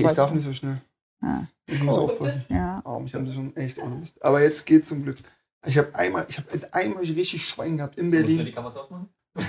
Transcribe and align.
Nee, 0.00 0.06
ich 0.06 0.12
darf 0.12 0.30
nicht 0.32 0.44
so 0.44 0.52
schnell. 0.52 0.80
Ja. 1.22 1.46
Ich 1.66 1.82
muss 1.82 1.96
aufpassen. 1.98 2.44
Ja. 2.48 2.80
Oh, 2.84 2.98
mich 3.00 3.14
haben 3.14 3.26
sie 3.26 3.32
schon 3.32 3.54
echt 3.56 3.78
ohne 3.78 3.96
Mist. 3.96 4.22
Aber 4.24 4.40
jetzt 4.42 4.64
geht's 4.66 4.88
zum 4.88 5.02
Glück. 5.02 5.18
Ich 5.66 5.76
habe 5.78 5.92
einmal, 5.94 6.26
ich 6.28 6.38
habe 6.38 6.48
einmal 6.72 7.02
richtig 7.02 7.44
Schwein 7.48 7.76
gehabt 7.76 7.98
in 7.98 8.10
Berlin. 8.10 8.44
die 8.44 8.52
Kameras 8.52 8.76
aufmachen? 8.76 9.08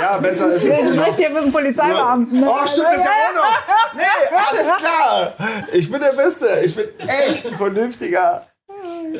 Ja, 0.00 0.18
besser 0.18 0.52
ist 0.52 0.64
es. 0.64 0.78
genau. 0.78 1.02
spreche 1.02 1.16
hier 1.16 1.30
mit 1.30 1.44
dem 1.44 1.52
Polizeibeamten. 1.52 2.40
ne? 2.40 2.50
Oh, 2.50 2.66
stimmt, 2.66 2.86
das 2.88 2.96
ist 2.96 3.04
ja 3.04 3.10
auch 3.10 3.34
noch. 3.34 3.94
Nee, 3.94 4.36
alles 4.50 4.76
klar. 4.78 5.34
Ich 5.72 5.90
bin 5.90 6.00
der 6.00 6.12
Beste. 6.12 6.62
Ich 6.64 6.74
bin 6.74 6.86
echt 7.00 7.46
ein 7.46 7.56
vernünftiger 7.56 8.46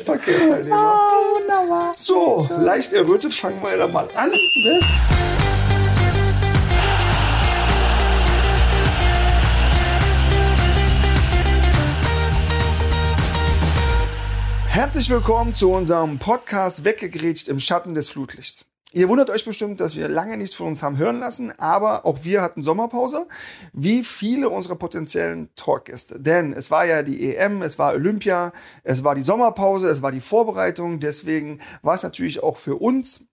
Verkehrsteilnehmer. 0.03 0.93
Oh, 0.93 1.39
wunderbar. 1.39 1.93
So, 1.95 2.47
leicht 2.59 2.91
errötet, 2.93 3.33
fangen 3.33 3.61
wir 3.61 3.77
da 3.77 3.87
mal 3.87 4.07
an. 4.15 4.29
Ne? 4.29 4.79
Herzlich 14.75 15.09
willkommen 15.09 15.55
zu 15.55 15.71
unserem 15.71 16.19
Podcast 16.19 16.83
Weggegrätscht 16.83 17.47
im 17.47 17.59
Schatten 17.59 17.95
des 17.95 18.09
Flutlichts. 18.09 18.65
Ihr 18.91 19.07
wundert 19.07 19.29
euch 19.29 19.45
bestimmt, 19.45 19.79
dass 19.79 19.95
wir 19.95 20.09
lange 20.09 20.35
nichts 20.35 20.53
von 20.53 20.67
uns 20.67 20.83
haben 20.83 20.97
hören 20.97 21.17
lassen, 21.17 21.53
aber 21.57 22.05
auch 22.05 22.25
wir 22.25 22.41
hatten 22.41 22.61
Sommerpause, 22.61 23.25
wie 23.71 24.03
viele 24.03 24.49
unserer 24.49 24.75
potenziellen 24.75 25.47
Talkgäste. 25.55 26.19
Denn 26.19 26.51
es 26.51 26.71
war 26.71 26.83
ja 26.83 27.03
die 27.03 27.37
EM, 27.37 27.61
es 27.61 27.79
war 27.79 27.93
Olympia, 27.93 28.51
es 28.83 29.05
war 29.05 29.15
die 29.15 29.21
Sommerpause, 29.21 29.87
es 29.87 30.01
war 30.01 30.11
die 30.11 30.19
Vorbereitung. 30.19 30.99
Deswegen 30.99 31.61
war 31.81 31.95
es 31.95 32.03
natürlich 32.03 32.43
auch 32.43 32.57
für 32.57 32.75
uns 32.75 33.27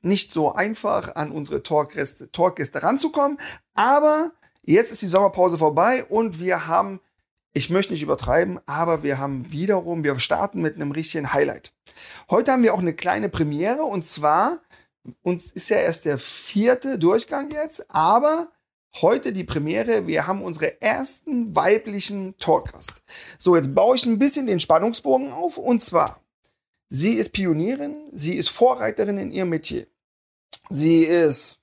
nicht 0.00 0.32
so 0.32 0.52
einfach, 0.52 1.14
an 1.14 1.30
unsere 1.30 1.62
Talkgäste, 1.62 2.32
Talkgäste 2.32 2.82
ranzukommen. 2.82 3.38
Aber 3.74 4.32
jetzt 4.62 4.90
ist 4.90 5.02
die 5.02 5.06
Sommerpause 5.06 5.58
vorbei 5.58 6.04
und 6.04 6.40
wir 6.40 6.66
haben, 6.66 6.98
ich 7.52 7.70
möchte 7.70 7.92
nicht 7.92 8.02
übertreiben, 8.02 8.60
aber 8.66 9.02
wir 9.02 9.18
haben 9.18 9.50
wiederum, 9.52 10.04
wir 10.04 10.18
starten 10.18 10.62
mit 10.62 10.76
einem 10.76 10.92
richtigen 10.92 11.32
Highlight. 11.32 11.72
Heute 12.30 12.52
haben 12.52 12.62
wir 12.62 12.74
auch 12.74 12.80
eine 12.80 12.94
kleine 12.94 13.28
Premiere 13.28 13.82
und 13.84 14.04
zwar, 14.04 14.60
uns 15.22 15.52
ist 15.52 15.68
ja 15.68 15.76
erst 15.78 16.04
der 16.04 16.18
vierte 16.18 16.98
Durchgang 16.98 17.50
jetzt, 17.50 17.90
aber 17.90 18.48
heute 19.00 19.32
die 19.32 19.44
Premiere, 19.44 20.06
wir 20.06 20.26
haben 20.26 20.42
unsere 20.42 20.80
ersten 20.80 21.54
weiblichen 21.54 22.36
Talkgast. 22.38 23.02
So, 23.38 23.56
jetzt 23.56 23.74
baue 23.74 23.96
ich 23.96 24.06
ein 24.06 24.18
bisschen 24.18 24.46
den 24.46 24.60
Spannungsbogen 24.60 25.32
auf 25.32 25.58
und 25.58 25.80
zwar, 25.80 26.20
sie 26.88 27.14
ist 27.14 27.30
Pionierin, 27.30 28.08
sie 28.12 28.34
ist 28.34 28.48
Vorreiterin 28.48 29.18
in 29.18 29.32
ihrem 29.32 29.50
Metier. 29.50 29.86
Sie 30.70 31.04
ist 31.04 31.61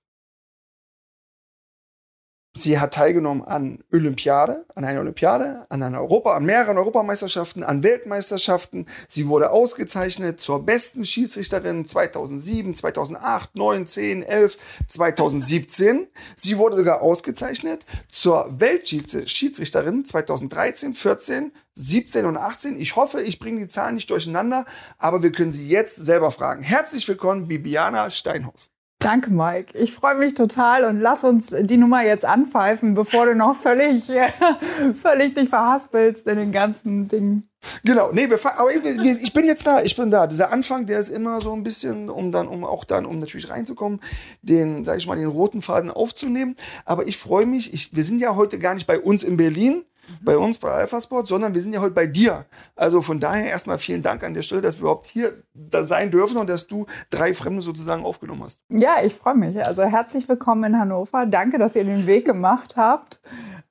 Sie 2.61 2.79
hat 2.79 2.93
teilgenommen 2.93 3.43
an 3.43 3.83
Olympiade, 3.91 4.65
an 4.75 4.83
einer 4.83 4.99
Olympiade, 4.99 5.65
an 5.69 5.81
einer 5.81 6.01
Europa, 6.01 6.35
an 6.35 6.45
mehreren 6.45 6.77
Europameisterschaften, 6.77 7.63
an 7.63 7.83
Weltmeisterschaften. 7.83 8.85
Sie 9.07 9.27
wurde 9.27 9.51
ausgezeichnet 9.51 10.41
zur 10.41 10.65
besten 10.65 11.05
Schiedsrichterin 11.05 11.85
2007, 11.85 12.75
2008, 12.75 13.55
9, 13.55 13.87
10, 13.87 14.23
11, 14.23 14.57
2017. 14.87 16.07
Sie 16.35 16.57
wurde 16.57 16.77
sogar 16.77 17.01
ausgezeichnet 17.01 17.85
zur 18.09 18.47
Weltschiedsrichterin 18.59 20.03
2013, 20.03 20.93
14, 20.93 21.53
17 21.75 22.25
und 22.25 22.37
18. 22.37 22.79
Ich 22.79 22.95
hoffe, 22.95 23.21
ich 23.21 23.39
bringe 23.39 23.59
die 23.61 23.67
Zahlen 23.67 23.95
nicht 23.95 24.09
durcheinander, 24.09 24.65
aber 24.97 25.23
wir 25.23 25.31
können 25.31 25.51
sie 25.51 25.67
jetzt 25.69 25.95
selber 25.95 26.31
fragen. 26.31 26.61
Herzlich 26.61 27.07
willkommen, 27.07 27.47
Bibiana 27.47 28.09
Steinhaus. 28.09 28.71
Danke, 29.01 29.31
Mike. 29.31 29.77
Ich 29.77 29.93
freue 29.93 30.15
mich 30.15 30.33
total 30.33 30.83
und 30.83 30.99
lass 30.99 31.23
uns 31.23 31.47
die 31.61 31.77
Nummer 31.77 32.03
jetzt 32.03 32.25
anpfeifen, 32.25 32.95
bevor 32.95 33.27
du 33.27 33.33
noch 33.33 33.55
völlig, 33.55 34.11
völlig 35.01 35.33
dich 35.35 35.47
verhaspelst 35.47 36.27
in 36.27 36.37
den 36.37 36.51
ganzen 36.51 37.07
Dingen. 37.07 37.49
Genau, 37.85 38.11
nee, 38.11 38.29
wir, 38.29 38.37
aber 38.57 38.69
ich, 38.71 39.23
ich 39.23 39.31
bin 39.31 39.45
jetzt 39.45 39.65
da, 39.65 39.81
ich 39.81 39.95
bin 39.95 40.11
da. 40.11 40.27
Dieser 40.27 40.51
Anfang, 40.51 40.85
der 40.85 40.99
ist 40.99 41.07
immer 41.07 41.39
so 41.39 41.53
ein 41.53 41.63
bisschen, 41.63 42.09
um 42.09 42.33
dann, 42.33 42.49
um 42.49 42.65
auch 42.65 42.83
dann, 42.83 43.05
um 43.05 43.19
natürlich 43.19 43.49
reinzukommen, 43.49 44.01
den, 44.41 44.83
sag 44.83 44.97
ich 44.97 45.07
mal, 45.07 45.15
den 45.15 45.27
roten 45.27 45.61
Faden 45.61 45.91
aufzunehmen. 45.91 46.55
Aber 46.83 47.07
ich 47.07 47.17
freue 47.17 47.45
mich, 47.45 47.73
ich, 47.73 47.95
wir 47.95 48.03
sind 48.03 48.19
ja 48.19 48.35
heute 48.35 48.59
gar 48.59 48.73
nicht 48.73 48.85
bei 48.87 48.99
uns 48.99 49.23
in 49.23 49.37
Berlin, 49.37 49.85
bei 50.21 50.37
uns 50.37 50.57
bei 50.57 50.71
Alpha 50.71 51.01
Sport, 51.01 51.27
sondern 51.27 51.53
wir 51.53 51.61
sind 51.61 51.73
ja 51.73 51.81
heute 51.81 51.93
bei 51.93 52.07
dir. 52.07 52.45
Also 52.75 53.01
von 53.01 53.19
daher 53.19 53.49
erstmal 53.49 53.77
vielen 53.77 54.01
Dank 54.01 54.23
an 54.23 54.33
der 54.33 54.41
Stelle, 54.41 54.61
dass 54.61 54.77
wir 54.77 54.81
überhaupt 54.81 55.05
hier 55.05 55.43
da 55.53 55.83
sein 55.83 56.11
dürfen 56.11 56.37
und 56.37 56.49
dass 56.49 56.67
du 56.67 56.85
drei 57.09 57.33
Fremde 57.33 57.61
sozusagen 57.61 58.03
aufgenommen 58.03 58.43
hast. 58.43 58.61
Ja, 58.69 58.97
ich 59.03 59.13
freue 59.13 59.35
mich. 59.35 59.63
Also 59.63 59.83
herzlich 59.83 60.27
willkommen 60.29 60.63
in 60.63 60.79
Hannover. 60.79 61.25
Danke, 61.25 61.57
dass 61.57 61.75
ihr 61.75 61.83
den 61.83 62.07
Weg 62.07 62.25
gemacht 62.25 62.75
habt. 62.75 63.19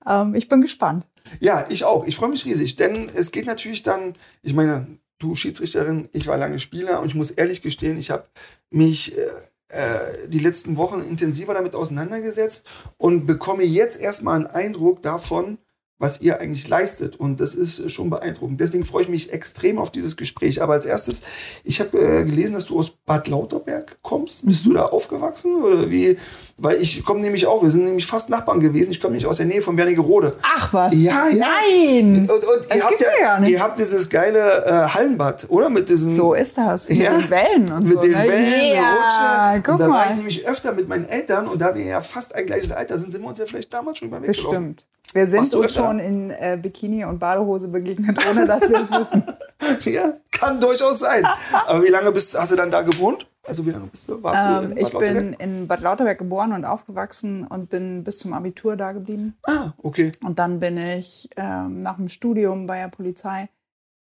Ähm, 0.07 0.35
ich 0.35 0.49
bin 0.49 0.61
gespannt. 0.61 1.07
Ja, 1.41 1.67
ich 1.69 1.85
auch. 1.85 2.07
Ich 2.07 2.17
freue 2.17 2.31
mich 2.31 2.45
riesig, 2.45 2.77
denn 2.77 3.11
es 3.15 3.31
geht 3.33 3.47
natürlich 3.47 3.83
dann, 3.83 4.15
ich 4.43 4.55
meine, 4.55 4.87
du 5.19 5.35
Schiedsrichterin, 5.35 6.09
ich 6.13 6.27
war 6.27 6.37
lange 6.37 6.59
Spieler 6.59 7.01
und 7.01 7.09
ich 7.09 7.15
muss 7.15 7.31
ehrlich 7.31 7.63
gestehen, 7.63 7.99
ich 7.99 8.11
habe 8.11 8.27
mich 8.71 9.17
äh, 9.17 9.27
äh, 9.69 10.29
die 10.29 10.39
letzten 10.39 10.77
Wochen 10.77 11.01
intensiver 11.03 11.55
damit 11.55 11.75
auseinandergesetzt 11.75 12.67
und 12.97 13.27
bekomme 13.27 13.65
jetzt 13.65 14.01
erstmal 14.01 14.37
einen 14.37 14.47
Eindruck 14.47 15.03
davon, 15.03 15.59
was 15.99 16.21
ihr 16.21 16.41
eigentlich 16.41 16.69
leistet. 16.69 17.17
Und 17.17 17.41
das 17.41 17.55
ist 17.55 17.91
schon 17.91 18.09
beeindruckend. 18.11 18.61
Deswegen 18.61 18.85
freue 18.85 19.03
ich 19.03 19.09
mich 19.09 19.33
extrem 19.33 19.79
auf 19.79 19.91
dieses 19.91 20.17
Gespräch. 20.17 20.63
Aber 20.63 20.75
als 20.75 20.87
erstes, 20.87 21.23
ich 21.65 21.81
habe 21.81 21.99
äh, 21.99 22.25
gelesen, 22.25 22.55
dass 22.55 22.67
du 22.67 22.79
aus 22.79 22.91
Bad 22.91 23.27
Lauterberg 23.29 23.99
kommst. 24.03 24.47
Bist 24.47 24.65
du 24.65 24.75
da 24.75 24.87
aufgewachsen? 24.87 25.63
Oder 25.63 25.91
wie? 25.91 26.17
Weil 26.57 26.81
ich 26.81 27.05
komme 27.05 27.21
nämlich 27.21 27.47
auch, 27.47 27.63
wir 27.63 27.71
sind 27.71 27.85
nämlich 27.85 28.07
fast 28.07 28.31
Nachbarn 28.31 28.61
gewesen. 28.61 28.91
Ich 28.91 29.01
komme 29.01 29.13
nämlich 29.13 29.27
aus 29.27 29.37
der 29.39 29.47
Nähe 29.47 29.63
von 29.63 29.77
Wernigerode. 29.77 30.37
Ach 30.43 30.73
was? 30.73 30.95
Ja, 30.95 31.29
ja. 31.29 31.47
Nein! 31.47 32.21
Und, 32.23 32.31
und 32.31 32.75
ihr, 32.75 32.85
habt 32.85 33.05
ja, 33.21 33.39
nicht. 33.41 33.51
ihr 33.51 33.63
habt 33.63 33.79
dieses 33.79 34.09
geile 34.09 34.65
äh, 34.65 34.89
Hallenbad, 34.89 35.47
oder? 35.51 35.69
Mit 35.69 35.89
diesem. 35.89 36.11
So 36.11 36.35
ist 36.35 36.59
das. 36.59 36.89
Mit 36.89 36.99
Ja. 36.99 37.17
den 37.19 37.31
Wellen 37.31 37.73
und 37.73 37.85
mit 37.85 37.93
so. 37.93 38.01
den 38.01 38.11
ne? 38.13 38.19
Wellen, 38.19 38.75
ja, 38.75 39.53
Rutsche. 39.53 39.63
guck 39.65 39.75
und 39.75 39.81
da 39.81 39.89
war 39.89 40.03
ich 40.05 40.11
mal. 40.11 40.17
nämlich 40.17 40.49
öfter 40.49 40.73
mit 40.73 40.89
meinen 40.89 41.05
Eltern 41.05 41.47
und 41.49 41.61
da 41.61 41.75
wir 41.75 41.85
ja 41.85 42.01
fast 42.03 42.35
ein 42.35 42.47
gleiches 42.47 42.73
Alter 42.73 42.99
sind, 42.99 43.11
sind 43.13 43.23
wir 43.23 43.29
uns 43.29 43.39
ja 43.39 43.47
vielleicht 43.47 43.73
damals 43.73 43.99
schon 43.99 44.09
über 44.09 44.21
Weg 44.23 44.33
gelaufen. 44.33 44.77
Wir 45.15 45.27
sind 45.27 45.53
du 45.53 45.63
uns 45.63 45.75
schon 45.75 45.99
in 45.99 46.31
äh, 46.31 46.59
Bikini 46.61 47.05
und 47.05 47.19
Badehose 47.19 47.69
begegnet, 47.69 48.19
ohne 48.31 48.47
dass 48.47 48.69
wir 48.69 48.81
es 48.81 48.91
wissen. 48.91 49.25
Ja, 49.85 50.15
kann 50.31 50.61
durchaus 50.61 51.01
sein. 51.01 51.27
Aber 51.67 51.83
wie 51.83 51.89
lange 51.89 52.13
bist, 52.13 52.39
hast 52.39 52.53
du 52.53 52.57
dann 52.57 52.71
da 52.71 52.83
gewohnt? 52.83 53.27
Also 53.45 53.67
wie 53.67 53.71
lange 53.71 53.87
bist 53.87 54.09
du? 54.09 54.23
Warst 54.23 54.45
du 54.45 54.67
Ähm, 54.67 54.71
in 54.73 54.77
ich 54.77 54.85
Bad 54.85 54.93
Lauterberg? 54.93 55.19
bin 55.19 55.33
in 55.35 55.67
Bad 55.67 55.81
Lauterberg 55.81 56.19
geboren 56.19 56.53
und 56.53 56.65
aufgewachsen 56.65 57.45
und 57.45 57.69
bin 57.69 58.05
bis 58.05 58.19
zum 58.19 58.33
Abitur 58.35 58.77
da 58.77 58.93
geblieben. 58.93 59.35
Ah, 59.47 59.73
okay. 59.83 60.13
Und 60.23 60.39
dann 60.39 60.61
bin 60.61 60.79
ich 60.79 61.29
ähm, 61.37 61.81
nach 61.81 61.97
dem 61.97 62.09
Studium 62.09 62.67
bei 62.69 62.79
der 62.79 62.89
Polizei 62.89 63.49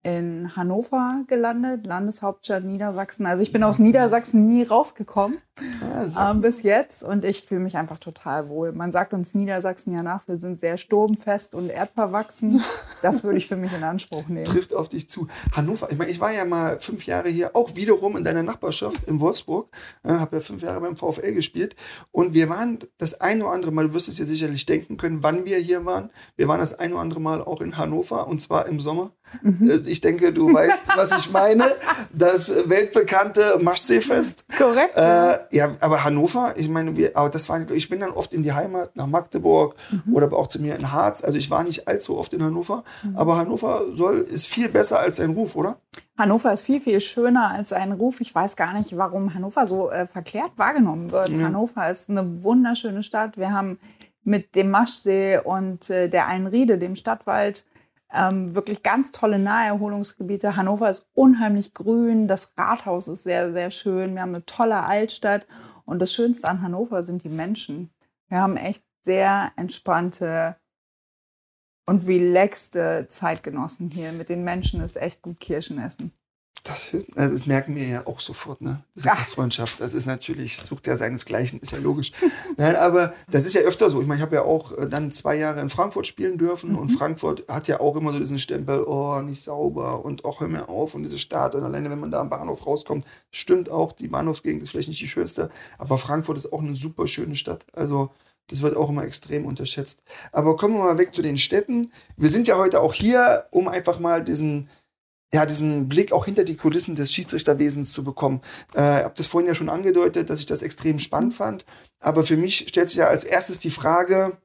in 0.04 0.56
Hannover 0.56 1.22
gelandet, 1.28 1.86
Landeshauptstadt 1.86 2.64
Niedersachsen. 2.64 3.26
Also 3.26 3.42
ich 3.42 3.52
bin 3.52 3.62
aus 3.62 3.78
Niedersachsen 3.78 4.46
nie 4.46 4.62
rausgekommen 4.64 5.38
Sehr 5.58 6.30
ähm, 6.30 6.40
bis 6.40 6.62
jetzt 6.62 7.02
und 7.02 7.24
ich 7.24 7.42
fühle 7.42 7.60
mich 7.60 7.76
einfach 7.76 7.98
total 7.98 8.48
wohl. 8.48 8.72
Man 8.72 8.90
sagt 8.90 9.12
uns 9.12 9.34
Niedersachsen 9.34 9.92
ja 9.92 10.02
nach, 10.02 10.26
wir 10.26 10.36
sind 10.36 10.60
sehr 10.60 10.76
sturmfest 10.78 11.54
und 11.54 11.68
erdverwachsen. 11.70 12.62
Das 13.02 13.24
würde 13.24 13.36
ich 13.36 13.48
für 13.48 13.56
mich 13.56 13.72
in 13.72 13.82
Anspruch 13.82 14.28
nehmen. 14.28 14.44
trifft 14.44 14.72
auf 14.76 14.88
dich 14.88 15.08
zu. 15.08 15.26
Hannover, 15.56 15.90
ich 15.90 15.98
meine, 15.98 16.08
ich 16.08 16.20
war 16.20 16.30
ja 16.30 16.44
mal 16.44 16.78
fünf 16.78 17.04
Jahre 17.04 17.28
hier, 17.30 17.56
auch 17.56 17.74
wiederum 17.74 18.16
in 18.16 18.22
deiner 18.22 18.44
Nachbarschaft 18.44 19.08
in 19.08 19.18
Wolfsburg, 19.18 19.68
äh, 20.04 20.10
habe 20.12 20.36
ja 20.36 20.40
fünf 20.40 20.62
Jahre 20.62 20.80
beim 20.80 20.94
VfL 20.94 21.32
gespielt 21.32 21.74
und 22.12 22.32
wir 22.32 22.48
waren 22.48 22.78
das 22.98 23.20
ein 23.20 23.42
oder 23.42 23.50
andere 23.50 23.72
Mal, 23.72 23.88
du 23.88 23.94
wirst 23.94 24.08
es 24.08 24.18
ja 24.18 24.24
sicherlich 24.24 24.66
denken 24.66 24.98
können, 24.98 25.24
wann 25.24 25.44
wir 25.44 25.58
hier 25.58 25.84
waren. 25.84 26.10
Wir 26.36 26.46
waren 26.46 26.60
das 26.60 26.78
ein 26.78 26.92
oder 26.92 27.02
andere 27.02 27.20
Mal 27.20 27.42
auch 27.42 27.60
in 27.60 27.76
Hannover 27.76 28.28
und 28.28 28.40
zwar 28.40 28.68
im 28.68 28.78
Sommer. 28.78 29.10
Äh, 29.44 29.80
Ich 29.86 30.00
denke, 30.00 30.32
du 30.32 30.52
weißt, 30.52 30.88
was 30.96 31.12
ich 31.18 31.32
meine. 31.32 31.64
Das 32.12 32.68
weltbekannte 32.68 33.58
Maschseefest. 33.62 34.44
Korrekt. 34.56 34.94
Äh, 34.96 35.38
ja, 35.52 35.70
aber 35.80 36.02
Hannover, 36.02 36.54
ich 36.56 36.68
meine, 36.68 36.96
wir, 36.96 37.16
aber 37.16 37.28
das 37.28 37.48
war, 37.48 37.70
ich 37.70 37.88
bin 37.88 38.00
dann 38.00 38.10
oft 38.10 38.32
in 38.32 38.42
die 38.42 38.52
Heimat, 38.52 38.96
nach 38.96 39.06
Magdeburg 39.06 39.76
oder 40.10 40.26
aber 40.26 40.38
auch 40.38 40.46
zu 40.46 40.60
mir 40.60 40.74
in 40.74 40.92
Harz. 40.92 41.22
Also 41.22 41.38
ich 41.38 41.50
war 41.50 41.62
nicht 41.62 41.86
allzu 41.86 42.16
oft 42.16 42.32
in 42.32 42.42
Hannover, 42.42 42.84
aber 43.14 43.36
Hannover 43.36 43.82
soll, 43.92 44.18
ist 44.18 44.46
viel 44.46 44.68
besser 44.68 44.98
als 44.98 45.18
sein 45.18 45.30
Ruf, 45.30 45.54
oder? 45.54 45.76
Hannover 46.16 46.52
ist 46.52 46.62
viel, 46.62 46.80
viel 46.80 47.00
schöner 47.00 47.50
als 47.50 47.72
ein 47.72 47.92
Ruf. 47.92 48.20
Ich 48.20 48.34
weiß 48.34 48.56
gar 48.56 48.72
nicht, 48.72 48.96
warum 48.96 49.34
Hannover 49.34 49.66
so 49.66 49.90
äh, 49.90 50.06
verkehrt 50.06 50.52
wahrgenommen 50.56 51.10
wird. 51.10 51.30
Hannover 51.30 51.90
ist 51.90 52.08
eine 52.08 52.42
wunderschöne 52.42 53.02
Stadt. 53.02 53.36
Wir 53.36 53.52
haben 53.52 53.78
mit 54.24 54.56
dem 54.56 54.70
Maschsee 54.70 55.38
und 55.38 55.90
äh, 55.90 56.08
der 56.08 56.26
Einriede, 56.26 56.78
dem 56.78 56.96
Stadtwald, 56.96 57.66
ähm, 58.12 58.54
wirklich 58.54 58.82
ganz 58.82 59.10
tolle 59.10 59.38
Naherholungsgebiete. 59.38 60.56
Hannover 60.56 60.90
ist 60.90 61.08
unheimlich 61.14 61.74
grün. 61.74 62.28
Das 62.28 62.54
Rathaus 62.56 63.08
ist 63.08 63.22
sehr, 63.22 63.52
sehr 63.52 63.70
schön. 63.70 64.14
Wir 64.14 64.22
haben 64.22 64.34
eine 64.34 64.44
tolle 64.44 64.82
Altstadt. 64.82 65.46
Und 65.84 66.00
das 66.00 66.12
Schönste 66.12 66.48
an 66.48 66.62
Hannover 66.62 67.02
sind 67.02 67.24
die 67.24 67.28
Menschen. 67.28 67.90
Wir 68.28 68.40
haben 68.40 68.56
echt 68.56 68.84
sehr 69.04 69.52
entspannte 69.56 70.56
und 71.86 72.06
relaxte 72.06 73.06
Zeitgenossen 73.08 73.90
hier. 73.90 74.12
Mit 74.12 74.28
den 74.28 74.44
Menschen 74.44 74.80
ist 74.80 74.96
echt 74.96 75.22
gut 75.22 75.40
Kirschen 75.40 75.78
essen. 75.78 76.12
Das, 76.64 76.94
das, 77.16 77.46
merken 77.46 77.74
wir 77.74 77.88
ja 77.88 78.06
auch 78.06 78.20
sofort, 78.20 78.60
ne? 78.60 78.84
Diese 78.94 79.08
Gastfreundschaft, 79.08 79.80
das 79.80 79.94
ist 79.94 80.06
natürlich, 80.06 80.58
sucht 80.58 80.86
ja 80.86 80.96
seinesgleichen, 80.96 81.58
ist 81.58 81.72
ja 81.72 81.78
logisch. 81.78 82.12
Nein, 82.56 82.76
aber 82.76 83.14
das 83.28 83.46
ist 83.46 83.54
ja 83.54 83.62
öfter 83.62 83.90
so. 83.90 84.00
Ich 84.00 84.06
meine, 84.06 84.20
ich 84.20 84.22
habe 84.22 84.36
ja 84.36 84.42
auch 84.42 84.70
äh, 84.78 84.88
dann 84.88 85.10
zwei 85.10 85.34
Jahre 85.34 85.60
in 85.60 85.70
Frankfurt 85.70 86.06
spielen 86.06 86.38
dürfen 86.38 86.72
mhm. 86.72 86.78
und 86.78 86.88
Frankfurt 86.90 87.48
hat 87.48 87.66
ja 87.66 87.80
auch 87.80 87.96
immer 87.96 88.12
so 88.12 88.20
diesen 88.20 88.38
Stempel, 88.38 88.84
oh, 88.84 89.20
nicht 89.22 89.42
sauber 89.42 90.04
und 90.04 90.24
auch 90.24 90.38
hör 90.38 90.46
mir 90.46 90.68
auf 90.68 90.94
und 90.94 91.02
diese 91.02 91.18
Stadt 91.18 91.56
und 91.56 91.64
alleine, 91.64 91.90
wenn 91.90 91.98
man 91.98 92.12
da 92.12 92.20
am 92.20 92.30
Bahnhof 92.30 92.64
rauskommt, 92.64 93.04
stimmt 93.32 93.68
auch, 93.68 93.92
die 93.92 94.06
Bahnhofsgegend 94.06 94.62
ist 94.62 94.70
vielleicht 94.70 94.88
nicht 94.88 95.00
die 95.00 95.08
schönste, 95.08 95.50
aber 95.78 95.98
Frankfurt 95.98 96.36
ist 96.36 96.52
auch 96.52 96.62
eine 96.62 96.76
super 96.76 97.08
schöne 97.08 97.34
Stadt. 97.34 97.66
Also, 97.72 98.10
das 98.48 98.62
wird 98.62 98.76
auch 98.76 98.90
immer 98.90 99.04
extrem 99.04 99.46
unterschätzt. 99.46 100.02
Aber 100.30 100.56
kommen 100.56 100.74
wir 100.74 100.84
mal 100.84 100.98
weg 100.98 101.14
zu 101.14 101.22
den 101.22 101.38
Städten. 101.38 101.90
Wir 102.16 102.28
sind 102.28 102.46
ja 102.46 102.56
heute 102.56 102.80
auch 102.80 102.92
hier, 102.92 103.46
um 103.50 103.66
einfach 103.66 103.98
mal 103.98 104.22
diesen 104.22 104.68
ja, 105.32 105.46
diesen 105.46 105.88
Blick 105.88 106.12
auch 106.12 106.26
hinter 106.26 106.44
die 106.44 106.56
Kulissen 106.56 106.94
des 106.94 107.12
Schiedsrichterwesens 107.12 107.92
zu 107.92 108.04
bekommen. 108.04 108.42
Äh, 108.74 108.98
ich 108.98 109.04
habe 109.04 109.14
das 109.16 109.26
vorhin 109.26 109.48
ja 109.48 109.54
schon 109.54 109.70
angedeutet, 109.70 110.28
dass 110.28 110.40
ich 110.40 110.46
das 110.46 110.62
extrem 110.62 110.98
spannend 110.98 111.34
fand. 111.34 111.64
Aber 112.00 112.24
für 112.24 112.36
mich 112.36 112.66
stellt 112.68 112.90
sich 112.90 112.98
ja 112.98 113.06
als 113.06 113.24
erstes 113.24 113.58
die 113.58 113.70
Frage, 113.70 114.36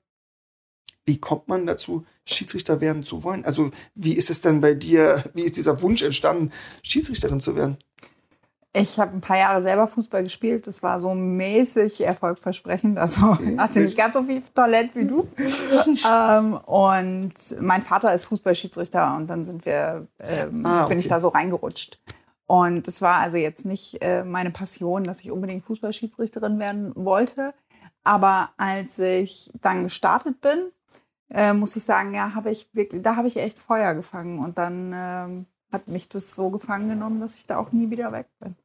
wie 1.05 1.19
kommt 1.19 1.47
man 1.47 1.65
dazu, 1.65 2.05
Schiedsrichter 2.25 2.81
werden 2.81 3.03
zu 3.03 3.23
wollen? 3.23 3.45
Also 3.45 3.71
wie 3.95 4.13
ist 4.13 4.29
es 4.29 4.41
denn 4.41 4.61
bei 4.61 4.73
dir, 4.73 5.23
wie 5.33 5.43
ist 5.43 5.57
dieser 5.57 5.81
Wunsch 5.81 6.01
entstanden, 6.01 6.51
Schiedsrichterin 6.83 7.39
zu 7.39 7.55
werden? 7.55 7.77
Ich 8.73 8.99
habe 8.99 9.13
ein 9.13 9.21
paar 9.21 9.37
Jahre 9.37 9.61
selber 9.61 9.87
Fußball 9.87 10.23
gespielt. 10.23 10.67
Das 10.67 10.83
war 10.83 10.99
so 10.99 11.13
mäßig 11.15 12.01
erfolgversprechend. 12.01 12.99
Also 12.99 13.37
hatte 13.57 13.79
nicht 13.79 13.97
ganz 13.97 14.15
so 14.15 14.23
viel 14.23 14.43
Talent 14.53 14.95
wie 14.95 15.05
du. 15.05 15.27
ähm, 16.11 16.53
und 16.65 17.33
mein 17.59 17.81
Vater 17.81 18.13
ist 18.13 18.25
Fußballschiedsrichter 18.25 19.15
und 19.15 19.27
dann 19.27 19.45
sind 19.45 19.65
wir, 19.65 20.07
ähm, 20.19 20.65
ah, 20.65 20.81
okay. 20.81 20.89
bin 20.89 20.99
ich 20.99 21.07
da 21.07 21.19
so 21.19 21.29
reingerutscht. 21.29 21.99
Und 22.45 22.87
es 22.87 23.01
war 23.01 23.19
also 23.19 23.37
jetzt 23.37 23.65
nicht 23.65 24.01
äh, 24.01 24.23
meine 24.23 24.51
Passion, 24.51 25.03
dass 25.03 25.21
ich 25.21 25.31
unbedingt 25.31 25.65
Fußballschiedsrichterin 25.65 26.59
werden 26.59 26.93
wollte. 26.95 27.53
Aber 28.03 28.51
als 28.57 28.99
ich 28.99 29.51
dann 29.59 29.83
gestartet 29.83 30.39
bin, 30.39 30.71
äh, 31.29 31.51
muss 31.51 31.75
ich 31.75 31.83
sagen, 31.83 32.13
ja, 32.13 32.33
habe 32.35 32.51
ich 32.51 32.69
wirklich, 32.73 33.01
da 33.01 33.17
habe 33.17 33.27
ich 33.27 33.35
echt 33.35 33.59
Feuer 33.59 33.93
gefangen 33.93 34.39
und 34.39 34.57
dann 34.57 34.93
ähm, 34.95 35.45
hat 35.71 35.87
mich 35.87 36.09
das 36.09 36.35
so 36.35 36.49
gefangen 36.49 36.89
genommen, 36.89 37.19
dass 37.19 37.37
ich 37.37 37.45
da 37.45 37.57
auch 37.57 37.71
nie 37.71 37.89
wieder 37.89 38.11
weg 38.11 38.27
bin. 38.39 38.55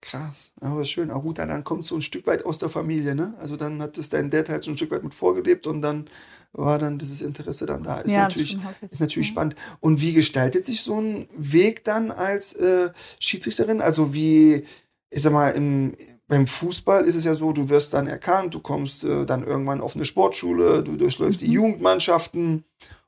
Krass, 0.00 0.52
aber 0.60 0.84
schön. 0.84 1.10
Auch 1.10 1.22
gut, 1.22 1.38
dann 1.38 1.64
kommt 1.64 1.86
so 1.86 1.94
ein 1.94 2.02
Stück 2.02 2.26
weit 2.26 2.44
aus 2.44 2.58
der 2.58 2.68
Familie, 2.68 3.14
ne? 3.14 3.32
Also 3.40 3.56
dann 3.56 3.80
hat 3.80 3.96
es 3.96 4.10
dein 4.10 4.28
Dad 4.28 4.50
halt 4.50 4.62
so 4.62 4.70
ein 4.70 4.76
Stück 4.76 4.90
weit 4.90 5.02
mit 5.02 5.14
vorgelebt 5.14 5.66
und 5.66 5.80
dann 5.80 6.10
war 6.52 6.78
dann 6.78 6.98
dieses 6.98 7.22
Interesse 7.22 7.64
dann 7.64 7.82
da. 7.82 8.00
Ist 8.00 8.12
ja, 8.12 8.24
natürlich, 8.24 8.58
ist 8.90 9.00
natürlich 9.00 9.28
spannend. 9.28 9.56
Und 9.80 10.02
wie 10.02 10.12
gestaltet 10.12 10.66
sich 10.66 10.82
so 10.82 11.00
ein 11.00 11.26
Weg 11.36 11.84
dann 11.84 12.10
als 12.10 12.52
äh, 12.52 12.90
Schiedsrichterin? 13.18 13.80
Also 13.80 14.12
wie, 14.12 14.64
ich 15.08 15.22
sag 15.22 15.32
mal, 15.32 15.50
im, 15.50 15.96
beim 16.28 16.46
Fußball 16.46 17.06
ist 17.06 17.16
es 17.16 17.24
ja 17.24 17.34
so, 17.34 17.52
du 17.52 17.70
wirst 17.70 17.94
dann 17.94 18.06
erkannt, 18.06 18.54
du 18.54 18.60
kommst 18.60 19.04
äh, 19.04 19.24
dann 19.24 19.42
irgendwann 19.42 19.80
auf 19.80 19.96
eine 19.96 20.04
Sportschule, 20.04 20.82
du 20.82 20.96
durchläufst 20.96 21.40
mhm. 21.40 21.46
die 21.46 21.52
Jugendmannschaften 21.52 22.64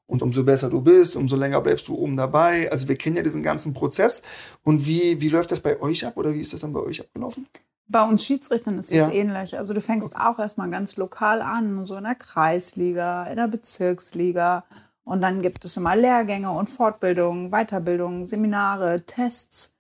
und 0.07 0.23
umso 0.23 0.45
besser 0.45 0.71
du 0.71 0.81
bist, 0.81 1.17
umso 1.17 1.37
länger 1.37 1.61
bleibst 1.61 1.89
du 1.89 1.97
oben 1.97 2.17
dabei. 2.17 2.71
Also 2.71 2.89
wir 2.89 2.97
kennen 2.97 3.17
ja 3.17 3.23
diesen 3.23 3.43
ganzen 3.43 3.75
Prozess. 3.75 4.23
Und 4.63 4.87
wie, 4.87 5.21
wie 5.21 5.29
läuft 5.29 5.51
das 5.51 5.61
bei 5.61 5.81
euch 5.81 6.07
ab 6.07 6.17
oder 6.17 6.33
wie 6.33 6.41
ist 6.41 6.53
das 6.53 6.61
dann 6.61 6.73
bei 6.73 6.81
euch 6.81 7.01
abgelaufen? 7.01 7.49
Bei 7.89 8.03
uns 8.03 8.25
Schiedsrichtern 8.25 8.79
ist 8.79 8.91
es 8.91 8.99
ja. 8.99 9.11
ähnlich. 9.11 9.57
Also 9.57 9.75
du 9.75 9.81
fängst 9.81 10.13
okay. 10.13 10.23
auch 10.23 10.39
erstmal 10.39 10.71
ganz 10.71 10.97
lokal 10.97 11.41
an, 11.41 11.87
so 11.87 11.97
in 11.97 12.05
der 12.05 12.15
Kreisliga, 12.15 13.25
in 13.25 13.37
der 13.37 13.49
Bezirksliga. 13.49 14.65
Und 15.05 15.21
dann 15.21 15.41
gibt 15.41 15.65
es 15.65 15.77
immer 15.77 15.95
Lehrgänge 15.95 16.51
und 16.51 16.69
Fortbildungen, 16.69 17.51
Weiterbildungen, 17.51 18.27
Seminare, 18.27 18.97
Tests. 19.07 19.73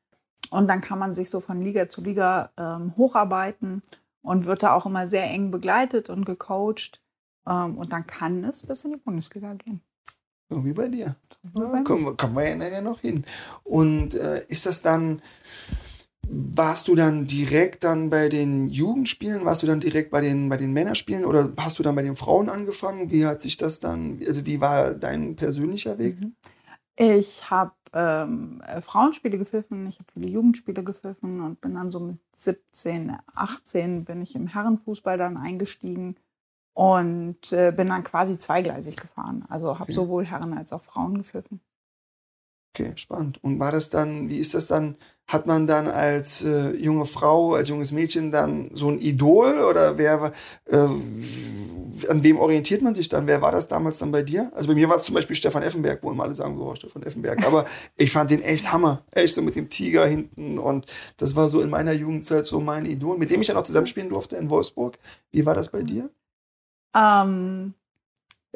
Und 0.50 0.68
dann 0.68 0.80
kann 0.80 1.00
man 1.00 1.14
sich 1.14 1.30
so 1.30 1.40
von 1.40 1.60
Liga 1.60 1.88
zu 1.88 2.00
Liga 2.00 2.50
ähm, 2.56 2.96
hocharbeiten 2.96 3.82
und 4.22 4.46
wird 4.46 4.62
da 4.62 4.74
auch 4.74 4.86
immer 4.86 5.08
sehr 5.08 5.24
eng 5.24 5.50
begleitet 5.50 6.10
und 6.10 6.24
gecoacht. 6.24 7.00
Ähm, 7.48 7.76
und 7.76 7.92
dann 7.92 8.06
kann 8.06 8.44
es 8.44 8.64
bis 8.64 8.84
in 8.84 8.92
die 8.92 8.98
Bundesliga 8.98 9.54
gehen. 9.54 9.80
So 10.48 10.64
wie 10.64 10.72
bei 10.72 10.88
dir. 10.88 11.16
Ja, 11.54 11.82
kommen, 11.82 12.16
kommen 12.16 12.36
wir 12.36 12.48
ja 12.48 12.56
nachher 12.56 12.82
noch 12.82 13.00
hin. 13.00 13.24
Und 13.64 14.14
äh, 14.14 14.44
ist 14.48 14.66
das 14.66 14.80
dann, 14.80 15.20
warst 16.28 16.88
du 16.88 16.94
dann 16.94 17.26
direkt 17.26 17.82
dann 17.84 18.10
bei 18.10 18.28
den 18.28 18.68
Jugendspielen, 18.68 19.44
warst 19.44 19.62
du 19.62 19.66
dann 19.66 19.80
direkt 19.80 20.10
bei 20.10 20.20
den, 20.20 20.48
bei 20.48 20.56
den 20.56 20.72
Männerspielen 20.72 21.24
oder 21.24 21.52
hast 21.58 21.78
du 21.78 21.82
dann 21.82 21.96
bei 21.96 22.02
den 22.02 22.16
Frauen 22.16 22.48
angefangen? 22.48 23.10
Wie 23.10 23.26
hat 23.26 23.40
sich 23.40 23.56
das 23.56 23.80
dann, 23.80 24.20
also 24.26 24.46
wie 24.46 24.60
war 24.60 24.92
dein 24.92 25.34
persönlicher 25.34 25.98
Weg? 25.98 26.20
Mhm. 26.20 26.36
Ich 26.98 27.50
habe 27.50 27.72
ähm, 27.92 28.62
Frauenspiele 28.80 29.38
gepfiffen, 29.38 29.86
ich 29.86 29.98
habe 29.98 30.10
viele 30.12 30.28
Jugendspiele 30.28 30.82
gepfiffen 30.82 31.40
und 31.40 31.60
bin 31.60 31.74
dann 31.74 31.90
so 31.90 32.00
mit 32.00 32.18
17, 32.36 33.16
18 33.34 34.04
bin 34.04 34.22
ich 34.22 34.34
im 34.34 34.46
Herrenfußball 34.46 35.18
dann 35.18 35.36
eingestiegen 35.36 36.16
und 36.76 37.54
äh, 37.54 37.72
bin 37.74 37.88
dann 37.88 38.04
quasi 38.04 38.36
zweigleisig 38.36 38.96
gefahren. 38.96 39.46
Also 39.48 39.78
habe 39.78 39.84
okay. 39.84 39.92
sowohl 39.94 40.26
Herren 40.26 40.52
als 40.52 40.74
auch 40.74 40.82
Frauen 40.82 41.16
gepfiffen. 41.16 41.62
Okay, 42.74 42.92
spannend. 42.96 43.42
Und 43.42 43.58
war 43.58 43.72
das 43.72 43.88
dann, 43.88 44.28
wie 44.28 44.36
ist 44.36 44.52
das 44.52 44.66
dann? 44.66 44.96
Hat 45.26 45.46
man 45.46 45.66
dann 45.66 45.88
als 45.88 46.42
äh, 46.42 46.76
junge 46.76 47.06
Frau, 47.06 47.54
als 47.54 47.70
junges 47.70 47.92
Mädchen 47.92 48.30
dann 48.30 48.68
so 48.74 48.90
ein 48.90 48.98
Idol 48.98 49.58
oder 49.60 49.96
wer, 49.96 50.32
äh, 50.66 50.76
an 50.76 52.22
wem 52.22 52.38
orientiert 52.38 52.82
man 52.82 52.94
sich 52.94 53.08
dann? 53.08 53.26
Wer 53.26 53.40
war 53.40 53.52
das 53.52 53.68
damals 53.68 53.96
dann 53.96 54.12
bei 54.12 54.20
dir? 54.20 54.52
Also 54.54 54.68
bei 54.68 54.74
mir 54.74 54.90
war 54.90 54.96
es 54.96 55.04
zum 55.04 55.14
Beispiel 55.14 55.34
Stefan 55.34 55.62
Effenberg, 55.62 56.02
wo 56.02 56.10
immer 56.10 56.24
alle 56.24 56.34
sagen, 56.34 56.60
oh, 56.60 56.74
Stefan 56.74 57.04
Effenberg. 57.04 57.46
Aber 57.46 57.64
ich 57.96 58.12
fand 58.12 58.30
den 58.30 58.42
echt 58.42 58.70
Hammer. 58.70 59.02
Echt 59.12 59.34
so 59.34 59.40
mit 59.40 59.56
dem 59.56 59.70
Tiger 59.70 60.04
hinten 60.04 60.58
und 60.58 60.84
das 61.16 61.34
war 61.36 61.48
so 61.48 61.62
in 61.62 61.70
meiner 61.70 61.92
Jugendzeit 61.92 62.44
so 62.44 62.60
mein 62.60 62.84
Idol, 62.84 63.16
mit 63.16 63.30
dem 63.30 63.40
ich 63.40 63.46
dann 63.46 63.56
auch 63.56 63.62
zusammenspielen 63.62 64.10
durfte 64.10 64.36
in 64.36 64.50
Wolfsburg. 64.50 64.98
Wie 65.30 65.46
war 65.46 65.54
das 65.54 65.70
bei 65.70 65.80
dir? 65.80 66.10
Ähm, 66.96 67.74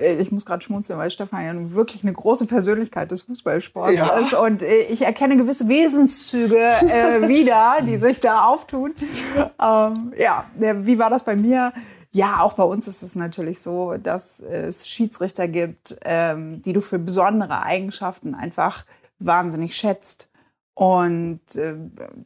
äh, 0.00 0.14
ich 0.14 0.32
muss 0.32 0.46
gerade 0.46 0.62
schmunzeln, 0.62 0.98
weil 0.98 1.10
Stefan 1.10 1.44
ja 1.44 1.74
wirklich 1.74 2.02
eine 2.02 2.12
große 2.12 2.46
Persönlichkeit 2.46 3.10
des 3.10 3.22
Fußballsports 3.22 3.96
ja. 3.96 4.18
ist. 4.18 4.34
Und 4.34 4.62
äh, 4.62 4.82
ich 4.82 5.02
erkenne 5.02 5.36
gewisse 5.36 5.68
Wesenszüge 5.68 6.58
äh, 6.58 7.28
wieder, 7.28 7.78
die 7.82 7.98
sich 7.98 8.20
da 8.20 8.46
auftun. 8.46 8.94
Ähm, 9.36 10.12
ja, 10.18 10.46
wie 10.56 10.98
war 10.98 11.10
das 11.10 11.24
bei 11.24 11.36
mir? 11.36 11.72
Ja, 12.12 12.40
auch 12.40 12.54
bei 12.54 12.64
uns 12.64 12.88
ist 12.88 13.02
es 13.02 13.14
natürlich 13.14 13.60
so, 13.60 13.94
dass 13.96 14.40
es 14.40 14.88
Schiedsrichter 14.88 15.46
gibt, 15.46 15.96
ähm, 16.04 16.60
die 16.62 16.72
du 16.72 16.80
für 16.80 16.98
besondere 16.98 17.62
Eigenschaften 17.62 18.34
einfach 18.34 18.84
wahnsinnig 19.20 19.76
schätzt. 19.76 20.28
Und 20.74 21.40
äh, 21.54 21.76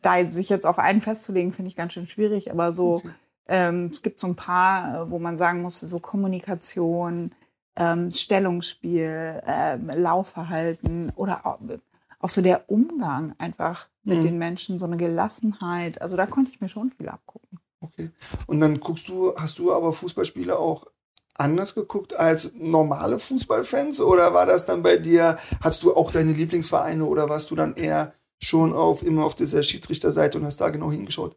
da 0.00 0.32
sich 0.32 0.48
jetzt 0.48 0.64
auf 0.64 0.78
einen 0.78 1.02
festzulegen, 1.02 1.52
finde 1.52 1.68
ich 1.68 1.76
ganz 1.76 1.92
schön 1.92 2.06
schwierig, 2.06 2.50
aber 2.50 2.72
so. 2.72 2.96
Okay 2.96 3.10
ähm, 3.48 3.90
es 3.92 4.02
gibt 4.02 4.20
so 4.20 4.26
ein 4.26 4.36
paar, 4.36 5.02
äh, 5.02 5.10
wo 5.10 5.18
man 5.18 5.36
sagen 5.36 5.62
muss, 5.62 5.80
so 5.80 5.98
Kommunikation, 5.98 7.32
ähm, 7.76 8.10
Stellungsspiel, 8.10 9.42
ähm, 9.46 9.90
Laufverhalten 9.94 11.12
oder 11.16 11.44
auch, 11.46 11.58
auch, 12.20 12.28
so 12.28 12.40
der 12.40 12.70
Umgang 12.70 13.34
einfach 13.38 13.88
mit 14.02 14.18
mhm. 14.18 14.22
den 14.22 14.38
Menschen, 14.38 14.78
so 14.78 14.86
eine 14.86 14.96
Gelassenheit. 14.96 16.00
Also 16.00 16.16
da 16.16 16.26
konnte 16.26 16.50
ich 16.50 16.60
mir 16.60 16.68
schon 16.68 16.92
viel 16.92 17.08
abgucken. 17.08 17.58
Okay. 17.80 18.10
Und 18.46 18.60
dann 18.60 18.80
guckst 18.80 19.08
du, 19.08 19.34
hast 19.36 19.58
du 19.58 19.72
aber 19.72 19.92
Fußballspiele 19.92 20.58
auch 20.58 20.86
anders 21.34 21.74
geguckt 21.74 22.16
als 22.16 22.52
normale 22.54 23.18
Fußballfans? 23.18 24.00
Oder 24.00 24.32
war 24.32 24.46
das 24.46 24.66
dann 24.66 24.82
bei 24.82 24.96
dir, 24.96 25.36
hast 25.60 25.82
du 25.82 25.94
auch 25.94 26.12
deine 26.12 26.32
Lieblingsvereine 26.32 27.04
oder 27.04 27.28
warst 27.28 27.50
du 27.50 27.56
dann 27.56 27.74
eher 27.74 28.14
schon 28.40 28.72
auf 28.72 29.02
immer 29.02 29.24
auf 29.24 29.34
dieser 29.34 29.62
Schiedsrichterseite 29.62 30.38
und 30.38 30.44
hast 30.44 30.60
da 30.60 30.70
genau 30.70 30.90
hingeschaut? 30.90 31.36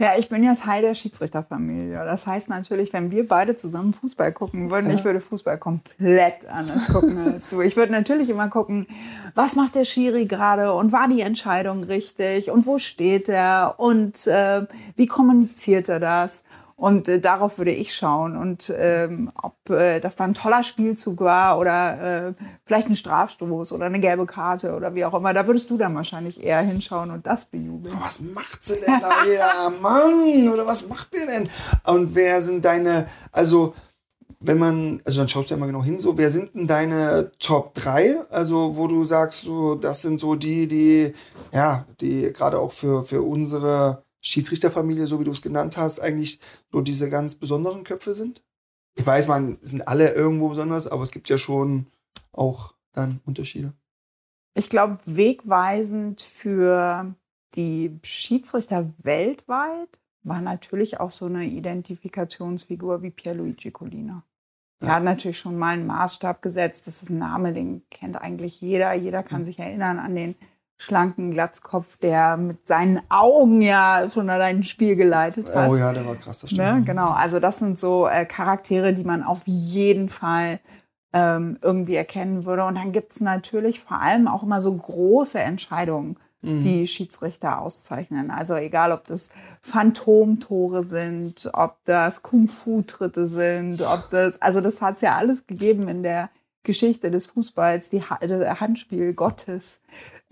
Ja, 0.00 0.14
ich 0.18 0.28
bin 0.28 0.42
ja 0.42 0.56
Teil 0.56 0.82
der 0.82 0.94
Schiedsrichterfamilie. 0.94 1.94
Das 2.04 2.26
heißt 2.26 2.48
natürlich, 2.48 2.92
wenn 2.92 3.12
wir 3.12 3.28
beide 3.28 3.54
zusammen 3.54 3.94
Fußball 3.94 4.32
gucken 4.32 4.68
würden, 4.68 4.90
ja. 4.90 4.96
ich 4.96 5.04
würde 5.04 5.20
Fußball 5.20 5.56
komplett 5.56 6.46
anders 6.48 6.88
gucken 6.88 7.16
als 7.32 7.50
du. 7.50 7.60
Ich 7.60 7.76
würde 7.76 7.92
natürlich 7.92 8.28
immer 8.28 8.48
gucken, 8.48 8.88
was 9.36 9.54
macht 9.54 9.76
der 9.76 9.84
Schiri 9.84 10.26
gerade 10.26 10.72
und 10.72 10.90
war 10.90 11.06
die 11.06 11.20
Entscheidung 11.20 11.84
richtig 11.84 12.50
und 12.50 12.66
wo 12.66 12.78
steht 12.78 13.28
er 13.28 13.76
und 13.78 14.26
äh, 14.26 14.66
wie 14.96 15.06
kommuniziert 15.06 15.88
er 15.88 16.00
das? 16.00 16.42
Und 16.76 17.08
äh, 17.08 17.20
darauf 17.20 17.58
würde 17.58 17.70
ich 17.70 17.94
schauen. 17.94 18.36
Und 18.36 18.72
ähm, 18.76 19.30
ob 19.40 19.70
äh, 19.70 20.00
das 20.00 20.16
dann 20.16 20.30
ein 20.30 20.34
toller 20.34 20.62
Spielzug 20.62 21.20
war 21.20 21.58
oder 21.58 22.28
äh, 22.28 22.34
vielleicht 22.64 22.88
ein 22.88 22.96
Strafstoß 22.96 23.72
oder 23.72 23.86
eine 23.86 24.00
gelbe 24.00 24.26
Karte 24.26 24.74
oder 24.74 24.94
wie 24.94 25.04
auch 25.04 25.14
immer, 25.14 25.32
da 25.32 25.46
würdest 25.46 25.70
du 25.70 25.78
dann 25.78 25.94
wahrscheinlich 25.94 26.42
eher 26.42 26.62
hinschauen 26.62 27.10
und 27.10 27.26
das 27.26 27.44
bejubeln. 27.44 27.96
Was 28.00 28.20
macht 28.20 28.64
sie 28.64 28.80
denn 28.80 29.00
da 29.00 29.24
wieder? 29.24 29.78
Mann, 29.80 30.48
oder 30.48 30.66
was 30.66 30.88
macht 30.88 31.16
ihr 31.16 31.26
denn? 31.26 31.48
Und 31.86 32.14
wer 32.14 32.42
sind 32.42 32.64
deine, 32.64 33.06
also 33.30 33.74
wenn 34.46 34.58
man, 34.58 35.00
also 35.04 35.20
dann 35.20 35.28
schaust 35.28 35.50
du 35.50 35.54
ja 35.54 35.60
mal 35.60 35.66
genau 35.66 35.82
hin, 35.82 36.00
so, 36.00 36.18
wer 36.18 36.30
sind 36.30 36.54
denn 36.54 36.66
deine 36.66 37.32
Top 37.38 37.72
3? 37.74 38.20
Also, 38.30 38.76
wo 38.76 38.86
du 38.86 39.04
sagst, 39.04 39.40
so, 39.42 39.74
das 39.74 40.02
sind 40.02 40.20
so 40.20 40.34
die, 40.34 40.66
die, 40.66 41.14
ja, 41.52 41.86
die 42.00 42.32
gerade 42.32 42.58
auch 42.58 42.72
für, 42.72 43.04
für 43.04 43.22
unsere 43.22 44.02
Schiedsrichterfamilie, 44.24 45.06
so 45.06 45.20
wie 45.20 45.24
du 45.24 45.30
es 45.30 45.42
genannt 45.42 45.76
hast, 45.76 46.00
eigentlich 46.00 46.40
so 46.72 46.80
diese 46.80 47.10
ganz 47.10 47.34
besonderen 47.34 47.84
Köpfe 47.84 48.14
sind? 48.14 48.42
Ich 48.96 49.06
weiß, 49.06 49.28
man 49.28 49.58
sind 49.60 49.86
alle 49.86 50.12
irgendwo 50.12 50.48
besonders, 50.48 50.86
aber 50.86 51.02
es 51.02 51.10
gibt 51.10 51.28
ja 51.28 51.36
schon 51.36 51.86
auch 52.32 52.74
dann 52.92 53.20
Unterschiede. 53.26 53.74
Ich 54.56 54.70
glaube, 54.70 54.98
wegweisend 55.04 56.22
für 56.22 57.14
die 57.54 57.98
Schiedsrichter 58.02 58.92
weltweit 59.02 60.00
war 60.22 60.40
natürlich 60.40 61.00
auch 61.00 61.10
so 61.10 61.26
eine 61.26 61.44
Identifikationsfigur 61.44 63.02
wie 63.02 63.10
Pierluigi 63.10 63.70
Collina. 63.72 64.22
Er 64.80 64.96
hat 64.96 65.04
natürlich 65.04 65.38
schon 65.38 65.58
mal 65.58 65.74
einen 65.74 65.86
Maßstab 65.86 66.42
gesetzt. 66.42 66.86
Das 66.86 67.02
ist 67.02 67.10
ein 67.10 67.18
Name, 67.18 67.52
den 67.52 67.82
kennt 67.90 68.16
eigentlich 68.20 68.60
jeder. 68.60 68.92
Jeder 68.92 69.22
kann 69.22 69.42
Mhm. 69.42 69.46
sich 69.46 69.58
erinnern 69.58 69.98
an 69.98 70.14
den 70.14 70.34
schlanken 70.76 71.30
Glatzkopf, 71.30 71.96
der 71.98 72.36
mit 72.36 72.66
seinen 72.66 73.00
Augen 73.08 73.62
ja 73.62 74.08
schon 74.12 74.28
allein 74.28 74.56
ein 74.58 74.64
Spiel 74.64 74.96
geleitet 74.96 75.54
hat. 75.54 75.70
Oh 75.70 75.76
ja, 75.76 75.92
der 75.92 76.06
war 76.06 76.16
krass, 76.16 76.40
das 76.40 76.50
stimmt. 76.50 76.80
Ne? 76.80 76.82
Genau, 76.84 77.10
also 77.10 77.40
das 77.40 77.58
sind 77.58 77.78
so 77.78 78.06
äh, 78.06 78.24
Charaktere, 78.26 78.92
die 78.92 79.04
man 79.04 79.22
auf 79.22 79.42
jeden 79.44 80.08
Fall 80.08 80.60
ähm, 81.12 81.58
irgendwie 81.62 81.94
erkennen 81.94 82.44
würde. 82.44 82.64
Und 82.64 82.74
dann 82.76 82.92
gibt's 82.92 83.20
natürlich 83.20 83.80
vor 83.80 84.00
allem 84.00 84.26
auch 84.26 84.42
immer 84.42 84.60
so 84.60 84.74
große 84.74 85.38
Entscheidungen, 85.38 86.16
Mhm. 86.44 86.62
die 86.62 86.86
Schiedsrichter 86.86 87.60
auszeichnen. 87.60 88.30
Also 88.30 88.54
egal, 88.54 88.92
ob 88.92 89.06
das 89.06 89.30
Phantomtore 89.62 90.84
sind, 90.84 91.48
ob 91.52 91.76
das 91.84 92.22
Kung-Fu-Tritte 92.22 93.24
sind, 93.24 93.80
ob 93.80 94.10
das, 94.10 94.40
also 94.42 94.60
das 94.60 94.82
hat's 94.82 95.02
ja 95.02 95.16
alles 95.16 95.46
gegeben 95.46 95.88
in 95.88 96.02
der 96.02 96.30
Geschichte 96.62 97.10
des 97.10 97.26
Fußballs, 97.26 97.90
die 97.90 98.02
ha 98.02 98.18
Handspiel 98.60 99.14
Gottes. 99.14 99.82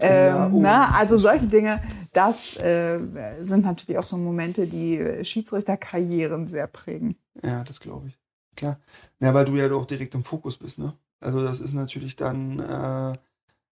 Ja, 0.03 0.47
Ähm, 0.47 0.55
oh. 0.55 0.61
ne? 0.61 0.95
Also 0.95 1.17
solche 1.17 1.47
Dinge, 1.47 1.81
das 2.13 2.57
äh, 2.57 2.99
sind 3.41 3.65
natürlich 3.65 3.99
auch 3.99 4.05
so 4.05 4.17
Momente, 4.17 4.67
die 4.67 5.25
Schiedsrichterkarrieren 5.25 6.47
sehr 6.49 6.67
prägen. 6.67 7.17
Ja, 7.43 7.65
das 7.65 7.81
glaube 7.81 8.09
ich. 8.09 8.19
Klar. 8.57 8.79
Ja, 9.21 9.33
weil 9.33 9.47
du 9.47 9.57
ja 9.57 9.69
doch 9.69 9.87
direkt 9.87 10.15
im 10.15 10.25
Fokus 10.25 10.59
bist, 10.59 10.79
ne? 10.79 10.93
Also 11.21 11.43
das 11.43 11.61
ist 11.61 11.73
natürlich 11.73 12.17
dann, 12.17 12.59
äh, 12.59 13.13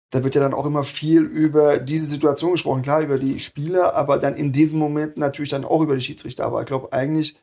da 0.09 0.23
wird 0.23 0.35
ja 0.35 0.41
dann 0.41 0.53
auch 0.53 0.65
immer 0.65 0.83
viel 0.83 1.21
über 1.21 1.79
diese 1.79 2.05
Situation 2.05 2.51
gesprochen, 2.51 2.81
klar, 2.81 3.01
über 3.01 3.17
die 3.17 3.39
Spieler, 3.39 3.95
aber 3.95 4.17
dann 4.17 4.35
in 4.35 4.51
diesem 4.51 4.79
Moment 4.79 5.17
natürlich 5.17 5.49
dann 5.49 5.65
auch 5.65 5.81
über 5.81 5.95
die 5.95 6.01
Schiedsrichter. 6.01 6.45
Aber 6.45 6.59
ich 6.59 6.67
glaube, 6.67 6.93
eigentlich 6.93 7.37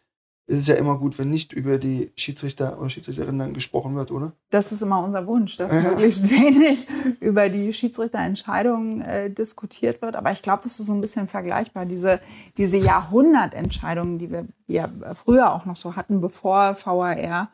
ist 0.47 0.59
es 0.61 0.67
ja 0.67 0.75
immer 0.75 0.99
gut, 0.99 1.19
wenn 1.19 1.31
nicht 1.31 1.53
über 1.55 1.79
die 1.79 2.13
Schiedsrichter 2.17 2.79
oder 2.79 2.91
Schiedsrichterinnen 2.91 3.39
dann 3.39 3.55
gesprochen 3.55 3.95
wird, 3.97 4.11
oder? 4.11 4.33
Das 4.51 4.73
ist 4.73 4.83
immer 4.83 5.03
unser 5.03 5.27
Wunsch, 5.27 5.57
dass 5.57 5.75
Ja. 5.75 5.81
möglichst 5.91 6.23
wenig 6.31 6.87
über 7.21 7.49
die 7.49 7.73
Schiedsrichterentscheidungen 7.73 9.01
äh, 9.01 9.31
diskutiert 9.31 10.03
wird. 10.03 10.17
Aber 10.17 10.33
ich 10.33 10.43
glaube, 10.43 10.63
das 10.63 10.79
ist 10.81 10.87
so 10.87 10.93
ein 10.93 11.01
bisschen 11.01 11.29
vergleichbar. 11.29 11.87
Diese, 11.87 12.21
diese 12.59 12.77
Jahrhundertentscheidungen, 12.77 14.19
die 14.19 14.31
wir 14.31 14.47
ja 14.67 14.89
früher 15.15 15.53
auch 15.53 15.65
noch 15.67 15.77
so 15.77 15.97
hatten, 15.97 16.21
bevor 16.21 16.77
VAR 16.85 17.49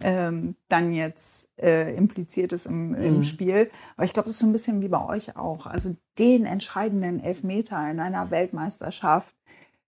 ähm, 0.00 0.56
dann 0.68 0.92
jetzt 0.92 1.48
äh, 1.56 1.94
impliziert 1.96 2.52
ist 2.52 2.66
im, 2.66 2.94
im 2.94 3.16
Mhm. 3.18 3.22
Spiel. 3.22 3.70
Aber 3.96 4.04
ich 4.04 4.12
glaube, 4.12 4.26
das 4.26 4.34
ist 4.34 4.40
so 4.40 4.46
ein 4.46 4.52
bisschen 4.52 4.82
wie 4.82 4.88
bei 4.88 5.04
euch 5.06 5.36
auch. 5.36 5.66
Also 5.66 5.94
den 6.18 6.46
entscheidenden 6.46 7.20
Elfmeter 7.20 7.90
in 7.90 8.00
einer 8.00 8.30
Weltmeisterschaft, 8.32 9.34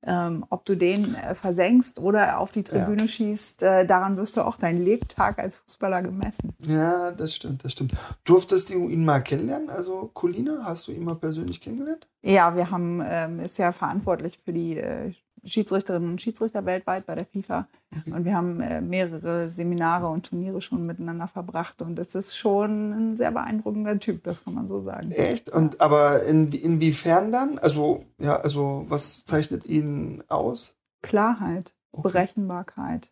ähm, 0.02 0.44
ob 0.50 0.64
du 0.64 0.76
den 0.76 1.14
äh, 1.14 1.34
versenkst 1.34 1.98
oder 1.98 2.38
auf 2.38 2.52
die 2.52 2.62
Tribüne 2.62 3.08
schießt, 3.08 3.62
äh, 3.62 3.86
daran 3.86 4.16
wirst 4.16 4.36
du 4.36 4.42
auch 4.42 4.56
deinen 4.56 4.84
Lebtag 4.84 5.38
als 5.38 5.56
Fußballer 5.56 6.02
gemessen. 6.02 6.54
Ja, 6.66 7.10
das 7.10 7.34
stimmt, 7.34 7.64
das 7.64 7.72
stimmt. 7.72 7.92
Durftest 8.24 8.70
du 8.70 8.88
ihn 8.88 9.04
mal 9.04 9.20
kennenlernen? 9.20 9.70
Also 9.70 10.10
Colina, 10.14 10.60
hast 10.64 10.88
du 10.88 10.92
ihn 10.92 11.04
mal 11.04 11.16
persönlich 11.16 11.60
kennengelernt? 11.60 12.06
Ja, 12.22 12.56
wir 12.56 12.70
haben, 12.70 13.02
ähm, 13.04 13.40
ist 13.40 13.58
ja 13.58 13.72
verantwortlich 13.72 14.38
für 14.44 14.52
die 14.52 14.78
äh, 14.78 15.12
Schiedsrichterinnen 15.46 16.10
und 16.10 16.20
Schiedsrichter 16.20 16.66
weltweit 16.66 17.06
bei 17.06 17.14
der 17.14 17.24
FIFA. 17.24 17.66
Und 18.06 18.24
wir 18.24 18.34
haben 18.34 18.60
äh, 18.60 18.80
mehrere 18.80 19.48
Seminare 19.48 20.08
und 20.08 20.26
Turniere 20.26 20.60
schon 20.60 20.84
miteinander 20.86 21.28
verbracht. 21.28 21.82
Und 21.82 21.98
es 21.98 22.14
ist 22.14 22.36
schon 22.36 22.92
ein 22.92 23.16
sehr 23.16 23.30
beeindruckender 23.30 23.98
Typ, 23.98 24.22
das 24.24 24.44
kann 24.44 24.54
man 24.54 24.66
so 24.66 24.80
sagen. 24.80 25.12
Echt? 25.12 25.50
Und 25.50 25.80
aber 25.80 26.24
in, 26.24 26.52
inwiefern 26.52 27.32
dann? 27.32 27.58
Also, 27.58 28.00
ja, 28.18 28.36
also 28.36 28.84
was 28.88 29.24
zeichnet 29.24 29.66
ihn 29.66 30.22
aus? 30.28 30.76
Klarheit, 31.02 31.74
Okay. 31.92 32.02
Berechenbarkeit. 32.02 33.10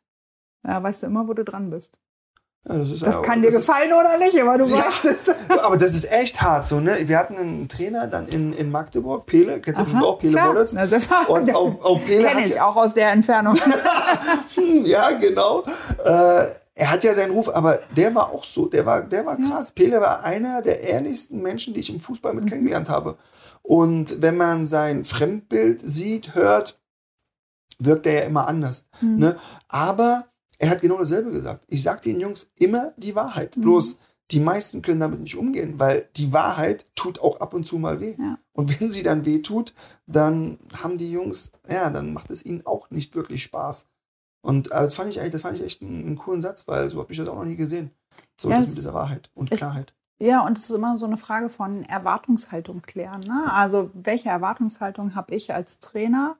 Ja, 0.67 0.83
weißt 0.83 1.03
du 1.03 1.07
immer, 1.07 1.29
wo 1.29 1.35
du 1.35 1.45
dran 1.45 1.71
bist. 1.71 2.01
Ja, 2.67 2.79
das 2.79 2.91
ist 2.91 3.03
Das 3.07 3.17
ja- 3.17 3.23
kann 3.23 3.43
dir 3.43 3.49
das 3.49 3.57
ist- 3.57 3.67
gefallen 3.67 3.93
oder 3.93 4.17
nicht, 4.17 4.41
aber 4.41 4.57
du 4.57 4.65
Ja. 4.65 4.87
weißt 4.87 5.05
es. 5.07 5.59
Aber 5.63 5.77
das 5.77 5.93
ist 5.93 6.11
echt 6.11 6.41
hart 6.41 6.67
so, 6.67 6.81
ne? 6.81 7.07
Wir 7.07 7.19
hatten 7.19 7.37
einen 7.37 7.69
Trainer 7.69 8.07
dann 8.07 8.27
in, 8.27 8.53
in 8.55 8.71
Magdeburg, 8.71 9.27
Pele, 9.27 9.61
kennst 9.61 9.81
du 9.81 9.85
bestimmt 9.85 10.03
auch, 10.05 10.19
Pele. 10.19 10.35
Wollitz. 10.35 10.73
Und 11.29 11.55
auch, 11.55 11.85
auch 11.85 12.01
Pele 12.05 12.25
Kenn 12.27 12.45
ich 12.45 12.55
ja, 12.55 12.65
auch 12.65 12.77
aus 12.77 12.95
der 12.95 13.11
Entfernung. 13.11 13.57
Hm, 14.55 14.85
ja, 14.85 15.11
genau. 15.13 15.63
Äh, 16.05 16.47
er 16.77 16.91
hat 16.91 17.05
ja 17.05 17.15
seinen 17.15 17.33
Ruf, 17.33 17.49
aber 17.55 17.79
der 17.97 18.15
war 18.15 18.31
auch 18.31 18.45
so, 18.45 18.67
der 18.67 18.87
war, 18.87 19.03
der 19.03 19.27
war 19.27 19.37
krass. 19.37 19.71
Pele 19.73 20.01
war 20.01 20.25
einer 20.25 20.63
der 20.63 20.81
ehrlichsten 20.83 21.43
Menschen, 21.43 21.75
die 21.75 21.81
ich 21.81 21.91
im 21.91 22.01
Fußball 22.01 22.33
Mhm. 22.33 22.41
mit 22.41 22.49
kennengelernt 22.51 22.89
habe. 22.89 23.17
Und 23.63 24.23
wenn 24.23 24.37
man 24.37 24.67
sein 24.67 25.05
Fremdbild 25.05 25.81
sieht, 25.81 26.35
hört, 26.35 26.79
wirkt 27.79 28.07
er 28.07 28.13
ja 28.15 28.21
immer 28.21 28.47
anders. 28.49 28.87
Mhm. 29.01 29.17
Ne? 29.19 29.37
Aber 29.69 30.25
er 30.65 30.71
hat 30.71 30.81
genau 30.81 30.99
dasselbe 30.99 31.31
gesagt. 31.31 31.65
Ich 31.69 31.83
sag 31.83 32.03
den 32.03 32.21
Jungs 32.21 32.51
immer 32.59 32.93
die 32.97 33.15
Wahrheit. 33.15 33.57
Mhm. 33.57 33.61
Bloß 33.63 33.99
die 34.31 34.41
meisten 34.41 34.81
können 34.81 35.01
damit 35.01 35.21
nicht 35.21 35.37
umgehen, 35.37 35.79
weil 35.79 36.09
die 36.17 36.33
Wahrheit 36.33 36.87
tut 36.95 37.21
auch 37.21 37.41
ab 37.41 37.53
und 37.53 37.67
zu 37.67 37.77
mal 37.79 38.01
weh. 38.01 38.17
Ja. 38.19 38.39
Und 38.53 38.81
wenn 38.81 38.91
sie 38.91 39.03
dann 39.03 39.27
weh 39.27 39.41
tut, 39.41 39.75
dann 40.07 40.59
haben 40.83 40.97
die 40.97 41.11
Jungs, 41.11 41.53
ja, 41.69 41.91
dann 41.91 42.15
macht 42.15 42.31
es 42.31 42.45
ihnen 42.45 42.65
auch 42.65 42.89
nicht 42.91 43.15
wirklich 43.15 43.43
Spaß. 43.43 43.87
Und 44.41 44.69
äh, 44.69 44.77
das 44.77 44.95
fand 44.95 45.11
ich 45.11 45.21
eigentlich, 45.21 45.33
das 45.33 45.43
fand 45.43 45.59
ich 45.59 45.65
echt 45.65 45.83
einen, 45.83 46.07
einen 46.07 46.17
coolen 46.17 46.41
Satz, 46.41 46.67
weil 46.67 46.89
so 46.89 47.01
habe 47.01 47.13
ich 47.13 47.19
das 47.19 47.29
auch 47.29 47.35
noch 47.37 47.45
nie 47.45 47.57
gesehen. 47.57 47.91
So 48.41 48.49
Ja, 48.51 48.57
das 48.57 48.69
mit 48.69 48.77
dieser 48.79 48.95
Wahrheit 48.95 49.31
und 49.35 49.53
ich- 49.53 49.59
Klarheit. 49.59 49.93
Ja, 50.19 50.47
und 50.47 50.57
es 50.57 50.65
ist 50.65 50.71
immer 50.71 50.97
so 50.97 51.07
eine 51.07 51.17
Frage 51.17 51.49
von 51.51 51.83
Erwartungshaltung 51.85 52.83
klären. 52.83 53.21
Ne? 53.27 53.45
Also, 53.53 53.91
welche 53.95 54.29
Erwartungshaltung 54.29 55.17
habe 55.17 55.35
ich 55.35 55.53
als 55.53 55.81
Trainer 55.81 56.37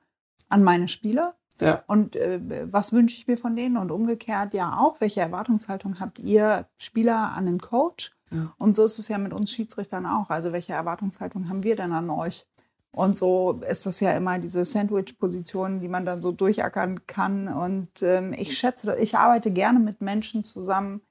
an 0.49 0.63
meine 0.63 0.87
Spieler? 0.87 1.35
Ja. 1.61 1.83
Und 1.87 2.15
äh, 2.15 2.39
was 2.71 2.91
wünsche 2.91 3.17
ich 3.17 3.27
mir 3.27 3.37
von 3.37 3.55
denen? 3.55 3.77
Und 3.77 3.91
umgekehrt 3.91 4.53
ja 4.53 4.77
auch, 4.77 4.99
welche 4.99 5.21
Erwartungshaltung 5.21 5.99
habt 5.99 6.19
ihr 6.19 6.67
Spieler 6.77 7.33
an 7.33 7.45
den 7.45 7.59
Coach? 7.59 8.11
Ja. 8.31 8.53
Und 8.57 8.75
so 8.75 8.83
ist 8.83 8.99
es 8.99 9.07
ja 9.07 9.17
mit 9.17 9.33
uns 9.33 9.51
Schiedsrichtern 9.51 10.05
auch. 10.05 10.29
Also, 10.29 10.51
welche 10.51 10.73
Erwartungshaltung 10.73 11.47
haben 11.47 11.63
wir 11.63 11.75
denn 11.75 11.93
an 11.93 12.09
euch? 12.09 12.45
Und 12.91 13.17
so 13.17 13.59
ist 13.69 13.85
das 13.85 13.99
ja 13.99 14.13
immer 14.13 14.39
diese 14.39 14.63
Sandwich-Position, 14.63 15.81
die 15.81 15.89
man 15.89 16.05
dann 16.05 16.21
so 16.21 16.31
durchackern 16.31 17.05
kann. 17.07 17.49
Und 17.49 18.01
ähm, 18.01 18.33
ich 18.33 18.57
schätze, 18.57 18.97
ich 18.97 19.17
arbeite 19.17 19.51
gerne 19.51 19.79
mit 19.79 19.99
Menschen 19.99 20.45
zusammen, 20.45 21.01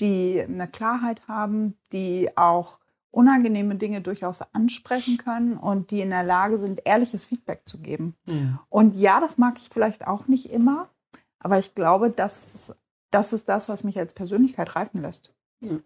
die 0.00 0.42
eine 0.42 0.66
Klarheit 0.66 1.28
haben, 1.28 1.78
die 1.92 2.36
auch 2.36 2.80
unangenehme 3.18 3.74
Dinge 3.74 4.00
durchaus 4.00 4.42
ansprechen 4.52 5.16
können 5.16 5.56
und 5.56 5.90
die 5.90 6.02
in 6.02 6.10
der 6.10 6.22
Lage 6.22 6.56
sind, 6.56 6.82
ehrliches 6.84 7.24
Feedback 7.24 7.62
zu 7.66 7.78
geben. 7.78 8.14
Hm. 8.28 8.60
Und 8.68 8.94
ja, 8.94 9.18
das 9.18 9.38
mag 9.38 9.58
ich 9.58 9.70
vielleicht 9.72 10.06
auch 10.06 10.28
nicht 10.28 10.52
immer, 10.52 10.88
aber 11.40 11.58
ich 11.58 11.74
glaube, 11.74 12.10
das 12.10 12.54
ist 12.54 12.76
das, 13.10 13.32
ist 13.32 13.48
das 13.48 13.68
was 13.68 13.82
mich 13.82 13.98
als 13.98 14.12
Persönlichkeit 14.12 14.76
reifen 14.76 15.02
lässt. 15.02 15.34
Und 15.60 15.82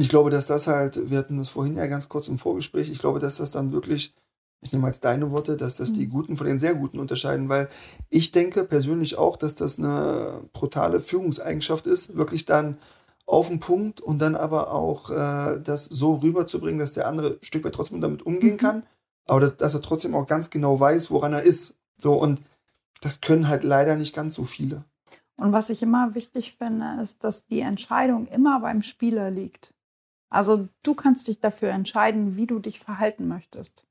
ich 0.00 0.08
glaube, 0.08 0.30
dass 0.30 0.46
das 0.46 0.66
halt, 0.66 1.10
wir 1.10 1.18
hatten 1.18 1.36
das 1.36 1.50
vorhin 1.50 1.76
ja 1.76 1.86
ganz 1.86 2.08
kurz 2.08 2.28
im 2.28 2.38
Vorgespräch, 2.38 2.90
ich 2.90 2.98
glaube, 2.98 3.18
dass 3.18 3.36
das 3.36 3.50
dann 3.50 3.72
wirklich, 3.72 4.14
ich 4.62 4.72
nehme 4.72 4.86
als 4.86 5.00
deine 5.00 5.32
Worte, 5.32 5.58
dass 5.58 5.76
das 5.76 5.92
die 5.92 6.06
Mhm. 6.06 6.10
Guten 6.10 6.36
von 6.38 6.46
den 6.46 6.58
sehr 6.58 6.74
Guten 6.74 6.98
unterscheiden, 6.98 7.50
weil 7.50 7.68
ich 8.08 8.32
denke 8.32 8.64
persönlich 8.64 9.18
auch, 9.18 9.36
dass 9.36 9.54
das 9.54 9.78
eine 9.78 10.48
brutale 10.54 11.00
Führungseigenschaft 11.00 11.86
ist, 11.86 12.16
wirklich 12.16 12.46
dann 12.46 12.78
auf 13.26 13.48
den 13.48 13.60
Punkt 13.60 14.00
und 14.00 14.18
dann 14.18 14.36
aber 14.36 14.72
auch 14.72 15.10
äh, 15.10 15.60
das 15.60 15.86
so 15.86 16.14
rüberzubringen, 16.16 16.78
dass 16.78 16.92
der 16.92 17.06
andere 17.06 17.38
ein 17.40 17.42
Stück 17.42 17.64
weit 17.64 17.74
trotzdem 17.74 18.00
damit 18.00 18.22
umgehen 18.24 18.54
Mhm. 18.54 18.58
kann, 18.58 18.82
aber 19.26 19.40
dass, 19.40 19.56
dass 19.56 19.74
er 19.74 19.82
trotzdem 19.82 20.14
auch 20.14 20.26
ganz 20.26 20.50
genau 20.50 20.78
weiß, 20.78 21.10
woran 21.10 21.32
er 21.32 21.42
ist. 21.42 21.74
So 21.96 22.14
und 22.14 22.42
das 23.00 23.20
können 23.20 23.48
halt 23.48 23.64
leider 23.64 23.96
nicht 23.96 24.14
ganz 24.14 24.34
so 24.34 24.44
viele. 24.44 24.84
Und 25.36 25.52
was 25.52 25.70
ich 25.70 25.82
immer 25.82 26.14
wichtig 26.14 26.54
finde, 26.56 26.98
ist, 27.02 27.24
dass 27.24 27.46
die 27.46 27.60
Entscheidung 27.60 28.26
immer 28.28 28.60
beim 28.60 28.82
Spieler 28.82 29.30
liegt. 29.30 29.74
Also 30.30 30.68
du 30.82 30.94
kannst 30.94 31.28
dich 31.28 31.40
dafür 31.40 31.70
entscheiden, 31.70 32.36
wie 32.36 32.46
du 32.46 32.58
dich 32.58 32.78
verhalten 32.80 33.26
möchtest. 33.28 33.86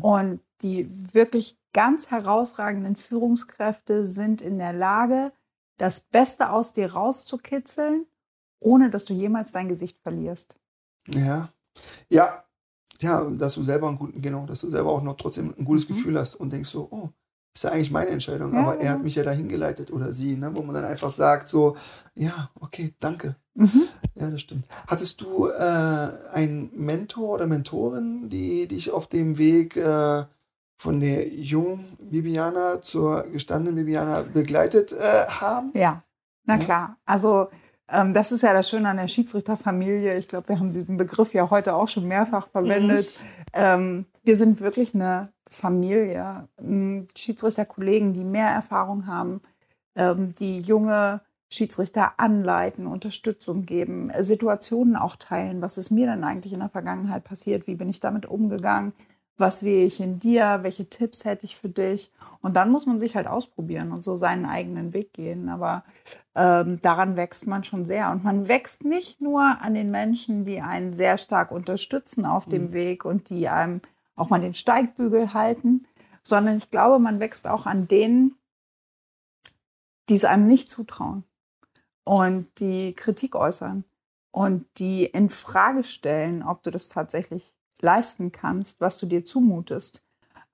Und 0.00 0.40
die 0.60 0.88
wirklich 1.12 1.58
ganz 1.72 2.10
herausragenden 2.12 2.94
Führungskräfte 2.94 4.06
sind 4.06 4.40
in 4.40 4.58
der 4.58 4.72
Lage, 4.72 5.32
das 5.78 6.00
Beste 6.00 6.50
aus 6.50 6.72
dir 6.74 6.92
rauszukitzeln, 6.92 8.06
ohne 8.64 8.90
dass 8.90 9.04
du 9.04 9.14
jemals 9.14 9.52
dein 9.52 9.68
Gesicht 9.68 9.98
verlierst. 10.02 10.56
Ja. 11.08 11.50
Ja. 12.08 12.44
Ja, 13.00 13.28
dass 13.28 13.54
du 13.54 13.64
selber 13.64 13.88
einen 13.88 13.98
guten, 13.98 14.22
genau, 14.22 14.46
dass 14.46 14.60
du 14.60 14.70
selber 14.70 14.90
auch 14.90 15.02
noch 15.02 15.16
trotzdem 15.16 15.52
ein 15.58 15.64
gutes 15.64 15.84
Mhm. 15.84 15.88
Gefühl 15.94 16.18
hast 16.18 16.36
und 16.36 16.52
denkst 16.52 16.70
so, 16.70 16.88
oh, 16.90 17.10
ist 17.52 17.64
ja 17.64 17.70
eigentlich 17.70 17.90
meine 17.90 18.10
Entscheidung, 18.10 18.52
Ja, 18.54 18.60
aber 18.60 18.78
er 18.78 18.90
hat 18.90 18.96
genau. 18.96 19.04
mich 19.04 19.16
ja 19.16 19.24
dahin 19.24 19.48
geleitet 19.48 19.90
oder 19.92 20.12
sie, 20.12 20.36
ne, 20.36 20.54
wo 20.54 20.62
man 20.62 20.74
dann 20.74 20.84
einfach 20.84 21.10
sagt 21.10 21.48
so, 21.48 21.76
ja, 22.14 22.50
okay, 22.60 22.94
danke. 23.00 23.36
Mhm. 23.54 23.82
Ja, 24.14 24.30
das 24.30 24.40
stimmt. 24.40 24.66
Hattest 24.86 25.20
du 25.20 25.48
äh, 25.48 26.08
einen 26.32 26.70
Mentor 26.76 27.30
oder 27.34 27.46
Mentorin, 27.48 28.28
die 28.28 28.66
dich 28.68 28.90
auf 28.92 29.08
dem 29.08 29.38
Weg 29.38 29.76
äh, 29.76 30.24
von 30.76 31.00
der 31.00 31.28
jungen 31.28 31.86
Bibiana 32.00 32.80
zur 32.80 33.22
gestandenen 33.24 33.74
Bibiana 33.76 34.22
begleitet 34.22 34.92
äh, 34.92 35.26
haben? 35.26 35.70
Ja, 35.74 36.02
na 36.44 36.54
Ja. 36.54 36.60
klar. 36.60 36.96
Also 37.04 37.48
das 37.86 38.32
ist 38.32 38.42
ja 38.42 38.52
das 38.52 38.68
Schöne 38.70 38.88
an 38.88 38.96
der 38.96 39.08
Schiedsrichterfamilie. 39.08 40.16
Ich 40.16 40.28
glaube, 40.28 40.48
wir 40.48 40.58
haben 40.58 40.70
diesen 40.70 40.96
Begriff 40.96 41.34
ja 41.34 41.50
heute 41.50 41.74
auch 41.74 41.88
schon 41.88 42.06
mehrfach 42.06 42.48
verwendet. 42.48 43.12
Mhm. 43.18 43.48
Ähm, 43.52 44.06
wir 44.22 44.36
sind 44.36 44.60
wirklich 44.60 44.94
eine 44.94 45.32
Familie, 45.50 46.48
Schiedsrichterkollegen, 47.14 48.12
die 48.12 48.24
mehr 48.24 48.48
Erfahrung 48.48 49.06
haben, 49.06 49.40
ähm, 49.94 50.34
die 50.34 50.60
junge 50.60 51.20
Schiedsrichter 51.52 52.14
anleiten, 52.18 52.86
Unterstützung 52.86 53.64
geben, 53.64 54.10
Situationen 54.18 54.96
auch 54.96 55.16
teilen. 55.16 55.62
Was 55.62 55.78
ist 55.78 55.90
mir 55.90 56.06
denn 56.06 56.24
eigentlich 56.24 56.52
in 56.52 56.60
der 56.60 56.70
Vergangenheit 56.70 57.22
passiert? 57.22 57.66
Wie 57.66 57.76
bin 57.76 57.88
ich 57.88 58.00
damit 58.00 58.26
umgegangen? 58.26 58.92
Was 59.36 59.60
sehe 59.60 59.84
ich 59.84 60.00
in 60.00 60.18
dir? 60.18 60.60
Welche 60.62 60.86
Tipps 60.86 61.24
hätte 61.24 61.44
ich 61.44 61.56
für 61.56 61.68
dich? 61.68 62.12
Und 62.40 62.54
dann 62.54 62.70
muss 62.70 62.86
man 62.86 62.98
sich 62.98 63.16
halt 63.16 63.26
ausprobieren 63.26 63.90
und 63.90 64.04
so 64.04 64.14
seinen 64.14 64.46
eigenen 64.46 64.92
Weg 64.92 65.12
gehen. 65.12 65.48
Aber 65.48 65.82
ähm, 66.34 66.80
daran 66.80 67.16
wächst 67.16 67.46
man 67.46 67.64
schon 67.64 67.84
sehr. 67.84 68.10
Und 68.10 68.22
man 68.22 68.48
wächst 68.48 68.84
nicht 68.84 69.20
nur 69.20 69.42
an 69.42 69.74
den 69.74 69.90
Menschen, 69.90 70.44
die 70.44 70.60
einen 70.60 70.94
sehr 70.94 71.18
stark 71.18 71.50
unterstützen 71.50 72.26
auf 72.26 72.46
dem 72.46 72.66
mhm. 72.66 72.72
Weg 72.72 73.04
und 73.04 73.28
die 73.30 73.48
einem 73.48 73.80
auch 74.16 74.30
mal 74.30 74.40
den 74.40 74.54
Steigbügel 74.54 75.34
halten, 75.34 75.86
sondern 76.22 76.56
ich 76.56 76.70
glaube, 76.70 76.98
man 76.98 77.20
wächst 77.20 77.48
auch 77.48 77.66
an 77.66 77.88
denen, 77.88 78.36
die 80.08 80.14
es 80.14 80.24
einem 80.24 80.46
nicht 80.46 80.70
zutrauen 80.70 81.24
und 82.04 82.46
die 82.58 82.94
Kritik 82.94 83.34
äußern 83.34 83.84
und 84.30 84.66
die 84.78 85.04
in 85.06 85.28
Frage 85.28 85.84
stellen, 85.84 86.42
ob 86.42 86.62
du 86.62 86.70
das 86.70 86.88
tatsächlich 86.88 87.56
leisten 87.84 88.32
kannst, 88.32 88.80
was 88.80 88.98
du 88.98 89.06
dir 89.06 89.24
zumutest. 89.24 90.02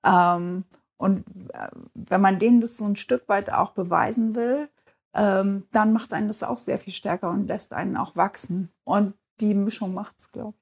Ähm, 0.03 0.65
und 0.97 1.25
äh, 1.53 1.69
wenn 1.95 2.21
man 2.21 2.37
denen 2.37 2.61
das 2.61 2.77
so 2.77 2.85
ein 2.85 2.95
Stück 2.95 3.27
weit 3.27 3.51
auch 3.51 3.71
beweisen 3.71 4.35
will, 4.35 4.69
ähm, 5.13 5.65
dann 5.71 5.93
macht 5.93 6.13
einen 6.13 6.27
das 6.27 6.43
auch 6.43 6.57
sehr 6.57 6.77
viel 6.77 6.93
stärker 6.93 7.29
und 7.31 7.47
lässt 7.47 7.73
einen 7.73 7.97
auch 7.97 8.15
wachsen. 8.15 8.69
Und 8.83 9.13
die 9.39 9.53
Mischung 9.53 9.93
macht 9.93 10.17
es, 10.19 10.31
glaube 10.31 10.55
ich 10.57 10.61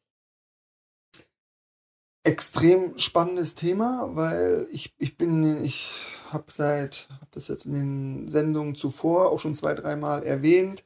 extrem 2.23 2.97
spannendes 2.99 3.55
Thema, 3.55 4.09
weil 4.13 4.67
ich, 4.71 4.93
ich 4.97 5.17
bin, 5.17 5.63
ich 5.63 5.99
habe 6.31 6.51
seit, 6.51 7.07
habe 7.09 7.31
das 7.31 7.47
jetzt 7.47 7.65
in 7.65 7.73
den 7.73 8.27
Sendungen 8.27 8.75
zuvor 8.75 9.31
auch 9.31 9.39
schon 9.39 9.55
zwei, 9.55 9.73
dreimal 9.73 10.23
erwähnt. 10.23 10.83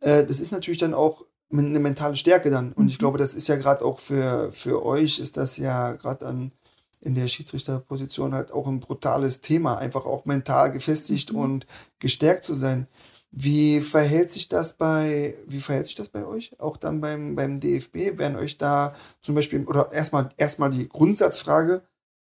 Äh, 0.00 0.24
das 0.24 0.40
ist 0.40 0.52
natürlich 0.52 0.78
dann 0.78 0.94
auch 0.94 1.24
eine 1.50 1.80
mentale 1.80 2.16
Stärke 2.16 2.50
dann. 2.50 2.72
Und 2.72 2.88
ich 2.88 2.94
mhm. 2.94 2.98
glaube, 2.98 3.18
das 3.18 3.34
ist 3.34 3.48
ja 3.48 3.56
gerade 3.56 3.84
auch 3.84 3.98
für, 3.98 4.52
für 4.52 4.84
euch, 4.84 5.18
ist 5.18 5.36
das 5.36 5.56
ja 5.56 5.92
gerade 5.92 6.26
an 6.26 6.52
in 7.00 7.14
der 7.14 7.28
Schiedsrichterposition 7.28 8.34
halt 8.34 8.52
auch 8.52 8.66
ein 8.66 8.80
brutales 8.80 9.40
Thema, 9.40 9.78
einfach 9.78 10.04
auch 10.04 10.24
mental 10.24 10.72
gefestigt 10.72 11.32
mhm. 11.32 11.38
und 11.38 11.66
gestärkt 12.00 12.44
zu 12.44 12.54
sein. 12.54 12.88
Wie 13.30 13.80
verhält 13.80 14.32
sich 14.32 14.48
das 14.48 14.72
bei, 14.72 15.36
wie 15.46 15.60
verhält 15.60 15.86
sich 15.86 15.94
das 15.94 16.08
bei 16.08 16.24
euch? 16.24 16.58
Auch 16.58 16.76
dann 16.76 17.00
beim, 17.00 17.36
beim 17.36 17.60
DFB? 17.60 18.18
Werden 18.18 18.36
euch 18.36 18.56
da 18.56 18.94
zum 19.20 19.34
Beispiel, 19.34 19.64
oder 19.66 19.92
erstmal, 19.92 20.30
erstmal 20.38 20.70
die 20.70 20.88
Grundsatzfrage, 20.88 21.82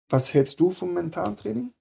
was 0.08 0.32
hältst 0.32 0.60
du 0.60 0.70
vom 0.70 0.94
mentalen 0.94 1.36
Training? 1.36 1.72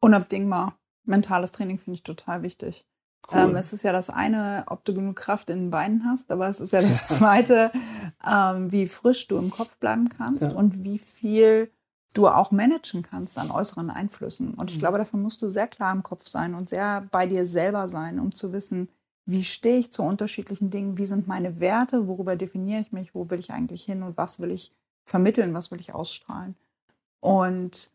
Unabdingbar. 0.00 0.78
Mentales 1.04 1.52
Training 1.52 1.78
finde 1.78 1.96
ich 1.96 2.02
total 2.02 2.42
wichtig. 2.42 2.86
Cool. 3.32 3.40
Ähm, 3.40 3.56
es 3.56 3.72
ist 3.72 3.82
ja 3.82 3.92
das 3.92 4.10
eine, 4.10 4.64
ob 4.68 4.84
du 4.84 4.94
genug 4.94 5.16
Kraft 5.16 5.50
in 5.50 5.58
den 5.58 5.70
Beinen 5.70 6.04
hast, 6.04 6.30
aber 6.30 6.48
es 6.48 6.60
ist 6.60 6.72
ja 6.72 6.80
das 6.80 7.08
zweite, 7.16 7.72
ähm, 8.28 8.70
wie 8.70 8.86
frisch 8.86 9.26
du 9.26 9.36
im 9.38 9.50
Kopf 9.50 9.76
bleiben 9.78 10.08
kannst 10.08 10.42
ja. 10.42 10.50
und 10.50 10.84
wie 10.84 10.98
viel 10.98 11.70
du 12.14 12.28
auch 12.28 12.50
managen 12.50 13.02
kannst 13.02 13.36
an 13.38 13.50
äußeren 13.50 13.90
Einflüssen. 13.90 14.54
Und 14.54 14.70
ich 14.70 14.76
mhm. 14.76 14.80
glaube, 14.80 14.98
dafür 14.98 15.18
musst 15.18 15.42
du 15.42 15.48
sehr 15.48 15.66
klar 15.66 15.92
im 15.92 16.02
Kopf 16.02 16.26
sein 16.26 16.54
und 16.54 16.68
sehr 16.68 17.06
bei 17.10 17.26
dir 17.26 17.44
selber 17.44 17.88
sein, 17.88 18.18
um 18.18 18.34
zu 18.34 18.52
wissen, 18.52 18.88
wie 19.26 19.44
stehe 19.44 19.78
ich 19.78 19.92
zu 19.92 20.02
unterschiedlichen 20.02 20.70
Dingen, 20.70 20.98
wie 20.98 21.04
sind 21.04 21.26
meine 21.26 21.58
Werte, 21.60 22.06
worüber 22.06 22.36
definiere 22.36 22.80
ich 22.80 22.92
mich, 22.92 23.14
wo 23.14 23.28
will 23.28 23.40
ich 23.40 23.52
eigentlich 23.52 23.82
hin 23.82 24.02
und 24.04 24.16
was 24.16 24.38
will 24.40 24.52
ich 24.52 24.72
vermitteln, 25.04 25.52
was 25.52 25.70
will 25.70 25.80
ich 25.80 25.94
ausstrahlen. 25.94 26.54
Und 27.20 27.90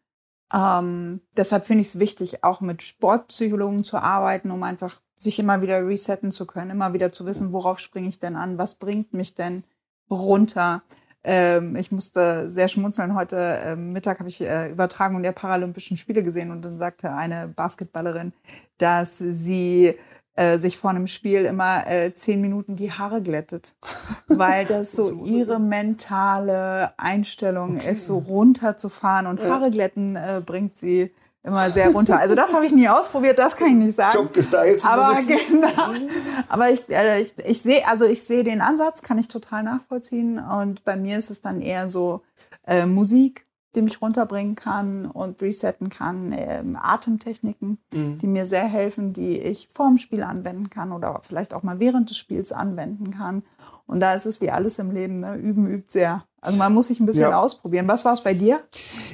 ähm, 0.53 1.21
deshalb 1.37 1.65
finde 1.65 1.81
ich 1.81 1.87
es 1.87 1.99
wichtig, 1.99 2.43
auch 2.43 2.61
mit 2.61 2.83
Sportpsychologen 2.83 3.83
zu 3.83 3.97
arbeiten, 3.97 4.51
um 4.51 4.63
einfach 4.63 4.99
sich 5.17 5.39
immer 5.39 5.61
wieder 5.61 5.85
resetten 5.85 6.31
zu 6.31 6.45
können, 6.45 6.71
immer 6.71 6.93
wieder 6.93 7.11
zu 7.11 7.25
wissen, 7.25 7.53
worauf 7.53 7.79
springe 7.79 8.09
ich 8.09 8.19
denn 8.19 8.35
an, 8.35 8.57
was 8.57 8.75
bringt 8.75 9.13
mich 9.13 9.35
denn 9.35 9.63
runter. 10.09 10.83
Ähm, 11.23 11.75
ich 11.75 11.91
musste 11.91 12.49
sehr 12.49 12.67
schmunzeln. 12.67 13.15
Heute 13.15 13.37
äh, 13.37 13.75
Mittag 13.75 14.19
habe 14.19 14.29
ich 14.29 14.41
äh, 14.41 14.71
Übertragung 14.71 15.21
der 15.21 15.31
Paralympischen 15.31 15.95
Spiele 15.95 16.23
gesehen 16.23 16.51
und 16.51 16.63
dann 16.63 16.77
sagte 16.77 17.13
eine 17.13 17.47
Basketballerin, 17.47 18.33
dass 18.77 19.19
sie 19.19 19.95
äh, 20.41 20.57
sich 20.57 20.77
vor 20.77 20.89
einem 20.89 21.07
Spiel 21.07 21.45
immer 21.45 21.87
äh, 21.87 22.15
zehn 22.15 22.41
Minuten 22.41 22.75
die 22.75 22.91
Haare 22.91 23.21
glättet, 23.21 23.75
weil 24.27 24.65
das 24.65 24.93
so 24.93 25.23
ihre 25.25 25.59
mentale 25.59 26.93
Einstellung 26.97 27.77
okay. 27.77 27.91
ist, 27.91 28.07
so 28.07 28.17
runterzufahren 28.17 29.27
und 29.27 29.41
Haare 29.43 29.69
glätten 29.69 30.15
äh, 30.15 30.41
bringt 30.43 30.77
sie 30.77 31.11
immer 31.43 31.69
sehr 31.69 31.91
runter. 31.91 32.19
Also 32.19 32.35
das 32.35 32.53
habe 32.53 32.65
ich 32.65 32.71
nie 32.71 32.87
ausprobiert, 32.87 33.37
das 33.37 33.55
kann 33.55 33.67
ich 33.67 33.73
nicht 33.75 33.95
sagen. 33.95 34.15
Job 34.15 34.33
gestylt 34.33 34.85
aber 34.85 35.13
genau. 35.27 36.07
Aber 36.49 36.69
ich, 36.69 36.89
äh, 36.89 37.21
ich, 37.21 37.33
ich 37.45 37.61
sehe, 37.61 37.87
also 37.87 38.05
ich 38.05 38.23
sehe 38.23 38.43
den 38.43 38.61
Ansatz, 38.61 39.01
kann 39.01 39.19
ich 39.19 39.27
total 39.27 39.63
nachvollziehen. 39.63 40.39
Und 40.39 40.83
bei 40.85 40.95
mir 40.95 41.17
ist 41.17 41.29
es 41.29 41.41
dann 41.41 41.61
eher 41.61 41.87
so 41.87 42.21
äh, 42.65 42.85
Musik, 42.85 43.45
die 43.75 43.81
mich 43.81 44.01
runterbringen 44.01 44.55
kann 44.55 45.05
und 45.05 45.41
resetten 45.41 45.89
kann, 45.89 46.33
ähm, 46.35 46.77
Atemtechniken, 46.79 47.77
mhm. 47.93 48.17
die 48.17 48.27
mir 48.27 48.45
sehr 48.45 48.65
helfen, 48.65 49.13
die 49.13 49.39
ich 49.39 49.69
vorm 49.73 49.97
Spiel 49.97 50.23
anwenden 50.23 50.69
kann 50.69 50.91
oder 50.91 51.21
vielleicht 51.23 51.53
auch 51.53 51.63
mal 51.63 51.79
während 51.79 52.09
des 52.09 52.17
Spiels 52.17 52.51
anwenden 52.51 53.11
kann. 53.11 53.43
Und 53.87 53.99
da 53.99 54.13
ist 54.13 54.25
es 54.25 54.41
wie 54.41 54.51
alles 54.51 54.79
im 54.79 54.91
Leben, 54.91 55.19
ne? 55.19 55.35
üben 55.35 55.67
übt 55.67 55.91
sehr. 55.91 56.25
Also 56.41 56.57
man 56.57 56.73
muss 56.73 56.87
sich 56.87 56.99
ein 56.99 57.05
bisschen 57.05 57.29
ja. 57.29 57.39
ausprobieren. 57.39 57.87
Was 57.87 58.03
war 58.03 58.13
es 58.13 58.21
bei 58.21 58.33
dir? 58.33 58.61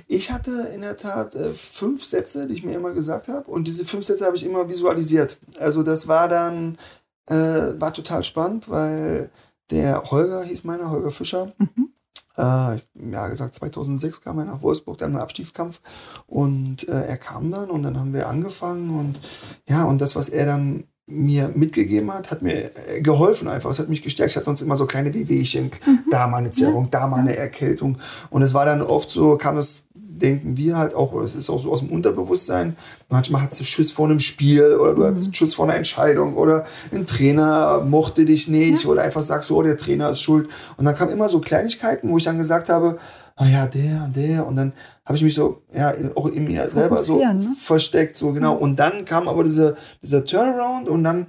Ich 0.08 0.32
hatte 0.32 0.70
in 0.74 0.82
der 0.82 0.96
Tat 0.96 1.36
äh, 1.36 1.54
fünf 1.54 2.04
Sätze, 2.04 2.48
die 2.48 2.54
ich 2.54 2.64
mir 2.64 2.76
immer 2.76 2.94
gesagt 2.94 3.28
habe. 3.28 3.50
Und 3.52 3.68
diese 3.68 3.86
fünf 3.86 4.06
Sätze 4.06 4.26
habe 4.26 4.38
ich 4.38 4.46
immer 4.46 4.70
visualisiert. 4.70 5.38
Also 5.60 5.84
das 5.84 6.08
war 6.08 6.28
dann, 6.28 6.78
äh, 7.26 7.74
war 7.80 7.94
total 7.94 8.24
spannend, 8.24 8.70
weil 8.70 9.30
der 9.72 10.10
Holger 10.10 10.44
hieß 10.44 10.64
meiner, 10.64 10.90
Holger 10.90 11.12
Fischer. 11.12 11.54
Mhm. 11.58 11.90
Äh, 12.38 12.78
ja, 13.12 13.28
gesagt, 13.28 13.56
2006 13.56 14.22
kam 14.22 14.40
er 14.40 14.46
nach 14.46 14.62
Wolfsburg, 14.62 14.98
dann 14.98 15.12
im 15.14 15.18
Abstiegskampf. 15.18 15.82
Und 16.28 16.88
äh, 16.88 17.08
er 17.08 17.18
kam 17.18 17.52
dann 17.52 17.70
und 17.70 17.84
dann 17.84 18.00
haben 18.00 18.14
wir 18.14 18.28
angefangen. 18.28 18.98
Und 18.98 19.20
ja, 19.68 19.84
und 19.84 20.02
das, 20.02 20.16
was 20.16 20.30
er 20.30 20.46
dann 20.46 20.84
mir 21.10 21.52
mitgegeben 21.56 22.12
hat, 22.14 22.32
hat 22.32 22.42
mir 22.42 22.70
äh, 22.76 23.02
geholfen 23.02 23.48
einfach. 23.48 23.70
Es 23.70 23.80
hat 23.80 23.88
mich 23.88 24.02
gestärkt. 24.02 24.32
Ich 24.32 24.36
hatte 24.36 24.46
sonst 24.46 24.62
immer 24.62 24.76
so 24.76 24.86
kleine 24.86 25.14
Wehwehchen. 25.14 25.72
Mhm. 25.86 26.00
Da 26.12 26.28
mal 26.28 26.38
eine 26.38 26.52
Zerrung, 26.52 26.86
ja. 26.86 26.90
da 26.92 27.08
mal 27.08 27.22
eine 27.22 27.36
Erkältung. 27.36 27.98
Und 28.30 28.42
es 28.42 28.54
war 28.54 28.66
dann 28.66 28.82
oft 28.82 29.10
so, 29.10 29.38
kam 29.38 29.58
es, 29.58 29.87
denken 30.18 30.58
wir 30.58 30.78
halt 30.78 30.94
auch, 30.94 31.14
oder 31.14 31.26
es 31.26 31.36
ist 31.36 31.50
auch 31.50 31.62
so 31.62 31.72
aus 31.72 31.80
dem 31.80 31.92
Unterbewusstsein. 31.92 32.76
Manchmal 33.10 33.42
hat 33.42 33.52
es 33.52 33.66
Schiss 33.66 33.92
vor 33.92 34.08
einem 34.08 34.20
Spiel 34.20 34.76
oder 34.76 34.94
du 34.94 35.02
mhm. 35.02 35.12
hast 35.12 35.36
Schiss 35.36 35.56
vor 35.56 35.66
einer 35.66 35.76
Entscheidung 35.76 36.36
oder 36.36 36.66
ein 36.94 37.06
Trainer 37.06 37.82
mochte 37.82 38.26
dich 38.26 38.48
nicht 38.48 38.84
ja. 38.84 38.90
oder 38.90 39.04
einfach 39.04 39.24
sagst 39.24 39.50
so, 39.50 39.58
oh, 39.58 39.64
der 39.64 39.78
Trainer 39.78 40.10
ist 40.10 40.22
schuld. 40.22 40.50
Und 40.78 40.86
dann 40.86 40.96
kamen 40.96 41.12
immer 41.12 41.30
so 41.30 41.40
Kleinigkeiten, 41.40 42.10
wo 42.10 42.18
ich 42.18 42.24
dann 42.24 42.38
gesagt 42.38 42.70
habe, 42.70 42.98
ah 43.36 43.46
ja, 43.46 43.68
der 43.68 44.12
der. 44.16 44.48
Und 44.48 44.56
dann 44.56 44.74
habe 45.06 45.18
ich 45.18 45.24
mich 45.24 45.36
so, 45.36 45.62
ja, 45.74 45.94
auch 46.16 46.28
in 46.28 46.46
mir 46.46 46.68
selber 46.70 46.98
so 46.98 47.20
ne? 47.20 47.48
versteckt, 47.64 48.18
so 48.18 48.34
genau. 48.34 48.56
Und 48.56 48.78
dann 48.78 49.06
kam 49.06 49.28
aber 49.28 49.44
diese, 49.44 49.78
dieser 50.02 50.26
Turnaround 50.26 50.90
und 50.90 51.04
dann, 51.04 51.28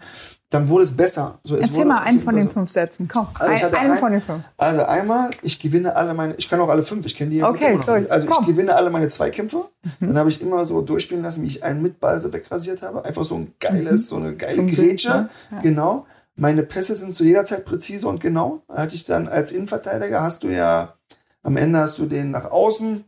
dann 0.50 0.68
wurde 0.68 0.84
es 0.84 0.96
besser. 0.96 1.38
So, 1.44 1.56
Erzähl 1.56 1.84
mal 1.84 1.98
einen 1.98 2.20
von 2.20 2.34
besser. 2.34 2.46
den 2.46 2.52
fünf 2.52 2.70
Sätzen, 2.70 3.08
komm. 3.08 3.28
Also 3.34 3.52
ein, 3.52 3.74
einen 3.74 3.92
ein, 3.92 3.98
von 3.98 4.12
den 4.12 4.22
fünf. 4.22 4.42
Also 4.56 4.82
einmal, 4.84 5.30
ich 5.42 5.58
gewinne 5.60 5.94
alle 5.94 6.14
meine, 6.14 6.34
ich 6.36 6.48
kann 6.48 6.60
auch 6.60 6.68
alle 6.68 6.82
fünf, 6.82 7.04
ich 7.04 7.14
kenne 7.14 7.30
die 7.30 7.42
okay, 7.42 7.74
immer 7.74 7.84
noch 7.84 7.96
nicht. 7.98 8.10
Also 8.10 8.26
komm. 8.26 8.38
ich 8.40 8.48
gewinne 8.48 8.74
alle 8.74 8.90
meine 8.90 9.08
Zweikämpfe. 9.08 9.64
Mhm. 10.00 10.06
Dann 10.06 10.18
habe 10.18 10.30
ich 10.30 10.40
immer 10.40 10.64
so 10.64 10.80
durchspielen 10.80 11.22
lassen, 11.22 11.42
wie 11.42 11.48
ich 11.48 11.64
einen 11.64 11.82
mit 11.82 12.00
Ball 12.00 12.20
so 12.20 12.32
wegrasiert 12.32 12.82
habe. 12.82 13.04
Einfach 13.04 13.24
so 13.24 13.34
ein 13.34 13.54
geiles, 13.60 13.92
mhm. 13.92 14.06
so 14.06 14.16
eine 14.16 14.36
geile 14.36 14.54
so 14.54 14.66
Grätsche. 14.66 15.08
Ne? 15.08 15.28
Ja. 15.50 15.60
Genau. 15.60 16.06
Meine 16.34 16.62
Pässe 16.62 16.94
sind 16.94 17.14
zu 17.14 17.24
jeder 17.24 17.44
Zeit 17.44 17.64
präzise 17.64 18.06
und 18.08 18.20
genau. 18.20 18.62
Hatte 18.68 18.94
ich 18.94 19.04
dann 19.04 19.28
als 19.28 19.52
Innenverteidiger, 19.52 20.22
hast 20.22 20.44
du 20.44 20.48
ja 20.48 20.94
am 21.42 21.56
Ende 21.56 21.78
hast 21.78 21.98
du 21.98 22.06
den 22.06 22.30
nach 22.30 22.50
außen, 22.50 23.04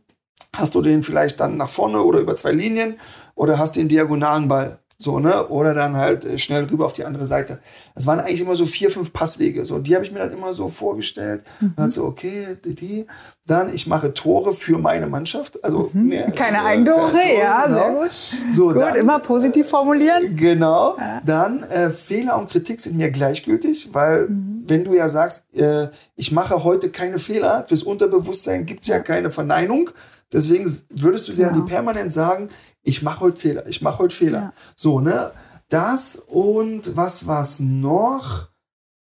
hast 0.55 0.75
du 0.75 0.81
den 0.81 1.03
vielleicht 1.03 1.39
dann 1.39 1.57
nach 1.57 1.69
vorne 1.69 2.01
oder 2.01 2.19
über 2.19 2.35
zwei 2.35 2.51
Linien 2.51 2.99
oder 3.35 3.57
hast 3.57 3.75
den 3.75 3.87
diagonalen 3.87 4.47
Ball. 4.47 4.79
So, 5.01 5.19
ne? 5.19 5.47
Oder 5.47 5.73
dann 5.73 5.97
halt 5.97 6.23
äh, 6.25 6.37
schnell 6.37 6.65
rüber 6.65 6.85
auf 6.85 6.93
die 6.93 7.05
andere 7.05 7.25
Seite. 7.25 7.59
Das 7.95 8.05
waren 8.05 8.19
eigentlich 8.19 8.41
immer 8.41 8.55
so 8.55 8.67
vier, 8.67 8.91
fünf 8.91 9.11
Passwege. 9.11 9.65
So, 9.65 9.79
die 9.79 9.95
habe 9.95 10.05
ich 10.05 10.11
mir 10.11 10.19
dann 10.19 10.31
immer 10.31 10.53
so 10.53 10.67
vorgestellt. 10.67 11.43
Mhm. 11.59 11.73
Dann 11.75 11.89
so, 11.89 12.05
okay, 12.05 12.55
die, 12.63 12.75
die. 12.75 13.07
Dann, 13.47 13.73
ich 13.73 13.87
mache 13.87 14.13
Tore 14.13 14.53
für 14.53 14.77
meine 14.77 15.07
Mannschaft. 15.07 15.63
Also 15.63 15.89
mhm. 15.93 16.07
ne, 16.07 16.31
keine 16.35 16.57
äh, 16.57 16.61
Eigentore, 16.61 17.17
ja, 17.35 17.65
genau. 17.65 17.77
sehr 17.77 17.93
gut. 17.93 18.11
So, 18.53 18.67
gut, 18.67 18.77
dann, 18.77 18.95
immer 18.95 19.17
positiv 19.17 19.69
formulieren. 19.69 20.35
Genau. 20.35 20.95
Ja. 20.99 21.21
Dann 21.25 21.63
äh, 21.63 21.89
Fehler 21.89 22.37
und 22.37 22.51
Kritik 22.51 22.79
sind 22.79 22.95
mir 22.95 23.09
gleichgültig, 23.09 23.89
weil 23.93 24.27
mhm. 24.27 24.65
wenn 24.67 24.83
du 24.83 24.93
ja 24.93 25.09
sagst, 25.09 25.43
äh, 25.55 25.87
ich 26.15 26.31
mache 26.31 26.63
heute 26.63 26.91
keine 26.91 27.17
Fehler, 27.17 27.65
fürs 27.67 27.81
Unterbewusstsein 27.81 28.67
gibt 28.67 28.81
es 28.81 28.87
ja 28.87 28.99
keine 28.99 29.31
Verneinung. 29.31 29.89
Deswegen 30.33 30.69
würdest 30.89 31.27
du 31.27 31.33
dir 31.33 31.47
ja. 31.47 31.51
die 31.51 31.61
permanent 31.61 32.13
sagen, 32.13 32.49
ich 32.83 33.01
mache 33.01 33.21
heute 33.21 33.37
Fehler, 33.37 33.67
ich 33.67 33.81
mache 33.81 33.99
heute 33.99 34.15
Fehler. 34.15 34.39
Ja. 34.39 34.53
So, 34.75 34.99
ne? 34.99 35.31
Das 35.69 36.15
und 36.15 36.95
was 36.95 37.27
war's 37.27 37.59
noch? 37.59 38.49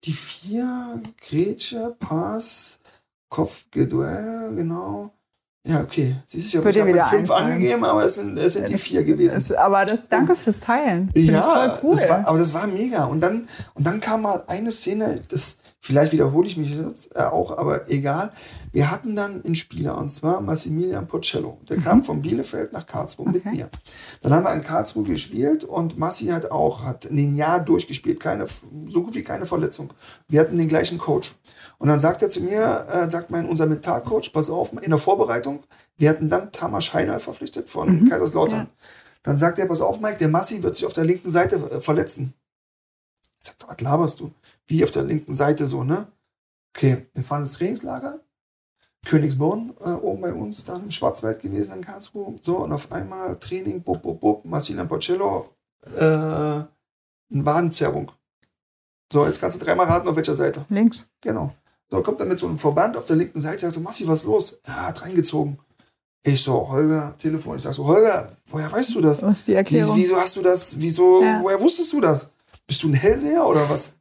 Die 0.04 0.14
vier, 0.14 1.02
Grätsche, 1.20 1.96
Pass, 2.00 2.80
Kopfgeduell, 3.30 4.54
genau. 4.56 5.12
Ja, 5.68 5.82
okay. 5.82 6.16
Siehst 6.26 6.54
du, 6.54 6.60
ich 6.60 6.80
habe 6.80 6.88
wieder 6.88 7.06
fünf 7.08 7.30
einfallen. 7.30 7.54
angegeben, 7.54 7.84
aber 7.84 8.06
es 8.06 8.16
sind, 8.16 8.38
es 8.38 8.54
sind 8.54 8.70
die 8.70 8.78
vier 8.78 9.04
gewesen. 9.04 9.38
Es, 9.38 9.52
aber 9.52 9.86
das, 9.86 10.08
danke 10.08 10.36
fürs 10.38 10.62
Teilen. 10.62 11.10
Find 11.14 11.32
Ja, 11.32 11.78
cool. 11.84 11.92
das 11.92 12.08
war, 12.08 12.26
aber 12.26 12.38
das 12.38 12.54
war 12.54 12.68
mega. 12.68 13.04
Und 13.06 13.20
dann, 13.20 13.48
und 13.74 13.86
dann 13.86 14.00
kam 14.00 14.22
mal 14.22 14.44
eine 14.48 14.72
Szene, 14.72 15.20
das, 15.28 15.58
vielleicht 15.88 16.12
wiederhole 16.12 16.46
ich 16.48 16.58
mich 16.58 16.76
jetzt 16.76 17.16
äh, 17.16 17.22
auch, 17.22 17.58
aber 17.58 17.90
egal. 17.90 18.32
Wir 18.72 18.92
hatten 18.92 19.16
dann 19.16 19.44
einen 19.44 19.56
Spieler, 19.56 19.98
und 19.98 20.10
zwar 20.10 20.42
Massimilian 20.42 21.08
Porcello. 21.08 21.58
Der 21.70 21.78
kam 21.78 22.04
von 22.04 22.22
Bielefeld 22.22 22.74
nach 22.74 22.86
Karlsruhe 22.86 23.30
mit 23.30 23.46
Mhm. 23.46 23.52
Okay. 23.52 23.58
mir. 23.58 23.70
Dann 24.22 24.34
haben 24.34 24.44
wir 24.44 24.54
in 24.54 24.62
Karlsruhe 24.62 25.06
gespielt 25.06 25.64
und 25.64 25.98
Massi 25.98 26.26
hat 26.28 26.52
auch, 26.52 26.84
hat 26.84 27.06
ein 27.10 27.36
Jahr 27.36 27.60
durchgespielt, 27.62 28.20
keine, 28.20 28.46
so 28.88 29.04
gut 29.04 29.16
wie 29.16 29.24
keine 29.24 29.46
Verletzung. 29.46 29.94
Wir 30.28 30.42
hatten 30.42 30.58
den 30.58 30.68
gleichen 30.68 30.98
Coach. 30.98 31.36
Und 31.80 31.88
dann 31.88 32.00
sagt 32.00 32.22
er 32.22 32.30
zu 32.30 32.42
mir, 32.42 32.86
äh, 32.92 33.10
sagt 33.10 33.30
mein, 33.32 33.48
unser 33.48 33.66
Mentalcoach, 33.66 34.32
pass 34.34 34.50
auf, 34.50 34.74
in 34.74 34.90
der 34.90 35.00
Vorbereitung, 35.00 35.64
wir 35.98 36.10
hatten 36.10 36.30
dann 36.30 36.52
Tamas 36.52 36.94
Heinal 36.94 37.20
verpflichtet 37.20 37.70
von 37.70 38.10
Kaiserslautern. 38.10 38.60
Ja. 38.60 38.68
Dann 39.24 39.38
sagt 39.38 39.60
er, 39.60 39.66
pass 39.68 39.82
auf, 39.82 40.00
Mike, 40.02 40.18
der 40.18 40.28
Massi 40.28 40.62
wird 40.64 40.76
sich 40.76 40.86
auf 40.86 40.94
der 40.94 41.06
linken 41.06 41.30
Seite 41.30 41.56
äh, 41.72 41.82
verletzen. 41.82 42.34
Ich 43.42 43.48
sag, 43.48 43.70
was 43.70 43.82
laberst 43.82 44.20
du? 44.20 44.32
Wie 44.68 44.84
auf 44.84 44.92
der 44.92 45.04
linken 45.04 45.34
Seite 45.34 45.66
so, 45.66 45.84
ne? 45.84 46.08
Okay, 46.76 47.08
wir 47.14 47.24
fahren 47.24 47.42
ins 47.42 47.54
Trainingslager. 47.54 48.20
Königsborn, 49.06 49.74
äh, 49.86 49.92
oben 49.92 50.22
bei 50.22 50.34
uns, 50.34 50.64
dann 50.66 50.84
im 50.84 50.92
Schwarzwald 50.92 51.42
gewesen 51.42 51.78
in 51.78 51.82
Karlsruhe. 51.86 52.36
So, 52.42 52.58
und 52.58 52.74
auf 52.74 52.92
einmal 52.92 53.38
Training, 53.40 53.82
bub, 53.82 54.02
bub, 54.02 54.20
bub, 54.20 54.44
Massina 54.46 54.84
Porcello, 54.84 55.50
äh, 55.96 56.02
eine 56.02 56.66
Wadenzerrung. 57.30 58.12
So, 59.12 59.26
jetzt 59.26 59.40
kannst 59.40 59.62
du 59.62 59.66
dreimal 59.66 59.88
raten, 59.88 60.08
auf 60.10 60.16
welcher 60.18 60.34
Seite. 60.36 60.66
Links. 60.68 61.08
Genau. 61.22 61.54
So, 61.90 62.04
kommt 62.04 62.20
er 62.20 62.26
mit 62.26 62.38
so 62.38 62.48
einem 62.48 62.60
Verband 62.60 62.98
auf 62.98 63.06
der 63.06 63.16
linken 63.16 63.40
Seite, 63.40 63.62
sagt 63.62 63.74
so, 63.76 63.80
Massi, 63.80 64.06
was 64.06 64.26
los? 64.26 64.60
Er 64.64 64.88
hat 64.88 65.02
reingezogen. 65.02 65.58
Ich 66.24 66.44
so, 66.44 66.68
Holger, 66.70 67.16
Telefon. 67.18 67.56
Ich 67.56 67.64
sag 67.64 67.74
so, 67.74 67.86
Holger, 67.86 68.36
woher 68.48 68.70
weißt 68.70 68.94
du 68.96 69.00
das? 69.00 69.24
Was 69.24 69.40
ist 69.40 69.48
die 69.48 69.54
Erklärung? 69.54 69.96
wieso 69.96 70.18
hast 70.18 70.36
du 70.36 70.42
das? 70.42 70.78
Wieso, 70.78 71.24
Ja. 71.24 71.40
woher 71.42 71.62
wusstest 71.62 71.94
du 71.94 72.02
das? 72.02 72.34
Bist 72.66 72.84
du 72.84 72.90
ein 72.90 72.94
Hellseher 72.94 73.48
oder 73.48 73.70
was? 73.70 73.94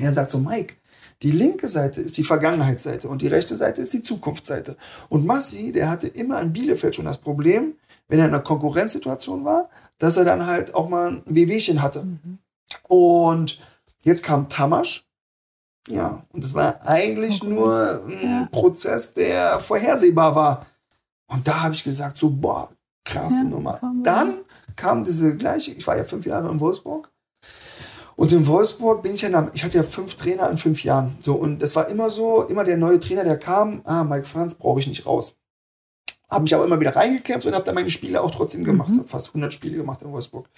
Er 0.00 0.14
sagt 0.14 0.30
so, 0.30 0.38
Mike, 0.38 0.74
die 1.22 1.32
linke 1.32 1.68
Seite 1.68 2.00
ist 2.00 2.16
die 2.16 2.24
Vergangenheitsseite 2.24 3.08
und 3.08 3.20
die 3.22 3.26
rechte 3.26 3.56
Seite 3.56 3.82
ist 3.82 3.92
die 3.92 4.02
Zukunftsseite. 4.02 4.76
Und 5.08 5.26
Massi, 5.26 5.70
der 5.72 5.90
hatte 5.90 6.08
immer 6.08 6.40
in 6.40 6.52
Bielefeld 6.52 6.94
schon 6.94 7.04
das 7.04 7.18
Problem, 7.18 7.74
wenn 8.08 8.18
er 8.18 8.26
in 8.26 8.34
einer 8.34 8.42
Konkurrenzsituation 8.42 9.44
war, 9.44 9.68
dass 9.98 10.16
er 10.16 10.24
dann 10.24 10.46
halt 10.46 10.74
auch 10.74 10.88
mal 10.88 11.08
ein 11.08 11.22
Wehwehchen 11.26 11.82
hatte. 11.82 12.06
Und 12.88 13.58
jetzt 14.02 14.22
kam 14.22 14.48
Tamasch. 14.48 15.06
Ja, 15.88 16.24
und 16.32 16.44
das 16.44 16.54
war 16.54 16.86
eigentlich 16.86 17.42
nur 17.42 18.02
ein 18.06 18.22
Ja. 18.22 18.48
Prozess, 18.50 19.14
der 19.14 19.60
vorhersehbar 19.60 20.34
war. 20.34 20.60
Und 21.26 21.46
da 21.46 21.62
habe 21.62 21.74
ich 21.74 21.84
gesagt, 21.84 22.16
so, 22.16 22.30
boah, 22.30 22.70
krasse 23.04 23.44
Ja, 23.44 23.50
Nummer. 23.50 23.80
Dann 24.02 24.38
kam 24.76 25.04
diese 25.04 25.36
gleiche, 25.36 25.72
ich 25.72 25.86
war 25.86 25.96
ja 25.96 26.04
fünf 26.04 26.26
Jahre 26.26 26.50
in 26.50 26.60
Wolfsburg. 26.60 27.09
Und 28.20 28.32
in 28.32 28.46
Wolfsburg 28.46 29.02
bin 29.02 29.14
ich 29.14 29.22
ja, 29.22 29.50
ich 29.54 29.64
hatte 29.64 29.78
ja 29.78 29.82
fünf 29.82 30.14
Trainer 30.14 30.50
in 30.50 30.58
fünf 30.58 30.84
Jahren. 30.84 31.16
So, 31.22 31.36
und 31.36 31.62
das 31.62 31.74
war 31.74 31.88
immer 31.88 32.10
so, 32.10 32.42
immer 32.42 32.64
der 32.64 32.76
neue 32.76 33.00
Trainer, 33.00 33.24
der 33.24 33.38
kam, 33.38 33.80
ah, 33.86 34.04
Mike 34.04 34.26
Franz 34.26 34.54
brauche 34.54 34.78
ich 34.78 34.86
nicht 34.86 35.06
raus. 35.06 35.38
Habe 36.30 36.42
mich 36.42 36.54
aber 36.54 36.66
immer 36.66 36.78
wieder 36.78 36.94
reingekämpft 36.94 37.46
und 37.46 37.54
habe 37.54 37.64
dann 37.64 37.74
meine 37.74 37.88
Spiele 37.88 38.20
auch 38.20 38.30
trotzdem 38.30 38.62
gemacht. 38.62 38.92
Hab 38.98 39.08
fast 39.08 39.28
100 39.28 39.54
Spiele 39.54 39.78
gemacht 39.78 40.02
in 40.02 40.12
Wolfsburg. 40.12 40.50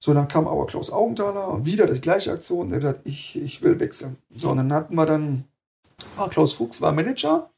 So, 0.00 0.14
dann 0.14 0.28
kam 0.28 0.48
aber 0.48 0.64
Klaus 0.64 0.90
Augenthaler, 0.90 1.66
wieder 1.66 1.86
die 1.86 2.00
gleiche 2.00 2.32
Aktion. 2.32 2.70
Der 2.70 2.76
hat 2.76 2.82
gesagt, 2.82 3.00
ich, 3.04 3.36
ich 3.36 3.60
will 3.60 3.78
wechseln. 3.80 4.16
So, 4.34 4.48
und 4.48 4.56
dann 4.56 4.72
hatten 4.72 4.94
wir 4.94 5.04
dann, 5.04 5.44
ah, 6.16 6.28
Klaus 6.28 6.54
Fuchs 6.54 6.80
war 6.80 6.92
Manager. 6.92 7.50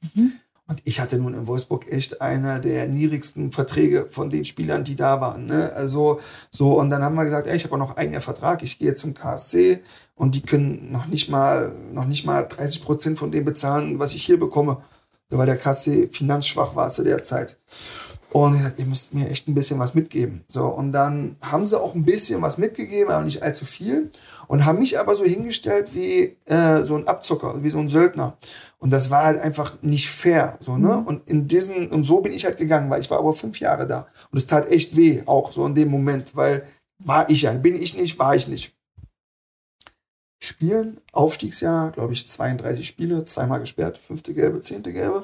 Und 0.68 0.80
ich 0.84 0.98
hatte 1.00 1.18
nun 1.18 1.34
in 1.34 1.46
Wolfsburg 1.46 1.90
echt 1.90 2.20
einer 2.20 2.58
der 2.58 2.88
niedrigsten 2.88 3.52
Verträge 3.52 4.08
von 4.10 4.30
den 4.30 4.44
Spielern, 4.44 4.82
die 4.82 4.96
da 4.96 5.20
waren. 5.20 5.46
Ne? 5.46 5.72
Also 5.74 6.20
so, 6.50 6.78
und 6.78 6.90
dann 6.90 7.02
haben 7.02 7.14
wir 7.14 7.24
gesagt, 7.24 7.46
ey, 7.46 7.56
ich 7.56 7.64
habe 7.64 7.74
auch 7.74 7.78
noch 7.78 7.96
ein 7.96 8.12
Jahr 8.12 8.20
Vertrag, 8.20 8.62
ich 8.62 8.78
gehe 8.78 8.94
zum 8.94 9.14
KSC 9.14 9.80
und 10.16 10.34
die 10.34 10.42
können 10.42 10.90
noch 10.90 11.06
nicht 11.06 11.30
mal, 11.30 11.72
noch 11.92 12.04
nicht 12.04 12.26
mal 12.26 12.42
30 12.42 12.82
Prozent 12.82 13.18
von 13.18 13.30
dem 13.30 13.44
bezahlen, 13.44 13.98
was 14.00 14.14
ich 14.14 14.24
hier 14.24 14.38
bekomme. 14.38 14.78
Weil 15.30 15.46
der 15.46 15.56
KSC 15.56 16.08
finanzschwach 16.12 16.76
war 16.76 16.90
zu 16.90 17.02
der 17.02 17.22
Zeit. 17.22 17.58
Und 18.30 18.62
dachte, 18.76 18.82
ihr 18.82 18.86
müsst 18.86 19.14
mir 19.14 19.28
echt 19.28 19.48
ein 19.48 19.54
bisschen 19.54 19.78
was 19.78 19.94
mitgeben. 19.94 20.44
So, 20.48 20.66
und 20.66 20.92
dann 20.92 21.36
haben 21.42 21.64
sie 21.64 21.80
auch 21.80 21.94
ein 21.94 22.04
bisschen 22.04 22.42
was 22.42 22.58
mitgegeben, 22.58 23.10
aber 23.10 23.24
nicht 23.24 23.42
allzu 23.42 23.64
viel. 23.64 24.10
Und 24.48 24.64
haben 24.64 24.78
mich 24.78 24.98
aber 24.98 25.14
so 25.14 25.24
hingestellt 25.24 25.94
wie 25.94 26.36
äh, 26.46 26.82
so 26.82 26.96
ein 26.96 27.08
Abzocker, 27.08 27.62
wie 27.62 27.70
so 27.70 27.78
ein 27.78 27.88
Söldner. 27.88 28.36
Und 28.78 28.92
das 28.92 29.10
war 29.10 29.24
halt 29.24 29.40
einfach 29.40 29.80
nicht 29.82 30.10
fair. 30.10 30.58
So, 30.60 30.76
ne? 30.76 30.98
Und 30.98 31.28
in 31.28 31.48
diesen, 31.48 31.88
und 31.88 32.04
so 32.04 32.20
bin 32.20 32.32
ich 32.32 32.44
halt 32.44 32.58
gegangen, 32.58 32.90
weil 32.90 33.00
ich 33.00 33.10
war 33.10 33.18
aber 33.18 33.32
fünf 33.32 33.58
Jahre 33.58 33.86
da. 33.86 34.06
Und 34.30 34.38
es 34.38 34.46
tat 34.46 34.70
echt 34.70 34.96
weh, 34.96 35.22
auch 35.26 35.52
so 35.52 35.66
in 35.66 35.74
dem 35.74 35.90
Moment, 35.90 36.36
weil 36.36 36.66
war 36.98 37.28
ich 37.28 37.42
ja, 37.42 37.52
bin 37.52 37.76
ich 37.76 37.96
nicht, 37.96 38.18
war 38.18 38.34
ich 38.34 38.48
nicht. 38.48 38.74
Spielen, 40.38 41.00
Aufstiegsjahr, 41.12 41.90
glaube 41.90 42.12
ich, 42.12 42.28
32 42.28 42.86
Spiele, 42.86 43.24
zweimal 43.24 43.60
gesperrt, 43.60 43.98
fünfte 43.98 44.34
gelbe, 44.34 44.60
zehnte 44.60 44.92
gelbe. 44.92 45.22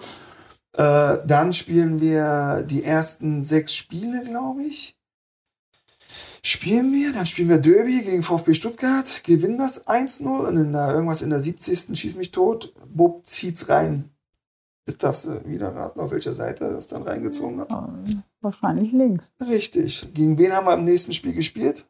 Äh, 0.73 1.19
dann 1.27 1.53
spielen 1.53 2.01
wir 2.01 2.65
die 2.69 2.83
ersten 2.83 3.43
sechs 3.43 3.75
Spiele, 3.75 4.25
glaube 4.25 4.63
ich. 4.63 4.97
Spielen 6.45 6.93
wir, 6.93 7.13
dann 7.13 7.25
spielen 7.25 7.49
wir 7.49 7.59
Derby 7.59 8.03
gegen 8.03 8.23
VfB 8.25 8.55
Stuttgart, 8.55 9.23
gewinnen 9.23 9.59
das 9.59 9.87
1-0 9.87 10.27
und 10.27 10.57
in 10.57 10.73
der, 10.73 10.93
irgendwas 10.93 11.23
in 11.23 11.31
der 11.31 11.41
70. 11.41 11.97
schießt 11.99 12.17
mich 12.17 12.33
tot. 12.33 12.73
Bob 12.93 13.25
zieht's 13.25 13.69
rein. 13.69 14.11
Jetzt 14.89 15.05
darfst 15.05 15.27
du 15.27 15.45
wieder 15.47 15.73
raten, 15.73 16.01
auf 16.01 16.11
welcher 16.11 16.33
Seite 16.33 16.65
er 16.65 16.73
das 16.73 16.89
dann 16.89 17.05
reingezogen 17.05 17.61
hat. 17.61 17.71
Wahrscheinlich 18.41 18.91
links. 18.91 19.33
Richtig. 19.41 20.09
Gegen 20.15 20.37
wen 20.37 20.53
haben 20.53 20.67
wir 20.67 20.75
im 20.75 20.85
nächsten 20.85 21.13
Spiel 21.13 21.33
gespielt? 21.33 21.87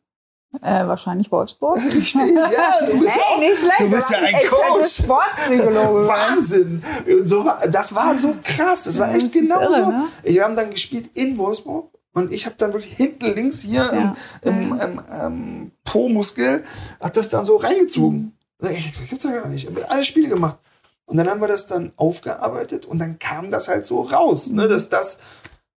Äh, 0.61 0.87
wahrscheinlich 0.87 1.33
Wolfsburg. 1.33 1.79
Richtig, 1.95 2.15
ja, 2.35 2.87
du 2.87 3.01
bist 3.01 3.17
ja 3.17 3.23
auch, 3.23 3.38
nicht 3.38 3.57
schlecht. 3.59 3.81
du 3.81 3.91
bist 3.91 4.11
ja 4.11 4.19
ein 4.19 4.35
Coach. 4.51 5.03
Sportpsychologe. 5.03 6.07
Wahnsinn! 6.09 6.83
Und 7.07 7.27
so 7.27 7.43
war, 7.43 7.67
das 7.69 7.95
war 7.95 8.19
so 8.19 8.37
krass. 8.43 8.85
Das 8.85 8.99
war 8.99 9.15
echt 9.15 9.29
das 9.29 9.33
genau 9.33 9.61
irre, 9.62 9.85
so. 9.85 9.91
ne? 9.91 10.09
Wir 10.25 10.45
haben 10.45 10.55
dann 10.55 10.71
gespielt 10.71 11.09
in 11.15 11.38
Wolfsburg 11.38 11.91
und 12.14 12.33
ich 12.33 12.46
habe 12.46 12.57
dann 12.59 12.72
wirklich 12.72 12.94
hinten 12.96 13.25
links 13.35 13.61
hier 13.61 13.83
Ja. 13.92 14.14
im, 14.42 14.72
im, 14.72 14.81
im, 14.81 15.01
im 15.25 15.72
Po-Muskel, 15.85 16.64
hat 17.01 17.16
das 17.16 17.29
dann 17.29 17.44
so 17.44 17.57
reingezogen. 17.57 18.37
Ich 18.61 18.92
gesagt, 18.92 19.09
gibt's 19.11 19.25
ja 19.25 19.33
gar 19.33 19.48
nicht. 19.48 19.68
Alle 19.90 20.05
Spiele 20.05 20.29
gemacht. 20.29 20.59
Und 21.07 21.16
dann 21.16 21.29
haben 21.29 21.40
wir 21.40 21.48
das 21.48 21.66
dann 21.66 21.92
aufgearbeitet 21.96 22.87
und 22.87 22.98
dann 22.98 23.18
kam 23.18 23.51
das 23.51 23.68
halt 23.68 23.85
so 23.85 24.03
raus, 24.03 24.46
Mhm. 24.48 24.57
ne, 24.57 24.68
dass 24.68 24.88
das. 24.88 25.18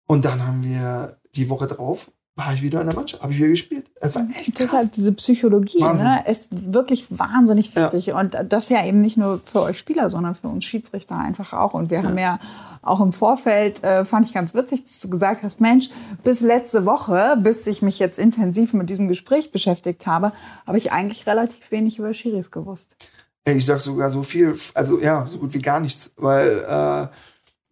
Und 0.07 0.25
dann 0.25 0.45
haben 0.47 0.65
wir 0.65 1.17
die 1.37 1.49
Woche 1.49 1.67
drauf, 1.69 2.11
war 2.35 2.55
ich 2.55 2.63
wieder 2.63 2.81
in 2.81 2.87
der 2.87 2.97
Mannschaft, 2.97 3.23
habe 3.23 3.33
ich 3.35 3.39
wieder 3.41 3.49
gespielt. 3.51 3.91
Es 4.01 4.15
war 4.17 4.23
echt 4.31 4.55
Das 4.55 4.61
ist 4.65 4.71
krass. 4.71 4.81
halt 4.81 4.97
diese 4.97 5.13
Psychologie, 5.13 5.81
Wahnsinn. 5.83 6.07
ne? 6.07 6.25
ist 6.27 6.49
wirklich 6.73 7.07
wahnsinnig 7.11 7.75
Ja. 7.75 7.93
wichtig. 7.93 8.15
Und 8.15 8.37
das 8.49 8.71
ja 8.71 8.85
eben 8.87 9.03
nicht 9.03 9.19
nur 9.19 9.43
für 9.45 9.61
euch 9.61 9.79
Spieler, 9.79 10.09
sondern 10.09 10.35
für 10.35 10.49
uns 10.49 10.65
Schiedsrichter 10.65 11.19
einfach 11.19 11.53
auch. 11.53 11.75
Und 11.75 11.91
wir 11.91 12.03
haben 12.03 12.17
ja 12.17 12.41
auch 12.81 13.01
im 13.03 13.13
Vorfeld, 13.13 13.85
äh, 13.85 14.07
fand 14.07 14.25
ich 14.27 14.33
ganz 14.33 14.55
witzig, 14.55 14.85
dass 14.85 15.01
du 15.01 15.11
gesagt 15.11 15.43
hast, 15.43 15.61
Mensch, 15.61 15.91
bis 16.25 16.41
letzte 16.41 16.87
Woche, 16.87 17.37
bis 17.39 17.67
ich 17.67 17.83
mich 17.83 17.99
jetzt 17.99 18.19
intensiv 18.19 18.73
mit 18.73 18.89
diesem 18.89 19.09
Gespräch 19.09 19.53
beschäftigt 19.53 20.07
habe, 20.07 20.33
habe 20.67 20.79
ich 20.79 20.91
eigentlich 20.91 21.27
relativ 21.27 21.71
wenig 21.71 21.99
über 21.99 22.15
Schiris 22.15 22.51
gewusst. 22.51 22.97
Ich 23.45 23.67
sag 23.67 23.81
sogar 23.81 24.09
so 24.09 24.23
viel, 24.23 24.57
also 24.73 25.01
ja, 25.01 25.27
so 25.27 25.37
gut 25.39 25.53
wie 25.53 25.61
gar 25.61 25.81
nichts, 25.81 26.13
weil 26.17 26.63
äh, 26.67 27.07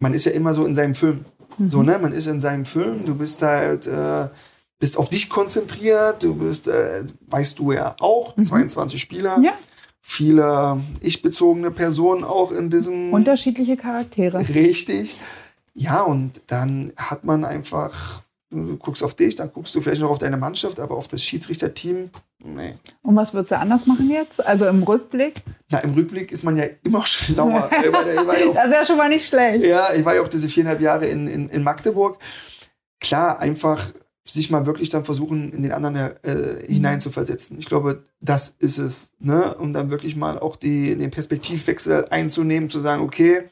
man 0.01 0.13
ist 0.13 0.27
ja 0.27 0.33
immer 0.33 0.53
so 0.53 0.67
in 0.67 0.75
seinem 0.75 0.95
Film. 0.95 1.25
So, 1.69 1.83
ne? 1.83 1.99
Man 1.99 2.13
ist 2.13 2.27
in 2.27 2.41
seinem 2.41 2.65
Film, 2.65 3.05
du 3.07 3.15
bist 3.15 3.41
halt, 3.43 3.87
äh, 3.87 4.29
bist 4.81 4.97
auf 4.99 5.09
dich 5.11 5.31
konzentriert, 5.31 6.23
du 6.25 6.35
bist, 6.35 6.67
äh, 6.67 7.05
weißt 7.29 7.59
du 7.61 7.71
ja 7.73 7.95
auch, 8.01 8.35
22 8.37 9.01
Spieler, 9.01 9.39
Ja. 9.41 9.53
viele 10.01 10.81
ich-bezogene 11.01 11.71
Personen 11.71 12.25
auch 12.25 12.51
in 12.51 12.71
diesem. 12.71 13.13
Unterschiedliche 13.13 13.77
Charaktere. 13.77 14.39
Richtig. 14.49 15.17
Ja, 15.75 16.03
und 16.03 16.41
dann 16.49 16.93
hat 16.97 17.25
man 17.25 17.45
einfach, 17.45 18.23
du 18.51 18.77
guckst 18.79 19.03
auf 19.05 19.15
dich, 19.15 19.37
dann 19.37 19.53
guckst 19.53 19.75
du 19.75 19.81
vielleicht 19.81 20.01
noch 20.01 20.11
auf 20.11 20.19
deine 20.19 20.37
Mannschaft, 20.37 20.81
aber 20.81 20.97
auf 20.97 21.07
das 21.09 21.23
Schiedsrichterteam, 21.23 22.11
nee. 22.43 22.75
Und 23.03 23.15
was 23.17 23.33
würdest 23.35 23.53
du 23.53 23.59
anders 23.59 23.87
machen 23.87 24.11
jetzt? 24.11 24.45
Also 24.45 24.67
im 24.67 24.83
Rückblick? 24.83 25.43
Na, 25.71 25.79
im 25.79 25.93
Rückblick 25.95 26.33
ist 26.33 26.43
man 26.43 26.57
ja 26.57 26.65
immer 26.83 27.05
schlauer. 27.07 27.71
Ich 27.71 27.93
war 27.93 28.07
ich 28.09 28.27
war 28.27 28.39
ja 28.39 28.47
auf 28.49 28.55
Das 28.57 28.67
ist 28.67 28.73
ja 28.73 28.85
schon 28.85 28.97
mal 28.97 29.09
nicht 29.11 29.27
schlecht. 29.29 29.65
Ja, 29.65 29.87
ich 29.95 30.05
war 30.05 30.15
ja 30.17 30.23
auch 30.23 30.29
diese 30.29 30.49
viereinhalb 30.49 30.81
Jahre 30.81 31.07
in, 31.07 31.29
in, 31.29 31.49
in 31.51 31.63
Magdeburg. 31.63 32.19
Klar, 32.99 33.39
einfach 33.39 33.93
sich 34.25 34.51
mal 34.51 34.67
wirklich 34.67 34.89
dann 34.91 35.05
versuchen, 35.05 35.53
in 35.53 35.63
den 35.63 35.73
anderen 35.73 35.97
äh, 35.97 36.67
hineinzuversetzen. 36.67 37.59
Ich 37.59 37.67
glaube, 37.67 38.05
das 38.21 38.55
ist 38.59 38.79
es. 38.79 39.13
Ne? 39.19 39.55
Um 39.57 39.73
dann 39.73 39.91
wirklich 39.91 40.17
mal 40.17 40.39
auch 40.39 40.57
die, 40.57 40.97
den 40.97 41.11
Perspektivwechsel 41.11 42.07
einzunehmen, 42.11 42.71
zu 42.71 42.81
sagen, 42.81 43.03
okay, 43.03 43.45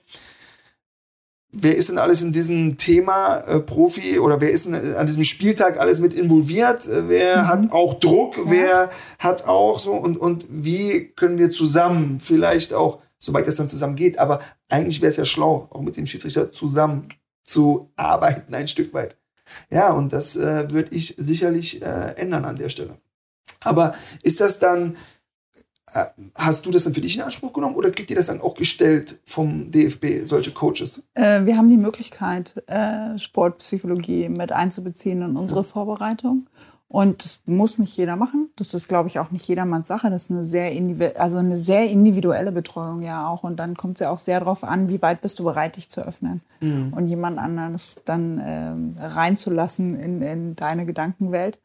wer 1.51 1.77
ist 1.77 1.89
denn 1.89 1.99
alles 1.99 2.23
in 2.23 2.33
diesem 2.33 2.77
Thema 2.77 3.39
äh, 3.39 3.61
Profi 3.61 4.19
oder 4.19 4.41
wer 4.41 4.51
ist 4.51 4.67
denn 4.67 4.95
an 4.95 5.07
diesem 5.07 5.25
Spieltag 5.25 5.81
alles 5.81 6.01
mit 6.01 6.13
involviert? 6.13 6.87
Äh, 6.87 7.09
wer 7.09 7.43
mhm. 7.43 7.49
hat 7.49 7.73
auch 7.73 7.95
Druck? 7.95 8.37
Ja. 8.37 8.45
Wer 8.47 8.91
hat 9.19 9.47
auch 9.47 9.79
so 9.79 9.93
und, 9.93 10.17
und 10.17 10.47
wie 10.51 11.13
können 11.17 11.39
wir 11.39 11.51
zusammen 11.51 12.21
vielleicht 12.21 12.75
auch, 12.75 13.01
soweit 13.19 13.47
es 13.47 13.57
dann 13.57 13.69
zusammen 13.69 13.97
geht, 13.97 14.19
aber 14.19 14.41
eigentlich 14.69 15.01
wäre 15.01 15.11
es 15.11 15.17
ja 15.17 15.25
schlau, 15.25 15.67
auch 15.71 15.81
mit 15.81 15.97
dem 15.97 16.07
Schiedsrichter 16.07 16.53
zusammen 16.53 17.09
zu 17.43 17.91
arbeiten, 17.97 18.55
ein 18.55 18.69
Stück 18.69 18.93
weit. 18.93 19.17
Ja, 19.71 19.93
und 19.93 20.13
das 20.13 20.37
äh, 20.37 20.71
würde 20.71 20.95
ich 20.95 21.15
sicherlich 21.19 21.83
äh, 21.83 22.15
ändern 22.17 22.45
an 22.45 22.57
der 22.57 22.69
Stelle. 22.69 22.99
Aber 23.65 23.95
ist 24.23 24.41
das 24.41 24.59
dann, 24.59 24.97
äh, 25.93 26.05
hast 26.37 26.67
du 26.67 26.71
das 26.71 26.85
dann 26.85 26.95
für 26.95 27.01
dich 27.01 27.17
in 27.17 27.23
Anspruch 27.23 27.53
genommen 27.53 27.77
oder 27.77 27.91
kriegt 27.91 28.11
ihr 28.11 28.17
das 28.17 28.27
dann 28.27 28.41
auch 28.41 28.55
gestellt 28.55 29.19
vom 29.25 29.71
DFB, 29.71 30.25
solche 30.27 30.53
Coaches? 30.53 31.03
Äh, 31.15 31.45
wir 31.45 31.57
haben 31.57 31.69
die 31.69 31.77
Möglichkeit, 31.77 32.63
äh, 32.67 33.19
Sportpsychologie 33.19 34.29
mit 34.29 34.53
einzubeziehen 34.53 35.23
in 35.23 35.37
unsere 35.37 35.61
ja. 35.61 35.65
Vorbereitung. 35.65 36.49
Und 36.91 37.23
das 37.23 37.41
muss 37.45 37.79
nicht 37.79 37.95
jeder 37.99 38.17
machen. 38.17 38.49
Das 38.57 38.73
ist, 38.73 38.89
glaube 38.89 39.09
ich, 39.09 39.19
auch 39.19 39.31
nicht 39.31 39.47
jedermanns 39.47 39.89
Sache. 39.89 40.09
Das 40.09 40.25
ist 40.25 40.31
eine 40.31 40.45
sehr, 40.45 40.73
also 41.21 41.37
eine 41.37 41.59
sehr 41.59 41.91
individuelle 41.91 42.51
Betreuung 42.51 43.03
ja 43.03 43.29
auch. 43.29 43.43
Und 43.45 43.57
dann 43.57 43.77
kommt 43.77 43.97
es 43.97 44.01
ja 44.01 44.11
auch 44.11 44.19
sehr 44.19 44.41
darauf 44.41 44.65
an, 44.65 44.89
wie 44.89 45.03
weit 45.03 45.21
bist 45.21 45.39
du 45.39 45.45
bereit, 45.45 45.77
dich 45.77 45.91
zu 45.91 46.01
öffnen. 46.01 46.41
Mhm. 46.61 46.95
Und 46.95 47.09
jemand 47.09 47.39
anderes 47.39 48.01
dann 48.07 48.41
ähm, 48.43 48.97
reinzulassen 48.99 49.97
in, 49.97 50.23
in 50.23 50.57
deine 50.57 50.87
Gedankenwelt. 50.87 51.61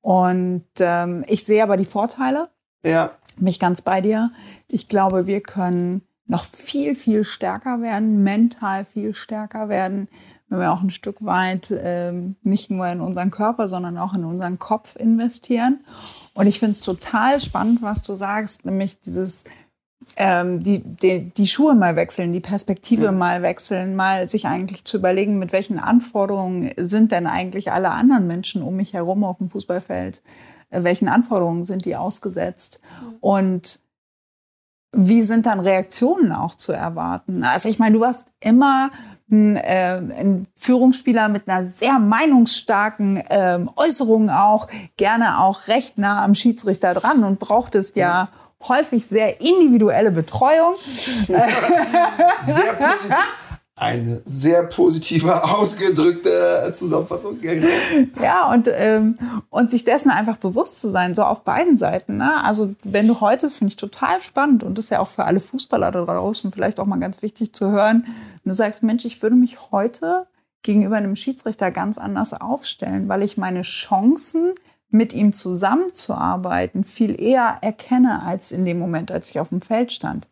Und 0.00 0.66
ähm, 0.80 1.24
ich 1.28 1.44
sehe 1.44 1.62
aber 1.62 1.76
die 1.76 1.84
Vorteile. 1.84 2.48
Ja. 2.84 3.10
Mich 3.38 3.60
ganz 3.60 3.80
bei 3.80 4.00
dir. 4.00 4.32
Ich 4.66 4.88
glaube, 4.88 5.26
wir 5.26 5.40
können 5.40 6.02
noch 6.26 6.44
viel, 6.44 6.96
viel 6.96 7.22
stärker 7.22 7.80
werden, 7.80 8.24
mental 8.24 8.84
viel 8.84 9.14
stärker 9.14 9.68
werden 9.68 10.08
wenn 10.54 10.60
wir 10.60 10.72
auch 10.72 10.82
ein 10.82 10.90
Stück 10.90 11.24
weit 11.24 11.74
ähm, 11.76 12.36
nicht 12.42 12.70
nur 12.70 12.86
in 12.86 13.00
unseren 13.00 13.30
Körper, 13.30 13.66
sondern 13.66 13.98
auch 13.98 14.14
in 14.14 14.24
unseren 14.24 14.58
Kopf 14.58 14.96
investieren. 14.96 15.80
Und 16.32 16.46
ich 16.46 16.60
finde 16.60 16.72
es 16.72 16.80
total 16.80 17.40
spannend, 17.40 17.82
was 17.82 18.02
du 18.02 18.14
sagst, 18.14 18.64
nämlich 18.64 19.00
dieses 19.00 19.44
ähm, 20.16 20.60
die, 20.60 20.80
die, 20.80 21.30
die 21.30 21.46
Schuhe 21.46 21.74
mal 21.74 21.96
wechseln, 21.96 22.32
die 22.32 22.40
Perspektive 22.40 23.06
ja. 23.06 23.12
mal 23.12 23.42
wechseln, 23.42 23.96
mal 23.96 24.28
sich 24.28 24.46
eigentlich 24.46 24.84
zu 24.84 24.98
überlegen, 24.98 25.38
mit 25.38 25.52
welchen 25.52 25.78
Anforderungen 25.78 26.70
sind 26.76 27.10
denn 27.10 27.26
eigentlich 27.26 27.72
alle 27.72 27.90
anderen 27.90 28.26
Menschen 28.26 28.62
um 28.62 28.76
mich 28.76 28.92
herum 28.92 29.24
auf 29.24 29.38
dem 29.38 29.50
Fußballfeld, 29.50 30.22
äh, 30.70 30.82
welchen 30.84 31.08
Anforderungen 31.08 31.64
sind 31.64 31.84
die 31.84 31.96
ausgesetzt 31.96 32.80
und 33.20 33.80
wie 34.96 35.22
sind 35.24 35.46
dann 35.46 35.58
Reaktionen 35.58 36.30
auch 36.32 36.54
zu 36.54 36.72
erwarten? 36.72 37.42
Also 37.42 37.68
ich 37.68 37.78
meine, 37.78 37.94
du 37.94 38.00
warst 38.00 38.26
immer 38.38 38.90
ein, 39.34 39.56
äh, 39.56 40.00
ein 40.18 40.46
Führungsspieler 40.56 41.28
mit 41.28 41.48
einer 41.48 41.66
sehr 41.66 41.98
meinungsstarken 41.98 43.22
ähm, 43.28 43.70
Äußerung 43.76 44.30
auch, 44.30 44.68
gerne 44.96 45.40
auch 45.40 45.68
recht 45.68 45.98
nah 45.98 46.24
am 46.24 46.34
Schiedsrichter 46.34 46.94
dran 46.94 47.24
und 47.24 47.38
brauchtest 47.38 47.96
ja 47.96 48.28
häufig 48.68 49.06
sehr 49.06 49.40
individuelle 49.40 50.10
Betreuung. 50.10 50.74
sehr 51.26 52.72
positiv 52.74 53.16
eine 53.84 54.22
sehr 54.24 54.62
positive, 54.64 55.44
ausgedrückte 55.54 56.72
Zusammenfassung. 56.74 57.38
Ja, 58.22 58.50
und, 58.52 58.68
ähm, 58.72 59.16
und 59.50 59.70
sich 59.70 59.84
dessen 59.84 60.10
einfach 60.10 60.36
bewusst 60.36 60.80
zu 60.80 60.88
sein, 60.88 61.14
so 61.14 61.22
auf 61.22 61.42
beiden 61.44 61.76
Seiten. 61.76 62.16
Ne? 62.16 62.44
Also 62.44 62.74
wenn 62.82 63.06
du 63.06 63.20
heute, 63.20 63.50
finde 63.50 63.70
ich 63.70 63.76
total 63.76 64.20
spannend 64.22 64.62
und 64.62 64.78
das 64.78 64.86
ist 64.86 64.90
ja 64.90 65.00
auch 65.00 65.08
für 65.08 65.24
alle 65.24 65.40
Fußballer 65.40 65.90
da 65.90 66.04
draußen 66.04 66.52
vielleicht 66.52 66.80
auch 66.80 66.86
mal 66.86 66.98
ganz 66.98 67.22
wichtig 67.22 67.52
zu 67.52 67.70
hören, 67.70 68.04
wenn 68.42 68.50
du 68.50 68.54
sagst, 68.54 68.82
Mensch, 68.82 69.04
ich 69.04 69.22
würde 69.22 69.36
mich 69.36 69.70
heute 69.70 70.26
gegenüber 70.62 70.96
einem 70.96 71.14
Schiedsrichter 71.14 71.70
ganz 71.70 71.98
anders 71.98 72.32
aufstellen, 72.32 73.08
weil 73.08 73.22
ich 73.22 73.36
meine 73.36 73.62
Chancen 73.62 74.54
mit 74.88 75.12
ihm 75.12 75.32
zusammenzuarbeiten 75.32 76.84
viel 76.84 77.20
eher 77.20 77.58
erkenne 77.60 78.22
als 78.22 78.52
in 78.52 78.64
dem 78.64 78.78
Moment, 78.78 79.10
als 79.10 79.30
ich 79.30 79.40
auf 79.40 79.48
dem 79.48 79.60
Feld 79.60 79.92
stand. 79.92 80.28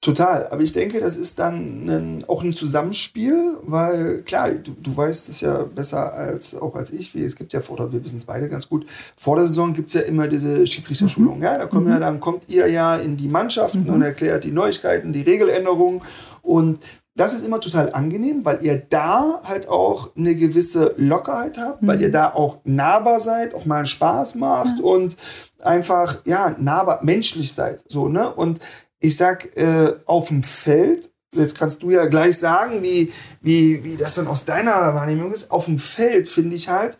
Total, 0.00 0.46
aber 0.50 0.62
ich 0.62 0.72
denke, 0.72 1.00
das 1.00 1.16
ist 1.16 1.40
dann 1.40 1.88
ein, 1.88 2.24
auch 2.28 2.44
ein 2.44 2.52
Zusammenspiel, 2.52 3.56
weil 3.62 4.22
klar, 4.22 4.50
du, 4.50 4.70
du 4.80 4.96
weißt 4.96 5.28
es 5.28 5.40
ja 5.40 5.64
besser 5.64 6.14
als 6.14 6.54
auch 6.54 6.76
als 6.76 6.92
ich, 6.92 7.16
wie 7.16 7.24
es 7.24 7.34
gibt 7.34 7.52
ja, 7.52 7.60
oder 7.68 7.90
wir 7.92 8.04
wissen 8.04 8.18
es 8.18 8.24
beide 8.24 8.48
ganz 8.48 8.68
gut, 8.68 8.86
vor 9.16 9.34
der 9.34 9.46
Saison 9.46 9.74
gibt 9.74 9.88
es 9.88 9.94
ja 9.94 10.02
immer 10.02 10.28
diese 10.28 10.64
Schiedsrichterschulung. 10.68 11.38
Mhm. 11.38 11.42
Ja, 11.42 11.58
da 11.58 11.66
kommen 11.66 11.86
mhm. 11.86 11.92
ja, 11.92 11.98
dann 11.98 12.20
kommt 12.20 12.44
ihr 12.46 12.68
ja 12.68 12.94
in 12.94 13.16
die 13.16 13.26
Mannschaften 13.26 13.84
mhm. 13.84 13.94
und 13.94 14.02
erklärt 14.02 14.44
die 14.44 14.52
Neuigkeiten, 14.52 15.12
die 15.12 15.22
Regeländerungen 15.22 16.00
und 16.42 16.78
das 17.16 17.34
ist 17.34 17.44
immer 17.44 17.60
total 17.60 17.92
angenehm, 17.92 18.44
weil 18.44 18.62
ihr 18.62 18.76
da 18.76 19.40
halt 19.42 19.68
auch 19.68 20.14
eine 20.16 20.36
gewisse 20.36 20.94
Lockerheit 20.96 21.58
habt, 21.58 21.84
weil 21.84 22.00
ihr 22.00 22.08
mhm. 22.08 22.12
da 22.12 22.32
auch 22.32 22.58
nahbar 22.62 23.18
seid, 23.18 23.52
auch 23.54 23.64
mal 23.64 23.84
Spaß 23.84 24.36
macht 24.36 24.80
und 24.80 25.16
einfach, 25.60 26.20
ja, 26.24 26.54
nahbar, 26.56 27.00
menschlich 27.02 27.52
seid, 27.52 27.82
so, 27.88 28.08
ne? 28.08 28.32
Und 28.32 28.60
ich 29.00 29.16
sag, 29.16 29.56
äh, 29.56 29.94
auf 30.06 30.28
dem 30.28 30.42
Feld, 30.42 31.12
jetzt 31.34 31.56
kannst 31.56 31.82
du 31.82 31.90
ja 31.90 32.06
gleich 32.06 32.38
sagen, 32.38 32.82
wie, 32.82 33.12
wie, 33.40 33.84
wie 33.84 33.96
das 33.96 34.14
dann 34.14 34.26
aus 34.26 34.44
deiner 34.44 34.94
Wahrnehmung 34.94 35.32
ist, 35.32 35.50
auf 35.50 35.66
dem 35.66 35.78
Feld 35.78 36.28
finde 36.28 36.56
ich 36.56 36.68
halt, 36.68 36.98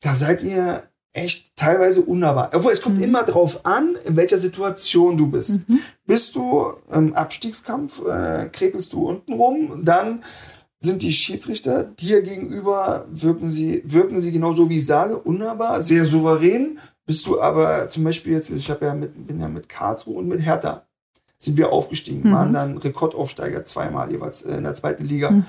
da 0.00 0.14
seid 0.14 0.42
ihr 0.42 0.84
echt 1.12 1.56
teilweise 1.56 2.02
unnahbar. 2.02 2.50
Obwohl, 2.54 2.72
es 2.72 2.82
kommt 2.82 2.98
mhm. 2.98 3.04
immer 3.04 3.22
drauf 3.24 3.66
an, 3.66 3.96
in 4.04 4.16
welcher 4.16 4.38
Situation 4.38 5.16
du 5.16 5.26
bist. 5.26 5.68
Mhm. 5.68 5.80
Bist 6.06 6.34
du 6.36 6.72
im 6.92 7.14
Abstiegskampf, 7.14 8.02
äh, 8.06 8.48
krepelst 8.52 8.92
du 8.92 9.08
unten 9.08 9.32
rum, 9.32 9.84
dann 9.84 10.22
sind 10.80 11.02
die 11.02 11.12
Schiedsrichter 11.12 11.82
dir 11.82 12.22
gegenüber, 12.22 13.04
wirken 13.10 13.50
sie, 13.50 13.82
wirken 13.84 14.20
sie 14.20 14.30
genauso 14.30 14.70
wie 14.70 14.76
ich 14.76 14.86
sage, 14.86 15.18
unnahbar, 15.18 15.82
sehr 15.82 16.04
souverän. 16.04 16.78
Bist 17.04 17.26
du 17.26 17.40
aber 17.40 17.88
zum 17.88 18.04
Beispiel 18.04 18.34
jetzt, 18.34 18.50
ich 18.50 18.70
habe 18.70 18.86
ja 18.86 18.94
mit, 18.94 19.26
bin 19.26 19.40
ja 19.40 19.48
mit 19.48 19.68
Karlsruhe 19.68 20.18
und 20.18 20.28
mit 20.28 20.44
Hertha 20.44 20.87
sind 21.38 21.56
wir 21.56 21.72
aufgestiegen, 21.72 22.28
mhm. 22.28 22.32
waren 22.32 22.52
dann 22.52 22.78
Rekordaufsteiger 22.78 23.64
zweimal 23.64 24.10
jeweils 24.10 24.42
äh, 24.42 24.56
in 24.56 24.64
der 24.64 24.74
zweiten 24.74 25.04
Liga. 25.04 25.30
Mhm. 25.30 25.44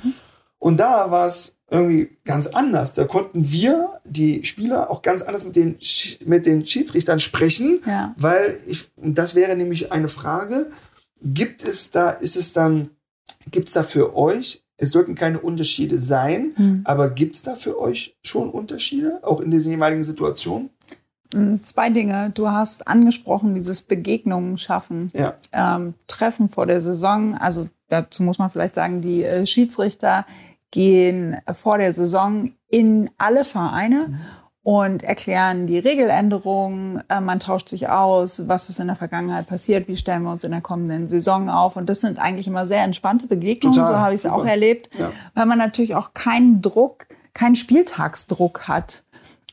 Und 0.60 0.80
da 0.80 1.10
war 1.10 1.26
es 1.28 1.56
irgendwie 1.72 2.18
ganz 2.26 2.48
anders. 2.48 2.94
Da 2.94 3.06
konnten 3.06 3.52
wir, 3.52 4.00
die 4.06 4.44
Spieler, 4.44 4.90
auch 4.90 5.02
ganz 5.02 5.22
anders 5.22 5.46
mit 5.46 5.56
den, 5.56 5.78
mit 6.26 6.46
den 6.46 6.66
Schiedsrichtern 6.66 7.20
sprechen, 7.20 7.82
ja. 7.86 8.14
weil 8.18 8.58
ich, 8.68 8.90
das 8.98 9.36
wäre 9.36 9.56
nämlich 9.56 9.92
eine 9.92 10.08
Frage, 10.08 10.70
gibt 11.22 11.64
es 11.64 11.92
da, 11.92 12.10
ist 12.10 12.36
es 12.36 12.54
dann, 12.54 12.90
gibt 13.52 13.68
es 13.68 13.74
da 13.74 13.84
für 13.84 14.16
euch, 14.16 14.64
es 14.78 14.92
sollten 14.92 15.16
keine 15.16 15.40
Unterschiede 15.40 16.00
sein, 16.00 16.54
mhm. 16.58 16.82
aber 16.86 17.10
gibt 17.10 17.36
es 17.36 17.44
da 17.44 17.56
für 17.56 17.80
euch 17.80 18.18
schon 18.24 18.50
Unterschiede, 18.50 19.20
auch 19.24 19.42
in 19.42 19.52
diesen 19.52 19.72
jeweiligen 19.72 20.04
Situationen? 20.04 20.70
Hm, 21.34 21.62
zwei 21.64 21.90
Dinge. 21.90 22.32
Du 22.34 22.50
hast 22.50 22.88
angesprochen, 22.88 23.54
dieses 23.54 23.82
Begegnungen 23.82 24.58
schaffen, 24.58 25.12
ja. 25.14 25.34
ähm, 25.52 25.94
Treffen 26.08 26.50
vor 26.50 26.66
der 26.66 26.82
Saison. 26.82 27.36
Also 27.36 27.70
dazu 27.90 28.24
muss 28.24 28.40
man 28.40 28.50
vielleicht 28.50 28.76
sagen, 28.76 29.02
die 29.02 29.24
äh, 29.24 29.46
Schiedsrichter 29.46 30.26
gehen 30.72 31.38
vor 31.52 31.78
der 31.78 31.94
Saison 31.94 32.52
in 32.68 33.10
alle 33.18 33.44
Vereine 33.44 34.08
mhm. 34.08 34.20
und 34.64 35.04
erklären 35.04 35.68
die 35.68 35.78
Regeländerungen. 35.78 37.04
Äh, 37.10 37.22
man 37.22 37.40
tauscht 37.40 37.70
sich 37.70 37.90
aus, 37.90 38.48
was 38.48 38.70
ist 38.70 38.80
in 38.80 38.88
der 38.88 38.96
Vergangenheit 38.96 39.46
passiert, 39.46 39.88
wie 39.88 39.98
stellen 39.98 40.24
wir 40.24 40.32
uns 40.32 40.44
in 40.44 40.52
der 40.52 40.62
kommenden 40.62 41.08
Saison 41.08 41.50
auf. 41.50 41.76
Und 41.76 41.90
das 41.90 42.02
sind 42.02 42.18
eigentlich 42.18 42.48
immer 42.48 42.66
sehr 42.66 42.84
entspannte 42.84 43.28
Begegnungen, 43.28 43.78
Total, 43.78 43.94
so 43.94 44.00
habe 44.00 44.16
ich 44.16 44.26
es 44.26 44.32
auch 44.32 44.46
erlebt, 44.46 44.90
ja. 44.98 45.12
weil 45.36 45.46
man 45.46 45.60
natürlich 45.60 45.94
auch 45.94 46.16
keinen 46.16 46.62
Druck, 46.64 47.06
keinen 47.34 47.56
Spieltagsdruck 47.56 48.68
hat. 48.68 49.04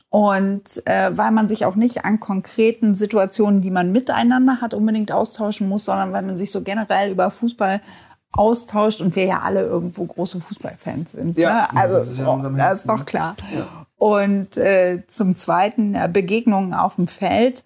Und 0.09 0.87
äh, 0.87 1.17
weil 1.17 1.31
man 1.31 1.47
sich 1.47 1.65
auch 1.65 1.75
nicht 1.75 2.05
an 2.05 2.19
konkreten 2.19 2.95
Situationen, 2.95 3.61
die 3.61 3.71
man 3.71 3.91
miteinander 3.91 4.61
hat, 4.61 4.73
unbedingt 4.73 5.11
austauschen 5.11 5.67
muss, 5.67 5.85
sondern 5.85 6.13
weil 6.13 6.21
man 6.21 6.37
sich 6.37 6.51
so 6.51 6.61
generell 6.61 7.11
über 7.11 7.29
Fußball 7.29 7.81
austauscht 8.31 9.01
und 9.01 9.15
wir 9.15 9.25
ja 9.25 9.39
alle 9.39 9.61
irgendwo 9.61 10.05
große 10.05 10.39
Fußballfans 10.39 11.13
sind. 11.13 11.37
Ja, 11.37 11.67
ne? 11.73 11.79
also 11.81 11.95
das 11.95 12.09
ist, 12.09 12.19
ja 12.19 12.27
oh, 12.27 12.41
das 12.55 12.79
ist 12.79 12.89
doch 12.89 13.05
klar. 13.05 13.35
Ja. 13.55 13.67
Und 13.95 14.57
äh, 14.57 15.03
zum 15.07 15.35
Zweiten 15.35 15.95
äh, 15.95 16.09
Begegnungen 16.11 16.73
auf 16.73 16.95
dem 16.95 17.07
Feld. 17.07 17.63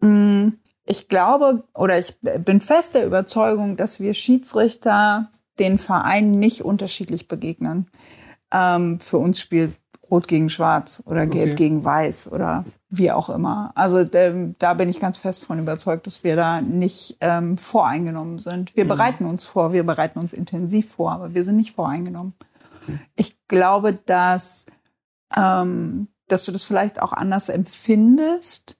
Hm, 0.00 0.58
ich 0.84 1.08
glaube 1.08 1.64
oder 1.74 1.98
ich 1.98 2.16
bin 2.20 2.60
fest 2.60 2.94
der 2.94 3.06
Überzeugung, 3.06 3.76
dass 3.76 4.00
wir 4.00 4.14
Schiedsrichter 4.14 5.30
den 5.58 5.78
Vereinen 5.78 6.38
nicht 6.38 6.62
unterschiedlich 6.62 7.28
begegnen. 7.28 7.88
Ähm, 8.52 9.00
für 9.00 9.18
uns 9.18 9.40
spielt 9.40 9.74
Rot 10.12 10.28
gegen 10.28 10.50
Schwarz 10.50 11.02
oder 11.06 11.26
Gelb 11.26 11.46
okay. 11.46 11.56
gegen 11.56 11.84
Weiß 11.84 12.30
oder 12.30 12.66
wie 12.90 13.10
auch 13.10 13.30
immer. 13.30 13.72
Also 13.74 14.04
ähm, 14.12 14.54
da 14.58 14.74
bin 14.74 14.90
ich 14.90 15.00
ganz 15.00 15.16
fest 15.16 15.44
von 15.44 15.58
überzeugt, 15.58 16.06
dass 16.06 16.22
wir 16.22 16.36
da 16.36 16.60
nicht 16.60 17.16
ähm, 17.22 17.56
voreingenommen 17.56 18.38
sind. 18.38 18.76
Wir 18.76 18.84
mhm. 18.84 18.88
bereiten 18.88 19.24
uns 19.24 19.46
vor, 19.46 19.72
wir 19.72 19.84
bereiten 19.84 20.18
uns 20.18 20.34
intensiv 20.34 20.92
vor, 20.92 21.12
aber 21.12 21.34
wir 21.34 21.42
sind 21.42 21.56
nicht 21.56 21.72
voreingenommen. 21.72 22.34
Okay. 22.82 22.98
Ich 23.16 23.36
glaube, 23.48 23.94
dass, 23.94 24.66
ähm, 25.34 26.08
dass 26.28 26.44
du 26.44 26.52
das 26.52 26.64
vielleicht 26.64 27.00
auch 27.00 27.14
anders 27.14 27.48
empfindest, 27.48 28.76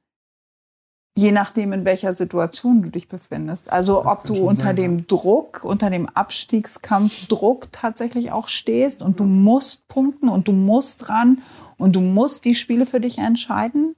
Je 1.15 1.31
nachdem, 1.31 1.73
in 1.75 1.85
welcher 1.85 2.15
Situation 2.15 2.83
du 2.83 2.89
dich 2.89 3.07
befindest. 3.07 3.71
Also 3.71 3.99
Das 3.99 4.07
ob 4.07 4.25
du 4.25 4.35
unter 4.35 4.67
sein, 4.67 4.77
dem 4.77 5.07
Druck, 5.07 5.63
unter 5.63 5.91
dem 5.91 6.09
Abstiegskampfdruck 6.09 7.71
tatsächlich 7.71 8.33
auch 8.33 8.49
stehst 8.49 9.03
und 9.03 9.21
du 9.21 9.25
musst 9.25 9.89
punkten 9.89 10.29
und 10.29 10.49
du 10.49 10.53
musst 10.53 11.11
ran 11.11 11.43
und 11.77 11.97
du 11.97 12.01
musst 12.01 12.47
die 12.47 12.55
Spiele 12.55 12.87
für 12.87 13.01
dich 13.01 13.19
entscheiden. 13.19 13.95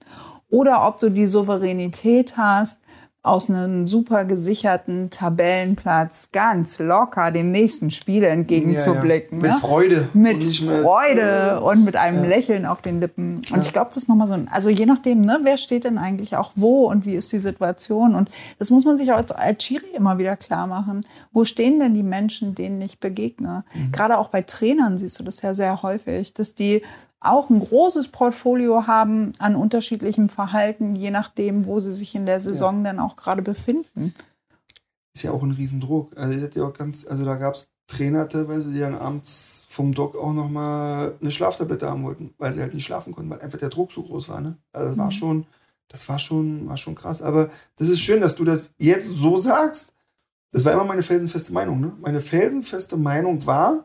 Oder 0.50 0.86
ob 0.86 1.00
du 1.00 1.10
die 1.10 1.26
Souveränität 1.26 2.36
hast, 2.36 2.83
aus 3.24 3.48
einem 3.48 3.88
super 3.88 4.26
gesicherten 4.26 5.08
Tabellenplatz 5.08 6.28
ganz 6.30 6.78
locker 6.78 7.30
dem 7.30 7.50
nächsten 7.50 7.90
Spiel 7.90 8.22
entgegenzublicken. 8.22 9.38
Mit 9.38 9.50
ne? 9.50 9.56
Freude. 9.56 10.08
mit 10.12 10.44
und 10.44 10.60
mit, 10.60 10.82
Freude 10.82 11.58
äh, 11.58 11.58
und 11.58 11.86
mit 11.86 11.96
einem 11.96 12.22
Lächeln 12.28 12.66
auf 12.66 12.82
den 12.82 13.00
Lippen. 13.00 13.40
Und 13.50 13.64
ich 13.64 13.72
glaube, 13.72 13.88
das 13.88 13.96
ist 13.96 14.08
nochmal 14.10 14.26
so 14.26 14.34
ein, 14.34 14.48
also 14.48 14.68
je 14.68 14.84
nachdem, 14.84 15.22
ne, 15.22 15.40
wer 15.42 15.56
steht 15.56 15.84
denn 15.84 15.96
eigentlich 15.96 16.36
auch 16.36 16.52
wo 16.54 16.82
und 16.82 17.06
wie 17.06 17.14
ist 17.14 17.32
die 17.32 17.38
Situation. 17.38 18.14
Und 18.14 18.30
das 18.58 18.70
muss 18.70 18.84
man 18.84 18.98
sich 18.98 19.10
auch 19.10 19.16
als, 19.16 19.32
als 19.32 19.64
Chiri 19.64 19.86
immer 19.94 20.18
wieder 20.18 20.36
klar 20.36 20.66
machen. 20.66 21.06
Wo 21.32 21.44
stehen 21.44 21.80
denn 21.80 21.94
die 21.94 22.02
Menschen, 22.02 22.54
denen 22.54 22.78
ich 22.82 23.00
begegne? 23.00 23.64
Mhm. 23.72 23.90
Gerade 23.90 24.18
auch 24.18 24.28
bei 24.28 24.42
Trainern 24.42 24.98
siehst 24.98 25.18
du 25.18 25.24
das 25.24 25.40
ja 25.40 25.54
sehr 25.54 25.82
häufig, 25.82 26.34
dass 26.34 26.54
die 26.54 26.82
auch 27.24 27.50
ein 27.50 27.60
großes 27.60 28.08
Portfolio 28.08 28.86
haben 28.86 29.32
an 29.38 29.56
unterschiedlichem 29.56 30.28
Verhalten, 30.28 30.94
je 30.94 31.10
nachdem, 31.10 31.66
wo 31.66 31.80
sie 31.80 31.92
sich 31.94 32.14
in 32.14 32.26
der 32.26 32.40
Saison 32.40 32.84
dann 32.84 32.98
auch 32.98 33.16
gerade 33.16 33.42
befinden. 33.42 34.14
ist 35.14 35.22
ja 35.22 35.30
auch 35.32 35.42
ein 35.42 35.52
Riesendruck. 35.52 36.12
Also, 36.16 36.36
ich 36.38 36.42
hatte 36.44 36.58
ja 36.60 36.66
auch 36.66 36.74
ganz, 36.74 37.06
also 37.06 37.24
da 37.24 37.36
gab 37.36 37.54
es 37.54 37.68
Trainer 37.86 38.28
teilweise, 38.28 38.72
die 38.72 38.80
dann 38.80 38.94
abends 38.94 39.66
vom 39.68 39.92
Doc 39.92 40.16
auch 40.16 40.32
nochmal 40.32 41.14
eine 41.20 41.30
Schlaftablette 41.30 41.88
haben 41.88 42.02
wollten, 42.04 42.32
weil 42.38 42.52
sie 42.52 42.60
halt 42.62 42.72
nicht 42.74 42.84
schlafen 42.84 43.12
konnten, 43.14 43.30
weil 43.30 43.40
einfach 43.40 43.58
der 43.58 43.68
Druck 43.68 43.92
so 43.92 44.02
groß 44.02 44.30
war. 44.30 44.40
Ne? 44.40 44.56
Also 44.72 44.88
das 44.88 44.98
war 44.98 45.06
Mhm. 45.06 45.10
schon, 45.12 45.46
das 45.88 46.08
war 46.08 46.18
schon, 46.18 46.66
war 46.66 46.78
schon 46.78 46.94
krass. 46.94 47.20
Aber 47.20 47.50
das 47.76 47.88
ist 47.90 48.00
schön, 48.00 48.22
dass 48.22 48.36
du 48.36 48.44
das 48.44 48.72
jetzt 48.78 49.10
so 49.10 49.36
sagst. 49.36 49.92
Das 50.50 50.64
war 50.64 50.72
immer 50.72 50.84
meine 50.84 51.02
felsenfeste 51.02 51.52
Meinung. 51.52 51.78
Ne? 51.80 51.92
Meine 52.00 52.20
felsenfeste 52.22 52.96
Meinung 52.96 53.44
war, 53.44 53.84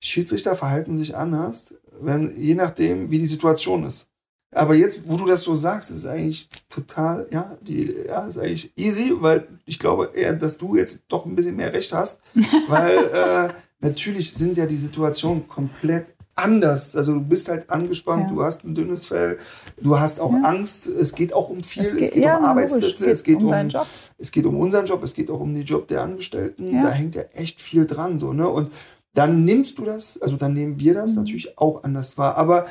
Schiedsrichter 0.00 0.56
verhalten 0.56 0.96
sich 0.96 1.14
anders, 1.16 1.74
wenn, 2.00 2.32
je 2.36 2.54
nachdem, 2.54 3.10
wie 3.10 3.18
die 3.18 3.26
Situation 3.26 3.84
ist. 3.86 4.06
Aber 4.54 4.74
jetzt, 4.74 5.06
wo 5.06 5.16
du 5.18 5.26
das 5.26 5.42
so 5.42 5.54
sagst, 5.54 5.90
ist 5.90 5.98
es 5.98 6.06
eigentlich 6.06 6.48
total, 6.70 7.26
ja, 7.30 7.56
die, 7.60 7.94
ja, 8.06 8.26
ist 8.26 8.38
eigentlich 8.38 8.72
easy, 8.76 9.12
weil 9.18 9.46
ich 9.66 9.78
glaube 9.78 10.10
eher, 10.14 10.32
dass 10.32 10.56
du 10.56 10.74
jetzt 10.76 11.00
doch 11.08 11.26
ein 11.26 11.36
bisschen 11.36 11.56
mehr 11.56 11.72
Recht 11.72 11.92
hast, 11.92 12.22
weil 12.68 12.96
äh, 12.96 13.48
natürlich 13.80 14.32
sind 14.32 14.56
ja 14.56 14.64
die 14.64 14.76
Situationen 14.78 15.46
komplett 15.48 16.14
anders. 16.34 16.96
Also 16.96 17.12
du 17.14 17.20
bist 17.20 17.48
halt 17.48 17.68
angespannt, 17.68 18.28
Ja. 18.28 18.34
du 18.36 18.42
hast 18.42 18.64
ein 18.64 18.74
dünnes 18.74 19.06
Fell, 19.06 19.38
du 19.82 19.98
hast 20.00 20.18
auch 20.18 20.32
Ja. 20.32 20.42
Angst, 20.44 20.86
es 20.86 21.14
geht 21.14 21.34
auch 21.34 21.50
um 21.50 21.62
viel, 21.62 21.82
es 21.82 21.92
Es 21.92 21.98
geht, 21.98 22.12
geht- 22.14 22.22
ja, 22.24 22.38
um 22.38 22.44
Arbeitsplätze, 22.46 23.04
geht 23.04 23.12
es 23.12 23.22
geht 23.24 23.42
um 23.42 23.48
um, 23.48 23.68
es 24.16 24.30
geht 24.30 24.46
um 24.46 24.58
unseren 24.58 24.86
Job, 24.86 25.02
es 25.02 25.12
geht 25.12 25.30
auch 25.30 25.40
um 25.40 25.52
den 25.52 25.64
Job 25.64 25.88
der 25.88 26.00
Angestellten. 26.02 26.80
Da 26.80 26.88
hängt 26.90 27.14
ja 27.16 27.22
echt 27.34 27.60
viel 27.60 27.84
dran, 27.84 28.18
so, 28.18 28.32
ne? 28.32 28.48
Und 28.48 28.72
dann 29.18 29.44
nimmst 29.44 29.78
du 29.78 29.84
das, 29.84 30.20
also 30.22 30.36
dann 30.36 30.54
nehmen 30.54 30.78
wir 30.80 30.94
das 30.94 31.12
Mhm. 31.12 31.16
natürlich 31.22 31.58
auch 31.58 31.82
anders 31.84 32.16
wahr. 32.18 32.36
Aber 32.36 32.66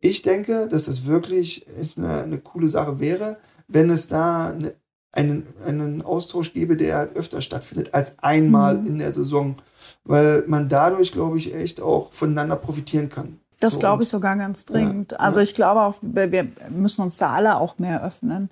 ich 0.00 0.22
denke, 0.22 0.68
dass 0.68 0.84
das 0.86 1.06
wirklich 1.06 1.66
eine, 1.96 2.22
eine 2.22 2.38
coole 2.38 2.68
Sache 2.68 3.00
wäre, 3.00 3.36
wenn 3.68 3.90
es 3.90 4.08
da 4.08 4.48
eine, 4.50 4.74
einen, 5.12 5.46
einen 5.66 6.02
Austausch 6.02 6.52
gäbe, 6.52 6.76
der 6.76 6.96
halt 6.96 7.16
öfter 7.16 7.40
stattfindet 7.40 7.92
als 7.94 8.18
einmal 8.20 8.78
Mhm. 8.78 8.86
in 8.86 8.98
der 8.98 9.12
Saison. 9.12 9.56
Weil 10.04 10.44
man 10.46 10.68
dadurch, 10.68 11.12
glaube 11.12 11.36
ich, 11.36 11.54
echt 11.54 11.80
auch 11.80 12.12
voneinander 12.12 12.56
profitieren 12.56 13.08
kann. 13.10 13.38
Das 13.60 13.74
So, 13.74 13.80
glaube 13.80 14.02
ich 14.04 14.08
sogar 14.08 14.36
ganz 14.36 14.64
dringend. 14.64 15.12
Ja, 15.12 15.18
also 15.18 15.40
ja. 15.40 15.44
ich 15.44 15.54
glaube 15.54 15.82
auch, 15.82 15.96
wir 16.00 16.32
wir 16.32 16.48
müssen 16.70 17.02
uns 17.02 17.18
da 17.18 17.32
alle 17.32 17.58
auch 17.58 17.78
mehr 17.78 18.02
öffnen 18.02 18.48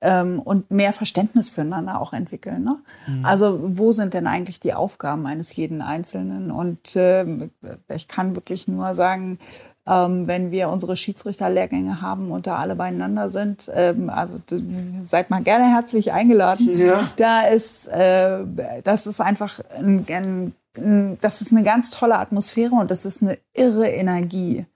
ähm, 0.00 0.40
und 0.40 0.70
mehr 0.70 0.92
Verständnis 0.92 1.50
füreinander 1.50 2.00
auch 2.00 2.12
entwickeln. 2.12 2.64
Ne? 2.64 2.76
Mhm. 3.06 3.24
Also 3.24 3.60
wo 3.62 3.92
sind 3.92 4.14
denn 4.14 4.26
eigentlich 4.26 4.60
die 4.60 4.74
Aufgaben 4.74 5.26
eines 5.26 5.54
jeden 5.54 5.82
Einzelnen? 5.82 6.50
Und 6.50 6.96
ähm, 6.96 7.50
ich 7.88 8.08
kann 8.08 8.34
wirklich 8.34 8.66
nur 8.68 8.94
sagen, 8.94 9.38
ähm, 9.86 10.26
wenn 10.26 10.50
wir 10.50 10.68
unsere 10.68 10.96
Schiedsrichterlehrgänge 10.96 12.00
haben 12.00 12.30
und 12.30 12.46
da 12.46 12.56
alle 12.56 12.76
beieinander 12.76 13.28
sind, 13.28 13.70
ähm, 13.74 14.10
also 14.10 14.36
seid 15.02 15.30
mal 15.30 15.42
gerne 15.42 15.72
herzlich 15.72 16.12
eingeladen. 16.12 16.76
Ja. 16.76 17.10
Da 17.16 17.42
ist, 17.42 17.88
äh, 17.88 18.44
das 18.84 19.06
ist 19.06 19.20
einfach 19.20 19.60
ein, 19.76 20.06
ein, 20.08 20.54
ein, 20.76 21.18
das 21.20 21.40
ist 21.40 21.52
eine 21.52 21.62
ganz 21.62 21.90
tolle 21.90 22.18
Atmosphäre 22.18 22.74
und 22.74 22.90
das 22.90 23.04
ist 23.04 23.22
eine 23.22 23.38
irre 23.54 23.88
Energie. 23.88 24.66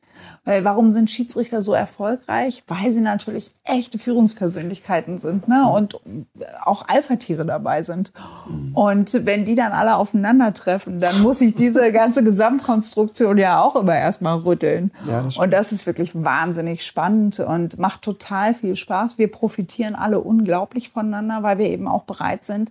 Weil 0.46 0.62
warum 0.62 0.92
sind 0.92 1.10
Schiedsrichter 1.10 1.62
so 1.62 1.72
erfolgreich? 1.72 2.64
Weil 2.66 2.92
sie 2.92 3.00
natürlich 3.00 3.50
echte 3.64 3.98
Führungspersönlichkeiten 3.98 5.18
sind 5.18 5.48
ne? 5.48 5.66
und 5.70 5.98
auch 6.62 6.86
Alpha-Tiere 6.86 7.46
dabei 7.46 7.82
sind. 7.82 8.12
Und 8.74 9.24
wenn 9.24 9.46
die 9.46 9.54
dann 9.54 9.72
alle 9.72 9.96
aufeinandertreffen, 9.96 11.00
dann 11.00 11.22
muss 11.22 11.40
ich 11.40 11.54
diese 11.54 11.90
ganze 11.92 12.22
Gesamtkonstruktion 12.22 13.38
ja 13.38 13.62
auch 13.62 13.74
immer 13.74 13.96
erstmal 13.96 14.36
rütteln. 14.36 14.90
Ja, 15.06 15.22
das 15.22 15.38
und 15.38 15.50
das 15.50 15.72
ist 15.72 15.86
wirklich 15.86 16.12
wahnsinnig 16.14 16.84
spannend 16.84 17.40
und 17.40 17.78
macht 17.78 18.02
total 18.02 18.52
viel 18.54 18.76
Spaß. 18.76 19.16
Wir 19.16 19.30
profitieren 19.30 19.94
alle 19.94 20.20
unglaublich 20.20 20.90
voneinander, 20.90 21.42
weil 21.42 21.56
wir 21.56 21.70
eben 21.70 21.88
auch 21.88 22.02
bereit 22.02 22.44
sind, 22.44 22.70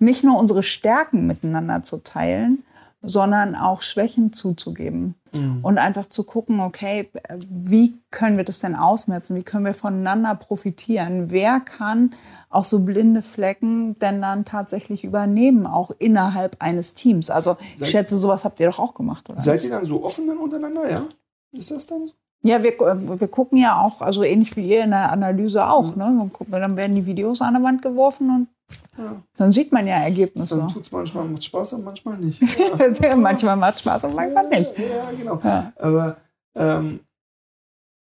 nicht 0.00 0.24
nur 0.24 0.36
unsere 0.36 0.64
Stärken 0.64 1.28
miteinander 1.28 1.84
zu 1.84 1.98
teilen, 1.98 2.64
sondern 3.02 3.54
auch 3.54 3.82
Schwächen 3.82 4.32
zuzugeben 4.32 5.14
und 5.62 5.78
einfach 5.78 6.06
zu 6.06 6.24
gucken, 6.24 6.60
okay, 6.60 7.10
wie 7.48 7.94
können 8.10 8.36
wir 8.36 8.44
das 8.44 8.60
denn 8.60 8.76
ausmerzen? 8.76 9.34
Wie 9.36 9.42
können 9.42 9.64
wir 9.64 9.74
voneinander 9.74 10.34
profitieren? 10.34 11.30
Wer 11.30 11.60
kann 11.60 12.10
auch 12.50 12.64
so 12.64 12.80
blinde 12.80 13.22
Flecken 13.22 13.94
denn 13.96 14.22
dann 14.22 14.44
tatsächlich 14.44 15.04
übernehmen, 15.04 15.66
auch 15.66 15.90
innerhalb 15.98 16.56
eines 16.60 16.94
Teams? 16.94 17.30
Also 17.30 17.56
ich 17.72 17.80
Seid- 17.80 17.88
schätze, 17.88 18.16
sowas 18.18 18.44
habt 18.44 18.60
ihr 18.60 18.66
doch 18.68 18.78
auch 18.78 18.94
gemacht, 18.94 19.28
oder? 19.30 19.40
Seid 19.40 19.64
ihr 19.64 19.70
dann 19.70 19.84
so 19.84 20.04
offen 20.04 20.26
dann 20.26 20.38
untereinander, 20.38 20.90
ja? 20.90 21.04
Ist 21.52 21.70
das 21.70 21.86
dann 21.86 22.06
so? 22.06 22.12
Ja, 22.46 22.62
wir, 22.62 22.72
wir 22.78 23.28
gucken 23.28 23.56
ja 23.58 23.80
auch, 23.80 24.02
also 24.02 24.22
ähnlich 24.22 24.54
wie 24.56 24.68
ihr 24.68 24.84
in 24.84 24.90
der 24.90 25.10
Analyse 25.10 25.66
auch. 25.66 25.96
Ne? 25.96 26.04
Dann, 26.04 26.30
gucken 26.30 26.52
wir, 26.52 26.60
dann 26.60 26.76
werden 26.76 26.94
die 26.94 27.06
Videos 27.06 27.40
an 27.40 27.54
der 27.54 27.62
Wand 27.62 27.80
geworfen 27.80 28.28
und 28.28 28.48
Ja. 28.96 29.22
dann 29.36 29.52
sieht 29.52 29.72
man 29.72 29.86
ja 29.86 29.96
Ergebnisse. 29.96 30.58
Dann 30.58 30.68
tut 30.68 30.84
es 30.84 30.92
manchmal 30.92 31.26
macht 31.28 31.44
Spaß 31.44 31.74
und 31.74 31.84
manchmal 31.84 32.16
nicht. 32.18 32.40
Ja. 33.02 33.16
manchmal 33.16 33.56
macht 33.56 33.80
Spaß 33.80 34.04
und 34.04 34.14
manchmal 34.14 34.48
nicht. 34.48 34.72
Ja, 34.78 35.10
genau. 35.16 35.40
Aber 35.76 36.16
ähm, 36.54 37.00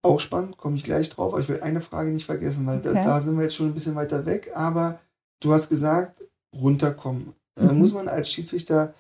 auch 0.03 0.19
spannend, 0.21 0.57
komme 0.57 0.77
ich 0.77 0.85
gleich 0.85 1.09
drauf. 1.09 1.33
Aber 1.33 1.41
ich 1.41 1.49
will 1.49 1.61
eine 1.61 1.81
Frage 1.81 2.11
nicht 2.11 2.27
vergessen, 2.27 2.67
weil 2.67 2.81
da, 2.81 2.91
Okay. 2.91 3.03
da 3.05 3.21
sind 3.21 3.37
wir 3.37 3.45
jetzt 3.45 3.55
schon 3.55 3.67
ein 3.67 3.75
bisschen 3.75 3.95
weiter 3.95 4.27
weg. 4.27 4.51
Aber 4.55 4.99
du 5.41 5.53
hast 5.53 5.69
gesagt, 5.69 6.25
runterkommen. 6.55 7.35
Äh, 7.59 7.65
Mhm. 7.67 7.79
muss 7.79 7.93
man 7.95 8.09
als 8.09 8.31
Schiedsrichter 8.31 8.95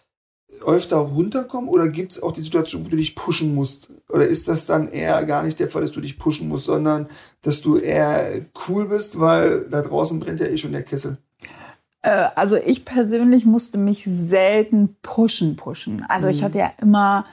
öfter 0.67 0.97
runterkommen 0.97 1.71
oder 1.71 1.89
gibt 1.89 2.13
es 2.13 2.23
auch 2.23 2.33
die 2.33 2.41
Situation, 2.41 2.85
wo 2.85 2.89
du 2.89 2.97
dich 2.97 3.15
pushen 3.15 3.55
musst? 3.55 3.89
Oder 4.09 4.27
ist 4.27 4.49
das 4.49 4.67
dann 4.67 4.89
eher 4.89 5.25
gar 5.25 5.43
nicht 5.45 5.59
der 5.61 5.69
Fall, 5.71 5.83
dass 5.83 5.93
du 5.93 6.01
dich 6.01 6.19
pushen 6.19 6.49
musst, 6.49 6.65
sondern 6.67 7.09
dass 7.43 7.61
du 7.61 7.77
eher 7.77 8.47
cool 8.69 8.87
bist, 8.89 9.19
weil 9.21 9.69
da 9.71 9.81
draußen 9.83 10.19
brennt 10.19 10.41
ja 10.41 10.47
eh 10.47 10.57
schon 10.59 10.73
der 10.73 10.83
Kessel? 10.83 11.19
Äh, 12.03 12.29
Also 12.35 12.57
ich 12.57 12.85
persönlich 12.85 13.45
musste 13.47 13.79
mich 13.79 14.05
selten 14.05 14.97
pushen, 15.03 15.57
pushen. 15.57 16.05
Also 16.09 16.29
ich 16.29 16.41
Mhm. 16.41 16.45
hatte 16.47 16.59
ja 16.59 16.71
immer 16.81 17.25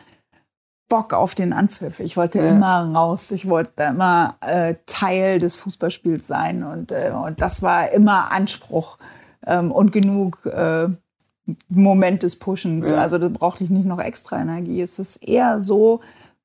Bock 0.90 1.14
auf 1.14 1.36
den 1.36 1.52
Anpfiff. 1.54 2.00
Ich 2.00 2.16
wollte 2.16 2.40
Ja. 2.40 2.50
immer 2.52 2.94
raus. 2.94 3.32
Ich 3.32 3.50
wollte 3.50 3.84
immer 3.84 4.36
äh, 4.42 4.76
Teil 4.86 5.40
des 5.40 5.58
Fußballspiels 5.58 6.26
sein. 6.28 6.64
Und, 6.64 6.92
äh, 6.92 7.12
und 7.14 7.42
das 7.42 7.62
war 7.62 7.92
immer 7.92 8.32
Anspruch 8.32 8.98
ähm, 9.46 9.72
und 9.72 9.92
genug 9.92 10.46
äh, 10.46 10.88
Moment 11.70 12.24
des 12.24 12.38
Pushens. 12.38 12.92
Ja. 12.92 12.98
Also 13.02 13.18
da 13.18 13.30
brauchte 13.30 13.64
ich 13.64 13.70
nicht 13.70 13.86
noch 13.86 14.00
extra 14.00 14.40
Energie. 14.40 14.82
Es 14.82 15.00
ist 15.00 15.18
eher 15.18 15.60
so, 15.62 16.02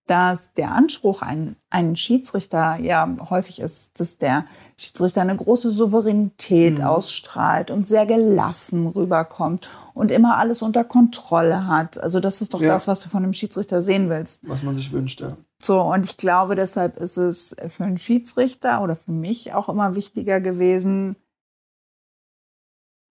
dass 0.06 0.52
der 0.54 0.72
Anspruch 0.72 1.22
an 1.22 1.54
einen 1.70 1.94
Schiedsrichter 1.96 2.76
ja 2.76 3.08
häufig 3.30 3.60
ist, 3.60 3.98
dass 4.00 4.18
der 4.18 4.46
Schiedsrichter 4.76 5.20
eine 5.20 5.36
große 5.36 5.70
Souveränität 5.70 6.78
Mhm. 6.78 6.84
ausstrahlt 6.84 7.70
und 7.70 7.86
sehr 7.86 8.04
gelassen 8.04 8.88
rüberkommt 8.88 9.68
und 9.94 10.10
immer 10.10 10.38
alles 10.38 10.60
unter 10.60 10.82
Kontrolle 10.84 11.68
hat. 11.68 11.98
Also 12.02 12.18
das 12.18 12.42
ist 12.42 12.52
doch 12.52 12.60
Ja. 12.60 12.72
das, 12.72 12.88
was 12.88 13.00
du 13.00 13.08
von 13.10 13.22
einem 13.22 13.32
Schiedsrichter 13.32 13.80
sehen 13.80 14.10
willst. 14.10 14.40
Was 14.48 14.62
man 14.64 14.74
sich 14.74 14.90
wünscht, 14.92 15.20
ja. 15.20 15.36
So, 15.62 15.80
und 15.80 16.04
ich 16.04 16.16
glaube, 16.16 16.56
deshalb 16.56 16.96
ist 16.96 17.16
es 17.16 17.54
für 17.68 17.84
einen 17.84 17.98
Schiedsrichter 17.98 18.82
oder 18.82 18.96
für 18.96 19.12
mich 19.12 19.54
auch 19.54 19.68
immer 19.68 19.94
wichtiger 19.94 20.40
gewesen, 20.40 21.14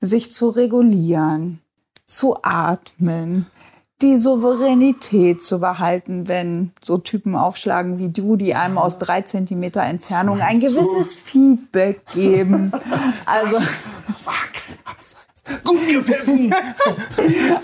sich 0.02 0.32
zu 0.32 0.50
regulieren, 0.50 1.62
zu 2.08 2.44
atmen, 2.44 3.46
die 4.02 4.18
Souveränität 4.18 5.44
zu 5.44 5.60
behalten, 5.60 6.28
wenn 6.28 6.72
so 6.82 6.98
Typen 6.98 7.36
aufschlagen 7.36 8.00
wie 8.00 8.10
du, 8.10 8.36
die 8.36 8.56
einem 8.56 8.78
aus 8.78 8.98
drei 8.98 9.22
Zentimeter 9.22 9.84
Entfernung 9.84 10.40
ein 10.40 10.58
meinst 10.58 10.64
du? 10.64 10.76
gewisses 10.76 11.16
Feedback 11.16 12.06
geben. 12.14 12.72
Also, 13.26 13.58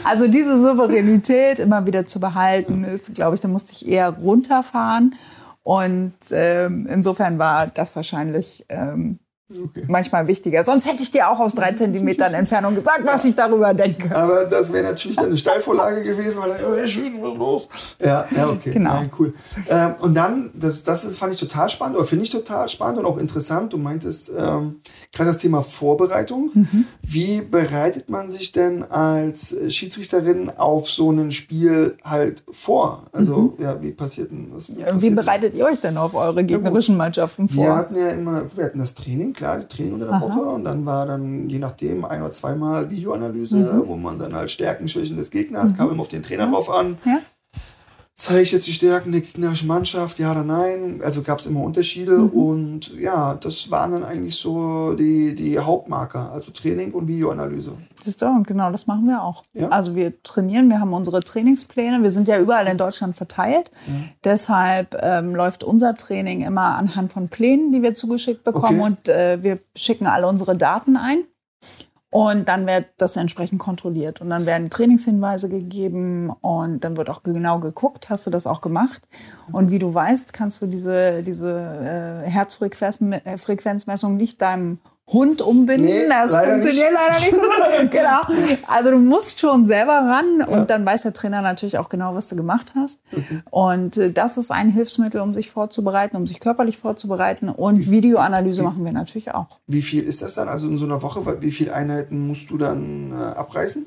also 0.04 0.28
diese 0.28 0.60
Souveränität 0.60 1.60
immer 1.60 1.86
wieder 1.86 2.06
zu 2.06 2.20
behalten, 2.20 2.84
ist, 2.84 3.14
glaube 3.14 3.36
ich, 3.36 3.42
da 3.42 3.48
musste 3.48 3.74
ich 3.74 3.88
eher 3.88 4.10
runterfahren. 4.10 5.16
Und 5.64 6.14
ähm, 6.32 6.88
insofern 6.90 7.40
war 7.40 7.68
das 7.68 7.96
wahrscheinlich 7.96 8.66
ähm, 8.70 9.20
Okay. 9.50 9.86
Manchmal 9.88 10.28
wichtiger. 10.28 10.66
Sonst 10.66 10.86
hätte 10.86 11.02
ich 11.02 11.10
dir 11.10 11.30
auch 11.30 11.40
aus 11.40 11.56
drei 11.56 11.72
Zentimetern 11.72 12.34
Entfernung 12.34 12.76
gesagt, 12.76 13.02
was 13.06 13.24
ich 13.24 13.34
darüber 13.34 13.74
denke. 13.74 14.14
Aber 14.14 14.44
das 14.44 14.74
wäre 14.74 14.84
natürlich 14.84 15.16
dann 15.16 15.28
eine 15.28 15.38
Steilvorlage 15.38 16.04
gewesen, 16.04 16.42
weil 16.42 16.52
oh, 16.52 16.88
schön, 16.88 17.22
was 17.22 17.38
los? 17.38 17.70
Ja, 18.04 18.26
ja, 18.36 18.50
okay. 18.50 18.72
Genau. 18.72 18.96
Ja, 18.96 19.10
cool. 19.18 19.34
Ähm, 19.70 19.96
und 20.02 20.16
dann, 20.16 20.52
das, 20.54 20.84
das 20.84 21.06
fand 21.16 21.34
ich 21.34 21.40
total 21.40 21.70
spannend, 21.70 21.96
oder 21.98 22.06
finde 22.06 22.24
ich 22.24 22.30
total 22.30 22.68
spannend 22.68 23.00
und 23.00 23.06
auch 23.06 23.18
interessant. 23.18 23.72
Du 23.72 23.78
meintest 23.78 24.32
ähm, 24.38 24.82
gerade 25.14 25.30
das 25.30 25.38
Thema 25.38 25.62
Vorbereitung. 25.62 26.52
Mhm. 26.54 26.86
Wie 27.02 27.40
bereitet 27.42 28.10
man 28.10 28.30
sich 28.30 28.52
denn 28.52 28.84
als 28.84 29.56
Schiedsrichterin 29.70 30.50
auf 30.58 30.90
so 30.90 31.10
ein 31.10 31.32
Spiel 31.32 31.96
halt 32.04 32.44
vor? 32.52 33.04
Also, 33.14 33.56
mhm. 33.58 33.64
ja, 33.64 33.82
wie 33.82 33.94
passiert 33.94 34.30
denn 34.30 34.52
das? 34.54 34.70
Wie, 34.70 34.84
wie 35.02 35.10
bereitet 35.12 35.56
ihr 35.56 35.64
euch 35.64 35.80
denn 35.80 35.96
auf 35.96 36.14
eure 36.14 36.44
gegnerischen 36.44 36.98
Mannschaften 36.98 37.48
vor? 37.48 37.64
Wir 37.64 37.76
hatten 37.76 37.96
ja 37.96 38.10
immer, 38.10 38.44
wir 38.54 38.66
hatten 38.66 38.80
das 38.80 38.94
Training 38.94 39.36
klar, 39.38 39.60
die 39.60 39.68
Training 39.68 39.94
unter 39.94 40.08
der 40.08 40.16
Aha. 40.16 40.22
Woche 40.22 40.42
und 40.42 40.66
dann 40.66 40.86
war 40.86 41.06
dann 41.06 41.50
je 41.50 41.60
nachdem 41.60 42.04
ein 42.04 42.22
oder 42.22 42.32
zweimal 42.32 42.90
Videoanalyse, 42.90 43.56
mhm. 43.56 43.88
wo 43.88 43.96
man 43.96 44.20
dann 44.20 44.36
halt 44.36 44.52
Stärken, 44.52 44.90
Schwächen 44.90 45.16
des 45.16 45.32
Gegners, 45.32 45.72
mhm. 45.72 45.78
kam 45.78 45.92
immer 45.92 46.02
auf 46.02 46.10
den 46.10 46.24
Trainer 46.24 46.52
drauf 46.52 46.70
an. 46.70 46.98
Ja 47.06 47.20
zeige 48.20 48.42
ich 48.42 48.52
jetzt 48.52 48.66
die 48.66 48.74
Stärken 48.74 49.12
der 49.12 49.22
gegnerischen 49.22 49.68
Mannschaft, 49.68 50.18
ja 50.18 50.32
oder 50.32 50.44
nein? 50.44 51.02
Also 51.04 51.22
gab 51.22 51.38
es 51.38 51.46
immer 51.46 51.62
Unterschiede 51.62 52.18
mhm. 52.18 52.30
und 52.30 52.98
ja, 52.98 53.36
das 53.36 53.70
waren 53.70 53.92
dann 53.92 54.04
eigentlich 54.04 54.36
so 54.36 54.96
die, 54.96 55.36
die 55.36 55.60
Hauptmarker, 55.60 56.32
also 56.32 56.50
Training 56.52 56.94
und 56.94 57.08
Videoanalyse. 57.08 57.74
Siehst 58.02 58.24
du, 58.24 58.26
und 58.26 58.48
genau 58.48 58.72
das 58.72 58.88
machen 58.88 59.08
wir 59.08 59.22
auch. 59.22 59.44
Ja? 59.54 59.68
Also 59.70 59.96
wir 59.96 60.22
trainieren, 60.24 60.68
wir 60.70 60.80
haben 60.80 60.94
unsere 60.94 61.20
Trainingspläne, 61.20 62.02
wir 62.02 62.10
sind 62.10 62.28
ja 62.28 62.40
überall 62.40 62.66
in 62.66 62.78
Deutschland 62.78 63.16
verteilt. 63.16 63.70
Ja. 63.86 63.94
Deshalb 64.24 64.98
ähm, 65.00 65.36
läuft 65.36 65.64
unser 65.64 65.94
Training 65.94 66.42
immer 66.42 66.76
anhand 66.76 67.12
von 67.12 67.30
Plänen, 67.30 67.72
die 67.72 67.84
wir 67.84 67.94
zugeschickt 67.94 68.44
bekommen 68.44 68.80
okay. 68.80 68.90
und 68.90 69.10
äh, 69.10 69.44
wir 69.44 69.60
schicken 69.76 70.08
alle 70.08 70.28
unsere 70.28 70.58
Daten 70.58 70.98
ein. 70.98 71.20
Und 72.10 72.48
dann 72.48 72.66
wird 72.68 72.88
das 72.98 73.18
entsprechend 73.18 73.60
kontrolliert. 73.60 74.22
Und 74.22 74.30
dann 74.30 74.46
werden 74.46 74.70
Trainingshinweise 74.70 75.50
gegeben 75.50 76.30
und 76.42 76.84
dann 76.84 76.96
wird 76.96 77.10
auch 77.10 77.24
genau 77.24 77.60
geguckt, 77.60 78.10
hast 78.10 78.26
du 78.26 78.30
das 78.30 78.48
auch 78.48 78.62
gemacht. 78.62 79.08
Und 79.52 79.72
wie 79.72 79.80
du 79.80 79.94
weißt, 79.94 80.32
kannst 80.32 80.62
du 80.62 80.68
diese, 80.68 81.22
diese 81.24 82.24
äh, 82.26 82.30
Herzfrequenzmessung 82.30 84.16
nicht 84.16 84.42
deinem 84.42 84.80
Hund 85.10 85.42
umbinden. 85.42 85.86
Nee, 85.86 86.08
das 86.10 86.36
funktioniert 86.36 86.92
nicht. 86.92 86.94
leider 86.94 87.20
nicht 87.20 87.32
so. 87.32 87.88
genau. 87.90 88.22
Also 88.68 88.92
du 88.92 88.98
musst 88.98 89.40
schon 89.40 89.66
selber 89.66 89.94
ran 89.94 90.42
und 90.46 90.50
ja. 90.50 90.66
dann 90.66 90.86
weiß 90.86 91.04
der 91.04 91.14
Trainer 91.14 91.42
natürlich 91.42 91.78
auch 91.78 91.88
genau, 91.88 92.14
was 92.14 92.28
du 92.28 92.36
gemacht 92.36 92.74
hast. 92.76 93.00
Okay. 93.14 93.42
Und 93.50 93.96
äh, 93.96 94.12
das 94.12 94.38
ist 94.38 94.52
ein 94.52 94.70
Hilfsmittel, 94.70 95.22
um 95.22 95.34
sich 95.34 95.50
vorzubereiten, 95.50 96.18
um 96.18 96.28
sich 96.28 96.42
körperlich 96.42 96.78
vorzubereiten. 96.78 97.48
Und 97.48 97.90
Videoanalyse 97.90 98.64
machen 98.64 98.84
wir 98.84 98.92
natürlich 98.92 99.34
auch. 99.34 99.60
Wie 99.66 99.82
viel 99.82 100.04
ist 100.04 100.22
das 100.22 100.34
dann? 100.34 100.50
Also 100.50 100.68
in 100.68 100.78
so 100.78 100.84
einer 100.84 101.02
Woche, 101.02 101.42
wie 101.42 101.52
viele 101.52 101.74
Einheiten 101.74 102.28
musst 102.28 102.50
du 102.50 102.58
dann 102.58 103.14
äh, 103.14 103.16
abreißen? 103.16 103.86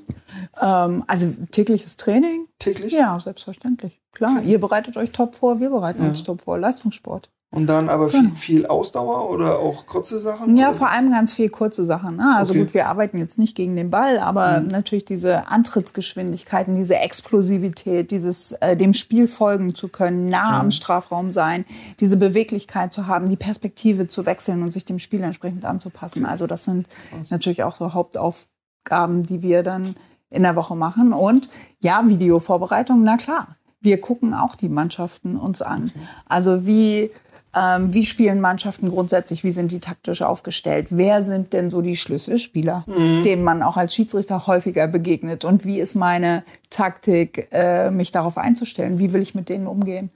Ähm, 0.61 1.05
also 1.07 1.35
tägliches 1.51 1.99
Training. 1.99 2.47
Täglich? 2.59 2.95
Ja, 2.95 3.21
selbstverständlich. 3.21 4.01
Klar, 4.13 4.43
ihr 4.43 4.59
bereitet 4.59 4.97
euch 4.97 5.13
top 5.13 5.35
vor, 5.35 5.61
wir 5.61 5.69
bereiten 5.69 6.03
ja. 6.03 6.09
uns 6.09 6.23
top 6.23 6.43
vor. 6.43 6.59
Leistungssport. 6.59 7.29
Und 7.53 7.67
dann 7.67 7.89
aber 7.89 8.09
viel, 8.09 8.23
genau. 8.23 8.35
viel 8.37 8.67
Ausdauer 8.67 9.29
oder 9.29 9.59
auch 9.59 9.85
kurze 9.87 10.21
Sachen? 10.21 10.57
Ja, 10.57 10.69
oder? 10.69 10.79
vor 10.79 10.91
allem 10.91 11.11
ganz 11.11 11.33
viel 11.33 11.49
kurze 11.49 11.83
Sachen. 11.83 12.17
Ne? 12.17 12.37
Also 12.37 12.53
okay. 12.53 12.63
gut, 12.63 12.75
wir 12.75 12.87
arbeiten 12.87 13.19
jetzt 13.19 13.39
nicht 13.39 13.57
gegen 13.57 13.75
den 13.75 13.91
Ball, 13.91 14.21
aber 14.21 14.61
mhm. 14.61 14.69
natürlich 14.69 15.05
diese 15.05 15.49
Antrittsgeschwindigkeiten, 15.49 16.77
diese 16.77 16.97
Explosivität, 16.97 18.13
dieses 18.13 18.53
äh, 18.53 18.77
dem 18.77 18.95
Spiel 18.95 19.27
folgen 19.27 19.75
zu 19.75 19.89
können, 19.89 20.29
nah 20.29 20.51
mhm. 20.51 20.61
am 20.61 20.71
Strafraum 20.71 21.33
sein, 21.33 21.65
diese 21.99 22.17
Beweglichkeit 22.17 22.93
zu 22.93 23.09
haben, 23.09 23.29
die 23.29 23.37
Perspektive 23.37 24.07
zu 24.07 24.27
wechseln 24.27 24.63
und 24.63 24.73
sich 24.73 24.85
dem 24.85 25.01
Spiel 25.01 25.23
entsprechend 25.25 25.65
anzupassen. 25.65 26.27
Also 26.27 26.47
das 26.47 26.63
sind 26.63 26.87
Was? 27.19 27.33
natürlich 27.33 27.65
auch 27.65 27.75
so 27.75 27.95
Hauptaufgaben, 27.95 29.25
die 29.25 29.43
wir 29.43 29.65
dann 29.65 29.97
in 30.31 30.45
der 30.45 30.55
Woche 30.55 30.77
machen. 30.77 31.13
Und 31.13 31.49
ja, 31.81 32.01
Videovorbereitung, 32.07 33.03
na 33.03 33.17
klar. 33.17 33.49
Wir 33.81 34.01
gucken 34.01 34.35
auch 34.35 34.57
die 34.57 34.69
Mannschaften 34.69 35.37
uns 35.37 35.63
an. 35.63 35.87
Okay. 35.87 36.07
Also 36.29 36.67
wie 36.67 37.11
ähm, 37.55 37.93
wie 37.93 38.07
spielen 38.07 38.41
Mannschaften 38.41 38.91
grundsätzlich? 38.91 39.43
Wie 39.43 39.51
sind 39.51 39.73
die 39.73 39.81
taktisch 39.81 40.23
aufgestellt? 40.23 40.89
Wer 40.91 41.23
sind 41.23 41.53
denn 41.53 41.69
so 41.69 41.83
die 41.83 41.97
Schlüsselspieler, 41.97 42.85
mhm. 42.87 43.23
denen 43.25 43.43
man 43.43 43.63
auch 43.63 43.77
als 43.77 43.95
Schiedsrichter 43.95 44.47
häufiger 44.47 44.87
begegnet? 44.87 45.45
Und 45.45 45.65
wie 45.65 45.81
ist 45.81 45.97
meine 45.97 46.45
Taktik, 46.71 47.49
äh, 47.51 47.91
mich 47.91 48.13
darauf 48.13 48.39
einzustellen? 48.39 48.99
Wie 49.01 49.13
will 49.13 49.23
ich 49.23 49.35
mit 49.35 49.49
denen 49.49 49.67
umgehen? 49.67 50.11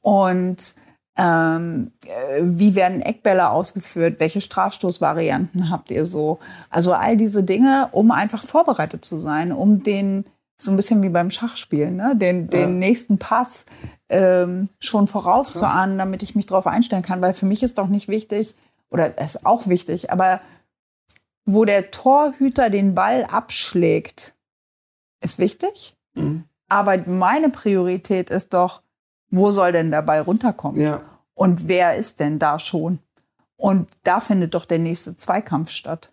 Und 0.00 0.74
ähm, 1.16 1.92
äh, 2.06 2.40
wie 2.42 2.74
werden 2.74 3.02
Eckbälle 3.02 3.50
ausgeführt? 3.50 4.18
Welche 4.18 4.40
Strafstoßvarianten 4.40 5.68
habt 5.68 5.90
ihr 5.90 6.06
so? 6.06 6.38
Also 6.70 6.94
all 6.94 7.18
diese 7.18 7.42
Dinge, 7.42 7.88
um 7.92 8.10
einfach 8.10 8.42
vorbereitet 8.42 9.04
zu 9.04 9.18
sein, 9.18 9.52
um 9.52 9.82
den 9.82 10.24
so 10.62 10.70
ein 10.70 10.76
bisschen 10.76 11.02
wie 11.02 11.08
beim 11.08 11.30
Schachspielen, 11.30 11.96
ne? 11.96 12.14
den, 12.16 12.48
den 12.50 12.60
ja. 12.60 12.66
nächsten 12.66 13.18
Pass 13.18 13.66
ähm, 14.08 14.68
schon 14.78 15.06
vorauszuahnen, 15.06 15.98
damit 15.98 16.22
ich 16.22 16.34
mich 16.34 16.46
darauf 16.46 16.66
einstellen 16.66 17.02
kann. 17.02 17.22
Weil 17.22 17.32
für 17.32 17.46
mich 17.46 17.62
ist 17.62 17.78
doch 17.78 17.88
nicht 17.88 18.08
wichtig, 18.08 18.54
oder 18.90 19.18
ist 19.18 19.46
auch 19.46 19.68
wichtig, 19.68 20.10
aber 20.10 20.40
wo 21.44 21.64
der 21.64 21.90
Torhüter 21.90 22.70
den 22.70 22.94
Ball 22.94 23.24
abschlägt, 23.24 24.34
ist 25.22 25.38
wichtig. 25.38 25.96
Mhm. 26.14 26.44
Aber 26.68 26.98
meine 27.06 27.50
Priorität 27.50 28.30
ist 28.30 28.52
doch, 28.52 28.82
wo 29.30 29.50
soll 29.50 29.72
denn 29.72 29.90
der 29.90 30.02
Ball 30.02 30.20
runterkommen? 30.20 30.80
Ja. 30.80 31.00
Und 31.34 31.68
wer 31.68 31.96
ist 31.96 32.20
denn 32.20 32.38
da 32.38 32.58
schon? 32.58 32.98
Und 33.56 33.88
da 34.02 34.20
findet 34.20 34.54
doch 34.54 34.64
der 34.64 34.78
nächste 34.78 35.16
Zweikampf 35.16 35.70
statt. 35.70 36.12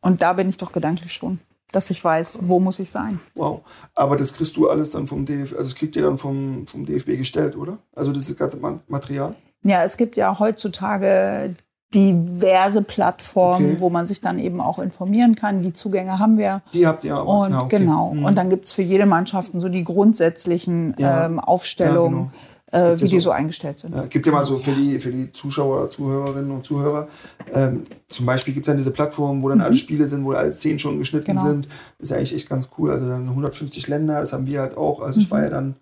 Und 0.00 0.22
da 0.22 0.32
bin 0.32 0.48
ich 0.48 0.56
doch 0.56 0.72
gedanklich 0.72 1.12
schon 1.12 1.40
dass 1.72 1.90
ich 1.90 2.02
weiß, 2.02 2.40
wo 2.42 2.60
muss 2.60 2.78
ich 2.78 2.90
sein. 2.90 3.20
Wow. 3.34 3.60
Aber 3.94 4.16
das 4.16 4.32
kriegst 4.32 4.56
du 4.56 4.68
alles 4.68 4.90
dann 4.90 5.06
vom 5.06 5.24
DFB, 5.24 5.56
also 5.56 5.68
es 5.68 5.74
kriegt 5.74 5.96
ihr 5.96 6.02
dann 6.02 6.18
vom, 6.18 6.66
vom 6.66 6.86
DFB 6.86 7.18
gestellt, 7.18 7.56
oder? 7.56 7.78
Also 7.94 8.12
das 8.12 8.28
ist 8.28 8.36
gerade 8.36 8.56
Material? 8.88 9.34
Ja, 9.62 9.84
es 9.84 9.96
gibt 9.96 10.16
ja 10.16 10.38
heutzutage 10.38 11.54
diverse 11.94 12.82
Plattformen, 12.82 13.72
okay. 13.72 13.80
wo 13.80 13.90
man 13.90 14.06
sich 14.06 14.20
dann 14.20 14.38
eben 14.38 14.60
auch 14.60 14.78
informieren 14.78 15.34
kann. 15.34 15.62
Die 15.62 15.72
Zugänge 15.72 16.20
haben 16.20 16.38
wir. 16.38 16.62
Die 16.72 16.86
habt 16.86 17.04
ihr 17.04 17.16
aber. 17.16 17.28
Und 17.28 17.50
Na, 17.50 17.62
okay. 17.62 17.78
genau. 17.78 18.14
Mhm. 18.14 18.24
Und 18.24 18.38
dann 18.38 18.48
gibt's 18.48 18.70
für 18.70 18.82
jede 18.82 19.06
Mannschaft 19.06 19.50
so 19.54 19.68
die 19.68 19.82
grundsätzlichen 19.82 20.94
ja. 20.98 21.26
ähm, 21.26 21.40
Aufstellungen. 21.40 22.18
Ja, 22.18 22.26
genau 22.26 22.49
äh, 22.72 22.96
wie 22.96 23.04
ja 23.04 23.08
die 23.08 23.20
so, 23.20 23.30
eingestellt 23.30 23.78
sind. 23.78 23.94
Ja, 23.94 24.06
gibt 24.06 24.26
ja 24.26 24.32
mal 24.32 24.44
so 24.44 24.58
für 24.58 24.72
die, 24.72 24.98
für 25.00 25.10
die 25.10 25.32
Zuschauer, 25.32 25.90
Zuhörerinnen 25.90 26.50
und 26.50 26.64
Zuhörer, 26.64 27.08
ähm, 27.52 27.86
zum 28.08 28.26
Beispiel 28.26 28.54
gibt 28.54 28.66
es 28.66 28.68
dann 28.68 28.76
diese 28.76 28.90
Plattform, 28.90 29.42
wo 29.42 29.48
dann 29.48 29.58
mhm. 29.58 29.64
alle 29.64 29.76
Spiele 29.76 30.06
sind, 30.06 30.24
wo 30.24 30.32
alle 30.32 30.52
Szenen 30.52 30.78
schon 30.78 30.98
geschnitten 30.98 31.26
genau. 31.26 31.46
sind. 31.46 31.68
Das 31.98 32.10
ist 32.10 32.12
eigentlich 32.12 32.34
echt 32.34 32.48
ganz 32.48 32.68
cool. 32.78 32.90
Also 32.90 33.08
dann 33.08 33.28
150 33.28 33.88
Länder, 33.88 34.20
das 34.20 34.32
haben 34.32 34.46
wir 34.46 34.60
halt 34.60 34.76
auch. 34.76 35.00
Also 35.00 35.18
mhm. 35.18 35.24
ich 35.24 35.30
war 35.30 35.42
ja 35.42 35.50
dann 35.50 35.76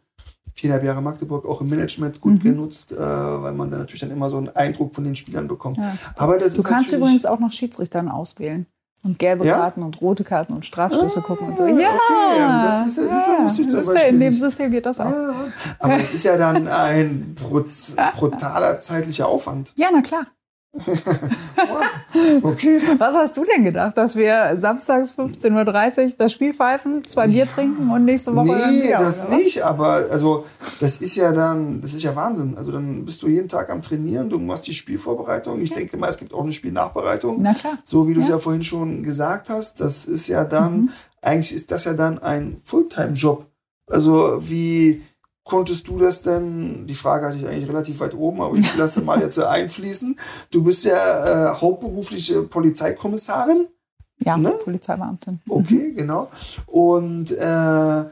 viereinhalb 0.54 0.84
Jahre 0.84 1.02
Magdeburg 1.02 1.46
auch 1.46 1.60
im 1.60 1.68
Management 1.68 2.20
gut 2.20 2.34
mhm. 2.34 2.40
genutzt, 2.40 2.92
äh, 2.92 2.98
weil 2.98 3.52
man 3.52 3.70
dann 3.70 3.80
natürlich 3.80 4.00
dann 4.00 4.10
immer 4.10 4.28
so 4.28 4.38
einen 4.38 4.48
Eindruck 4.50 4.94
von 4.94 5.04
den 5.04 5.14
Spielern 5.14 5.46
bekommt. 5.46 5.78
Ja, 5.78 5.94
Aber 6.16 6.38
das 6.38 6.54
du 6.54 6.62
kannst 6.62 6.92
übrigens 6.92 7.26
auch 7.26 7.38
noch 7.38 7.52
Schiedsrichtern 7.52 8.08
auswählen. 8.08 8.66
Und 9.04 9.18
gelbe 9.18 9.46
ja? 9.46 9.56
Karten 9.56 9.82
und 9.82 10.00
rote 10.00 10.24
Karten 10.24 10.52
und 10.54 10.66
Strafstöße 10.66 11.20
ah, 11.20 11.22
gucken 11.22 11.48
und 11.48 11.58
so. 11.58 11.66
Ja, 11.66 11.72
okay. 11.72 12.66
das 12.66 12.86
ist, 12.86 12.98
das 12.98 13.06
ja, 13.06 13.44
das 13.44 13.88
ist 13.88 14.02
in 14.02 14.20
dem 14.20 14.34
System 14.34 14.70
geht 14.70 14.86
das 14.86 14.98
auch. 14.98 15.10
Ja, 15.10 15.34
aber 15.78 15.96
es 15.96 16.14
ist 16.14 16.24
ja 16.24 16.36
dann 16.36 16.66
ein 16.66 17.34
brutaler 18.16 18.80
zeitlicher 18.80 19.28
Aufwand. 19.28 19.72
Ja, 19.76 19.88
na 19.92 20.02
klar. 20.02 20.26
okay. 22.42 22.80
Was 22.98 23.14
hast 23.14 23.36
du 23.36 23.44
denn 23.44 23.64
gedacht, 23.64 23.96
dass 23.96 24.16
wir 24.16 24.54
samstags 24.56 25.14
15.30 25.16 26.04
Uhr 26.04 26.12
das 26.18 26.32
Spiel 26.32 26.52
pfeifen, 26.52 27.02
zwei 27.04 27.26
Bier 27.26 27.48
trinken 27.48 27.90
und 27.90 28.04
nächste 28.04 28.36
Woche 28.36 28.48
nee, 28.48 28.58
dann 28.58 28.82
wieder? 28.82 28.98
das 28.98 29.28
nicht, 29.30 29.62
aber 29.62 30.04
also 30.10 30.44
das 30.80 30.98
ist 30.98 31.16
ja 31.16 31.32
dann, 31.32 31.80
das 31.80 31.94
ist 31.94 32.02
ja 32.02 32.14
Wahnsinn. 32.14 32.56
Also 32.56 32.70
dann 32.70 33.06
bist 33.06 33.22
du 33.22 33.28
jeden 33.28 33.48
Tag 33.48 33.70
am 33.70 33.80
Trainieren, 33.80 34.28
du 34.28 34.38
machst 34.38 34.66
die 34.66 34.74
Spielvorbereitung. 34.74 35.60
Ich 35.60 35.70
ja. 35.70 35.76
denke 35.76 35.96
mal, 35.96 36.10
es 36.10 36.18
gibt 36.18 36.34
auch 36.34 36.42
eine 36.42 36.52
Spielnachbereitung. 36.52 37.40
Na 37.40 37.54
klar. 37.54 37.78
So 37.84 38.06
wie 38.06 38.12
du 38.12 38.20
es 38.20 38.28
ja. 38.28 38.34
ja 38.34 38.40
vorhin 38.40 38.62
schon 38.62 39.02
gesagt 39.02 39.48
hast, 39.48 39.80
das 39.80 40.04
ist 40.04 40.28
ja 40.28 40.44
dann, 40.44 40.80
mhm. 40.82 40.90
eigentlich 41.22 41.54
ist 41.54 41.70
das 41.70 41.84
ja 41.84 41.94
dann 41.94 42.18
ein 42.18 42.60
Fulltime-Job. 42.62 43.46
Also 43.86 44.38
wie 44.42 45.02
konntest 45.48 45.88
du 45.88 45.98
das 45.98 46.22
denn? 46.22 46.86
Die 46.86 46.94
Frage 46.94 47.26
hatte 47.26 47.38
ich 47.38 47.46
eigentlich 47.46 47.68
relativ 47.68 48.00
weit 48.00 48.14
oben, 48.14 48.40
aber 48.40 48.56
ich 48.56 48.76
lasse 48.76 49.00
mal 49.00 49.20
jetzt 49.20 49.38
einfließen. 49.38 50.18
Du 50.50 50.62
bist 50.62 50.84
ja 50.84 51.52
äh, 51.52 51.54
hauptberufliche 51.56 52.42
Polizeikommissarin. 52.42 53.66
Ja, 54.18 54.36
ne? 54.36 54.50
Polizeibeamtin. 54.62 55.40
Mhm. 55.44 55.52
Okay, 55.52 55.92
genau. 55.92 56.30
Und 56.66 57.32
äh, 57.32 58.04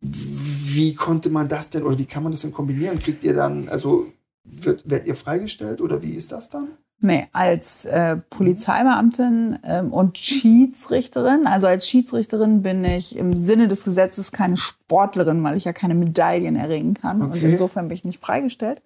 wie 0.00 0.94
konnte 0.94 1.30
man 1.30 1.48
das 1.48 1.70
denn 1.70 1.84
oder 1.84 1.98
wie 1.98 2.06
kann 2.06 2.22
man 2.22 2.32
das 2.32 2.42
denn 2.42 2.52
kombinieren? 2.52 2.98
Kriegt 2.98 3.22
ihr 3.22 3.34
dann, 3.34 3.68
also 3.68 4.06
wird, 4.44 4.88
werdet 4.88 5.06
ihr 5.06 5.14
freigestellt 5.14 5.80
oder 5.80 6.02
wie 6.02 6.12
ist 6.12 6.32
das 6.32 6.48
dann? 6.48 6.68
Nee, 7.02 7.26
als 7.32 7.86
äh, 7.86 8.16
Polizeibeamtin 8.16 9.58
ähm, 9.64 9.90
und 9.90 10.18
Schiedsrichterin. 10.18 11.46
Also 11.46 11.66
als 11.66 11.88
Schiedsrichterin 11.88 12.60
bin 12.60 12.84
ich 12.84 13.16
im 13.16 13.42
Sinne 13.42 13.68
des 13.68 13.84
Gesetzes 13.84 14.32
keine 14.32 14.58
Sportlerin, 14.58 15.42
weil 15.42 15.56
ich 15.56 15.64
ja 15.64 15.72
keine 15.72 15.94
Medaillen 15.94 16.56
erringen 16.56 16.92
kann. 16.92 17.22
Okay. 17.22 17.32
Und 17.32 17.42
insofern 17.42 17.88
bin 17.88 17.94
ich 17.94 18.04
nicht 18.04 18.20
freigestellt. 18.20 18.82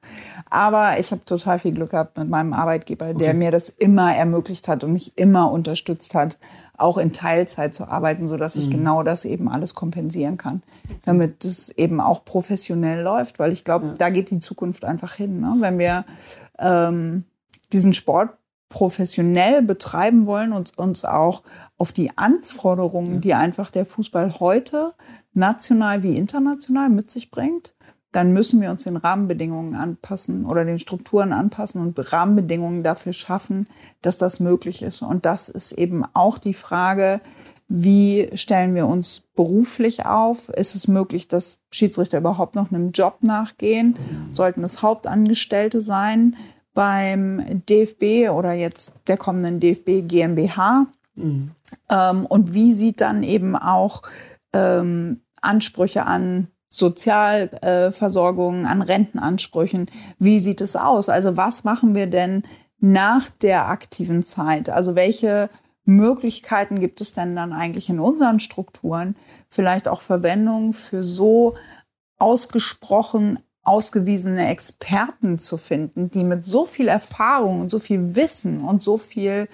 Aber 0.49 1.01
ich 1.01 1.11
habe 1.11 1.25
total 1.25 1.59
viel 1.59 1.73
Glück 1.73 1.91
gehabt 1.91 2.17
mit 2.17 2.29
meinem 2.29 2.53
Arbeitgeber, 2.53 3.07
okay. 3.07 3.19
der 3.19 3.35
mir 3.35 3.51
das 3.51 3.69
immer 3.69 4.15
ermöglicht 4.15 4.69
hat 4.69 4.85
und 4.85 4.93
mich 4.93 5.19
immer 5.19 5.51
unterstützt 5.51 6.15
hat, 6.15 6.39
auch 6.77 6.99
in 6.99 7.13
Teilzeit 7.13 7.75
zu 7.75 7.89
arbeiten, 7.89 8.29
so 8.29 8.37
dass 8.37 8.55
ich 8.55 8.69
mhm. 8.69 8.73
genau 8.73 9.03
das 9.03 9.25
eben 9.25 9.49
alles 9.49 9.75
kompensieren 9.75 10.37
kann, 10.37 10.63
damit 11.05 11.45
es 11.45 11.71
eben 11.71 12.01
auch 12.01 12.25
professionell 12.25 13.03
läuft, 13.03 13.41
weil 13.41 13.53
ich 13.53 13.65
glaube, 13.65 13.87
ja. 13.87 13.95
da 13.99 14.11
geht 14.11 14.31
die 14.31 14.39
Zukunft 14.39 14.85
einfach 14.85 15.15
hin. 15.15 15.41
Ne? 15.41 15.57
Wenn 15.59 15.79
wir 15.79 16.05
ähm, 16.59 17.25
diesen 17.73 17.95
Sport 17.95 18.31
professionell 18.69 19.63
betreiben 19.63 20.27
wollen 20.27 20.53
und 20.53 20.77
uns 20.79 21.05
auch 21.05 21.43
auf 21.79 21.93
die 21.93 22.17
Anforderungen, 22.17 23.21
die 23.21 23.35
einfach 23.35 23.71
der 23.71 23.87
Fußball 23.87 24.41
heute 24.41 24.95
national 25.33 26.03
wie 26.03 26.17
international 26.17 26.89
mit 26.89 27.11
sich 27.11 27.31
bringt, 27.31 27.75
dann 28.11 28.33
müssen 28.33 28.61
wir 28.61 28.71
uns 28.71 28.85
den 28.85 28.97
Rahmenbedingungen 28.97 29.75
anpassen 29.75 30.47
oder 30.47 30.65
den 30.65 30.79
Strukturen 30.79 31.33
anpassen 31.33 31.81
und 31.81 32.13
Rahmenbedingungen 32.13 32.85
dafür 32.85 33.13
schaffen, 33.13 33.69
dass 34.03 34.19
das 34.19 34.39
möglich 34.39 34.83
ist. 34.83 35.03
Und 35.03 35.27
das 35.27 35.49
ist 35.49 35.73
eben 35.73 36.05
auch 36.15 36.39
die 36.39 36.55
Frage, 36.55 37.21
wie 37.67 38.31
stellen 38.35 38.75
wir 38.75 38.87
uns 38.87 39.23
beruflich 39.35 40.07
auf? 40.07 40.49
Ist 40.51 40.75
es 40.75 40.87
möglich, 40.87 41.29
dass 41.29 41.59
Schiedsrichter 41.71 42.19
überhaupt 42.19 42.55
noch 42.55 42.71
einem 42.71 42.93
Job 42.93 43.19
nachgehen? 43.23 43.97
Sollten 44.33 44.63
es 44.63 44.83
Hauptangestellte 44.83 45.81
sein? 45.81 46.37
Beim 46.75 47.63
DFB 47.69 48.31
oder 48.31 48.53
jetzt 48.53 48.95
der 49.07 49.17
kommenden 49.17 49.61
DFB 49.61 50.07
GmbH. 50.07 50.87
Mhm. 51.15 51.53
Ähm, 51.89 52.27
und 52.27 52.53
wie 52.53 52.73
sieht 52.73 53.01
dann 53.01 53.23
eben 53.23 53.57
auch 53.57 54.03
ähm, 54.53 55.23
Ansprüche 55.41 56.05
an 56.05 56.49
Sozialversorgung, 56.69 58.65
äh, 58.65 58.69
an 58.69 58.83
Rentenansprüchen, 58.83 59.87
wie 60.19 60.41
sieht 60.41 60.61
es 60.61 60.75
aus? 60.75 61.09
Also 61.09 61.37
was 61.37 61.63
machen 61.63 61.95
wir 61.95 62.09
denn 62.09 62.43
nach 62.81 63.31
der 63.31 63.69
aktiven 63.69 64.25
Zeit? 64.25 64.69
Also 64.69 64.97
welche 64.97 65.51
Möglichkeiten 65.85 66.81
gibt 66.81 67.01
es 67.01 67.13
denn 67.13 67.37
dann 67.37 67.53
eigentlich 67.53 67.89
in 67.91 68.01
unseren 68.01 68.41
Strukturen, 68.41 69.15
vielleicht 69.49 69.87
auch 69.87 70.01
Verwendung 70.01 70.73
für 70.73 71.05
so 71.05 71.55
ausgesprochen 72.19 73.39
ausgewiesene 73.65 74.49
Experten 74.49 75.39
zu 75.39 75.57
finden, 75.57 76.11
die 76.11 76.25
mit 76.25 76.45
so 76.45 76.67
viel 76.67 76.89
Erfahrung 76.89 77.61
und 77.61 77.71
so 77.71 77.79
viel 77.79 78.15
Wissen 78.15 78.63
und 78.63 78.83
so 78.83 78.99
viel 78.99 79.49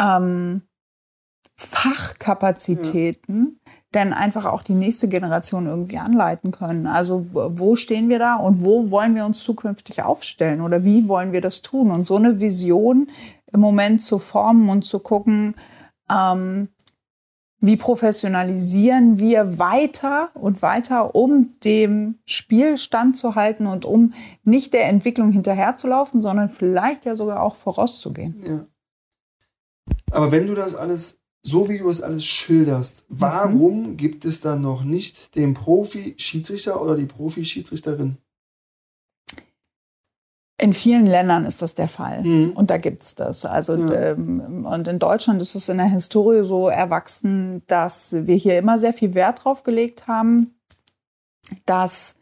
ähm, 0.00 0.62
Fachkapazitäten 1.56 3.60
ja. 3.64 3.72
denn 3.94 4.12
einfach 4.12 4.44
auch 4.46 4.62
die 4.62 4.74
nächste 4.74 5.08
Generation 5.08 5.66
irgendwie 5.66 5.98
anleiten 5.98 6.50
können. 6.50 6.86
Also 6.86 7.26
wo 7.30 7.76
stehen 7.76 8.08
wir 8.08 8.18
da 8.18 8.36
und 8.36 8.64
wo 8.64 8.90
wollen 8.90 9.14
wir 9.14 9.24
uns 9.24 9.40
zukünftig 9.40 10.02
aufstellen 10.02 10.60
oder 10.60 10.84
wie 10.84 11.08
wollen 11.08 11.32
wir 11.32 11.40
das 11.40 11.62
tun? 11.62 11.90
Und 11.90 12.06
so 12.06 12.16
eine 12.16 12.40
Vision 12.40 13.10
im 13.52 13.60
Moment 13.60 14.02
zu 14.02 14.18
formen 14.18 14.68
und 14.68 14.84
zu 14.84 14.98
gucken, 14.98 15.54
ähm, 16.10 16.68
wie 17.66 17.76
professionalisieren 17.76 19.18
wir 19.18 19.58
weiter 19.58 20.30
und 20.34 20.60
weiter, 20.60 21.14
um 21.14 21.58
dem 21.60 22.18
Spiel 22.26 22.76
standzuhalten 22.76 23.66
und 23.66 23.84
um 23.84 24.12
nicht 24.42 24.74
der 24.74 24.88
Entwicklung 24.88 25.32
hinterherzulaufen, 25.32 26.20
sondern 26.20 26.50
vielleicht 26.50 27.06
ja 27.06 27.14
sogar 27.14 27.42
auch 27.42 27.54
vorauszugehen. 27.54 28.42
Ja. 28.46 28.66
Aber 30.10 30.30
wenn 30.30 30.46
du 30.46 30.54
das 30.54 30.74
alles, 30.74 31.20
so 31.42 31.68
wie 31.68 31.78
du 31.78 31.88
es 31.88 32.02
alles 32.02 32.24
schilderst, 32.26 33.04
warum 33.08 33.92
mhm. 33.92 33.96
gibt 33.96 34.24
es 34.24 34.40
dann 34.40 34.60
noch 34.60 34.84
nicht 34.84 35.34
den 35.34 35.54
Profi-Schiedsrichter 35.54 36.82
oder 36.82 36.96
die 36.96 37.06
Profi-Schiedsrichterin? 37.06 38.18
In 40.56 40.72
vielen 40.72 41.06
Ländern 41.06 41.46
ist 41.46 41.62
das 41.62 41.74
der 41.74 41.88
Fall. 41.88 42.22
Mhm. 42.22 42.52
Und 42.52 42.70
da 42.70 42.78
gibt 42.78 43.02
es 43.02 43.16
das. 43.16 43.44
Also, 43.44 43.74
ja. 43.74 44.12
ähm, 44.12 44.64
und 44.64 44.86
in 44.86 45.00
Deutschland 45.00 45.42
ist 45.42 45.56
es 45.56 45.68
in 45.68 45.78
der 45.78 45.88
Historie 45.88 46.44
so 46.44 46.68
erwachsen, 46.68 47.62
dass 47.66 48.12
wir 48.12 48.36
hier 48.36 48.58
immer 48.58 48.78
sehr 48.78 48.92
viel 48.92 49.14
Wert 49.14 49.44
drauf 49.44 49.64
gelegt 49.64 50.06
haben, 50.06 50.54
dass 51.66 52.14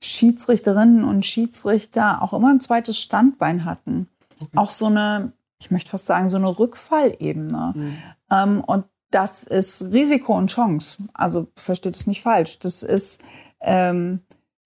Schiedsrichterinnen 0.00 1.04
und 1.04 1.26
Schiedsrichter 1.26 2.22
auch 2.22 2.32
immer 2.32 2.48
ein 2.48 2.60
zweites 2.60 2.98
Standbein 2.98 3.66
hatten. 3.66 4.08
Okay. 4.40 4.50
Auch 4.56 4.70
so 4.70 4.86
eine, 4.86 5.32
ich 5.60 5.70
möchte 5.70 5.90
fast 5.90 6.06
sagen, 6.06 6.30
so 6.30 6.38
eine 6.38 6.58
Rückfallebene. 6.58 7.72
Mhm. 7.76 7.96
Ähm, 8.30 8.64
und 8.66 8.86
das 9.10 9.44
ist 9.44 9.84
Risiko 9.92 10.36
und 10.36 10.48
Chance. 10.48 10.96
Also 11.12 11.46
versteht 11.56 11.94
es 11.94 12.06
nicht 12.06 12.22
falsch. 12.22 12.58
Das 12.58 12.82
ist 12.82 13.20
ähm, 13.60 14.20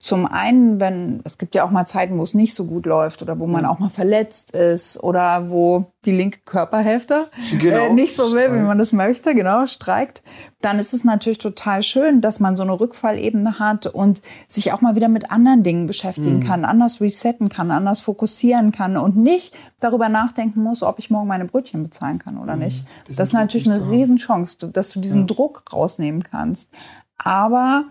zum 0.07 0.24
einen, 0.24 0.78
wenn 0.78 1.20
es 1.24 1.36
gibt 1.36 1.57
ja 1.57 1.64
auch 1.64 1.72
mal 1.72 1.84
Zeiten, 1.84 2.16
wo 2.16 2.22
es 2.22 2.32
nicht 2.32 2.54
so 2.54 2.66
gut 2.66 2.86
läuft 2.86 3.22
oder 3.22 3.40
wo 3.40 3.48
man 3.48 3.64
auch 3.64 3.80
mal 3.80 3.90
verletzt 3.90 4.52
ist 4.52 5.02
oder 5.02 5.50
wo 5.50 5.86
die 6.04 6.12
linke 6.12 6.38
Körperhälfte 6.44 7.28
äh, 7.52 7.57
genau. 7.57 7.86
äh, 7.86 7.92
nicht 7.92 8.14
so 8.14 8.32
will, 8.32 8.54
wie 8.54 8.61
man 8.61 8.78
das 8.78 8.92
möchte, 8.92 9.34
genau, 9.34 9.66
streikt, 9.66 10.22
dann 10.61 10.78
ist 10.78 10.94
es 10.94 11.02
natürlich 11.02 11.38
total 11.38 11.82
schön, 11.82 12.20
dass 12.20 12.38
man 12.38 12.57
so 12.57 12.62
eine 12.62 12.78
Rückfallebene 12.78 13.59
hat 13.59 13.88
und 13.88 14.22
sich 14.46 14.72
auch 14.72 14.80
mal 14.80 14.94
wieder 14.94 15.09
mit 15.09 15.32
anderen 15.32 15.64
Dingen 15.64 15.88
beschäftigen 15.88 16.36
mhm. 16.36 16.44
kann, 16.44 16.64
anders 16.64 17.00
resetten 17.00 17.48
kann, 17.48 17.72
anders 17.72 18.00
fokussieren 18.00 18.70
kann 18.70 18.96
und 18.96 19.16
nicht 19.16 19.59
darüber 19.80 20.09
nachdenken 20.09 20.62
muss, 20.62 20.84
ob 20.84 21.00
ich 21.00 21.11
morgen 21.11 21.26
meine 21.26 21.46
Brötchen 21.46 21.82
bezahlen 21.82 22.20
kann 22.20 22.38
oder 22.38 22.54
mhm. 22.54 22.62
nicht. 22.62 22.86
Das, 23.09 23.16
das 23.16 23.28
ist 23.30 23.34
natürlich 23.34 23.68
eine 23.68 23.90
Riesenchance, 23.90 24.68
dass 24.68 24.90
du 24.90 25.00
diesen 25.00 25.22
ja. 25.22 25.26
Druck 25.26 25.64
rausnehmen 25.72 26.22
kannst. 26.22 26.70
Aber 27.18 27.86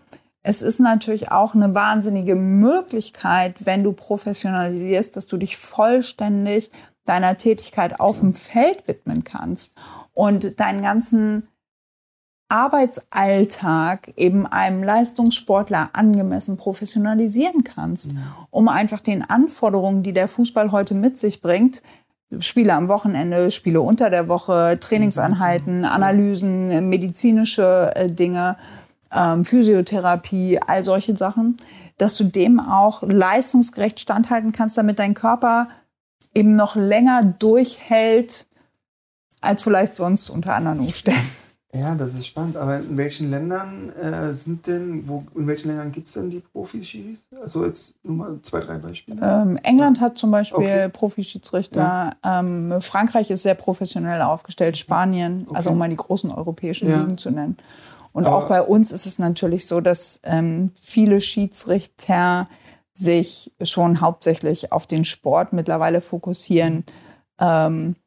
es 0.48 0.62
ist 0.62 0.80
natürlich 0.80 1.32
auch 1.32 1.56
eine 1.56 1.74
wahnsinnige 1.74 2.36
Möglichkeit, 2.36 3.66
wenn 3.66 3.84
du 3.84 3.94
professionalisierst, 3.94 5.18
dass 5.18 5.26
du 5.26 5.38
dich 5.38 5.58
vollständig 5.58 6.70
deiner 7.04 7.36
Tätigkeit 7.36 8.00
auf 8.00 8.20
dem 8.20 8.36
Feld 8.36 8.88
widmen 8.88 9.24
kannst 9.24 9.74
und 10.14 10.60
deinen 10.60 10.84
ganzen 10.84 11.48
Arbeitsalltag 12.48 14.14
eben 14.18 14.46
einem 14.46 14.84
Leistungssportler 14.84 15.90
angemessen 15.94 16.58
professionalisieren 16.58 17.64
kannst, 17.64 18.12
um 18.52 18.68
einfach 18.68 19.02
den 19.02 19.28
Anforderungen, 19.28 20.04
die 20.04 20.14
der 20.14 20.28
Fußball 20.28 20.72
heute 20.72 20.94
mit 20.94 21.18
sich 21.18 21.42
bringt, 21.42 21.82
Spiele 22.38 22.74
am 22.74 22.88
Wochenende, 22.88 23.50
Spiele 23.50 23.82
unter 23.82 24.12
der 24.12 24.28
Woche, 24.28 24.78
Trainingseinheiten, 24.80 25.86
Analysen, 25.86 26.88
medizinische 26.88 27.92
äh, 27.96 28.08
Dinge, 28.08 28.58
ähm, 29.14 29.46
Physiotherapie, 29.46 30.60
all 30.66 30.84
solche 30.84 31.16
Sachen, 31.16 31.58
dass 31.98 32.16
du 32.16 32.24
dem 32.24 32.60
auch 32.60 33.04
leistungsgerecht 33.04 34.00
standhalten 34.00 34.52
kannst, 34.52 34.78
damit 34.78 35.00
dein 35.00 35.14
Körper 35.14 35.70
eben 36.34 36.56
noch 36.56 36.76
länger 36.76 37.24
durchhält, 37.24 38.46
als 39.42 39.64
vielleicht 39.64 39.96
sonst 39.96 40.30
unter 40.30 40.56
anderen 40.56 40.80
Umständen. 40.80 41.22
Ja, 41.78 41.94
das 41.94 42.14
ist 42.14 42.28
spannend. 42.28 42.56
Aber 42.56 42.78
in 42.78 42.96
welchen 42.96 43.30
Ländern 43.30 43.90
äh, 43.90 44.34
sind 44.34 44.66
denn, 44.66 45.08
wo, 45.08 45.26
in 45.36 45.46
welchen 45.46 45.70
Ländern 45.70 45.92
gibt 45.92 46.08
es 46.08 46.14
denn 46.14 46.30
die 46.30 46.40
Profi-Schiris? 46.40 47.28
Also 47.42 47.66
jetzt 47.66 47.94
nur 48.04 48.16
mal 48.16 48.40
zwei, 48.44 48.62
drei 48.62 48.78
Beispiele. 48.78 49.20
Ähm, 49.22 49.60
England 49.64 50.00
hat 50.00 50.18
zum 50.18 50.32
Beispiel 50.32 50.60
okay. 50.60 50.90
Profi-Schiedsrichter. 50.90 52.12
Ja. 52.24 52.40
Ähm, 52.40 52.76
Frankreich 52.80 53.30
ist 53.30 53.44
sehr 53.44 53.56
professionell 53.56 54.22
aufgestellt. 54.22 54.78
Spanien, 54.78 55.44
okay. 55.48 55.58
also 55.58 55.72
um 55.72 55.78
mal 55.78 55.90
die 55.90 55.98
großen 55.98 56.32
europäischen 56.32 56.90
ja. 56.90 57.00
Ligen 57.00 57.18
zu 57.18 57.30
nennen. 57.30 57.58
Und 58.16 58.28
Aber 58.28 58.38
auch 58.38 58.48
bei 58.48 58.62
uns 58.62 58.94
ist 58.94 59.06
es 59.06 59.20
natürlich 59.20 59.68
so, 59.68 59.82
dass 59.82 60.22
ähm, 60.24 60.72
viele 60.82 61.20
Schiedsrichter 61.20 62.46
sich 62.94 63.52
schon 63.62 64.00
hauptsächlich 64.00 64.72
auf 64.72 64.88
den 64.88 65.04
Sport 65.04 65.52
mittlerweile 65.52 66.00
fokussieren. 66.00 66.86
Ähm, 67.42 67.98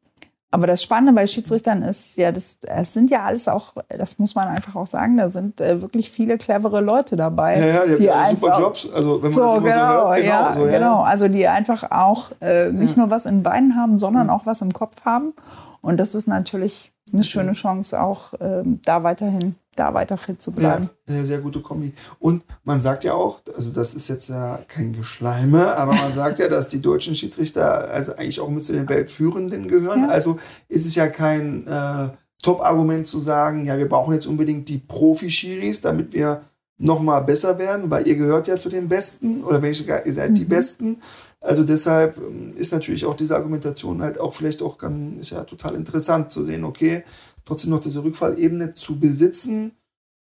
aber 0.49 0.65
das 0.65 0.81
Spannende 0.81 1.13
bei 1.13 1.27
Schiedsrichtern 1.27 1.83
ist 1.83 2.17
ja, 2.17 2.31
das, 2.31 2.57
es 2.63 2.91
sind 2.91 3.11
ja 3.11 3.21
alles 3.21 3.47
auch, 3.47 3.75
das 3.87 4.17
muss 4.17 4.33
man 4.33 4.47
einfach 4.47 4.75
auch 4.75 4.87
sagen, 4.87 5.15
da 5.15 5.29
sind 5.29 5.61
äh, 5.61 5.79
wirklich 5.79 6.09
viele 6.09 6.39
clevere 6.39 6.81
Leute 6.81 7.15
dabei. 7.15 7.59
Ja, 7.59 7.67
ja, 7.67 7.85
die, 7.85 8.01
die 8.01 8.11
haben 8.11 8.35
super 8.35 8.59
Jobs. 8.59 8.91
Also 8.91 9.21
wenn 9.21 9.31
man 9.31 9.33
so, 9.33 9.43
das 9.43 9.57
immer 9.57 9.69
genau, 9.69 10.01
so 10.01 10.09
hört, 10.09 10.21
genau, 10.21 10.31
ja, 10.31 10.53
so, 10.55 10.65
ja. 10.65 10.71
genau. 10.71 11.01
Also 11.03 11.27
die 11.27 11.47
einfach 11.47 11.91
auch 11.91 12.31
äh, 12.41 12.71
nicht 12.71 12.97
nur 12.97 13.11
was 13.11 13.27
in 13.27 13.35
den 13.35 13.43
Beinen 13.43 13.75
haben, 13.75 13.99
sondern 13.99 14.31
auch 14.31 14.47
was 14.47 14.63
im 14.63 14.73
Kopf 14.73 15.05
haben. 15.05 15.35
Und 15.81 15.99
das 15.99 16.15
ist 16.15 16.27
natürlich 16.27 16.91
eine 17.13 17.23
schöne 17.23 17.53
Chance, 17.53 18.01
auch 18.01 18.33
äh, 18.33 18.63
da 18.65 19.03
weiterhin 19.03 19.53
da 19.79 19.93
weiter 19.93 20.17
fit 20.17 20.41
zu 20.41 20.51
bleiben. 20.51 20.89
Ja, 21.07 21.15
eine 21.15 21.25
sehr 21.25 21.39
gute 21.39 21.61
Kombi. 21.61 21.93
Und 22.19 22.43
man 22.63 22.81
sagt 22.81 23.03
ja 23.03 23.13
auch, 23.13 23.39
also 23.55 23.69
das 23.69 23.93
ist 23.93 24.09
jetzt 24.09 24.29
ja 24.29 24.59
kein 24.67 24.93
Geschleime, 24.93 25.77
aber 25.77 25.93
man 25.93 26.11
sagt 26.11 26.39
ja, 26.39 26.47
dass 26.47 26.67
die 26.67 26.81
deutschen 26.81 27.15
Schiedsrichter 27.15 27.89
also 27.89 28.11
eigentlich 28.11 28.39
auch 28.41 28.49
mit 28.49 28.63
zu 28.63 28.73
den 28.73 28.89
Weltführenden 28.89 29.67
gehören. 29.67 30.01
Ja. 30.01 30.07
Also 30.09 30.37
ist 30.67 30.85
es 30.85 30.95
ja 30.95 31.07
kein 31.07 31.65
äh, 31.67 32.09
Top-Argument 32.41 33.07
zu 33.07 33.19
sagen, 33.19 33.65
ja, 33.65 33.77
wir 33.77 33.89
brauchen 33.89 34.13
jetzt 34.13 34.27
unbedingt 34.27 34.67
die 34.69 34.77
Profi-Schiris, 34.77 35.81
damit 35.81 36.13
wir 36.13 36.41
noch 36.77 37.01
mal 37.01 37.19
besser 37.19 37.57
werden, 37.59 37.89
weil 37.89 38.07
ihr 38.07 38.15
gehört 38.15 38.47
ja 38.47 38.57
zu 38.57 38.69
den 38.69 38.87
Besten 38.87 39.43
oder 39.43 39.61
wenn 39.61 39.71
ich 39.71 39.77
sogar, 39.77 40.05
ihr 40.05 40.13
seid 40.13 40.31
mhm. 40.31 40.35
die 40.35 40.45
Besten, 40.45 40.97
Also 41.41 41.63
deshalb 41.63 42.17
ähm, 42.17 42.53
ist 42.55 42.73
natürlich 42.73 43.05
auch 43.05 43.15
diese 43.15 43.35
Argumentation 43.35 44.01
halt 44.01 44.19
auch 44.19 44.33
vielleicht 44.33 44.61
auch 44.61 44.77
ganz, 44.77 45.21
ist 45.21 45.31
ja 45.31 45.43
total 45.45 45.75
interessant 45.75 46.31
zu 46.31 46.43
sehen, 46.43 46.65
okay, 46.65 47.03
trotzdem 47.45 47.71
noch 47.71 47.79
diese 47.79 48.03
Rückfallebene 48.03 48.73
zu 48.73 48.99
besitzen. 48.99 49.73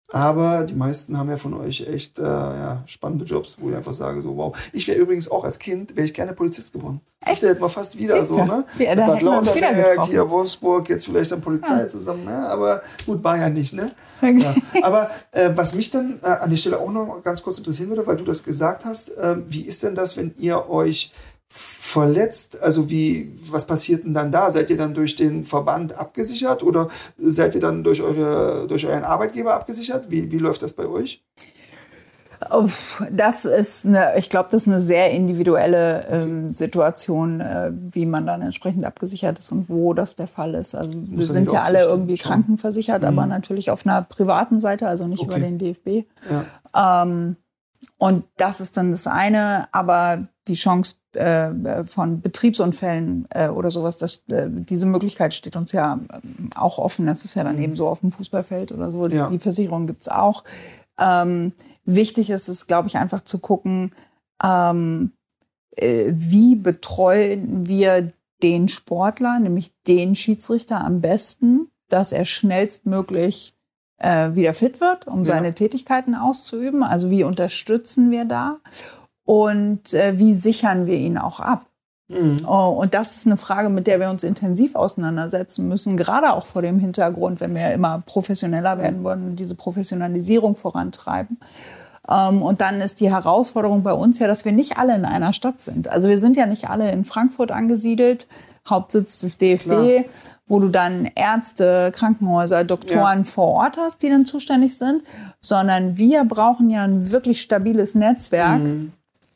Aber 0.09 0.63
die 0.63 0.74
meisten 0.74 1.18
haben 1.18 1.30
ja 1.30 1.36
von 1.36 1.53
euch 1.53 1.86
echt 1.86 2.18
äh, 2.18 2.24
ja, 2.24 2.84
spannende 2.86 3.26
Jobs, 3.26 3.57
wo 3.59 3.70
ich 3.70 3.76
einfach 3.76 3.91
sage, 3.91 4.22
so 4.22 4.38
wow. 4.38 4.57
Ich 4.72 4.88
wäre 4.88 4.97
übrigens 4.97 5.30
auch 5.30 5.43
als 5.43 5.59
Kind, 5.59 5.97
wäre 5.97 6.05
ich 6.05 6.13
gerne 6.13 6.32
Polizist 6.32 6.72
geworden. 6.72 7.01
Echt? 7.26 7.43
Ich 7.43 7.49
hätte 7.49 7.59
mal 7.59 7.68
fast 7.68 7.99
wieder 7.99 8.15
Siehst 8.15 8.30
so, 8.30 8.45
ne? 8.45 8.63
Ja, 8.80 8.95
da 8.95 9.05
Bad 9.05 9.22
Lauterberg, 9.22 10.05
hier 10.05 10.30
Wolfsburg, 10.30 10.88
jetzt 10.88 11.07
vielleicht 11.07 11.34
dann 11.34 11.41
Polizei 11.41 11.82
Ja. 11.82 11.88
zusammen, 11.88 12.24
ne? 12.24 12.47
Aber 12.47 12.82
gut, 13.05 13.22
war 13.22 13.38
ja 13.38 13.49
nicht, 13.49 13.74
ne? 13.74 13.88
Okay. 14.22 14.39
Ja. 14.39 14.55
Aber 14.82 15.11
äh, 15.34 15.51
was 15.55 15.76
mich 15.76 15.89
dann 15.89 16.20
äh, 16.24 16.28
an 16.28 16.51
der 16.51 16.57
Stelle 16.57 16.80
auch 16.80 16.91
noch 16.91 17.22
ganz 17.22 17.43
kurz 17.43 17.57
interessieren 17.57 17.89
würde, 17.89 18.07
weil 18.07 18.15
du 18.15 18.24
das 18.24 18.43
gesagt 18.43 18.86
hast, 18.86 19.09
äh, 19.18 19.36
wie 19.49 19.61
ist 19.61 19.84
denn 19.84 19.93
das, 19.93 20.15
wenn 20.15 20.32
ihr 20.39 20.70
euch 20.70 21.11
verletzt? 21.49 22.61
Also 22.61 22.89
wie, 22.89 23.31
was 23.51 23.65
passiert 23.65 24.03
denn 24.05 24.13
dann 24.13 24.31
da? 24.31 24.51
Seid 24.51 24.69
ihr 24.69 24.77
dann 24.77 24.93
durch 24.93 25.15
den 25.15 25.45
Verband 25.45 25.93
abgesichert 25.93 26.63
oder 26.63 26.89
seid 27.17 27.55
ihr 27.55 27.61
dann 27.61 27.83
durch, 27.83 28.01
eure, 28.01 28.67
durch 28.67 28.85
euren 28.85 29.03
Arbeitgeber 29.03 29.53
abgesichert? 29.53 30.11
Wie, 30.11 30.31
wie 30.31 30.37
läuft 30.37 30.61
das 30.61 30.73
bei 30.73 30.87
euch? 30.87 31.23
Das 33.11 33.45
ist 33.45 33.85
eine, 33.85 34.15
ich 34.17 34.29
glaube, 34.29 34.49
das 34.51 34.63
ist 34.63 34.67
eine 34.67 34.79
sehr 34.79 35.09
individuelle 35.11 36.05
ähm, 36.07 36.49
Situation, 36.51 37.41
äh, 37.41 37.71
wie 37.73 38.05
man 38.05 38.27
dann 38.27 38.41
entsprechend 38.43 38.85
abgesichert 38.85 39.39
ist 39.39 39.51
und 39.51 39.69
wo 39.69 39.93
das 39.95 40.15
der 40.15 40.27
Fall 40.27 40.53
ist. 40.53 40.75
Also 40.75 40.91
wir 40.93 41.25
sind 41.25 41.51
ja 41.51 41.61
alle 41.63 41.83
irgendwie 41.83 42.15
schauen. 42.15 42.33
krankenversichert, 42.33 43.03
aber 43.05 43.25
natürlich 43.25 43.71
auf 43.71 43.85
einer 43.85 44.03
privaten 44.03 44.59
Seite, 44.59 44.87
also 44.87 45.07
nicht 45.07 45.21
Okay. 45.21 45.29
über 45.29 45.39
den 45.39 45.57
DFB. 45.57 46.05
Ja. 46.29 47.03
Ähm, 47.03 47.37
und 47.97 48.25
das 48.37 48.61
ist 48.61 48.77
dann 48.77 48.91
das 48.91 49.07
eine, 49.07 49.67
aber 49.71 50.27
die 50.47 50.53
Chance 50.53 50.95
äh, 51.18 51.84
von 51.86 52.22
Betriebsunfällen 52.22 53.28
äh, 53.32 53.49
oder 53.49 53.72
sowas, 53.72 53.97
das, 53.97 54.24
äh, 54.30 54.47
diese 54.49 54.86
Möglichkeit 54.86 55.34
steht 55.34 55.55
uns 55.55 55.72
ja 55.72 55.99
ähm, 56.13 56.49
auch 56.55 56.78
offen. 56.78 57.05
Das 57.05 57.26
ist 57.26 57.36
ja 57.36 57.43
dann 57.43 57.57
eben 57.57 57.76
so 57.76 57.88
auf 57.88 57.99
dem 58.01 58.11
Fußballfeld 58.11 58.72
oder 58.72 58.91
so. 58.91 59.03
Mhm. 59.05 59.11
Ja. 59.11 59.28
Die 59.30 59.39
Versicherung 59.39 59.88
gibt's 59.88 60.07
auch. 60.07 60.43
Ähm, 60.99 61.53
wichtig 61.86 62.30
ist 62.30 62.47
es, 62.47 62.68
glaube 62.68 62.88
ich, 62.88 62.97
einfach 62.97 63.22
zu 63.22 63.39
gucken, 63.39 63.91
ähm, 64.43 65.11
äh, 65.76 66.11
wie 66.15 66.55
betreuen 66.55 67.68
wir 67.68 68.13
den 68.43 68.68
Sportler, 68.70 69.39
nämlich 69.39 69.72
den 69.88 70.15
Schiedsrichter 70.15 70.84
am 70.84 71.01
besten, 71.01 71.70
dass 71.89 72.11
er 72.11 72.26
schnellstmöglich 72.26 73.55
äh, 73.99 74.36
wieder 74.36 74.53
fit 74.53 74.80
wird, 74.80 75.07
um 75.07 75.22
Ja. 75.22 75.26
seine 75.26 75.53
Tätigkeiten 75.55 76.13
auszuüben. 76.13 76.84
Also 76.84 77.09
wie 77.09 77.24
unterstützen 77.24 78.11
wir 78.11 78.26
da 78.26 78.59
und 79.28 79.93
äh, 79.93 80.17
wie 80.17 80.34
sichern 80.34 80.86
wir 80.86 80.95
ihn 80.95 81.17
auch 81.17 81.41
ab? 81.41 81.65
Mhm. 82.07 82.38
Oh, 82.47 82.69
und 82.82 82.93
das 82.93 83.17
ist 83.17 83.25
eine 83.25 83.36
Frage, 83.36 83.67
mit 83.67 83.86
der 83.86 83.99
wir 83.99 84.09
uns 84.09 84.23
intensiv 84.23 84.75
auseinandersetzen 84.75 85.67
müssen, 85.67 85.97
gerade 85.97 86.32
auch 86.32 86.45
vor 86.45 86.61
dem 86.61 86.80
Hintergrund, 86.80 87.41
wenn 87.41 87.53
wir 87.53 87.73
immer 87.73 88.01
professioneller 88.05 88.78
werden 88.78 89.03
wollen 89.03 89.25
und 89.25 89.36
diese 89.36 89.55
Professionalisierung 89.55 90.55
vorantreiben. 90.55 91.39
Ähm, 92.09 92.41
und 92.41 92.61
dann 92.61 92.80
ist 92.80 93.01
die 93.01 93.11
Herausforderung 93.11 93.84
bei 93.84 93.91
uns 93.91 94.17
ja, 94.19 94.28
dass 94.28 94.45
wir 94.45 94.53
nicht 94.53 94.78
alle 94.78 94.95
in 94.95 95.03
einer 95.03 95.34
Stadt 95.34 95.59
sind. 95.59 95.89
Also 95.89 96.07
wir 96.07 96.19
sind 96.19 96.38
ja 96.38 96.45
nicht 96.45 96.69
alle 96.69 96.89
in 96.89 97.03
Frankfurt 97.03 97.51
angesiedelt, 97.51 98.30
Hauptsitz 98.65 99.17
des 99.17 99.39
DFB, 99.39 99.65
Klar. 99.65 100.03
wo 100.47 100.61
du 100.61 100.69
dann 100.69 101.09
Ärzte, 101.15 101.91
Krankenhäuser, 101.93 102.63
Doktoren 102.63 103.25
vor 103.25 103.49
Ort 103.49 103.75
hast, 103.75 104.03
die 104.03 104.09
dann 104.09 104.23
zuständig 104.23 104.78
sind, 104.78 105.03
sondern 105.41 105.97
wir 105.97 106.23
brauchen 106.23 106.69
ja 106.69 106.86
ein 106.86 107.11
wirklich 107.11 107.41
stabiles 107.41 107.93
Netzwerk 107.93 108.61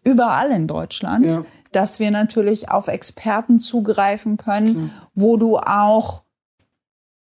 überall 0.04 0.52
in 0.52 0.68
Deutschland, 0.68 1.26
Ja. 1.26 1.44
dass 1.72 2.00
wir 2.00 2.12
natürlich 2.12 2.70
auf 2.70 2.88
Experten 2.88 3.60
zugreifen 3.60 4.38
können, 4.38 4.92
wo 5.16 5.38
du 5.38 5.58
auch 5.58 6.24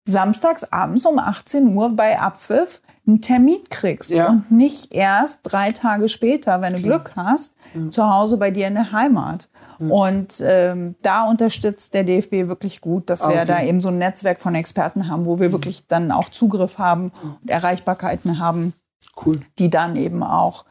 samstags 0.06 0.66
abends 0.66 1.06
um 1.06 1.18
18 1.18 1.76
Uhr 1.76 1.90
bei 1.96 2.20
Abpfiff 2.20 2.82
einen 3.08 3.22
Termin 3.22 3.60
kriegst 3.70 4.12
Ja. 4.12 4.30
und 4.30 4.52
nicht 4.52 4.94
erst 4.94 5.42
drei 5.44 5.72
Tage 5.72 6.10
später, 6.10 6.62
wenn 6.62 6.74
du 6.74 6.82
Glück 6.82 7.14
hast, 7.16 7.56
zu 7.90 8.10
Hause 8.10 8.38
bei 8.38 8.52
dir 8.52 8.68
in 8.68 8.74
der 8.76 8.92
Heimat. 8.92 9.50
Und 9.80 10.42
ähm, 10.46 10.96
da 11.02 11.24
unterstützt 11.24 11.94
der 11.94 12.04
DFB 12.06 12.48
wirklich 12.48 12.80
gut, 12.82 13.10
dass 13.10 13.22
wir 13.22 13.28
okay. 13.30 13.44
Mhm. 13.44 13.48
da 13.48 13.62
eben 13.64 13.82
so 13.82 13.90
ein 13.90 13.98
Netzwerk 13.98 14.40
von 14.42 14.56
Experten 14.56 15.10
haben, 15.10 15.26
wo 15.26 15.40
wir 15.40 15.52
wirklich 15.52 15.88
dann 15.88 16.12
auch 16.12 16.30
Zugriff 16.30 16.78
haben 16.78 17.12
und 17.42 17.50
Erreichbarkeiten 17.50 18.40
haben 18.40 18.74
Cool. 19.26 19.40
die 19.60 19.70
dann 19.70 19.96
eben 19.98 20.24
auch 20.24 20.66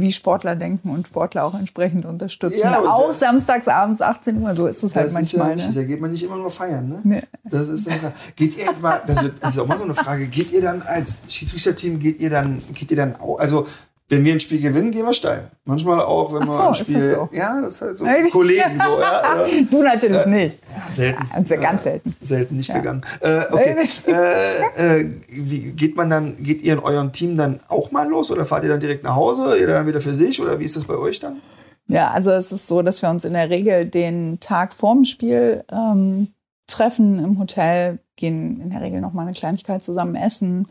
wie 0.00 0.12
Sportler 0.12 0.56
denken 0.56 0.90
und 0.90 1.08
Sportler 1.08 1.44
auch 1.44 1.54
entsprechend 1.54 2.04
unterstützen. 2.04 2.60
Ja, 2.62 2.80
auch 2.80 3.12
sehr- 3.12 3.28
samstags 3.28 3.68
abends 3.68 4.02
18 4.02 4.42
Uhr, 4.42 4.54
so 4.54 4.66
ist 4.66 4.82
es 4.82 4.94
halt 4.94 5.12
manchmal. 5.12 5.58
ja 5.58 5.68
ne? 5.68 5.72
da 5.74 5.82
geht 5.84 6.00
man 6.00 6.10
nicht 6.10 6.22
immer 6.22 6.36
nur 6.36 6.50
feiern, 6.50 6.88
ne? 6.88 7.00
Nee. 7.04 7.22
Das 7.44 7.68
ist 7.68 7.86
dann, 7.86 8.12
geht 8.36 8.56
ihr 8.56 8.64
jetzt 8.64 8.82
mal, 8.82 9.02
das, 9.06 9.22
wird, 9.22 9.42
das 9.42 9.54
ist 9.54 9.58
auch 9.58 9.66
mal 9.66 9.78
so 9.78 9.84
eine 9.84 9.94
Frage, 9.94 10.26
geht 10.26 10.52
ihr 10.52 10.62
dann 10.62 10.82
als 10.82 11.20
Schiedsrichterteam, 11.28 11.98
geht 11.98 12.20
ihr 12.20 12.30
dann, 12.30 12.62
geht 12.74 12.90
ihr 12.90 12.96
dann 12.96 13.16
auch, 13.16 13.38
also 13.38 13.66
wenn 14.10 14.24
wir 14.24 14.32
ein 14.32 14.40
Spiel 14.40 14.60
gewinnen, 14.60 14.90
gehen 14.90 15.06
wir 15.06 15.12
steil. 15.12 15.50
Manchmal 15.64 16.00
auch, 16.00 16.32
wenn 16.32 16.42
Ach 16.42 16.46
wir 16.46 16.52
so, 16.52 16.60
ein 16.60 16.72
ist 16.72 16.80
das 16.80 16.86
Spiel, 16.88 17.06
so? 17.06 17.28
ja, 17.32 17.60
das 17.60 17.70
ist 17.74 17.80
halt 17.80 17.96
so 17.98 18.04
Kollegen 18.32 18.72
so, 18.76 19.00
ja, 19.00 19.22
ja. 19.46 19.62
Du 19.70 19.82
natürlich 19.82 20.26
nicht. 20.26 20.58
Ja, 20.68 20.92
selten. 20.92 21.30
Also 21.32 21.56
ganz 21.56 21.84
selten. 21.84 22.16
Selten 22.20 22.56
nicht 22.56 22.74
gegangen. 22.74 23.02
Äh, 23.20 23.42
okay. 23.52 23.76
äh, 24.08 25.00
äh, 25.00 25.10
wie 25.28 25.60
geht 25.72 25.96
man 25.96 26.10
dann, 26.10 26.42
geht 26.42 26.60
ihr 26.62 26.72
in 26.72 26.80
eurem 26.80 27.12
Team 27.12 27.36
dann 27.36 27.60
auch 27.68 27.92
mal 27.92 28.08
los 28.08 28.32
oder 28.32 28.46
fahrt 28.46 28.64
ihr 28.64 28.70
dann 28.70 28.80
direkt 28.80 29.04
nach 29.04 29.14
Hause, 29.14 29.56
ihr 29.56 29.68
dann 29.68 29.86
wieder 29.86 30.00
für 30.00 30.14
sich 30.14 30.40
oder 30.40 30.58
wie 30.58 30.64
ist 30.64 30.76
das 30.76 30.84
bei 30.84 30.96
euch 30.96 31.20
dann? 31.20 31.40
Ja, 31.86 32.10
also 32.10 32.32
es 32.32 32.50
ist 32.50 32.66
so, 32.66 32.82
dass 32.82 33.02
wir 33.02 33.10
uns 33.10 33.24
in 33.24 33.32
der 33.32 33.48
Regel 33.48 33.84
den 33.84 34.40
Tag 34.40 34.74
vorm 34.74 35.04
Spiel 35.04 35.64
ähm, 35.70 36.28
treffen 36.66 37.18
im 37.22 37.38
Hotel, 37.38 37.98
gehen 38.16 38.60
in 38.60 38.70
der 38.70 38.80
Regel 38.80 39.00
noch 39.00 39.12
mal 39.12 39.22
eine 39.22 39.32
Kleinigkeit 39.32 39.84
zusammen 39.84 40.16
essen, 40.16 40.66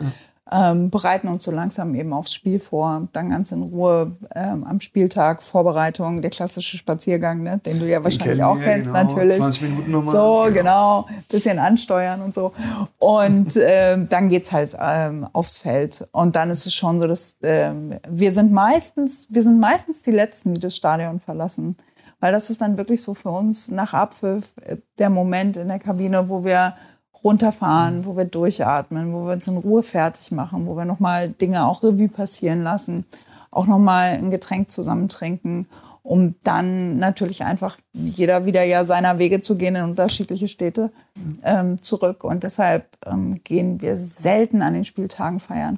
ähm, 0.51 0.89
bereiten 0.89 1.27
uns 1.27 1.43
so 1.43 1.51
langsam 1.51 1.93
eben 1.93 2.11
aufs 2.11 2.33
Spiel 2.33 2.59
vor, 2.59 3.07
dann 3.13 3.29
ganz 3.29 3.51
in 3.51 3.61
Ruhe 3.61 4.17
ähm, 4.33 4.63
am 4.63 4.79
Spieltag 4.79 5.43
Vorbereitung, 5.43 6.21
der 6.21 6.31
klassische 6.31 6.77
Spaziergang, 6.77 7.43
ne, 7.43 7.59
den 7.59 7.79
du 7.79 7.87
ja 7.87 8.03
wahrscheinlich 8.03 8.41
auch 8.43 8.57
wir, 8.57 8.63
kennst, 8.63 8.87
genau. 8.87 9.03
natürlich. 9.03 9.37
20 9.37 9.61
Minuten 9.63 9.91
nochmal. 9.91 10.15
So, 10.15 10.53
genau. 10.53 11.07
Bisschen 11.29 11.59
ansteuern 11.59 12.21
und 12.21 12.33
so. 12.33 12.51
Und 12.97 13.57
ähm, 13.61 14.09
dann 14.09 14.29
geht's 14.29 14.51
halt 14.51 14.75
ähm, 14.79 15.27
aufs 15.33 15.59
Feld. 15.59 16.07
Und 16.11 16.35
dann 16.35 16.49
ist 16.49 16.65
es 16.65 16.73
schon 16.73 16.99
so, 16.99 17.05
dass 17.05 17.35
ähm, 17.43 17.95
wir 18.09 18.31
sind 18.31 18.51
meistens, 18.51 19.27
wir 19.29 19.43
sind 19.43 19.59
meistens 19.59 20.01
die 20.01 20.11
Letzten, 20.11 20.55
die 20.55 20.61
das 20.61 20.75
Stadion 20.75 21.19
verlassen. 21.19 21.75
Weil 22.21 22.31
das 22.33 22.49
ist 22.49 22.61
dann 22.61 22.77
wirklich 22.77 23.01
so 23.01 23.13
für 23.13 23.29
uns 23.29 23.69
nach 23.69 23.93
Abpfiff 23.93 24.51
äh, 24.65 24.77
der 24.97 25.09
Moment 25.11 25.57
in 25.57 25.67
der 25.67 25.79
Kabine, 25.79 26.27
wo 26.27 26.43
wir 26.43 26.73
runterfahren, 27.23 28.05
wo 28.05 28.15
wir 28.17 28.25
durchatmen, 28.25 29.13
wo 29.13 29.25
wir 29.25 29.33
uns 29.33 29.47
in 29.47 29.57
Ruhe 29.57 29.83
fertig 29.83 30.31
machen, 30.31 30.67
wo 30.67 30.75
wir 30.75 30.85
nochmal 30.85 31.29
Dinge 31.29 31.65
auch 31.65 31.83
Revue 31.83 32.09
passieren 32.09 32.63
lassen, 32.63 33.05
auch 33.51 33.67
nochmal 33.67 34.11
ein 34.11 34.31
Getränk 34.31 34.71
zusammen 34.71 35.09
trinken, 35.09 35.67
um 36.03 36.35
dann 36.43 36.97
natürlich 36.97 37.43
einfach 37.43 37.77
jeder 37.93 38.45
wieder 38.45 38.63
ja 38.63 38.83
seiner 38.83 39.19
Wege 39.19 39.41
zu 39.41 39.55
gehen 39.57 39.75
in 39.75 39.83
unterschiedliche 39.83 40.47
Städte 40.47 40.91
ähm, 41.43 41.81
zurück. 41.81 42.23
Und 42.23 42.43
deshalb 42.43 42.85
ähm, 43.05 43.41
gehen 43.43 43.81
wir 43.81 43.95
selten 43.95 44.61
an 44.61 44.73
den 44.73 44.85
Spieltagen 44.85 45.39
feiern. 45.39 45.77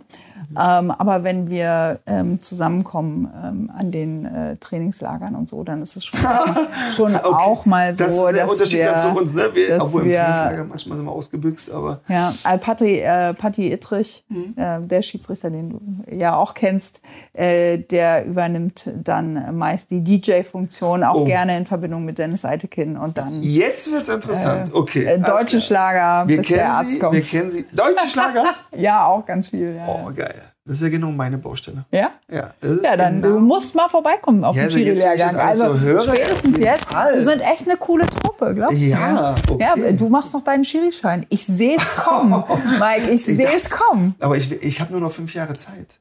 Ähm, 0.60 0.92
aber 0.92 1.24
wenn 1.24 1.50
wir 1.50 2.00
ähm, 2.06 2.42
zusammenkommen 2.42 3.30
ähm, 3.44 3.72
an 3.78 3.92
den 3.92 4.26
äh, 4.26 4.58
Trainingslagern 4.58 5.36
und 5.36 5.48
so, 5.48 5.64
dann 5.64 5.82
ist 5.82 5.96
es 5.96 6.06
schon, 6.06 6.20
schon 6.92 7.16
Okay. 7.16 7.26
auch 7.26 7.66
mal 7.66 7.94
so, 7.94 8.04
das 8.04 8.14
ist 8.14 8.26
der 8.26 8.34
dass 8.46 8.52
Unterschied 8.54 8.80
wir, 8.80 8.98
zu 8.98 9.08
uns, 9.10 9.34
ne? 9.34 9.50
Wir, 9.54 9.70
dass 9.70 9.84
obwohl 9.84 10.02
im 10.04 10.10
wir- 10.10 10.16
Trainingslager 10.18 10.64
manchmal 10.66 10.98
sind 10.98 11.06
wir 11.06 11.12
ausgebüxt, 11.12 11.72
aber 11.72 12.00
ja, 12.08 12.34
äh, 12.44 12.58
Patti, 12.58 13.00
äh, 13.00 13.34
Patti 13.34 13.72
Ittrich, 13.72 14.24
Mhm. 14.30 14.54
äh, 14.58 14.82
der 14.82 15.02
Schiedsrichter, 15.02 15.50
den 15.50 15.70
du 15.70 15.80
ja 16.16 16.36
auch 16.36 16.54
kennst, 16.54 17.02
äh, 17.34 17.78
der 17.78 18.26
übernimmt 18.26 18.90
dann 19.04 19.58
meist 19.58 19.92
die 19.92 20.04
DJ-Funktion, 20.04 21.04
auch 21.04 21.16
Oh. 21.22 21.26
gerne 21.26 21.56
in 21.58 21.66
Verbindung 21.66 22.04
mit 22.06 22.18
Dennis 22.18 22.46
Eitekin 22.46 22.98
und 22.98 23.18
dann 23.18 23.42
jetzt 23.44 23.92
wird's 23.92 24.10
interessant. 24.10 24.74
okay. 24.74 25.06
äh, 25.06 25.20
deutsche. 25.20 25.60
Schlager, 25.62 26.28
Wir 26.28 26.38
bis 26.38 26.48
der 26.48 26.74
Arzt 26.74 26.90
sie, 26.92 27.00
kommt. 27.00 27.14
wir 27.14 27.22
kennen 27.22 27.50
sie. 27.52 27.66
Deutsche 27.72 28.08
Schlager? 28.10 28.46
ja, 28.76 29.06
auch 29.06 29.26
ganz 29.26 29.50
viel. 29.50 29.76
Ja, 29.76 29.88
Oh, 29.88 30.12
geil. 30.14 30.41
Das 30.64 30.76
ist 30.76 30.84
ja 30.84 30.90
genau 30.90 31.10
meine 31.12 31.40
Baustelle. 31.40 31.86
ja? 31.92 32.12
Ja, 32.30 32.52
Ja, 32.84 32.96
dann 32.96 33.22
genau, 33.22 33.36
du 33.36 33.40
musst 33.42 33.74
mal 33.74 33.90
vorbeikommen 33.90 34.44
auf 34.44 34.56
Ja, 34.56 34.64
also 34.66 34.78
das 34.78 35.04
alles 35.36 35.62
Also 35.62 35.74
so 35.74 35.80
höre, 35.80 36.02
spätestens 36.02 36.58
jetzt. 36.60 36.86
Fall. 36.86 37.16
Wir 37.16 37.22
sind 37.24 37.40
echt 37.42 37.68
eine 37.68 37.78
coole 37.78 38.06
Truppe, 38.08 38.54
glaubst 38.54 38.78
du? 38.78 38.84
Ja, 38.84 39.36
okay. 39.50 39.60
Ja, 39.60 39.92
du 39.92 40.08
machst 40.08 40.34
noch 40.34 40.44
deinen 40.44 40.64
Schiri-Schein. 40.64 41.26
Ich 41.30 41.46
sehe 41.46 41.76
es 41.78 41.96
kommen, 41.96 42.44
Mike. 42.80 43.10
Ich 43.12 43.26
sehe 43.26 43.52
es 43.52 43.72
kommen. 43.72 44.16
Aber 44.20 44.38
ich, 44.38 44.52
ich 44.52 44.80
habe 44.80 44.92
nur 44.92 45.02
noch 45.02 45.12
fünf 45.12 45.34
Jahre 45.34 45.54
Zeit. 45.54 46.00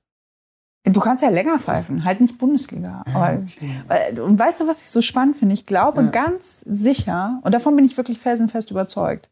Du 0.84 1.00
kannst 1.00 1.22
ja 1.22 1.30
länger 1.30 1.58
pfeifen, 1.58 2.04
halt 2.04 2.20
nicht 2.20 2.38
Bundesliga. 2.38 3.02
Aber, 3.14 3.38
okay. 3.42 3.70
weil- 3.88 4.20
und 4.20 4.38
weißt 4.38 4.60
du, 4.60 4.66
was 4.66 4.80
ich 4.82 4.88
so 4.90 5.00
spannend 5.02 5.36
finde? 5.36 5.54
Ich 5.54 5.66
glaube 5.66 6.04
ganz 6.10 6.60
sicher, 6.66 7.40
und 7.44 7.52
davon 7.54 7.76
bin 7.76 7.84
ich 7.86 7.96
wirklich 7.96 8.18
felsenfest 8.18 8.70
überzeugt, 8.70 9.30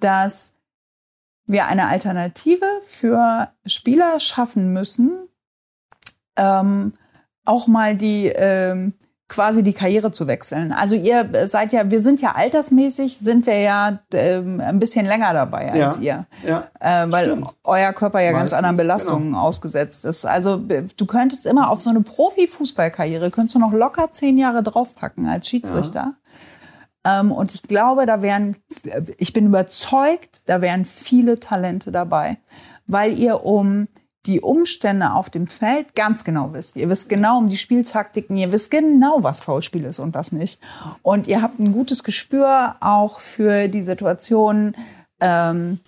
dass 0.00 0.52
wir 1.48 1.66
eine 1.66 1.88
Alternative 1.88 2.64
für 2.86 3.48
Spieler 3.66 4.20
schaffen 4.20 4.72
müssen, 4.72 5.10
ähm, 6.36 6.92
auch 7.44 7.66
mal 7.66 7.96
die, 7.96 8.26
ähm, 8.26 8.92
quasi 9.30 9.62
die 9.62 9.72
Karriere 9.74 10.10
zu 10.10 10.26
wechseln. 10.26 10.72
Also 10.72 10.94
ihr 10.94 11.28
seid 11.46 11.72
ja, 11.74 11.90
wir 11.90 12.00
sind 12.00 12.22
ja 12.22 12.32
altersmäßig, 12.34 13.18
sind 13.18 13.44
wir 13.46 13.58
ja 13.60 13.98
ähm, 14.14 14.60
ein 14.60 14.78
bisschen 14.78 15.04
länger 15.04 15.34
dabei 15.34 15.70
als 15.70 15.98
Ja, 15.98 16.26
ihr. 16.44 16.48
ja, 16.48 16.66
Äh, 16.80 17.10
weil 17.12 17.24
stimmt. 17.26 17.48
euer 17.64 17.92
Körper 17.92 18.20
ja 18.20 18.30
ganz 18.32 18.44
Meistens, 18.44 18.56
anderen 18.58 18.76
Belastungen 18.76 19.34
ausgesetzt 19.34 20.06
ist. 20.06 20.24
Also 20.24 20.58
b- 20.58 20.84
du 20.96 21.04
könntest 21.06 21.44
immer 21.44 21.70
auf 21.70 21.82
so 21.82 21.90
eine 21.90 22.00
Profifußballkarriere, 22.00 23.30
könntest 23.30 23.54
du 23.56 23.58
noch 23.58 23.72
locker 23.72 24.12
zehn 24.12 24.38
Jahre 24.38 24.62
draufpacken 24.62 25.26
als 25.26 25.46
Schiedsrichter. 25.48 26.00
Ähm, 26.02 26.14
und 27.30 27.54
ich 27.54 27.62
glaube, 27.62 28.06
da 28.06 28.22
wären, 28.22 28.56
ich 29.18 29.32
bin 29.32 29.46
überzeugt, 29.46 30.42
da 30.46 30.60
wären 30.60 30.84
viele 30.84 31.40
Talente 31.40 31.92
dabei, 31.92 32.38
weil 32.86 33.18
ihr 33.18 33.44
um 33.44 33.88
die 34.26 34.40
Umstände 34.40 35.12
auf 35.14 35.30
dem 35.30 35.46
Feld 35.46 35.94
ganz 35.94 36.22
genau 36.22 36.52
wisst. 36.52 36.76
Ihr 36.76 36.90
wisst 36.90 37.08
genau 37.08 37.38
um 37.38 37.48
die 37.48 37.56
Spieltaktiken, 37.56 38.36
ihr 38.36 38.52
wisst 38.52 38.70
genau, 38.70 39.22
was 39.22 39.40
Foulspiel 39.40 39.84
ist 39.84 39.98
und 39.98 40.14
was 40.14 40.32
nicht. 40.32 40.60
Und 41.02 41.26
ihr 41.26 41.40
habt 41.40 41.58
ein 41.58 41.72
gutes 41.72 42.04
Gespür 42.04 42.76
auch 42.80 43.20
für 43.20 43.68
die 43.68 43.82
Situation, 43.82 44.74
ähm, 45.20 45.80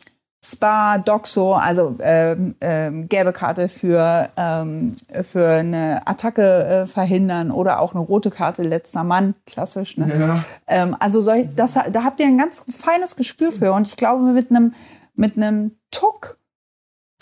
Spa, 0.42 0.98
Doxo, 0.98 1.54
also 1.54 1.96
ähm, 2.00 2.54
ähm, 2.62 3.08
gelbe 3.08 3.32
Karte 3.32 3.68
für, 3.68 4.30
ähm, 4.36 4.94
für 5.22 5.48
eine 5.48 6.02
Attacke 6.06 6.64
äh, 6.64 6.86
verhindern 6.86 7.50
oder 7.50 7.80
auch 7.80 7.94
eine 7.94 8.02
rote 8.02 8.30
Karte, 8.30 8.62
letzter 8.62 9.04
Mann, 9.04 9.34
klassisch. 9.44 9.98
Ne? 9.98 10.12
Ja. 10.18 10.44
Ähm, 10.66 10.96
also 10.98 11.20
soll, 11.20 11.44
das, 11.44 11.74
da 11.74 12.04
habt 12.04 12.20
ihr 12.20 12.26
ein 12.26 12.38
ganz 12.38 12.64
feines 12.74 13.16
Gespür 13.16 13.52
für. 13.52 13.72
Und 13.72 13.86
ich 13.86 13.96
glaube, 13.96 14.22
mit 14.32 14.50
einem 14.50 14.72
mit 15.20 15.36
einem 15.36 15.76
Tuck, 15.90 16.38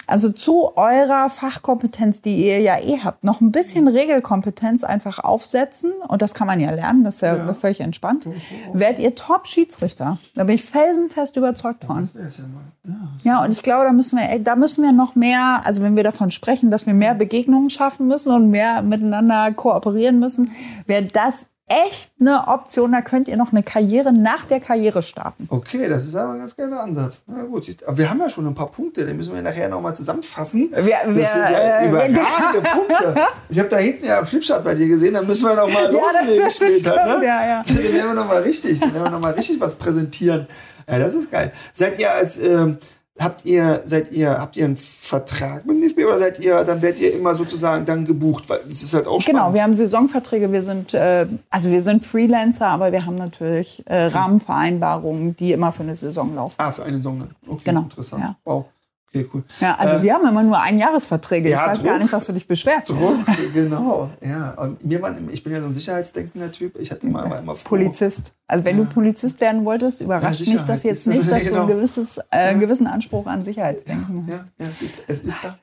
also 0.09 0.31
zu 0.31 0.77
eurer 0.77 1.31
Fachkompetenz, 1.31 2.21
die 2.23 2.45
ihr 2.47 2.61
ja 2.61 2.79
eh 2.79 2.99
habt, 3.05 3.23
noch 3.25 3.41
ein 3.41 3.53
bisschen 3.53 3.87
Regelkompetenz 3.87 4.83
einfach 4.83 5.19
aufsetzen. 5.21 5.93
Und 6.09 6.23
das 6.23 6.35
kann 6.35 6.47
man 6.47 6.59
ja 6.61 6.71
lernen, 6.71 7.05
das 7.05 7.17
ist 7.17 7.21
ja, 7.21 7.37
Ja. 7.37 7.55
völlig 7.55 7.81
entspannt. 7.81 8.27
Werdet 8.73 8.99
ihr 8.99 9.15
Top-Schiedsrichter. 9.15 10.19
Da 10.35 10.45
bin 10.45 10.55
ich 10.57 10.65
felsenfest 10.65 11.37
überzeugt 11.37 11.85
von. 11.85 12.09
Ja 12.15 12.23
mal. 12.23 12.63
Ja. 12.85 12.95
Ja, 13.23 13.45
und 13.45 13.53
ich 13.53 13.63
glaube, 13.63 13.85
da 13.85 13.93
müssen 13.93 14.19
wir, 14.19 14.39
da 14.39 14.57
müssen 14.57 14.83
wir 14.83 14.93
noch 14.93 15.15
mehr, 15.15 15.61
also 15.65 15.83
wenn 15.83 15.95
wir 15.95 16.05
davon 16.05 16.31
sprechen, 16.31 16.71
dass 16.71 16.87
wir 16.87 16.95
mehr 16.95 17.15
Begegnungen 17.15 17.71
schaffen 17.71 18.09
müssen 18.09 18.33
und 18.33 18.49
mehr 18.51 18.83
miteinander 18.83 19.53
kooperieren 19.53 20.19
müssen, 20.19 20.53
wäre 20.87 21.05
das 21.05 21.47
echt 21.69 22.13
eine 22.21 22.49
Option. 22.49 22.93
Da 22.93 23.01
könnt 23.03 23.29
ihr 23.29 23.37
noch 23.37 23.53
eine 23.53 23.63
Karriere 23.63 24.13
nach 24.13 24.45
der 24.45 24.61
Karriere 24.61 25.03
starten. 25.03 25.47
Okay, 25.51 25.89
das 25.89 26.07
ist 26.07 26.15
aber 26.17 26.33
ein 26.33 26.39
ganz 26.39 26.57
geiler 26.57 26.81
Ansatz. 26.81 27.23
Na 27.27 27.43
gut, 27.45 27.67
aber 27.87 27.99
wir 27.99 28.11
haben 28.11 28.21
ja 28.21 28.31
schon 28.31 28.47
ein 28.47 28.55
paar 28.55 28.71
Punkte, 28.71 29.05
die 29.07 29.15
müssen 29.15 29.35
wir 29.35 29.43
nachher 29.43 29.69
nochmal 29.69 29.95
zusammenfassen. 29.95 30.71
Wir- 30.73 30.97
das 31.05 31.15
wir- 31.15 31.27
sind 31.27 31.43
ja 31.51 31.79
äh, 31.81 31.89
überragende 31.89 32.69
Punkte. 32.71 33.15
Ich 33.51 33.59
habe 33.59 33.69
da 33.71 33.79
hinten 33.79 34.05
ja 34.05 34.19
einen 34.19 34.27
Flipchart 34.27 34.63
bei 34.65 34.75
dir 34.75 34.87
gesehen, 34.89 35.15
da 35.15 35.23
müssen 35.23 35.49
wir 35.49 35.55
nochmal 35.55 35.85
Ja, 35.95 36.01
das 36.13 36.21
loslegen 36.23 36.47
ist 36.47 36.57
stimmt, 36.57 36.73
später. 36.81 37.19
Ne? 37.19 37.25
ja, 37.27 37.47
ja. 37.47 37.63
Den 37.63 37.79
werden 37.95 38.07
wir 38.09 38.15
nochmal 38.15 38.43
richtig, 38.43 38.81
den 38.81 38.93
werden 38.93 39.05
wir 39.05 39.11
noch 39.11 39.21
mal 39.21 39.33
richtig 39.33 39.59
was 39.61 39.75
präsentieren. 39.75 40.47
Ja, 40.91 40.99
das 40.99 41.15
ist 41.15 41.31
geil. 41.31 41.53
Seid 41.73 41.99
ihr 42.01 42.11
als, 42.13 42.39
ähm, 42.39 42.79
habt 43.21 43.45
ihr, 43.45 43.83
seid 43.85 44.13
ihr, 44.13 44.31
habt 44.39 44.57
ihr 44.57 44.65
einen 44.65 44.77
Vertrag 44.77 45.67
mit 45.67 45.77
dem 45.77 45.81
DFB 45.89 46.07
oder 46.07 46.19
seid 46.19 46.39
ihr, 46.41 46.65
dann 46.65 46.83
werdet 46.83 47.01
ihr 47.01 47.15
immer 47.15 47.35
sozusagen 47.35 47.85
dann 47.85 48.05
gebucht, 48.05 48.49
weil 48.49 48.61
das 48.67 48.83
ist 48.83 48.95
halt 48.95 49.07
auch 49.07 49.21
spannend. 49.21 49.41
Genau, 49.43 49.55
wir 49.55 49.63
haben 49.63 49.75
Saisonverträge, 49.75 50.51
wir 50.53 50.63
sind, 50.63 50.95
äh, 50.95 51.27
also 51.51 51.71
wir 51.71 51.83
sind 51.83 52.05
Freelancer, 52.05 52.67
aber 52.69 52.93
wir 52.93 53.05
haben 53.07 53.17
natürlich 53.17 53.83
äh, 53.87 54.05
Rahmenvereinbarungen, 54.07 55.37
die 55.37 55.53
immer 55.53 55.73
für 55.73 55.83
eine 55.83 55.97
Saison 55.97 56.35
laufen. 56.35 56.55
Ah, 56.59 56.73
für 56.73 56.85
eine 56.85 56.97
Saison. 56.97 57.29
Okay, 57.47 57.61
Genau, 57.65 57.81
interessant. 57.83 58.23
ja. 58.23 58.37
Wow. 58.45 58.67
Okay, 59.11 59.27
cool. 59.33 59.43
Ja, 59.61 59.75
also 59.77 59.97
Äh, 59.97 60.03
wir 60.03 60.13
haben 60.15 60.27
immer 60.29 60.43
nur 60.43 60.61
Einjahresverträge. 60.61 61.49
ja, 61.49 61.65
ich 61.65 61.71
weiß 61.71 61.83
gar 61.83 61.93
Druck. 61.95 62.03
nicht, 62.03 62.13
was 62.13 62.27
du 62.27 62.33
dich 62.35 62.47
beschwerst. 62.47 62.91
Druck, 62.91 63.17
genau. 63.55 64.11
Ja, 64.23 64.53
und 64.61 64.85
mir 64.85 65.01
war, 65.01 65.15
ich 65.33 65.43
bin 65.43 65.53
ja 65.55 65.61
so 65.61 65.67
ein 65.67 65.73
sicherheitsdenkender 65.73 66.53
Typ. 66.53 66.79
Ich 66.79 66.91
hatte 66.91 67.07
immer, 67.07 67.29
war 67.31 67.39
immer 67.39 67.55
froh. 67.57 67.69
Polizist. 67.71 68.35
Also 68.47 68.65
wenn 68.67 68.77
du 68.77 68.85
Polizist 68.85 69.41
werden 69.41 69.65
wolltest, 69.65 70.03
überrascht 70.03 70.41
Ja, 70.43 70.53
mich 70.55 70.63
das 70.63 70.83
jetzt 70.83 71.07
nicht, 71.07 71.31
dass 71.31 71.45
Genau. 71.45 71.57
du 71.57 71.63
ein 71.63 71.69
gewisses, 71.79 72.21
äh, 72.31 72.55
gewissen 72.57 72.87
Anspruch 72.87 73.27
an 73.27 73.43
Sicherheitsdenken 73.43 74.27
Ja, 74.29 74.35
hast. 74.35 74.45
ja 74.59 74.67
es, 74.71 74.83
ist, 74.83 74.99
es 75.09 75.21
ist 75.21 75.39
da. 75.43 75.59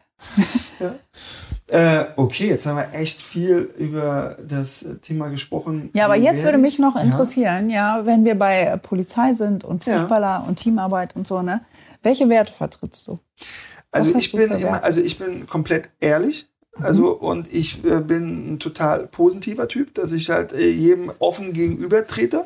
ja. 0.80 2.00
äh, 2.02 2.06
okay, 2.16 2.48
jetzt 2.50 2.66
haben 2.66 2.78
wir 2.78 2.94
echt 3.00 3.22
viel 3.22 3.70
über 3.78 4.38
das 4.48 4.86
Thema 5.04 5.28
gesprochen. 5.28 5.90
Ja, 5.94 6.06
aber 6.06 6.16
jetzt 6.16 6.44
würde 6.44 6.58
mich 6.58 6.74
ich- 6.76 6.80
noch 6.80 6.96
Ja. 6.96 7.02
interessieren, 7.02 7.70
ja, 7.70 8.02
wenn 8.06 8.26
wir 8.26 8.34
bei 8.38 8.76
Polizei 8.82 9.34
sind 9.34 9.64
und 9.64 9.86
Ja. 9.86 10.00
Fußballer 10.00 10.46
und 10.48 10.56
Teamarbeit 10.58 11.16
und 11.16 11.28
so, 11.28 11.42
ne? 11.44 11.62
Welche 12.06 12.30
Werte 12.30 12.54
vertrittst 12.54 13.08
du? 13.08 13.20
Also 13.92 14.16
ich 14.16 14.32
du 14.32 14.38
bin 14.38 14.52
immer, 14.52 14.84
also 14.84 15.02
ich 15.02 15.18
bin 15.18 15.48
komplett 15.48 15.90
ehrlich. 16.00 16.48
Also 16.78 17.14
und 17.14 17.54
ich 17.54 17.86
äh, 17.86 18.02
bin 18.02 18.56
ein 18.56 18.60
total 18.60 19.08
positiver 19.08 19.70
Typ, 19.70 19.94
dass 19.94 20.12
ich 20.12 20.30
halt 20.30 20.52
äh, 20.52 20.70
jedem 20.70 21.10
offen 21.20 21.54
gegenüber 21.54 22.06
trete. 22.06 22.46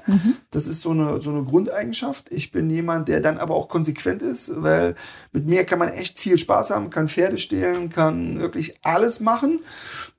Das 0.51 0.67
ist 0.67 0.81
so 0.81 0.91
eine, 0.91 1.19
so 1.19 1.31
eine 1.31 1.43
Grundeigenschaft. 1.43 2.31
Ich 2.31 2.51
bin 2.51 2.69
jemand, 2.69 3.07
der 3.07 3.21
dann 3.21 3.39
aber 3.39 3.55
auch 3.55 3.69
konsequent 3.69 4.21
ist, 4.21 4.51
weil 4.61 4.93
mit 5.31 5.47
mir 5.47 5.63
kann 5.63 5.79
man 5.79 5.89
echt 5.89 6.19
viel 6.19 6.37
Spaß 6.37 6.69
haben, 6.69 6.91
kann 6.91 7.07
Pferde 7.07 7.39
stehlen, 7.39 7.89
kann 7.89 8.39
wirklich 8.39 8.75
alles 8.83 9.19
machen. 9.19 9.61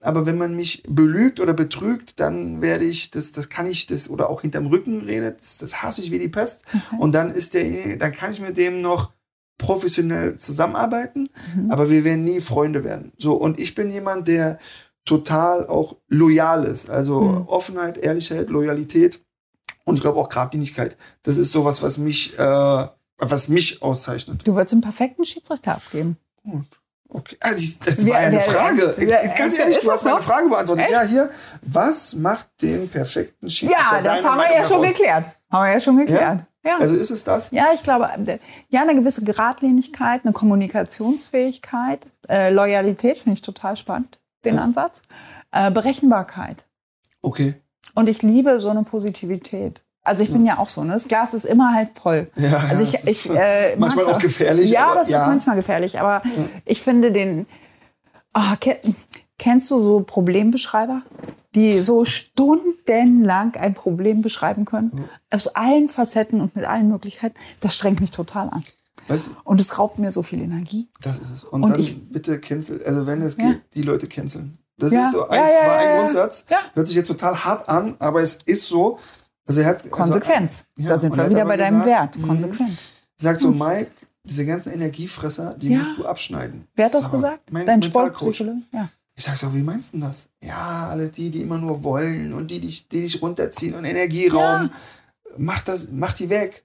Aber 0.01 0.27
wenn 0.27 0.39
man 0.39 0.57
mich 0.57 0.83
belügt 0.89 1.39
oder 1.39 1.55
betrügt, 1.55 2.19
dann 2.19 2.63
werde 2.63 2.87
ich, 2.87 3.13
das, 3.13 3.31
das 3.31 3.49
kann 3.49 3.67
ich, 3.67 3.87
das, 3.87 4.11
oder 4.11 4.29
auch 4.29 4.41
hinterm 4.41 4.67
Rücken 4.67 5.03
redet, 5.03 5.39
das, 5.41 5.59
das 5.59 5.83
hasse 5.83 6.03
ich 6.03 6.11
wie 6.11 6.19
die 6.19 6.29
Pest. 6.29 6.63
Und 6.99 7.13
dann 7.13 7.31
ist 7.31 7.55
der, 7.55 7.97
dann 7.97 8.11
kann 8.11 8.33
ich 8.33 8.41
mit 8.41 8.57
dem 8.57 8.81
noch 8.83 9.13
professionell 9.61 10.37
zusammenarbeiten, 10.37 11.29
aber 11.69 11.89
wir 11.91 12.03
werden 12.03 12.25
nie 12.25 12.41
Freunde 12.41 12.83
werden. 12.83 13.13
So, 13.19 13.35
und 13.35 13.61
ich 13.61 13.75
bin 13.77 13.91
jemand, 13.91 14.27
der 14.27 14.59
total 15.05 15.67
auch 15.69 15.97
loyal 16.09 16.65
ist. 16.65 16.91
Also 16.91 17.21
Mhm. 17.21 17.47
Offenheit, 17.49 17.97
Ehrlichkeit, 17.99 18.49
Loyalität 18.49 19.23
und 19.85 19.95
ich 19.97 20.01
glaube 20.03 20.19
auch 20.19 20.29
Gradlinigkeit. 20.29 20.97
Das 21.23 21.37
ist 21.37 21.53
sowas, 21.53 21.83
was 21.83 21.97
mich, 21.99 22.39
äh, 22.39 22.87
was 23.19 23.49
mich 23.49 23.83
auszeichnet. 23.83 24.41
Du 24.47 24.55
würdest 24.55 24.73
einen 24.73 24.83
perfekten 24.83 25.25
Schiedsrichter 25.25 25.73
abgeben. 25.77 26.17
Okay. 27.13 27.37
Also, 27.41 27.67
das 27.85 28.05
Wer- 28.05 28.13
war 28.13 28.19
eine 28.21 28.37
wer- 28.37 28.41
Frage. 28.43 28.95
wer- 28.99 29.25
Ich- 29.25 29.35
Ganz 29.37 29.59
ehrlich, 29.59 29.79
du 29.81 29.91
hast 29.91 30.05
meine? 30.05 30.23
Frage 30.23 30.49
beantwortet. 30.49 30.85
Echt? 30.85 30.93
Ja, 30.93 31.03
hier. 31.03 31.31
Was 31.63 32.15
macht 32.15 32.49
den 32.63 32.89
perfekten 32.89 33.51
Schiedsrichter? 33.51 33.97
Ja, 33.97 34.03
das 34.03 34.25
haben 34.25 34.39
wir 34.39 34.53
ja 34.55 34.65
schon 34.65 34.83
geklärt. 34.83 35.27
Haben 35.51 35.65
wir 35.67 35.73
ja 35.73 35.81
schon 35.81 35.97
geklärt. 35.97 36.39
Ja. 36.41 36.47
Also 36.79 36.95
ist 36.95 37.11
es 37.11 37.25
das? 37.25 37.51
Ja, 37.53 37.69
ich 37.75 37.83
glaube, 37.83 38.09
äh, 38.27 38.39
ja, 38.69 38.83
eine 38.83 38.95
gewisse 38.95 39.25
Geradlinigkeit, 39.25 40.23
eine 40.25 40.33
Kommunikationsfähigkeit, 40.33 42.07
äh, 42.29 42.51
Loyalität 42.51 43.19
finde 43.19 43.35
ich 43.35 43.43
total 43.43 43.77
spannend, 43.77 44.21
den 44.45 44.59
Ansatz. 44.59 45.03
Äh, 45.53 45.71
Berechenbarkeit. 45.71 46.67
Okay. 47.23 47.55
Und 47.95 48.09
ich 48.09 48.23
liebe 48.23 48.61
so 48.61 48.69
eine 48.69 48.85
Positivität. 48.85 49.83
Also 50.03 50.23
ich 50.23 50.33
bin 50.33 50.47
ja 50.47 50.59
auch 50.59 50.69
so, 50.69 50.83
ne? 50.83 50.95
Das 50.95 51.09
Glas 51.09 51.35
ist 51.35 51.45
immer 51.45 51.75
halt 51.75 51.91
voll. 51.99 52.31
Ja, 52.37 52.59
also 52.59 52.85
ja, 52.85 53.01
ich, 53.05 53.27
ich 53.27 53.31
äh, 53.31 53.77
manchmal 53.77 54.07
auch 54.07 54.19
gefährlich, 54.19 54.71
Ja, 54.71 54.87
aber 54.87 54.95
das 55.01 55.11
ja. 55.11 55.23
ist 55.23 55.27
manchmal 55.29 55.57
gefährlich. 55.57 56.01
Aber 56.01 56.23
ich 56.65 56.81
finde 56.83 57.13
den. 57.13 57.47
Ke 58.61 58.79
kennst 59.41 59.71
du 59.71 59.79
so 59.79 60.01
Problembeschreiber, 60.01 61.03
die 61.55 61.81
so 61.83 62.05
stundenlang 62.05 63.55
ein 63.57 63.75
Problem 63.75 64.21
beschreiben 64.23 64.65
können? 64.67 65.09
Aus 65.31 65.49
allen 65.49 65.89
Facetten 65.89 66.41
und 66.41 66.55
mit 66.55 66.65
allen 66.67 66.89
Möglichkeiten. 66.89 67.35
Das 67.61 67.75
strengt 67.75 68.01
mich 68.01 68.11
total 68.11 68.51
an. 68.51 68.63
Weißt 69.09 69.31
Und 69.45 69.61
es 69.61 69.79
raubt 69.79 69.99
mir 69.99 70.11
so 70.13 70.23
viel 70.23 70.41
Energie. 70.43 70.89
das 71.03 71.19
ist 71.19 71.31
es. 71.31 71.43
Und, 71.45 71.65
Und 71.65 71.71
dann 71.73 71.81
ich- 71.81 71.99
bitte 72.11 72.39
cancel, 72.39 72.83
also 72.85 73.07
wenn 73.07 73.23
es 73.23 73.37
Ja. 73.39 73.49
geht, 73.53 73.63
die 73.75 73.83
Leute 73.83 74.07
canceln. 74.07 74.59
Das 74.79 74.93
Ja, 74.93 75.03
ist 75.07 75.13
so 75.13 75.27
ein, 75.29 75.39
ja, 75.41 75.49
ja, 75.49 75.67
war 75.69 75.79
ein. 75.79 75.99
Grundsatz. 75.99 76.45
Hört 76.75 76.87
sich 76.87 76.97
jetzt 76.97 77.09
total 77.09 77.43
hart 77.45 77.69
an, 77.69 77.97
aber 77.99 78.21
es 78.23 78.39
ist 78.47 78.67
so. 78.67 78.99
Also 79.49 79.61
er 79.63 79.67
hat 79.69 79.91
Konsequenz. 79.91 80.65
Also, 80.79 80.89
da 80.91 80.99
sind 80.99 81.17
wir 81.17 81.25
er 81.25 81.31
wieder 81.31 81.45
bei 81.45 81.57
deinem 81.57 81.83
gesagt, 81.83 81.87
Wert. 82.17 82.19
mhm, 82.19 82.29
Konsequenz. 82.29 82.91
Sagt 83.17 83.41
so, 83.41 83.51
Mike, 83.51 83.91
diese 84.25 84.47
ganzen 84.47 84.71
Energiefresser, 84.73 85.55
die 85.59 85.71
musst 85.77 85.99
du 85.99 86.07
abschneiden. 86.07 86.67
Wer 86.77 86.87
hat 86.87 86.95
das 86.95 87.03
Sag 87.05 87.13
gesagt? 87.13 87.41
Dein. 87.53 87.83
Sportpsychologe? 87.83 88.59
Ja. 88.73 88.89
Ich 89.21 89.27
sag 89.27 89.37
so, 89.37 89.55
wie 89.55 89.61
meinst 89.63 89.93
du 89.93 89.99
das? 90.01 90.31
Ja, 90.43 90.89
alle 90.89 91.11
die, 91.11 91.31
die 91.31 91.43
immer 91.43 91.59
nur 91.59 91.85
wollen 91.85 92.33
und 92.33 92.51
die, 92.51 92.59
dich- 92.59 92.89
die 92.89 93.03
dich 93.03 93.21
runterziehen 93.21 93.75
und 93.75 93.85
Energie 93.85 94.29
rauben, 94.29 94.71
mach 95.37 95.61
das, 95.61 95.89
mach 95.93 96.15
die 96.15 96.31
weg. 96.31 96.65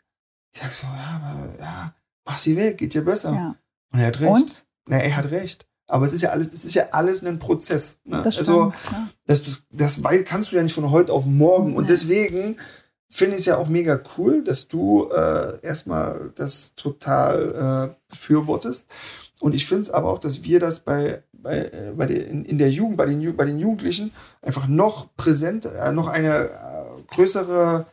Ich 0.54 0.62
sag 0.62 0.74
so, 0.74 0.88
ja, 0.88 1.20
aber 1.22 1.60
ja, 1.60 1.94
mach 2.26 2.38
sie 2.38 2.56
weg, 2.56 2.78
geht 2.78 2.94
dir 2.94 3.04
besser. 3.04 3.34
ja. 3.34 3.56
Und 3.92 4.00
er 4.00 4.08
hat 4.08 4.22
recht. 4.22 4.32
Und? 4.32 4.66
Na, 4.88 5.00
er 5.00 5.18
hat 5.18 5.32
recht. 5.32 5.66
Aber 5.88 6.06
es 6.06 6.14
ist 6.14 6.22
ja 6.22 6.30
alles, 6.30 6.48
es 6.54 6.64
ist 6.64 6.76
ja 6.76 6.88
alles 6.92 7.26
ein 7.26 7.40
Prozess. 7.40 8.00
Ne? 8.06 8.22
Das 8.24 8.38
also, 8.40 8.72
stimmt. 8.72 8.94
ja. 8.94 9.10
das, 9.26 9.42
das, 9.70 10.02
kannst 10.24 10.54
du 10.54 10.56
ja 10.56 10.64
nicht 10.64 10.74
von 10.74 10.92
heute 10.92 11.12
auf 11.12 11.26
morgen. 11.26 11.76
Und 11.76 11.84
Nee. 11.84 11.90
deswegen 11.90 12.56
finde 13.10 13.36
ich 13.36 13.42
es 13.42 13.48
ja 13.48 13.58
auch 13.58 13.68
mega 13.68 14.00
cool, 14.18 14.46
dass 14.46 14.70
du 14.70 15.10
äh, 15.10 15.60
erstmal 15.62 16.32
das 16.36 16.74
total 16.78 17.92
äh, 17.92 17.96
befürwortest. 18.10 18.90
Und 19.42 19.54
ich 19.54 19.66
finde 19.68 19.82
es 19.82 19.90
aber 19.92 20.10
auch, 20.10 20.20
dass 20.20 20.44
wir 20.46 20.62
das 20.62 20.80
bei, 20.80 21.22
bei, 21.46 21.58
äh, 21.58 21.94
bei 21.96 22.08
den, 22.08 22.44
in, 22.44 22.58
der 22.58 22.72
Jugend, 22.72 22.98
bei 22.98 23.06
den, 23.06 23.38
bei 23.38 23.46
den 23.46 23.60
Jugendlichen 23.60 24.12
einfach 24.42 24.68
noch 24.68 25.16
präsent, 25.16 25.66
äh, 25.66 25.92
noch 25.92 26.08
eine 26.08 26.46
äh, 26.46 26.50
größere 27.08 27.86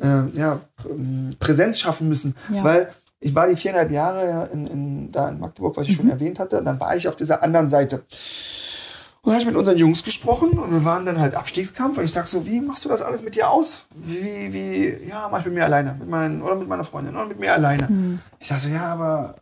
äh, 0.00 0.22
ja, 0.32 0.60
ähm, 0.88 1.36
Präsenz 1.38 1.78
schaffen 1.78 2.08
müssen. 2.08 2.34
Ja. 2.50 2.64
Weil 2.64 2.92
ich 3.20 3.34
war 3.34 3.46
die 3.46 3.56
viereinhalb 3.56 3.90
Jahre 3.90 4.26
ja 4.26 4.44
in, 4.44 4.66
in, 4.66 5.12
da 5.12 5.28
in 5.28 5.38
Magdeburg, 5.38 5.76
was 5.76 5.86
ich 5.86 5.92
Mhm. 5.92 5.96
schon 5.96 6.10
erwähnt 6.10 6.38
hatte, 6.38 6.58
und 6.58 6.64
dann 6.64 6.80
war 6.80 6.96
ich 6.96 7.06
auf 7.06 7.16
dieser 7.16 7.42
anderen 7.42 7.68
Seite. 7.68 7.96
Und 7.96 9.30
dann 9.30 9.34
habe 9.34 9.42
ich 9.42 9.46
mit 9.46 9.56
unseren 9.56 9.76
Jungs 9.78 10.02
gesprochen 10.02 10.58
und 10.58 10.70
wir 10.70 10.84
waren 10.84 11.04
dann 11.04 11.20
halt 11.20 11.34
Abstiegskampf 11.34 11.98
und 11.98 12.04
ich 12.04 12.12
sag 12.12 12.26
so, 12.26 12.46
wie 12.46 12.60
machst 12.60 12.84
du 12.86 12.88
das 12.88 13.02
alles 13.02 13.22
mit 13.22 13.34
dir 13.34 13.50
aus? 13.50 13.86
Wie, 13.94 14.52
wie, 14.52 15.08
ja, 15.08 15.28
mach 15.30 15.40
ich 15.40 15.44
mit 15.46 15.54
mir 15.54 15.64
alleine, 15.64 15.94
mit 15.98 16.08
meinen, 16.08 16.40
oder 16.42 16.54
mit 16.56 16.68
meiner 16.68 16.84
Freundin, 16.84 17.14
oder 17.14 17.26
mit 17.26 17.38
mir 17.38 17.52
alleine. 17.52 17.86
Mhm. 17.88 18.20
Ich 18.38 18.48
sag 18.48 18.60
so, 18.60 18.68
ja, 18.68 18.86
aber 18.86 19.34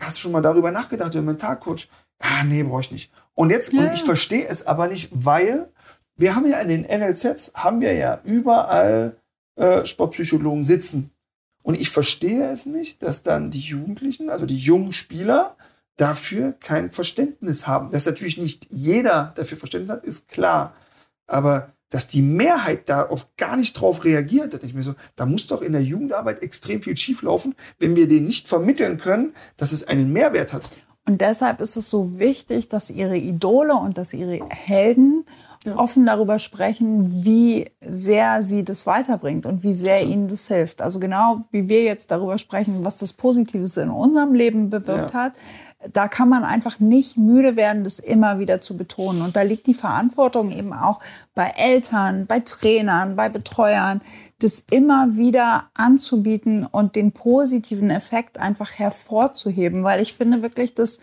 hast 0.00 0.16
du 0.16 0.20
schon 0.20 0.32
mal 0.32 0.42
darüber 0.42 0.70
nachgedacht, 0.72 1.14
über 1.14 1.22
Mentalcoach? 1.22 1.88
Ah, 2.20 2.44
nee, 2.44 2.62
brauche 2.62 2.80
ich 2.80 2.90
nicht. 2.90 3.12
Und 3.34 3.50
jetzt, 3.50 3.72
ja. 3.72 3.80
und 3.80 3.92
ich 3.92 4.04
verstehe 4.04 4.46
es 4.46 4.66
aber 4.66 4.88
nicht, 4.88 5.10
weil 5.12 5.68
wir 6.16 6.36
haben 6.36 6.46
ja 6.46 6.58
in 6.60 6.68
den 6.68 6.82
NLZs, 6.82 7.52
haben 7.54 7.80
wir 7.80 7.92
ja 7.94 8.20
überall 8.24 9.16
äh, 9.56 9.84
Sportpsychologen 9.84 10.64
sitzen. 10.64 11.10
Und 11.62 11.80
ich 11.80 11.90
verstehe 11.90 12.50
es 12.50 12.66
nicht, 12.66 13.02
dass 13.02 13.22
dann 13.22 13.50
die 13.50 13.60
Jugendlichen, 13.60 14.30
also 14.30 14.46
die 14.46 14.58
jungen 14.58 14.92
Spieler, 14.92 15.56
dafür 15.96 16.52
kein 16.52 16.90
Verständnis 16.90 17.66
haben. 17.66 17.90
Dass 17.90 18.06
natürlich 18.06 18.36
nicht 18.36 18.68
jeder 18.70 19.32
dafür 19.36 19.56
Verständnis 19.56 19.90
hat, 19.90 20.04
ist 20.04 20.28
klar. 20.28 20.74
Aber 21.26 21.72
dass 21.90 22.08
die 22.08 22.22
Mehrheit 22.22 22.88
da 22.88 23.08
oft 23.08 23.36
gar 23.36 23.56
nicht 23.56 23.74
drauf 23.74 24.04
reagiert, 24.04 24.52
da 24.52 24.58
denke 24.58 24.66
ich 24.66 24.74
mir 24.74 24.82
so, 24.82 24.96
da 25.14 25.26
muss 25.26 25.46
doch 25.46 25.62
in 25.62 25.72
der 25.72 25.82
Jugendarbeit 25.82 26.42
extrem 26.42 26.82
viel 26.82 26.96
schieflaufen, 26.96 27.54
wenn 27.78 27.94
wir 27.94 28.08
denen 28.08 28.26
nicht 28.26 28.48
vermitteln 28.48 28.98
können, 28.98 29.32
dass 29.56 29.72
es 29.72 29.86
einen 29.86 30.12
Mehrwert 30.12 30.52
hat. 30.52 30.68
Und 31.06 31.20
deshalb 31.20 31.60
ist 31.60 31.76
es 31.76 31.90
so 31.90 32.18
wichtig, 32.18 32.68
dass 32.68 32.90
ihre 32.90 33.16
Idole 33.16 33.74
und 33.74 33.98
dass 33.98 34.14
ihre 34.14 34.40
Helden 34.48 35.24
ja. 35.64 35.76
offen 35.76 36.06
darüber 36.06 36.38
sprechen, 36.38 37.24
wie 37.24 37.70
sehr 37.80 38.42
sie 38.42 38.64
das 38.64 38.86
weiterbringt 38.86 39.46
und 39.46 39.62
wie 39.62 39.72
sehr 39.72 40.02
ja. 40.02 40.08
ihnen 40.08 40.28
das 40.28 40.48
hilft. 40.48 40.80
Also 40.80 41.00
genau 41.00 41.42
wie 41.50 41.68
wir 41.68 41.82
jetzt 41.82 42.10
darüber 42.10 42.38
sprechen, 42.38 42.84
was 42.84 42.96
das 42.98 43.12
Positives 43.12 43.76
in 43.76 43.90
unserem 43.90 44.34
Leben 44.34 44.70
bewirkt 44.70 45.14
ja. 45.14 45.24
hat, 45.24 45.32
da 45.92 46.08
kann 46.08 46.28
man 46.28 46.44
einfach 46.44 46.80
nicht 46.80 47.18
müde 47.18 47.56
werden, 47.56 47.84
das 47.84 47.98
immer 47.98 48.38
wieder 48.38 48.60
zu 48.60 48.76
betonen. 48.76 49.22
Und 49.22 49.36
da 49.36 49.42
liegt 49.42 49.66
die 49.66 49.74
Verantwortung 49.74 50.50
eben 50.50 50.72
auch 50.72 51.00
bei 51.34 51.52
Eltern, 51.56 52.26
bei 52.26 52.40
Trainern, 52.40 53.16
bei 53.16 53.28
Betreuern, 53.28 54.00
das 54.38 54.64
immer 54.70 55.16
wieder 55.16 55.70
anzubieten 55.74 56.66
und 56.66 56.96
den 56.96 57.12
positiven 57.12 57.90
Effekt 57.90 58.38
einfach 58.38 58.72
hervorzuheben. 58.72 59.84
Weil 59.84 60.02
ich 60.02 60.14
finde 60.14 60.42
wirklich, 60.42 60.74
dass 60.74 60.98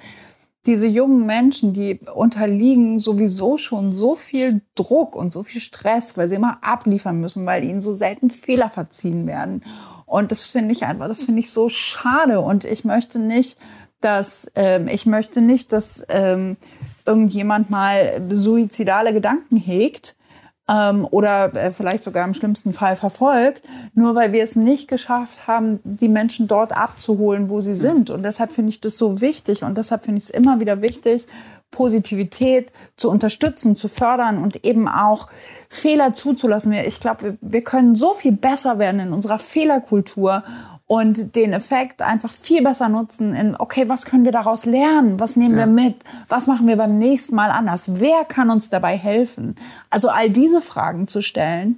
diese 0.65 0.87
jungen 0.87 1.25
Menschen, 1.25 1.73
die 1.73 1.99
unterliegen 2.13 2.99
sowieso 2.99 3.57
schon 3.57 3.93
so 3.93 4.15
viel 4.15 4.61
Druck 4.75 5.15
und 5.15 5.33
so 5.33 5.41
viel 5.41 5.59
Stress, 5.59 6.17
weil 6.17 6.27
sie 6.27 6.35
immer 6.35 6.59
abliefern 6.61 7.19
müssen, 7.19 7.45
weil 7.45 7.63
ihnen 7.63 7.81
so 7.81 7.91
selten 7.91 8.29
Fehler 8.29 8.69
verziehen 8.69 9.25
werden. 9.25 9.63
Und 10.05 10.29
das 10.31 10.45
finde 10.45 10.73
ich 10.73 10.83
einfach, 10.83 11.07
das 11.07 11.23
finde 11.23 11.39
ich 11.39 11.49
so 11.51 11.67
schade. 11.69 12.41
Und 12.41 12.65
ich 12.65 12.85
möchte 12.85 13.17
nicht, 13.17 13.57
dass 14.01 14.51
ähm, 14.55 14.87
ich 14.87 15.05
möchte 15.05 15.41
nicht, 15.41 15.71
dass 15.71 16.05
ähm, 16.09 16.57
irgendjemand 17.05 17.69
mal 17.69 18.21
suizidale 18.29 19.13
Gedanken 19.13 19.57
hegt 19.57 20.15
ähm, 20.71 21.07
oder 21.09 21.53
äh, 21.55 21.71
vielleicht 21.71 22.03
sogar 22.03 22.25
im 22.25 22.33
schlimmsten 22.33 22.73
Fall 22.73 22.95
verfolgt, 22.95 23.61
nur 23.93 24.15
weil 24.15 24.31
wir 24.31 24.43
es 24.43 24.55
nicht 24.55 24.87
geschafft 24.87 25.47
haben, 25.47 25.79
die 25.83 26.07
Menschen 26.07 26.47
dort 26.47 26.75
abzuholen, 26.75 27.49
wo 27.49 27.61
sie 27.61 27.75
sind. 27.75 28.09
Und 28.09 28.23
deshalb 28.23 28.51
finde 28.51 28.69
ich 28.69 28.79
das 28.79 28.97
so 28.97 29.21
wichtig 29.21 29.63
und 29.63 29.77
deshalb 29.77 30.05
finde 30.05 30.19
ich 30.19 30.25
es 30.25 30.29
immer 30.29 30.59
wieder 30.59 30.81
wichtig, 30.81 31.25
Positivität 31.71 32.71
zu 32.97 33.09
unterstützen, 33.09 33.75
zu 33.75 33.87
fördern 33.87 34.43
und 34.43 34.65
eben 34.65 34.87
auch 34.87 35.27
Fehler 35.69 36.13
zuzulassen. 36.13 36.73
Ich 36.73 36.99
glaube, 36.99 37.23
wir, 37.23 37.37
wir 37.41 37.63
können 37.63 37.95
so 37.95 38.13
viel 38.13 38.33
besser 38.33 38.77
werden 38.77 38.99
in 38.99 39.13
unserer 39.13 39.39
Fehlerkultur 39.39 40.43
und 40.91 41.37
den 41.37 41.53
Effekt 41.53 42.01
einfach 42.01 42.33
viel 42.33 42.61
besser 42.61 42.89
nutzen 42.89 43.33
in, 43.33 43.55
okay, 43.57 43.87
was 43.87 44.03
können 44.03 44.25
wir 44.25 44.33
daraus 44.33 44.65
lernen? 44.65 45.21
Was 45.21 45.37
nehmen 45.37 45.57
ja. 45.57 45.59
wir 45.59 45.67
mit? 45.67 46.03
Was 46.27 46.47
machen 46.47 46.67
wir 46.67 46.75
beim 46.75 46.97
nächsten 46.97 47.33
Mal 47.33 47.49
anders? 47.49 48.01
Wer 48.01 48.25
kann 48.25 48.49
uns 48.49 48.69
dabei 48.69 48.97
helfen? 48.97 49.55
Also 49.89 50.09
all 50.09 50.29
diese 50.29 50.61
Fragen 50.61 51.07
zu 51.07 51.21
stellen, 51.21 51.77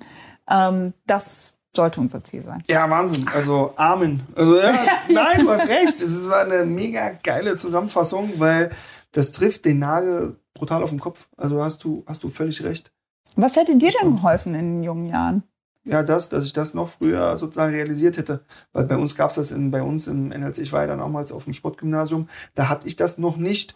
ähm, 0.50 0.96
das 1.06 1.60
sollte 1.76 2.02
unser 2.02 2.24
Ziel 2.24 2.42
sein. 2.42 2.64
Ja, 2.66 2.90
Wahnsinn. 2.90 3.30
Also 3.32 3.74
Amen. 3.76 4.24
Also 4.36 4.58
ja, 4.58 4.74
nein, 5.08 5.42
du 5.42 5.52
hast 5.52 5.68
recht. 5.68 6.02
Das 6.02 6.28
war 6.28 6.46
eine 6.46 6.66
mega 6.66 7.12
geile 7.22 7.56
Zusammenfassung, 7.56 8.40
weil 8.40 8.72
das 9.12 9.32
trifft 9.32 9.66
den 9.66 9.78
Nagel 9.78 10.38
brutal 10.56 10.82
auf 10.82 10.90
den 10.90 11.00
Kopf. 11.00 11.28
Also 11.38 11.64
hast 11.64 11.84
du, 11.84 12.04
hast 12.08 12.24
du 12.24 12.30
völlig 12.30 12.64
recht. 12.64 12.92
Was 13.36 13.58
hätte 13.58 13.76
dir 13.76 13.92
denn 14.02 14.16
geholfen 14.16 14.56
in 14.56 14.78
den 14.78 14.84
jungen 14.84 15.06
Jahren? 15.06 15.44
Ja, 15.86 16.04
das, 16.04 16.30
dass 16.30 16.46
ich 16.46 16.54
das 16.54 16.74
noch 16.74 16.90
früher 16.90 17.38
sozusagen 17.38 17.74
realisiert 17.74 18.18
hätte. 18.18 18.42
Weil 18.72 18.86
bei 18.86 18.96
uns 18.96 19.16
gab 19.16 19.32
es 19.32 19.36
das 19.36 19.52
in, 19.52 19.72
bei 19.72 19.84
uns 19.84 20.08
im 20.08 20.30
NLC, 20.30 20.60
ich 20.60 20.74
war 20.74 20.82
ja 20.82 20.88
dann 20.88 21.02
auch 21.02 21.10
mal 21.10 21.24
auf 21.32 21.44
dem 21.44 21.54
Sportgymnasium, 21.54 22.30
da 22.56 22.70
hatte 22.70 22.88
ich 22.88 22.96
das 22.96 23.18
noch 23.18 23.38
nicht. 23.38 23.76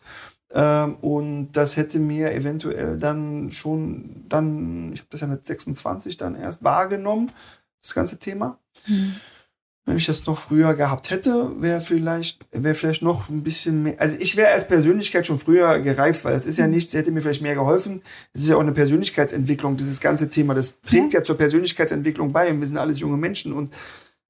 Ähm, 0.51 0.95
und 0.95 1.51
das 1.51 1.75
hätte 1.75 1.99
mir 1.99 2.33
eventuell 2.33 2.97
dann 2.97 3.51
schon, 3.51 4.25
dann, 4.29 4.93
ich 4.93 5.01
habe 5.01 5.09
das 5.11 5.21
ja 5.21 5.27
mit 5.27 5.45
26 5.45 6.15
dann 6.17 6.35
erst 6.35 6.63
wahrgenommen, 6.63 7.31
das 7.81 7.93
ganze 7.93 8.17
Thema. 8.17 8.57
Mhm. 8.87 9.15
Wenn 9.87 9.95
ich 9.95 10.05
das 10.05 10.25
noch 10.25 10.37
früher 10.37 10.73
gehabt 10.73 11.11
hätte, 11.11 11.49
wäre 11.61 11.79
vielleicht, 11.79 12.45
wäre 12.51 12.75
vielleicht 12.75 13.01
noch 13.01 13.29
ein 13.29 13.41
bisschen 13.41 13.83
mehr. 13.83 13.95
Also 13.99 14.17
ich 14.19 14.35
wäre 14.35 14.49
als 14.49 14.67
Persönlichkeit 14.67 15.25
schon 15.25 15.39
früher 15.39 15.79
gereift, 15.79 16.25
weil 16.25 16.35
es 16.35 16.45
ist 16.45 16.57
ja 16.57 16.65
hm. 16.65 16.71
nichts, 16.71 16.93
hätte 16.93 17.09
mir 17.09 17.21
vielleicht 17.21 17.41
mehr 17.41 17.55
geholfen. 17.55 18.01
Es 18.33 18.41
ist 18.41 18.49
ja 18.49 18.57
auch 18.57 18.61
eine 18.61 18.73
Persönlichkeitsentwicklung, 18.73 19.77
dieses 19.77 20.01
ganze 20.01 20.29
Thema. 20.29 20.53
Das 20.55 20.81
trägt 20.81 21.13
ja, 21.13 21.19
ja 21.19 21.23
zur 21.23 21.37
Persönlichkeitsentwicklung 21.37 22.33
bei. 22.33 22.49
Und 22.51 22.59
wir 22.59 22.67
sind 22.67 22.77
alles 22.77 22.99
junge 22.99 23.15
Menschen 23.15 23.53
und 23.53 23.73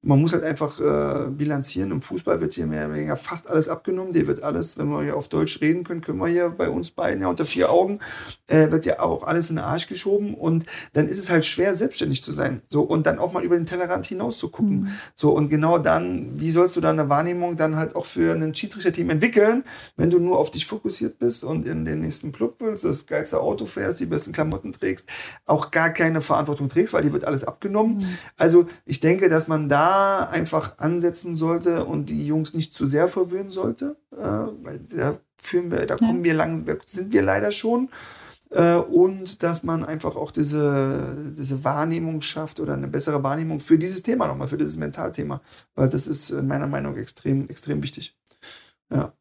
man 0.00 0.20
muss 0.20 0.32
halt 0.32 0.44
einfach 0.44 0.78
äh, 0.78 1.28
bilanzieren. 1.28 1.90
Im 1.90 2.02
Fußball 2.02 2.40
wird 2.40 2.54
hier 2.54 2.66
mehr 2.66 2.86
oder 2.86 2.94
weniger 2.94 3.16
fast 3.16 3.50
alles 3.50 3.68
abgenommen. 3.68 4.12
Dir 4.12 4.28
wird 4.28 4.44
alles, 4.44 4.78
wenn 4.78 4.88
wir 4.88 5.02
hier 5.02 5.16
auf 5.16 5.28
Deutsch 5.28 5.60
reden 5.60 5.82
können, 5.82 6.02
können 6.02 6.18
wir 6.18 6.28
hier 6.28 6.50
bei 6.50 6.68
uns 6.68 6.92
beiden 6.92 7.20
ja 7.20 7.28
unter 7.28 7.44
vier 7.44 7.70
Augen, 7.72 7.98
äh, 8.46 8.70
wird 8.70 8.86
ja 8.86 9.00
auch 9.00 9.24
alles 9.24 9.50
in 9.50 9.56
den 9.56 9.64
Arsch 9.64 9.88
geschoben. 9.88 10.34
Und 10.34 10.66
dann 10.92 11.08
ist 11.08 11.18
es 11.18 11.30
halt 11.30 11.44
schwer, 11.44 11.74
selbstständig 11.74 12.22
zu 12.22 12.30
sein. 12.30 12.62
So, 12.68 12.82
und 12.82 13.06
dann 13.06 13.18
auch 13.18 13.32
mal 13.32 13.42
über 13.42 13.56
den 13.56 13.66
Tellerrand 13.66 14.06
hinaus 14.06 14.38
zu 14.38 14.50
gucken. 14.50 14.82
Mhm. 14.82 14.88
So, 15.16 15.32
und 15.32 15.48
genau 15.48 15.78
dann, 15.78 16.38
wie 16.38 16.52
sollst 16.52 16.76
du 16.76 16.80
dann 16.80 16.98
eine 16.98 17.08
Wahrnehmung 17.08 17.56
dann 17.56 17.74
halt 17.74 17.96
auch 17.96 18.06
für 18.06 18.32
ein 18.34 18.54
Schiedsrichterteam 18.54 19.10
entwickeln, 19.10 19.64
wenn 19.96 20.10
du 20.10 20.20
nur 20.20 20.38
auf 20.38 20.52
dich 20.52 20.66
fokussiert 20.66 21.18
bist 21.18 21.42
und 21.42 21.66
in 21.66 21.84
den 21.84 22.02
nächsten 22.02 22.30
Club 22.30 22.56
willst, 22.60 22.84
das 22.84 23.06
geilste 23.06 23.40
Auto 23.40 23.66
fährst, 23.66 23.98
die 23.98 24.06
besten 24.06 24.32
Klamotten 24.32 24.72
trägst, 24.72 25.08
auch 25.44 25.72
gar 25.72 25.90
keine 25.90 26.20
Verantwortung 26.20 26.68
trägst, 26.68 26.92
weil 26.92 27.02
die 27.02 27.12
wird 27.12 27.24
alles 27.24 27.42
abgenommen. 27.42 27.96
Mhm. 27.98 28.18
Also, 28.36 28.68
ich 28.86 29.00
denke, 29.00 29.28
dass 29.28 29.48
man 29.48 29.68
da 29.68 29.87
einfach 29.88 30.78
ansetzen 30.78 31.34
sollte 31.34 31.84
und 31.84 32.06
die 32.06 32.26
Jungs 32.26 32.54
nicht 32.54 32.72
zu 32.72 32.86
sehr 32.86 33.08
verwöhnen 33.08 33.50
sollte, 33.50 33.96
äh, 34.12 34.16
weil 34.62 34.80
da 34.94 35.18
führen 35.36 35.70
wir, 35.70 35.86
da 35.86 35.96
kommen 35.96 36.18
ja. 36.18 36.24
wir 36.24 36.34
lang, 36.34 36.66
da 36.66 36.74
sind 36.86 37.12
wir 37.12 37.22
leider 37.22 37.50
schon. 37.50 37.88
Äh, 38.50 38.76
und 38.76 39.42
dass 39.42 39.62
man 39.62 39.84
einfach 39.84 40.16
auch 40.16 40.30
diese, 40.30 41.32
diese 41.36 41.64
Wahrnehmung 41.64 42.22
schafft 42.22 42.60
oder 42.60 42.74
eine 42.74 42.88
bessere 42.88 43.22
Wahrnehmung 43.22 43.60
für 43.60 43.78
dieses 43.78 44.02
Thema 44.02 44.26
nochmal, 44.26 44.48
für 44.48 44.56
dieses 44.56 44.76
Mentalthema, 44.76 45.40
weil 45.74 45.88
das 45.88 46.06
ist 46.06 46.30
meiner 46.30 46.66
Meinung 46.66 46.92
nach 46.92 47.00
extrem, 47.00 47.48
extrem 47.48 47.82
wichtig. 47.82 48.16
Ja. 48.90 49.12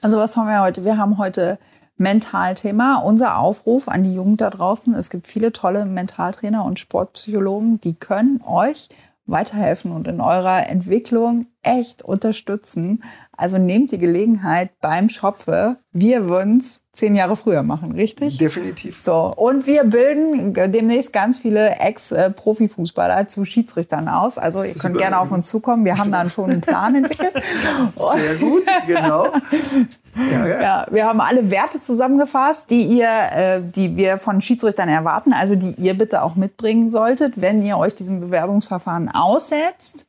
Also 0.00 0.18
was 0.18 0.36
haben 0.36 0.46
wir 0.46 0.62
heute? 0.62 0.84
Wir 0.84 0.96
haben 0.96 1.18
heute 1.18 1.58
Mentalthema. 1.96 2.96
Unser 2.96 3.38
Aufruf 3.38 3.88
an 3.88 4.02
die 4.02 4.14
Jugend 4.14 4.40
da 4.40 4.50
draußen. 4.50 4.94
Es 4.94 5.10
gibt 5.10 5.26
viele 5.26 5.52
tolle 5.52 5.84
Mentaltrainer 5.84 6.64
und 6.64 6.78
Sportpsychologen, 6.78 7.80
die 7.80 7.94
können 7.94 8.40
euch 8.44 8.88
weiterhelfen 9.26 9.92
und 9.92 10.08
in 10.08 10.20
eurer 10.20 10.68
Entwicklung 10.68 11.46
echt 11.62 12.02
unterstützen. 12.02 13.04
Also 13.36 13.56
nehmt 13.56 13.92
die 13.92 13.98
Gelegenheit 13.98 14.70
beim 14.80 15.08
Schopfe. 15.08 15.76
Wir 15.92 16.28
würden 16.28 16.58
es 16.58 16.82
zehn 16.92 17.14
Jahre 17.14 17.36
früher 17.36 17.62
machen, 17.62 17.92
richtig? 17.92 18.38
Definitiv. 18.38 19.02
So, 19.02 19.32
und 19.34 19.66
wir 19.66 19.84
bilden 19.84 20.52
demnächst 20.52 21.12
ganz 21.12 21.38
viele 21.38 21.76
Ex-Profifußballer 21.76 23.28
zu 23.28 23.44
Schiedsrichtern 23.44 24.08
aus. 24.08 24.38
Also 24.38 24.64
ihr 24.64 24.74
könnt 24.74 24.98
gerne 24.98 25.18
auf 25.18 25.30
uns 25.30 25.48
zukommen. 25.48 25.84
Wir 25.84 25.98
haben 25.98 26.10
dann 26.10 26.28
schon 26.28 26.50
einen 26.50 26.60
Plan 26.60 26.94
entwickelt. 26.94 27.32
Sehr 27.42 28.34
gut, 28.40 28.64
genau. 28.86 29.28
Ja, 30.14 30.46
ja. 30.46 30.62
ja, 30.62 30.86
wir 30.90 31.06
haben 31.06 31.20
alle 31.20 31.50
Werte 31.50 31.80
zusammengefasst, 31.80 32.70
die 32.70 32.82
ihr, 32.82 33.08
äh, 33.08 33.60
die 33.62 33.96
wir 33.96 34.18
von 34.18 34.40
Schiedsrichtern 34.40 34.88
erwarten, 34.88 35.32
also 35.32 35.54
die 35.54 35.72
ihr 35.80 35.94
bitte 35.94 36.22
auch 36.22 36.34
mitbringen 36.34 36.90
solltet, 36.90 37.40
wenn 37.40 37.62
ihr 37.62 37.78
euch 37.78 37.94
diesem 37.94 38.20
Bewerbungsverfahren 38.20 39.08
aussetzt. 39.08 40.06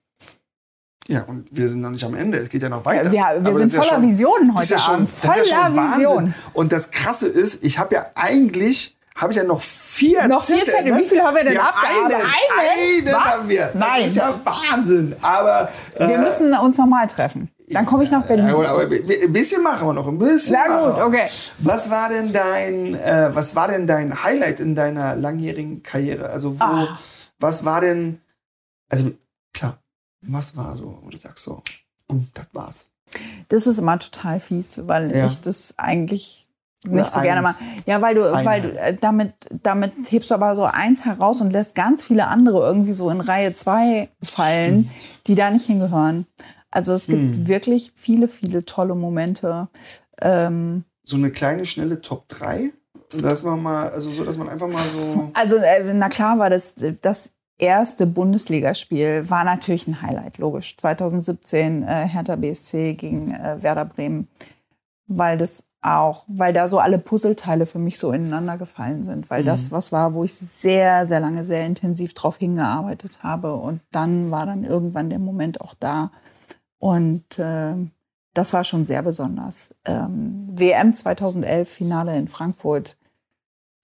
Ja, 1.08 1.24
und 1.24 1.48
wir 1.52 1.68
sind 1.70 1.82
noch 1.82 1.90
nicht 1.90 2.04
am 2.04 2.16
Ende. 2.16 2.38
Es 2.38 2.50
geht 2.50 2.62
ja 2.62 2.70
noch 2.70 2.86
weiter. 2.86 3.12
Wir, 3.12 3.40
wir 3.40 3.56
sind 3.56 3.72
voller 3.72 3.86
ja 3.86 3.94
schon, 3.94 4.02
Visionen 4.04 4.56
heute 4.58 4.74
ja 4.74 4.86
Abend. 4.88 5.10
Voller 5.10 5.46
ja 5.46 5.74
Vision. 5.74 6.34
Und 6.54 6.72
das 6.72 6.92
Krasse 6.92 7.28
ist, 7.28 7.64
ich 7.64 7.78
habe 7.78 7.96
ja 7.96 8.06
eigentlich 8.16 8.98
habe 9.16 9.32
ich 9.32 9.38
ja 9.38 9.44
noch 9.44 9.62
vier 9.62 10.28
Noch 10.28 10.44
vier 10.44 10.58
Zettel. 10.58 10.92
Ne? 10.92 11.00
Wie 11.00 11.06
viele 11.06 11.24
haben 11.24 11.36
wir 11.36 11.44
denn 11.44 11.58
abgearbeitet? 11.58 12.26
Eine, 12.26 13.10
eine 13.10 13.26
haben 13.26 13.48
wir. 13.50 13.72
Nein. 13.76 14.02
Das 14.02 14.08
ist 14.08 14.16
ja 14.16 14.40
Wahnsinn. 14.44 15.16
Aber 15.22 15.70
äh, 15.96 16.08
wir 16.08 16.18
müssen 16.18 16.52
uns 16.54 16.78
nochmal 16.80 17.06
treffen. 17.06 17.50
Dann 17.70 17.86
komme 17.86 18.04
ich 18.04 18.12
nach 18.12 18.26
Berlin. 18.26 18.48
Ja, 18.48 18.56
aber 18.56 18.84
ein 18.84 19.34
bisschen 19.34 19.64
machen 19.64 19.88
wir 19.88 19.94
noch, 19.94 20.08
ein 20.08 20.18
bisschen. 20.18 20.58
Na 20.68 20.92
gut, 20.92 21.02
okay. 21.02 21.28
Was 21.60 21.90
war 21.90 22.10
denn 22.10 22.34
dein, 22.34 22.96
äh, 22.96 23.30
was 23.34 23.56
war 23.56 23.68
denn 23.68 23.88
dein 23.88 24.24
Highlight 24.24 24.60
in 24.60 24.76
deiner 24.76 25.16
langjährigen 25.16 25.82
Karriere? 25.82 26.30
Also 26.30 26.60
wo, 26.60 26.64
ah. 26.64 27.00
was 27.40 27.64
war 27.64 27.82
denn, 27.82 28.20
also 28.90 29.12
klar, 29.54 29.78
was 30.22 30.58
war 30.58 30.76
so, 30.76 31.00
wo 31.02 31.10
du 31.10 31.18
sagst 31.18 31.46
so, 31.46 31.64
das 32.34 32.46
war's. 32.52 32.88
Das 33.50 33.68
ist 33.68 33.78
immer 33.78 33.98
total 34.00 34.40
fies, 34.40 34.82
weil 34.88 35.16
ja. 35.16 35.28
ich 35.28 35.40
das 35.40 35.76
eigentlich 35.78 36.48
nicht 36.86 37.10
so 37.10 37.22
gerne 37.22 37.42
mal. 37.42 37.56
Ja, 37.86 38.02
weil 38.02 38.16
du, 38.16 38.32
weil 38.32 38.62
du 38.62 38.78
äh, 38.78 38.96
damit, 39.00 39.34
damit 39.64 39.94
hebst 40.10 40.32
du 40.32 40.36
aber 40.36 40.56
so 40.56 40.66
eins 40.66 41.06
heraus 41.06 41.40
und 41.40 41.52
lässt 41.52 41.76
ganz 41.76 42.04
viele 42.04 42.28
andere 42.28 42.60
irgendwie 42.60 42.94
so 42.94 43.10
in 43.10 43.22
Reihe 43.22 43.54
zwei 43.54 44.10
fallen, 44.22 44.90
Stimmt. 44.90 45.28
die 45.28 45.36
da 45.36 45.50
nicht 45.50 45.66
hingehören. 45.66 46.28
Also 46.74 46.94
es 46.94 47.06
gibt 47.06 47.36
hm. 47.36 47.48
wirklich 47.48 47.94
viele, 47.96 48.28
viele 48.28 48.66
tolle 48.66 48.96
Momente. 48.96 49.68
Ähm, 50.20 50.86
so 51.04 51.18
eine 51.18 51.30
kleine, 51.30 51.66
schnelle 51.68 52.02
Top 52.02 52.28
3? 52.30 52.72
Dass 53.22 53.44
man 53.44 53.62
mal, 53.62 53.90
also 53.90 54.10
so, 54.10 54.24
dass 54.24 54.40
man 54.40 54.50
einfach 54.50 54.68
mal 54.68 54.82
so. 54.82 55.30
Also, 55.36 55.58
äh, 55.58 55.94
na 55.94 56.10
klar 56.10 56.40
war 56.40 56.50
das, 56.50 56.74
das 57.02 57.32
erste 57.60 58.08
Bundesligaspiel 58.08 59.30
war 59.30 59.44
natürlich 59.44 59.88
ein 59.88 60.02
Highlight, 60.02 60.40
logisch. 60.40 60.76
2017 60.78 61.84
äh, 61.84 62.08
Hertha 62.08 62.36
BSC 62.36 62.96
gegen 62.96 63.36
äh, 63.36 63.62
Werder 63.62 63.86
Bremen, 63.86 64.28
weil 65.06 65.38
das 65.38 65.66
auch, 65.84 66.24
weil 66.28 66.54
da 66.54 66.68
so 66.68 66.80
alle 66.80 66.98
Puzzleteile 66.98 67.68
für 67.68 67.78
mich 67.78 68.00
so 68.00 68.12
ineinander 68.12 68.58
gefallen 68.58 69.04
sind, 69.04 69.30
weil 69.30 69.44
mhm. 69.44 69.48
das 69.48 69.72
was 69.72 69.92
war, 69.92 70.16
wo 70.16 70.24
ich 70.24 70.34
sehr, 70.34 71.06
sehr 71.06 71.20
lange, 71.20 71.44
sehr 71.44 71.68
intensiv 71.68 72.16
drauf 72.16 72.38
hingearbeitet 72.38 73.20
habe 73.22 73.54
und 73.54 73.82
dann 73.92 74.32
war 74.32 74.48
dann 74.48 74.64
irgendwann 74.64 75.12
der 75.12 75.20
Moment 75.20 75.62
auch 75.62 75.76
da 75.80 76.10
und 76.84 77.40
äh, 77.40 77.76
das 78.34 78.52
war 78.52 78.64
schon 78.64 78.84
sehr 78.84 79.04
besonders. 79.04 79.74
Ähm, 79.86 80.48
WM 80.52 80.94
2011 80.94 81.70
Finale 81.70 82.18
in 82.18 82.28
Frankfurt 82.28 82.98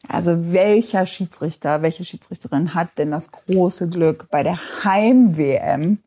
also 0.08 0.54
welcher 0.54 1.06
Schiedsrichter, 1.06 1.82
welche 1.82 2.06
Schiedsrichterin 2.06 2.74
hat 2.74 2.98
denn 2.98 3.12
das 3.12 3.32
große 3.32 3.90
Glück, 3.90 4.28
bei 4.32 4.44
der 4.44 4.58
Heim-WM 4.84 6.00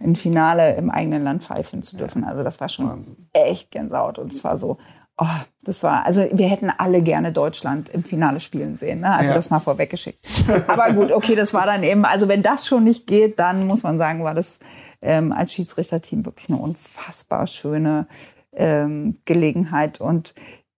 ein 0.00 0.16
Finale 0.16 0.74
im 0.74 0.90
eigenen 0.90 1.22
Land 1.22 1.44
pfeifen 1.44 1.82
zu 1.82 1.96
dürfen? 1.96 2.24
Also 2.24 2.42
das 2.42 2.60
war 2.60 2.68
schon 2.68 2.88
Wahnsinn. 2.88 3.28
echt 3.32 3.70
Gänsehaut. 3.70 4.18
Und 4.18 4.32
es 4.32 4.42
war 4.42 4.56
so, 4.56 4.78
oh, 5.16 5.26
das 5.62 5.84
war, 5.84 6.04
also 6.04 6.26
wir 6.32 6.48
hätten 6.48 6.70
alle 6.70 7.02
gerne 7.02 7.30
Deutschland 7.30 7.88
im 7.88 8.02
Finale 8.02 8.40
spielen 8.40 8.76
sehen. 8.76 9.00
Ne? 9.00 9.14
Also 9.14 9.30
ja. 9.30 9.36
das 9.36 9.50
mal 9.50 9.60
vorweggeschickt. 9.60 10.26
Aber 10.66 10.92
gut, 10.92 11.12
okay, 11.12 11.36
das 11.36 11.54
war 11.54 11.66
dann 11.66 11.84
eben, 11.84 12.04
also 12.04 12.26
wenn 12.26 12.42
das 12.42 12.66
schon 12.66 12.82
nicht 12.82 13.06
geht, 13.06 13.38
dann 13.38 13.68
muss 13.68 13.84
man 13.84 13.96
sagen, 13.96 14.24
war 14.24 14.34
das 14.34 14.58
ähm, 15.06 15.32
als 15.32 15.52
Schiedsrichterteam 15.54 16.26
wirklich 16.26 16.48
eine 16.50 16.58
unfassbar 16.58 17.46
schöne 17.46 18.06
ähm, 18.52 19.18
Gelegenheit. 19.24 20.00
Und 20.00 20.34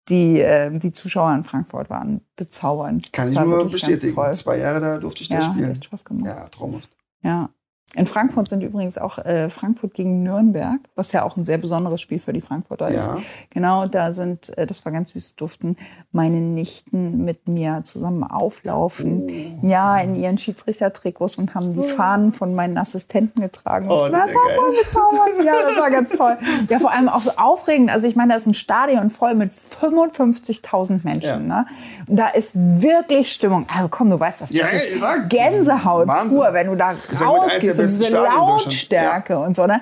die, 0.08 0.40
äh, 0.40 0.76
die 0.78 0.92
Zuschauer 0.92 1.34
in 1.34 1.44
Frankfurt 1.44 1.90
waren 1.90 2.20
bezaubernd. 2.36 3.12
Kann 3.12 3.24
das 3.24 3.32
ich 3.32 3.40
nur 3.40 3.64
bestätigen. 3.68 4.34
Zwei 4.34 4.58
Jahre 4.58 4.80
da 4.80 4.98
durfte 4.98 5.22
ich 5.22 5.28
da 5.28 5.36
ja, 5.36 5.42
spielen. 5.42 5.64
Hat 5.64 5.72
echt 5.72 5.84
Spaß 5.84 6.04
gemacht. 6.04 6.26
Ja, 6.26 6.48
traumhaft. 6.48 6.90
Ja. 7.22 7.50
In 7.94 8.06
Frankfurt 8.06 8.48
sind 8.48 8.62
übrigens 8.62 8.98
auch 8.98 9.18
äh, 9.18 9.48
Frankfurt 9.48 9.94
gegen 9.94 10.22
Nürnberg, 10.22 10.78
was 10.94 11.12
ja 11.12 11.22
auch 11.22 11.38
ein 11.38 11.46
sehr 11.46 11.56
besonderes 11.56 12.02
Spiel 12.02 12.18
für 12.18 12.34
die 12.34 12.42
Frankfurter 12.42 12.88
ist. 12.88 13.06
Ja. 13.06 13.18
Genau, 13.48 13.86
da 13.86 14.12
sind, 14.12 14.56
äh, 14.58 14.66
das 14.66 14.84
war 14.84 14.92
ganz 14.92 15.10
süß, 15.10 15.36
durften 15.36 15.76
meine 16.12 16.36
Nichten 16.36 17.24
mit 17.24 17.48
mir 17.48 17.82
zusammen 17.84 18.24
auflaufen. 18.24 19.26
Oh. 19.62 19.66
Ja, 19.66 19.98
in 19.98 20.14
ihren 20.16 20.38
Schiedsrichtertrikots 20.38 21.36
und 21.36 21.54
haben 21.54 21.74
die 21.74 21.80
oh. 21.80 21.82
Fahnen 21.82 22.32
von 22.32 22.54
meinen 22.54 22.78
Assistenten 22.78 23.42
getragen. 23.42 23.88
Oh, 23.90 23.98
das, 23.98 24.10
das 24.10 24.34
war 24.34 24.50
voll 24.54 24.74
bezaubernd. 24.82 25.44
Ja, 25.44 25.52
das 25.68 25.76
war 25.76 25.90
ganz 25.90 26.10
toll. 26.10 26.38
Ja, 26.70 26.78
vor 26.78 26.92
allem 26.92 27.10
auch 27.10 27.20
so 27.20 27.32
aufregend. 27.36 27.90
Also 27.90 28.08
ich 28.08 28.16
meine, 28.16 28.32
das 28.32 28.42
ist 28.42 28.48
ein 28.48 28.54
Stadion 28.54 29.10
voll 29.10 29.34
mit 29.34 29.52
55.000 29.52 31.00
Menschen. 31.04 31.48
Ja. 31.48 31.60
Ne? 31.60 31.66
Und 32.06 32.16
da 32.16 32.28
ist 32.28 32.52
wirklich 32.54 33.30
Stimmung. 33.30 33.66
Also 33.74 33.88
komm, 33.88 34.08
du 34.08 34.18
weißt 34.18 34.40
das. 34.40 34.52
Ja, 34.52 34.64
das 34.64 34.84
ist 34.84 35.00
sag, 35.00 35.28
Gänsehaut 35.28 36.06
pur, 36.28 36.48
wenn 36.52 36.68
du 36.68 36.74
da 36.74 36.94
rausgehst 37.20 37.76
so 37.76 37.82
diese 37.82 38.14
Lautstärke 38.14 39.34
ja. 39.34 39.38
und 39.40 39.54
so. 39.54 39.66
Ne? 39.66 39.80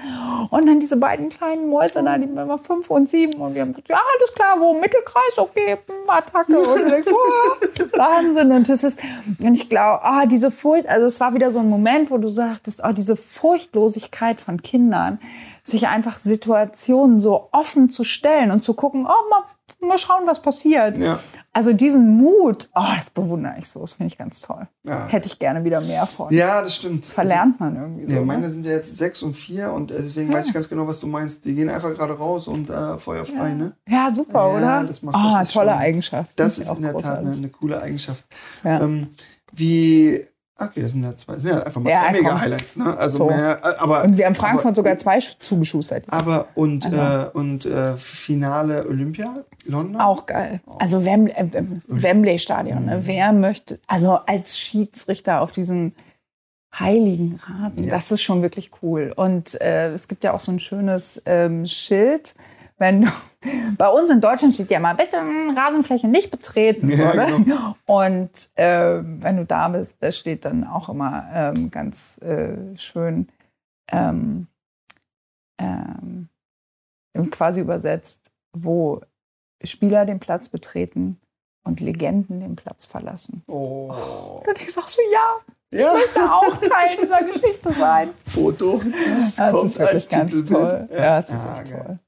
Und 0.51 0.67
dann 0.67 0.81
diese 0.81 0.97
beiden 0.97 1.29
kleinen 1.29 1.69
Mäuse 1.69 2.03
da, 2.03 2.19
die 2.19 2.35
waren 2.35 2.59
fünf 2.59 2.91
und 2.91 3.09
sieben 3.09 3.41
und 3.41 3.55
wir 3.55 3.63
haben 3.63 3.73
gesagt, 3.73 3.89
ja, 3.89 3.97
alles 3.97 4.35
klar, 4.35 4.57
wo? 4.59 4.75
Mittelkreis, 4.75 5.39
okay, 5.39 5.79
Attacke. 6.27 6.59
Und 6.59 6.81
du 6.81 6.91
denkst, 6.91 7.13
oh, 7.13 7.99
Wahnsinn. 7.99 8.53
Und 8.53 8.69
das 8.69 8.85
ist, 8.85 9.01
und 9.39 9.55
ich 9.55 9.69
glaube, 9.69 10.03
oh, 10.05 10.27
diese 10.29 10.51
Furcht, 10.51 10.89
also 10.89 11.07
es 11.07 11.21
war 11.21 11.35
wieder 11.35 11.51
so 11.51 11.59
ein 11.61 11.69
Moment, 11.69 12.11
wo 12.11 12.19
du 12.19 12.29
sagtest, 12.29 12.83
oh, 12.85 12.93
diese 12.93 13.17
Furchtlosigkeit 13.17 14.41
von 14.41 14.63
Kindern, 14.63 15.19
sich 15.63 15.89
einfach 15.89 16.19
Situationen 16.19 17.19
so 17.19 17.49
offen 17.53 17.89
zu 17.89 18.05
stellen 18.05 18.51
und 18.51 18.65
zu 18.65 18.75
gucken, 18.75 19.07
oh, 19.07 19.35
mal 19.81 19.99
schauen, 19.99 20.27
was 20.27 20.41
passiert. 20.41 20.99
Ja. 20.99 21.19
Also 21.53 21.73
diesen 21.73 22.17
Mut, 22.17 22.69
oh, 22.75 22.83
das 22.97 23.11
bewundere 23.11 23.55
ich 23.59 23.69
so, 23.69 23.81
das 23.81 23.95
finde 23.95 24.13
ich 24.13 24.19
ganz 24.19 24.41
toll. 24.41 24.67
Ja. 24.85 25.07
Hätte 25.07 25.27
ich 25.27 25.39
gerne 25.39 25.65
wieder 25.65 25.81
mehr 25.81 26.07
von. 26.07 26.33
Ja, 26.33 26.63
das 26.63 26.77
stimmt. 26.77 27.05
Das 27.05 27.13
verlernt 27.13 27.61
man 27.61 27.77
irgendwie 27.77 28.07
so. 28.07 28.15
Ja, 28.15 28.21
meine 28.23 28.43
ne? 28.43 28.53
sind 28.53 28.67
ja 28.67 28.73
jetzt 28.73 28.97
sechs 28.97 29.23
und 29.23 29.35
vier 29.35 29.73
und 29.73 29.91
deswegen 29.91 30.31
ja. 30.31 30.39
weiß 30.39 30.49
ich 30.49 30.55
ganz 30.55 30.69
genau, 30.69 30.87
was 30.87 31.01
du 31.01 31.07
meinst. 31.07 31.45
Die 31.45 31.55
gehen 31.55 31.69
einfach 31.69 31.93
gerade 31.95 32.15
raus 32.15 32.49
und 32.49 32.71
äh, 32.71 32.99
feuerfrei, 32.99 33.55
ne? 33.55 33.77
Ja, 33.89 34.13
super, 34.13 34.55
oder? 34.55 34.85
Das 34.85 35.03
macht 35.03 35.17
oh, 35.17 35.39
das 35.39 35.53
tolle 35.53 35.71
schon, 35.71 35.79
Eigenschaft. 35.79 36.33
Das 36.37 36.59
ist 36.59 36.71
in 36.75 36.83
der 36.83 36.97
Tat 36.97 37.19
eine, 37.21 37.33
eine, 37.33 37.49
coole 37.49 37.81
Eigenschaft. 37.81 38.25
Ähm, 38.65 39.09
wie 39.53 40.21
Okay, 40.59 40.81
das 40.81 40.93
sind 40.93 41.03
ja 41.03 41.15
zwei, 41.15 41.37
sind 41.37 41.51
ja 41.51 41.63
einfach 41.63 41.81
mal 41.83 41.91
ja, 41.91 42.01
zwei 42.05 42.13
mega 42.13 42.41
Highlights, 42.41 42.77
ne? 42.77 42.97
Also 42.97 43.17
so. 43.19 43.27
mehr, 43.27 43.61
äh, 43.63 43.79
aber 43.79 44.05
und 44.05 44.17
wir 44.17 44.25
haben 44.25 44.35
Frankfurt 44.35 44.67
aber, 44.67 44.75
sogar 44.77 44.97
zwei 44.97 45.19
zugeschustert. 45.19 46.05
Aber 46.09 46.49
und 46.55 46.87
also. 46.87 46.97
äh, 46.97 47.31
und 47.35 47.67
äh, 47.67 47.97
Finale 47.97 48.87
Olympia 48.89 49.45
London 49.67 50.01
auch 50.01 50.25
geil. 50.25 50.63
Oh. 50.67 50.77
Also 50.79 51.05
Wembley, 51.05 51.35
äh, 51.35 51.45
äh 51.45 51.65
Wembley 51.89 52.39
Stadion. 52.39 52.87
Ne? 52.87 52.99
Mhm. 52.99 53.07
Wer 53.07 53.33
möchte 53.33 53.79
also 53.87 54.13
als 54.27 54.59
Schiedsrichter 54.59 55.43
auf 55.43 55.53
diesem 55.53 55.93
heiligen 56.79 57.39
Rasen, 57.47 57.85
ja. 57.85 57.91
das 57.91 58.11
ist 58.11 58.23
schon 58.23 58.41
wirklich 58.41 58.71
cool. 58.83 59.13
Und 59.15 59.61
äh, 59.61 59.93
es 59.93 60.09
gibt 60.09 60.25
ja 60.25 60.33
auch 60.33 60.41
so 60.41 60.53
ein 60.53 60.61
schönes 60.61 61.21
ähm, 61.27 61.67
Schild 61.67 62.35
wenn 62.79 63.03
du, 63.03 63.09
bei 63.79 63.89
uns 63.89 64.11
in 64.11 64.21
Deutschland 64.21 64.55
steht 64.55 64.71
ja 64.71 64.79
immer, 64.79 64.95
bitte 64.95 65.17
Rasenfläche 65.57 66.09
nicht 66.09 66.31
betreten. 66.31 66.91
Ja, 66.91 67.13
genau. 67.13 67.77
Und 67.87 68.31
äh, 68.55 69.01
wenn 69.03 69.37
du 69.37 69.45
da 69.45 69.69
bist, 69.69 70.03
da 70.03 70.13
steht 70.13 70.45
dann 70.45 70.65
auch 70.65 70.89
immer 70.89 71.27
ähm, 71.33 71.71
ganz 71.71 72.19
äh, 72.23 72.77
schön 72.77 73.29
ähm, 73.91 74.47
ähm, 75.59 76.29
quasi 77.31 77.61
übersetzt, 77.61 78.31
wo 78.53 79.01
Spieler 79.63 80.05
den 80.05 80.21
Platz 80.21 80.49
betreten 80.49 81.19
und 81.65 81.81
Legenden 81.81 82.41
den 82.41 82.57
Platz 82.57 82.85
verlassen. 82.85 83.43
Oh. 83.47 83.89
Und 84.39 84.47
dann 84.47 84.55
denkst 84.55 84.75
du 84.75 84.81
ja, 85.13 85.37
ja. 85.73 85.95
Ich 85.95 86.01
möchte 86.01 86.33
auch 86.33 86.57
Teil 86.69 86.97
dieser 86.97 87.23
Geschichte 87.25 87.73
sein. 87.73 88.11
Foto. 88.25 88.81
Das, 89.17 89.37
das 89.37 89.65
ist 89.65 89.79
wirklich 89.79 90.09
ganz 90.09 90.33
Titelbild. 90.33 90.49
toll. 90.49 90.89
Ja, 90.93 90.97
ja 90.97 91.21
das 91.21 91.31
ist 91.31 91.45
echt 91.45 91.71
geil. 91.71 91.85
toll. 91.87 91.99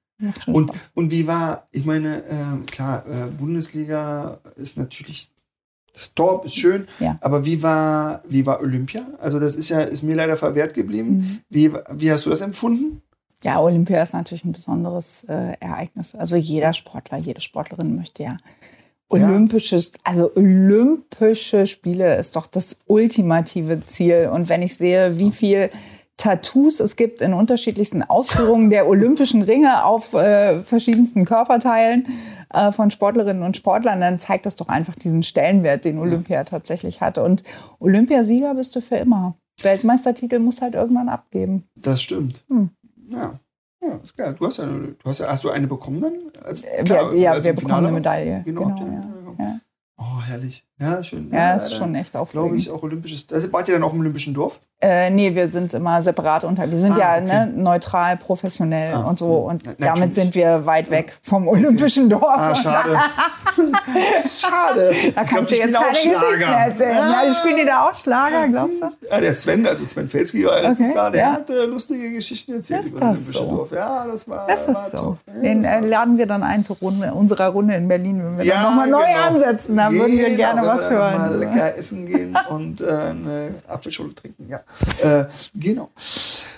Und, 0.46 0.72
und 0.94 1.10
wie 1.10 1.26
war, 1.26 1.68
ich 1.70 1.84
meine, 1.84 2.24
äh, 2.24 2.64
klar, 2.66 3.04
äh, 3.06 3.30
Bundesliga 3.30 4.38
ist 4.56 4.76
natürlich, 4.76 5.30
das 5.92 6.14
Dorf 6.14 6.44
ist 6.44 6.56
schön, 6.56 6.86
ja. 6.98 7.18
aber 7.20 7.44
wie 7.44 7.62
war, 7.62 8.22
wie 8.28 8.44
war 8.44 8.60
Olympia? 8.60 9.06
Also 9.20 9.38
das 9.38 9.54
ist 9.54 9.68
ja, 9.68 9.80
ist 9.80 10.02
mir 10.02 10.16
leider 10.16 10.36
verwehrt 10.36 10.74
geblieben. 10.74 11.10
Mhm. 11.10 11.40
Wie, 11.48 11.72
wie 11.96 12.10
hast 12.10 12.26
du 12.26 12.30
das 12.30 12.40
empfunden? 12.40 13.02
Ja, 13.44 13.60
Olympia 13.60 14.02
ist 14.02 14.14
natürlich 14.14 14.44
ein 14.44 14.52
besonderes 14.52 15.24
äh, 15.24 15.54
Ereignis. 15.60 16.14
Also 16.14 16.34
jeder 16.34 16.72
Sportler, 16.72 17.18
jede 17.18 17.40
Sportlerin 17.40 17.94
möchte 17.94 18.24
ja 18.24 18.36
Olympisches, 19.10 19.92
also 20.04 20.30
Olympische 20.34 21.66
Spiele 21.66 22.16
ist 22.16 22.36
doch 22.36 22.46
das 22.46 22.76
ultimative 22.86 23.80
Ziel. 23.80 24.30
Und 24.32 24.48
wenn 24.48 24.60
ich 24.60 24.76
sehe, 24.76 25.18
wie 25.18 25.30
viel 25.30 25.70
Tattoos 26.18 26.80
es 26.80 26.96
gibt 26.96 27.22
in 27.22 27.32
unterschiedlichsten 27.32 28.02
Ausführungen 28.02 28.70
der 28.70 28.86
olympischen 28.86 29.42
Ringe 29.42 29.84
auf 29.84 30.12
äh, 30.12 30.62
verschiedensten 30.62 31.24
Körperteilen 31.24 32.06
äh, 32.52 32.72
von 32.72 32.90
Sportlerinnen 32.90 33.42
und 33.42 33.56
Sportlern, 33.56 34.00
dann 34.00 34.18
zeigt 34.18 34.44
das 34.44 34.56
doch 34.56 34.68
einfach 34.68 34.94
diesen 34.96 35.22
Stellenwert, 35.22 35.84
den 35.84 35.98
Olympia 35.98 36.44
tatsächlich 36.44 37.00
hat. 37.00 37.18
Und 37.18 37.44
Olympiasieger 37.78 38.54
bist 38.54 38.74
du 38.76 38.80
für 38.80 38.96
immer. 38.96 39.36
Weltmeistertitel 39.62 40.38
musst 40.38 40.60
halt 40.60 40.74
irgendwann 40.74 41.08
abgeben. 41.08 41.64
Das 41.76 42.02
stimmt. 42.02 42.44
Hm. 42.48 42.70
Ja. 43.08 43.38
Ja, 43.80 43.96
ist 44.02 44.16
geil. 44.16 44.34
Du 44.36 44.44
hast 44.44 44.58
ja, 44.58 44.66
du 44.66 44.94
hast, 45.04 45.20
ja, 45.20 45.28
hast 45.28 45.44
du 45.44 45.50
eine 45.50 45.68
bekommen 45.68 46.00
dann? 46.00 46.14
Als, 46.44 46.64
klar, 46.84 47.14
ja, 47.14 47.32
als 47.32 47.44
wir 47.44 47.52
bekommen 47.52 47.86
eine 47.86 47.92
Medaille. 47.92 48.42
Genau. 48.44 48.64
genau 48.64 48.86
ja. 49.38 49.44
Ja. 49.44 49.60
Oh, 49.98 50.20
herrlich. 50.26 50.64
Ja, 50.80 51.02
schön. 51.02 51.28
Ja, 51.32 51.38
ja 51.38 51.54
ist 51.56 51.74
schon 51.74 51.94
echt 51.96 52.14
aufregend. 52.14 52.46
Glaube 52.46 52.56
ich 52.56 52.70
auch 52.70 52.82
olympisches. 52.82 53.26
Also 53.32 53.52
wart 53.52 53.66
ihr 53.66 53.74
dann 53.74 53.82
auch 53.82 53.92
im 53.92 54.00
Olympischen 54.00 54.32
Dorf? 54.32 54.60
Äh, 54.80 55.10
nee, 55.10 55.34
wir 55.34 55.48
sind 55.48 55.74
immer 55.74 56.00
separat 56.04 56.44
unter. 56.44 56.70
Wir 56.70 56.78
sind 56.78 56.92
ah, 56.92 56.98
ja 56.98 57.12
okay. 57.16 57.24
ne, 57.24 57.52
neutral, 57.52 58.16
professionell 58.16 58.94
ah, 58.94 59.00
und 59.00 59.18
so. 59.18 59.38
Und 59.38 59.64
Na, 59.78 59.88
damit 59.88 60.14
sind 60.14 60.36
wir 60.36 60.66
weit 60.66 60.88
weg 60.88 61.16
vom 61.20 61.48
Olympischen 61.48 62.08
Dorf. 62.08 62.22
Ah, 62.24 62.54
schade. 62.54 62.90
schade. 64.38 64.92
Da 65.16 65.24
kann 65.24 65.42
ich 65.42 65.48
dir 65.48 65.58
jetzt 65.66 65.74
keine 65.74 65.88
Geschichten 65.88 66.42
erzählen. 66.42 66.96
Ja, 66.96 67.24
ja 67.24 67.34
spielen 67.34 67.56
die 67.56 67.64
da 67.64 67.88
auch 67.88 67.94
Schlager, 67.96 68.46
glaubst 68.46 68.80
du? 68.80 68.90
Ja, 69.10 69.20
der 69.20 69.34
Sven, 69.34 69.66
also 69.66 69.84
Sven 69.84 70.08
Felski 70.08 70.44
war 70.44 70.62
letztens 70.62 70.90
okay, 70.90 70.96
da, 70.96 71.10
der 71.10 71.20
ja. 71.20 71.32
hat 71.32 71.50
äh, 71.50 71.64
lustige 71.64 72.12
Geschichten 72.12 72.52
erzählt 72.52 72.84
ist 72.84 72.92
über 72.92 73.00
das 73.00 73.08
Olympische 73.08 73.38
so? 73.38 73.56
Dorf. 73.56 73.72
Ja, 73.72 74.06
das 74.06 74.28
war, 74.28 74.46
das 74.46 74.68
war 74.68 74.76
so. 74.76 75.16
Den 75.42 75.64
äh, 75.64 75.80
laden 75.80 76.18
wir 76.18 76.26
dann 76.26 76.44
ein 76.44 76.62
zur 76.62 76.76
Runde, 76.76 77.12
unserer 77.14 77.48
Runde 77.48 77.74
in 77.74 77.88
Berlin, 77.88 78.22
wenn 78.22 78.38
wir 78.38 78.44
ja, 78.44 78.62
dann 78.62 78.62
nochmal 78.62 78.88
neu 78.88 79.06
genau. 79.06 79.26
ansetzen. 79.26 79.76
Da 79.76 79.90
würden 79.90 80.16
wir 80.16 80.36
gerne 80.36 80.67
was 80.68 80.90
hören. 80.90 81.18
Mal 81.18 81.38
lecker 81.38 81.76
essen 81.76 82.06
gehen 82.06 82.36
und 82.48 82.80
äh, 82.80 82.86
eine 82.86 83.54
Apfelschule 83.66 84.14
trinken. 84.14 84.48
Ja, 84.48 84.60
äh, 85.02 85.26
genau. 85.54 85.90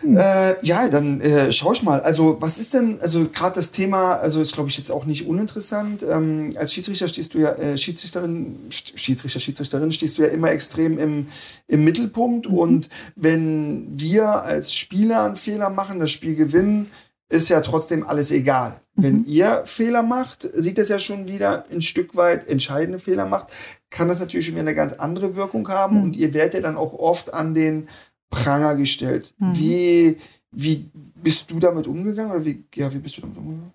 Äh, 0.04 0.54
ja, 0.64 0.88
dann 0.88 1.20
äh, 1.20 1.52
schau 1.52 1.72
ich 1.72 1.82
mal. 1.82 2.00
Also, 2.00 2.36
was 2.40 2.58
ist 2.58 2.74
denn, 2.74 3.00
also 3.00 3.28
gerade 3.28 3.54
das 3.54 3.70
Thema, 3.70 4.14
also 4.14 4.40
ist, 4.40 4.54
glaube 4.54 4.68
ich, 4.68 4.78
jetzt 4.78 4.90
auch 4.90 5.04
nicht 5.04 5.26
uninteressant. 5.26 6.02
Ähm, 6.02 6.54
als 6.56 6.72
Schiedsrichter 6.72 7.08
stehst 7.08 7.34
du 7.34 7.38
ja, 7.38 7.52
äh, 7.52 7.76
Schiedsrichterin, 7.76 8.58
Schiedsrichter, 8.70 9.40
Schiedsrichterin 9.40 9.92
stehst 9.92 10.18
du 10.18 10.22
ja 10.22 10.28
immer 10.28 10.50
extrem 10.50 10.98
im, 10.98 11.26
im 11.66 11.84
Mittelpunkt. 11.84 12.48
Mhm. 12.48 12.54
Und 12.54 12.88
wenn 13.16 14.00
wir 14.00 14.42
als 14.42 14.74
Spieler 14.74 15.24
einen 15.24 15.36
Fehler 15.36 15.70
machen, 15.70 16.00
das 16.00 16.10
Spiel 16.10 16.34
gewinnen, 16.34 16.90
ist 17.28 17.48
ja 17.48 17.60
trotzdem 17.60 18.06
alles 18.06 18.30
egal. 18.30 18.80
Mhm. 19.00 19.02
Wenn 19.02 19.24
ihr 19.24 19.62
Fehler 19.64 20.02
macht, 20.02 20.42
sieht 20.42 20.78
das 20.78 20.88
ja 20.88 20.98
schon 20.98 21.28
wieder 21.28 21.64
ein 21.70 21.82
Stück 21.82 22.16
weit 22.16 22.48
entscheidende 22.48 22.98
Fehler 22.98 23.26
macht, 23.26 23.48
kann 23.90 24.08
das 24.08 24.20
natürlich 24.20 24.46
schon 24.46 24.54
wieder 24.54 24.62
eine 24.62 24.74
ganz 24.74 24.92
andere 24.94 25.36
Wirkung 25.36 25.68
haben. 25.68 25.96
Mhm. 25.96 26.02
Und 26.02 26.16
ihr 26.16 26.34
werdet 26.34 26.54
ja 26.54 26.60
dann 26.60 26.76
auch 26.76 26.92
oft 26.94 27.34
an 27.34 27.54
den 27.54 27.88
Pranger 28.30 28.76
gestellt. 28.76 29.34
Mhm. 29.38 29.58
Wie, 29.58 30.16
wie 30.52 30.90
bist 30.94 31.50
du 31.50 31.58
damit 31.58 31.86
umgegangen 31.86 32.32
oder 32.32 32.44
wie, 32.44 32.64
ja, 32.74 32.92
wie 32.92 32.98
bist 32.98 33.16
du 33.16 33.22
damit 33.22 33.36
umgegangen? 33.36 33.72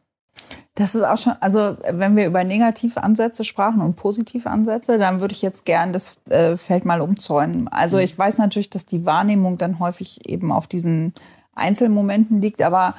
Das 0.76 0.94
ist 0.94 1.04
auch 1.04 1.18
schon, 1.18 1.34
also 1.40 1.78
wenn 1.90 2.18
wir 2.18 2.26
über 2.26 2.44
negative 2.44 3.02
Ansätze 3.02 3.46
sprachen 3.46 3.82
und 3.82 3.96
positive 3.96 4.50
Ansätze, 4.50 4.98
dann 4.98 5.22
würde 5.22 5.34
ich 5.34 5.42
jetzt 5.42 5.64
gern 5.64 5.94
das 5.94 6.20
äh, 6.30 6.58
Feld 6.58 6.84
mal 6.84 7.00
umzäunen. 7.00 7.70
Also 7.70 7.98
mhm. 7.98 8.04
ich 8.04 8.18
weiß 8.18 8.40
natürlich, 8.40 8.70
dass 8.70 8.86
die 8.86 9.06
Wahrnehmung 9.06 9.58
dann 9.58 9.80
häufig 9.80 10.30
eben 10.30 10.52
auf 10.52 10.68
diesen 10.68 11.14
Einzelmomenten 11.56 12.42
liegt, 12.42 12.62
aber 12.62 12.96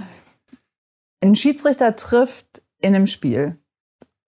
ein 1.30 1.36
Schiedsrichter 1.36 1.96
trifft 1.96 2.62
in 2.80 2.94
einem 2.94 3.06
Spiel 3.06 3.58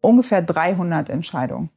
ungefähr 0.00 0.42
300 0.42 1.10
Entscheidungen. 1.10 1.70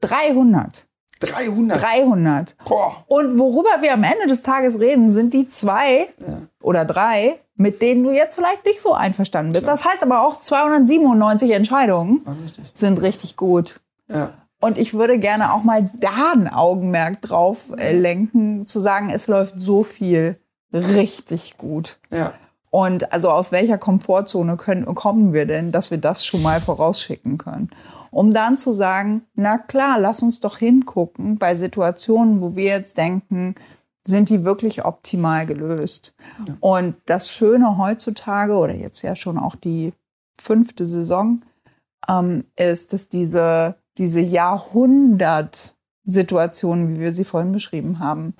300. 0.00 0.86
300. 1.20 1.82
300. 1.82 2.56
Boah. 2.64 3.04
Und 3.08 3.38
worüber 3.38 3.82
wir 3.82 3.92
am 3.92 4.04
Ende 4.04 4.26
des 4.28 4.42
Tages 4.42 4.78
reden, 4.78 5.10
sind 5.10 5.34
die 5.34 5.48
zwei 5.48 6.08
ja. 6.18 6.42
oder 6.60 6.84
drei, 6.84 7.40
mit 7.56 7.82
denen 7.82 8.04
du 8.04 8.12
jetzt 8.12 8.36
vielleicht 8.36 8.64
nicht 8.64 8.80
so 8.80 8.94
einverstanden 8.94 9.52
bist. 9.52 9.66
Ja. 9.66 9.72
Das 9.72 9.84
heißt 9.84 10.02
aber 10.02 10.22
auch 10.22 10.40
297 10.40 11.50
Entscheidungen 11.50 12.22
ja, 12.24 12.36
richtig. 12.44 12.64
sind 12.74 13.02
richtig 13.02 13.36
gut. 13.36 13.80
Und 14.60 14.78
ich 14.78 14.94
würde 14.94 15.18
gerne 15.18 15.52
auch 15.52 15.62
mal 15.62 15.90
da 15.94 16.32
ein 16.34 16.48
Augenmerk 16.48 17.20
drauf 17.22 17.64
äh, 17.76 17.96
lenken, 17.96 18.66
zu 18.66 18.80
sagen, 18.80 19.10
es 19.10 19.26
läuft 19.26 19.58
so 19.58 19.82
viel 19.82 20.40
richtig 20.72 21.58
gut. 21.58 21.98
Und 22.70 23.12
also 23.12 23.30
aus 23.30 23.52
welcher 23.52 23.78
Komfortzone 23.78 24.56
können, 24.56 24.84
kommen 24.94 25.32
wir 25.32 25.46
denn, 25.46 25.72
dass 25.72 25.90
wir 25.90 25.98
das 25.98 26.26
schon 26.26 26.42
mal 26.42 26.60
vorausschicken 26.60 27.38
können? 27.38 27.70
Um 28.10 28.32
dann 28.32 28.58
zu 28.58 28.72
sagen, 28.72 29.22
na 29.34 29.58
klar, 29.58 29.98
lass 29.98 30.22
uns 30.22 30.40
doch 30.40 30.58
hingucken 30.58 31.36
bei 31.36 31.54
Situationen, 31.54 32.40
wo 32.40 32.56
wir 32.56 32.64
jetzt 32.64 32.98
denken, 32.98 33.54
sind 34.06 34.30
die 34.30 34.44
wirklich 34.44 34.84
optimal 34.84 35.46
gelöst? 35.46 36.14
Ja. 36.46 36.54
Und 36.60 36.96
das 37.06 37.30
Schöne 37.30 37.78
heutzutage 37.78 38.54
oder 38.54 38.74
jetzt 38.74 39.02
ja 39.02 39.16
schon 39.16 39.38
auch 39.38 39.56
die 39.56 39.92
fünfte 40.40 40.86
Saison 40.86 41.42
ähm, 42.08 42.44
ist, 42.56 42.92
dass 42.92 43.08
diese, 43.08 43.74
diese 43.98 44.20
Jahrhundert-Situationen, 44.20 46.88
wie 46.88 47.00
wir 47.00 47.10
sie 47.12 47.24
vorhin 47.24 47.50
beschrieben 47.52 47.98
haben, 47.98 48.34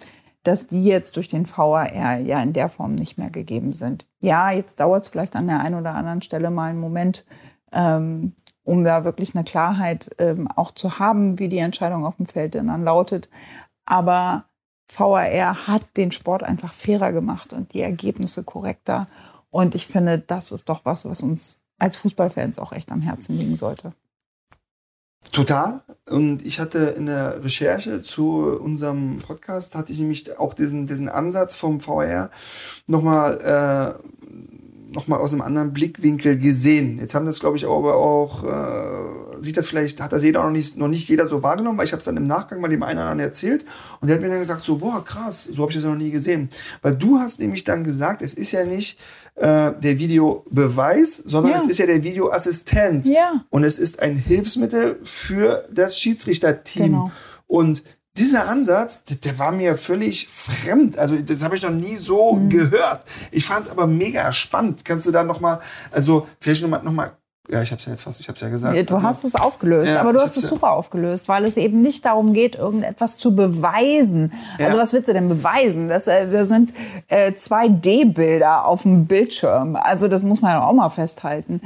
dass 0.48 0.66
die 0.66 0.82
jetzt 0.82 1.14
durch 1.16 1.28
den 1.28 1.46
VAR 1.46 1.92
ja 1.92 2.42
in 2.42 2.54
der 2.54 2.70
Form 2.70 2.94
nicht 2.94 3.18
mehr 3.18 3.28
gegeben 3.28 3.74
sind. 3.74 4.06
Ja, 4.20 4.50
jetzt 4.50 4.80
dauert 4.80 5.02
es 5.02 5.08
vielleicht 5.08 5.36
an 5.36 5.46
der 5.46 5.60
einen 5.60 5.74
oder 5.74 5.94
anderen 5.94 6.22
Stelle 6.22 6.50
mal 6.50 6.70
einen 6.70 6.80
Moment, 6.80 7.26
ähm, 7.70 8.32
um 8.64 8.82
da 8.82 9.04
wirklich 9.04 9.34
eine 9.34 9.44
Klarheit 9.44 10.08
ähm, 10.18 10.48
auch 10.48 10.70
zu 10.70 10.98
haben, 10.98 11.38
wie 11.38 11.50
die 11.50 11.58
Entscheidung 11.58 12.06
auf 12.06 12.16
dem 12.16 12.24
Feld 12.24 12.54
denn 12.54 12.68
dann 12.68 12.82
lautet. 12.82 13.28
Aber 13.84 14.46
VAR 14.90 15.66
hat 15.66 15.82
den 15.98 16.12
Sport 16.12 16.44
einfach 16.44 16.72
fairer 16.72 17.12
gemacht 17.12 17.52
und 17.52 17.74
die 17.74 17.82
Ergebnisse 17.82 18.42
korrekter. 18.42 19.06
Und 19.50 19.74
ich 19.74 19.86
finde, 19.86 20.18
das 20.18 20.50
ist 20.50 20.70
doch 20.70 20.80
was, 20.84 21.04
was 21.04 21.20
uns 21.20 21.60
als 21.78 21.98
Fußballfans 21.98 22.58
auch 22.58 22.72
echt 22.72 22.90
am 22.90 23.02
Herzen 23.02 23.36
liegen 23.36 23.56
sollte. 23.56 23.92
Total. 25.32 25.82
Und 26.08 26.46
ich 26.46 26.58
hatte 26.58 26.78
in 26.96 27.06
der 27.06 27.44
Recherche 27.44 28.00
zu 28.00 28.58
unserem 28.58 29.18
Podcast, 29.18 29.74
hatte 29.74 29.92
ich 29.92 29.98
nämlich 29.98 30.38
auch 30.38 30.54
diesen, 30.54 30.86
diesen 30.86 31.08
Ansatz 31.08 31.54
vom 31.54 31.80
VR 31.80 32.30
nochmal 32.86 33.98
äh, 34.00 34.08
nochmal 34.90 35.20
aus 35.20 35.32
einem 35.32 35.42
anderen 35.42 35.72
Blickwinkel 35.72 36.38
gesehen. 36.38 36.98
Jetzt 36.98 37.14
haben 37.14 37.26
das, 37.26 37.40
glaube 37.40 37.56
ich, 37.56 37.66
aber 37.66 37.96
auch, 37.96 38.44
äh, 38.44 39.42
sieht 39.42 39.56
das 39.56 39.68
vielleicht, 39.68 40.00
hat 40.00 40.12
das 40.12 40.24
jeder 40.24 40.42
noch 40.42 40.50
nicht, 40.50 40.76
noch 40.76 40.88
nicht 40.88 41.08
jeder 41.08 41.26
so 41.26 41.42
wahrgenommen, 41.42 41.78
weil 41.78 41.84
ich 41.84 41.92
habe 41.92 41.98
es 41.98 42.06
dann 42.06 42.16
im 42.16 42.26
Nachgang 42.26 42.60
mal 42.60 42.68
dem 42.68 42.82
einen 42.82 42.98
oder 42.98 43.08
anderen 43.08 43.28
erzählt 43.28 43.64
und 44.00 44.08
der 44.08 44.16
hat 44.16 44.22
mir 44.22 44.30
dann 44.30 44.38
gesagt, 44.38 44.64
so, 44.64 44.78
boah, 44.78 45.04
krass, 45.04 45.44
so 45.44 45.62
habe 45.62 45.70
ich 45.70 45.76
das 45.76 45.84
noch 45.84 45.94
nie 45.94 46.10
gesehen. 46.10 46.50
Weil 46.82 46.96
du 46.96 47.18
hast 47.18 47.38
nämlich 47.38 47.64
dann 47.64 47.84
gesagt, 47.84 48.22
es 48.22 48.34
ist 48.34 48.52
ja 48.52 48.64
nicht 48.64 48.98
äh, 49.40 49.72
der 49.78 49.98
Videobeweis, 49.98 51.16
sondern 51.16 51.52
ja. 51.52 51.58
es 51.58 51.66
ist 51.66 51.78
ja 51.78 51.86
der 51.86 52.02
Videoassistent. 52.02 53.06
Ja. 53.06 53.44
Und 53.50 53.64
es 53.64 53.78
ist 53.78 54.00
ein 54.00 54.16
Hilfsmittel 54.16 54.98
für 55.04 55.68
das 55.72 55.98
Schiedsrichterteam. 55.98 56.84
Genau. 56.84 57.10
Und 57.46 57.84
dieser 58.16 58.48
Ansatz, 58.48 59.04
der, 59.04 59.16
der, 59.16 59.38
war 59.38 59.52
mir 59.52 59.76
völlig 59.76 60.28
fremd. 60.28 60.98
Also 60.98 61.16
das 61.16 61.42
habe 61.44 61.56
ich 61.56 61.62
noch 61.62 61.70
nie 61.70 61.96
so 61.96 62.34
mhm. 62.34 62.50
gehört. 62.50 63.04
Ich 63.30 63.44
fand 63.44 63.66
es 63.66 63.70
aber 63.70 63.86
mega 63.86 64.32
spannend. 64.32 64.84
Kannst 64.84 65.06
du 65.06 65.12
da 65.12 65.22
noch 65.22 65.40
mal, 65.40 65.60
also 65.92 66.26
vielleicht 66.40 66.62
noch 66.62 66.68
mal, 66.68 66.82
noch 66.82 66.92
mal 66.92 67.16
ja, 67.50 67.62
ich 67.62 67.70
habe 67.70 67.80
es 67.80 67.86
ja 67.86 67.92
jetzt 67.92 68.02
fast, 68.02 68.20
ich 68.20 68.28
habe 68.28 68.36
es 68.36 68.42
ja 68.42 68.48
gesagt. 68.48 68.90
Du 68.90 68.94
also, 68.94 69.06
hast 69.06 69.24
es 69.24 69.34
aufgelöst, 69.34 69.92
ja, 69.92 70.00
aber 70.00 70.12
du 70.12 70.20
hast 70.20 70.36
es 70.36 70.48
super 70.48 70.68
ja. 70.68 70.72
aufgelöst, 70.72 71.28
weil 71.28 71.44
es 71.44 71.56
eben 71.56 71.80
nicht 71.80 72.04
darum 72.04 72.32
geht, 72.32 72.56
irgendetwas 72.56 73.16
zu 73.16 73.34
beweisen. 73.34 74.32
Ja. 74.58 74.66
Also 74.66 74.78
was 74.78 74.92
willst 74.92 75.08
du 75.08 75.12
denn 75.12 75.28
beweisen? 75.28 75.88
Das, 75.88 76.08
äh, 76.08 76.30
das 76.30 76.48
sind 76.48 76.74
äh, 77.08 77.32
2D-Bilder 77.32 78.66
auf 78.66 78.82
dem 78.82 79.06
Bildschirm. 79.06 79.76
Also 79.76 80.08
das 80.08 80.22
muss 80.22 80.42
man 80.42 80.52
ja 80.52 80.64
auch 80.64 80.72
mal 80.72 80.90
festhalten. 80.90 81.60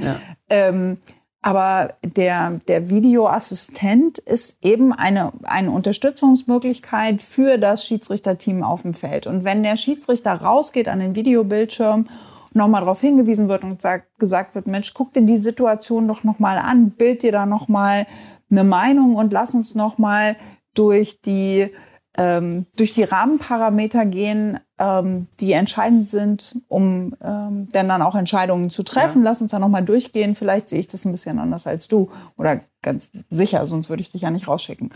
Ähm, 0.49 0.99
aber 1.43 1.95
der, 2.05 2.61
der 2.69 2.89
Videoassistent 2.89 4.21
ist 4.21 4.59
eben 4.63 4.93
eine, 4.93 5.33
eine 5.43 5.73
Unterstützungsmöglichkeit 5.73 7.21
für 7.21 7.59
das 7.59 7.85
Schiedsrichterteam 7.85 8.63
auf 8.63 8.83
dem 8.83 8.95
Feld. 8.95 9.27
Und 9.27 9.43
wenn 9.43 9.65
der 9.65 9.77
Schiedsrichter 9.77 10.33
rausgeht 10.35 10.87
an 10.87 11.01
den 11.01 11.17
Videobildschirm, 11.17 12.07
nochmal 12.55 12.83
darauf 12.83 13.01
hingewiesen 13.01 13.49
wird 13.49 13.65
und 13.65 13.81
sagt, 13.81 14.19
gesagt 14.19 14.55
wird, 14.55 14.67
Mensch, 14.67 14.95
guck 14.95 15.13
dir 15.13 15.23
die 15.23 15.37
Situation 15.37 16.09
doch 16.09 16.25
nochmal 16.25 16.59
an, 16.59 16.91
bild 16.91 17.23
dir 17.23 17.33
da 17.33 17.47
nochmal 17.47 18.07
eine 18.51 18.65
Meinung 18.65 19.15
und 19.17 19.33
lass 19.33 19.55
uns 19.55 19.75
nochmal 19.75 20.37
durch 20.75 21.21
die 21.21 21.71
ähm, 22.17 22.67
durch 22.77 22.91
die 22.91 23.05
Rahmenparameter 23.05 24.05
gehen, 24.05 24.61
ähm, 24.79 25.29
die 25.41 25.53
entscheidend 25.53 26.11
sind, 26.11 26.61
um 26.69 27.17
ähm, 27.23 27.69
dann, 27.73 27.89
dann 27.89 28.03
auch 28.03 28.15
Entscheidungen 28.15 28.69
zu 28.69 28.83
treffen. 28.83 29.23
Ja. 29.23 29.31
Lass 29.31 29.41
uns 29.41 29.53
da 29.53 29.59
nochmal 29.59 29.85
durchgehen. 29.85 30.35
Vielleicht 30.35 30.69
sehe 30.69 30.81
ich 30.81 30.89
das 30.89 31.05
ein 31.05 31.13
bisschen 31.13 31.39
anders 31.39 31.67
als 31.67 31.89
du 31.89 32.11
oder 32.37 32.61
ganz 32.83 33.13
sicher, 33.31 33.67
sonst 33.67 33.89
würde 33.89 34.03
ich 34.03 34.11
dich 34.11 34.23
ja 34.23 34.31
nicht 34.31 34.49
rausschicken. 34.49 34.91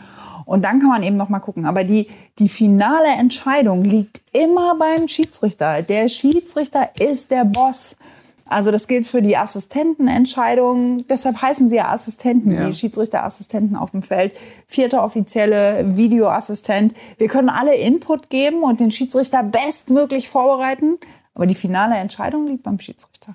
Und 0.46 0.64
dann 0.64 0.80
kann 0.80 0.88
man 0.88 1.02
eben 1.02 1.16
nochmal 1.16 1.40
gucken. 1.40 1.66
Aber 1.66 1.84
die, 1.84 2.08
die 2.38 2.48
finale 2.48 3.08
Entscheidung 3.18 3.84
liegt 3.84 4.22
immer 4.32 4.76
beim 4.78 5.08
Schiedsrichter. 5.08 5.82
Der 5.82 6.08
Schiedsrichter 6.08 6.88
ist 6.98 7.30
der 7.30 7.44
Boss. 7.44 7.96
Also 8.48 8.70
das 8.70 8.86
gilt 8.86 9.08
für 9.08 9.22
die 9.22 9.36
Assistentenentscheidungen. 9.36 11.04
Deshalb 11.08 11.42
heißen 11.42 11.68
sie 11.68 11.76
ja 11.76 11.88
Assistenten, 11.88 12.52
ja. 12.52 12.68
die 12.68 12.74
Schiedsrichterassistenten 12.74 13.76
auf 13.76 13.90
dem 13.90 14.02
Feld. 14.02 14.36
Vierter 14.68 15.02
offizielle 15.02 15.96
Videoassistent. 15.96 16.94
Wir 17.18 17.26
können 17.26 17.48
alle 17.48 17.74
Input 17.74 18.30
geben 18.30 18.62
und 18.62 18.78
den 18.78 18.92
Schiedsrichter 18.92 19.42
bestmöglich 19.42 20.28
vorbereiten. 20.28 20.98
Aber 21.34 21.46
die 21.46 21.56
finale 21.56 21.96
Entscheidung 21.96 22.46
liegt 22.46 22.62
beim 22.62 22.78
Schiedsrichter. 22.78 23.34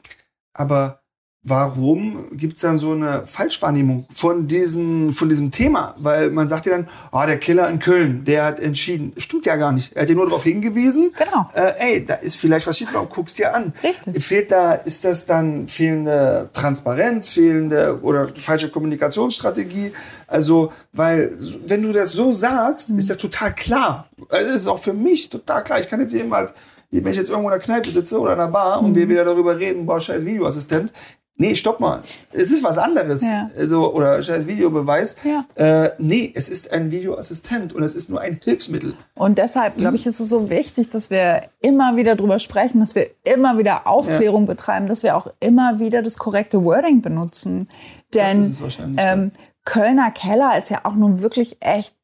Aber 0.54 1.01
warum 1.44 2.38
gibt 2.38 2.56
es 2.56 2.62
dann 2.62 2.78
so 2.78 2.92
eine 2.92 3.26
Falschwahrnehmung 3.26 4.06
von 4.14 4.48
diesem, 4.48 5.12
von 5.12 5.28
diesem 5.28 5.50
Thema? 5.50 5.96
Weil 5.98 6.30
man 6.30 6.48
sagt 6.48 6.68
ja 6.68 6.74
dann, 6.74 6.88
ah, 7.12 7.26
der 7.26 7.38
Killer 7.38 7.68
in 7.68 7.80
Köln, 7.80 8.26
der 8.26 8.46
hat 8.46 8.60
entschieden. 8.60 9.14
Stimmt 9.18 9.48
ja 9.48 9.56
gar 9.56 9.72
nicht. 9.72 9.94
Er 9.94 10.04
hat 10.04 10.10
dir 10.10 10.16
nur 10.16 10.26
darauf 10.26 10.44
hingewiesen, 10.44 11.14
genau. 11.18 11.48
Äh, 11.54 11.74
ey, 11.80 12.06
da 12.06 12.16
ist 12.16 12.36
vielleicht 12.36 12.68
was 12.68 12.78
schiefgelaufen, 12.78 13.10
guckst 13.10 13.40
dir 13.40 13.56
an. 13.56 13.74
Richtig. 13.84 14.24
Fehlt 14.24 14.52
da, 14.52 14.74
ist 14.74 15.04
das 15.04 15.26
dann 15.26 15.68
fehlende 15.68 16.50
Transparenz, 16.54 17.30
fehlende 17.30 18.00
oder 18.04 18.28
falsche 18.28 18.70
Kommunikationsstrategie? 18.70 19.94
Also, 20.28 20.72
weil, 20.94 21.36
wenn 21.66 21.82
du 21.82 21.92
das 21.92 22.12
so 22.12 22.34
sagst, 22.34 22.92
mhm. 22.92 23.00
ist 23.00 23.10
das 23.10 23.18
total 23.18 23.56
klar. 23.56 24.08
Also, 24.30 24.48
das 24.48 24.58
ist 24.58 24.68
auch 24.68 24.80
für 24.80 24.94
mich 24.94 25.30
total 25.30 25.64
klar. 25.64 25.80
Ich 25.80 25.90
kann 25.90 26.00
jetzt 26.00 26.14
eben 26.14 26.34
halt 26.34 26.54
wenn 26.92 27.12
ich 27.12 27.18
jetzt 27.18 27.30
irgendwo 27.30 27.48
in 27.48 27.54
der 27.54 27.64
Kneipe 27.64 27.90
sitze 27.90 28.20
oder 28.20 28.34
in 28.34 28.40
einer 28.40 28.52
Bar 28.52 28.82
und 28.82 28.96
wir 28.96 29.06
mhm. 29.06 29.12
wieder 29.12 29.24
darüber 29.24 29.58
reden, 29.58 29.86
boah, 29.86 30.02
scheiß 30.02 30.26
Videoassistent, 30.26 30.92
Nee, 31.36 31.56
stopp 31.56 31.80
mal. 31.80 32.04
Es 32.32 32.52
ist 32.52 32.64
was 32.64 32.78
anderes. 32.78 33.24
Ja. 33.24 33.50
Also, 33.58 33.94
oder 33.94 34.22
scheiß 34.22 34.46
Videobeweis. 34.46 35.16
Ja. 35.24 35.46
Äh, 35.56 35.92
nee, 35.98 36.32
es 36.36 36.50
ist 36.50 36.72
ein 36.72 36.92
Videoassistent 36.92 37.74
und 37.74 37.82
es 37.82 37.96
ist 37.96 38.10
nur 38.10 38.22
ein 38.22 38.40
Hilfsmittel. 38.44 38.94
Und 39.16 39.40
deshalb, 39.40 39.78
glaube 39.78 39.96
ich, 39.96 40.06
ist 40.06 40.20
es 40.20 40.30
so 40.30 40.52
wichtig, 40.52 40.90
dass 40.90 41.10
wir 41.10 41.42
immer 41.60 41.96
wieder 41.96 42.16
drüber 42.16 42.38
sprechen, 42.38 42.80
dass 42.80 42.94
wir 42.94 43.08
immer 43.24 43.58
wieder 43.58 43.88
Aufklärung 43.88 44.44
ja. 44.44 44.54
betreiben, 44.54 44.88
dass 44.88 45.02
wir 45.02 45.18
auch 45.18 45.28
immer 45.40 45.80
wieder 45.80 46.04
das 46.04 46.18
korrekte 46.18 46.64
Wording 46.64 47.02
benutzen. 47.02 47.68
Denn 48.14 48.56
ähm, 48.98 49.32
Kölner 49.66 50.12
Keller 50.12 50.58
ist 50.58 50.70
ja 50.70 50.82
auch 50.84 50.96
nun 50.96 51.22
wirklich 51.22 51.58
echt 51.60 51.96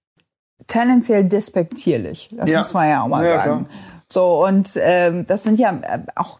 tendenziell 0.68 1.26
despektierlich. 1.26 2.30
Das 2.32 2.52
muss 2.52 2.74
man 2.74 2.90
ja 2.90 3.04
auch 3.04 3.08
mal 3.08 3.28
sagen. 3.28 3.68
So, 4.12 4.46
und 4.46 4.70
ähm, 4.78 5.26
das 5.28 5.44
sind 5.44 5.60
ja 5.60 5.80
äh, 5.82 6.00
auch 6.16 6.40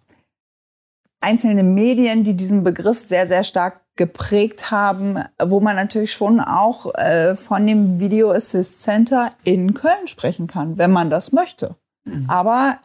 einzelne 1.20 1.64
Medien, 1.64 2.24
die 2.24 2.36
diesen 2.36 2.64
Begriff 2.64 3.02
sehr, 3.02 3.28
sehr 3.28 3.44
stark 3.44 3.82
geprägt 3.96 4.70
haben, 4.72 5.20
wo 5.44 5.60
man 5.60 5.76
natürlich 5.76 6.14
schon 6.14 6.40
auch 6.40 6.94
äh, 6.96 7.36
von 7.36 7.66
dem 7.66 8.00
Video 8.00 8.32
Assist 8.32 8.84
Center 8.84 9.32
in 9.44 9.74
Köln 9.74 10.08
sprechen 10.08 10.48
kann, 10.48 10.78
wenn 10.78 10.92
man 10.92 11.10
das 11.10 11.32
möchte. 11.32 11.76
Mhm. 12.06 12.30
Aber 12.30 12.80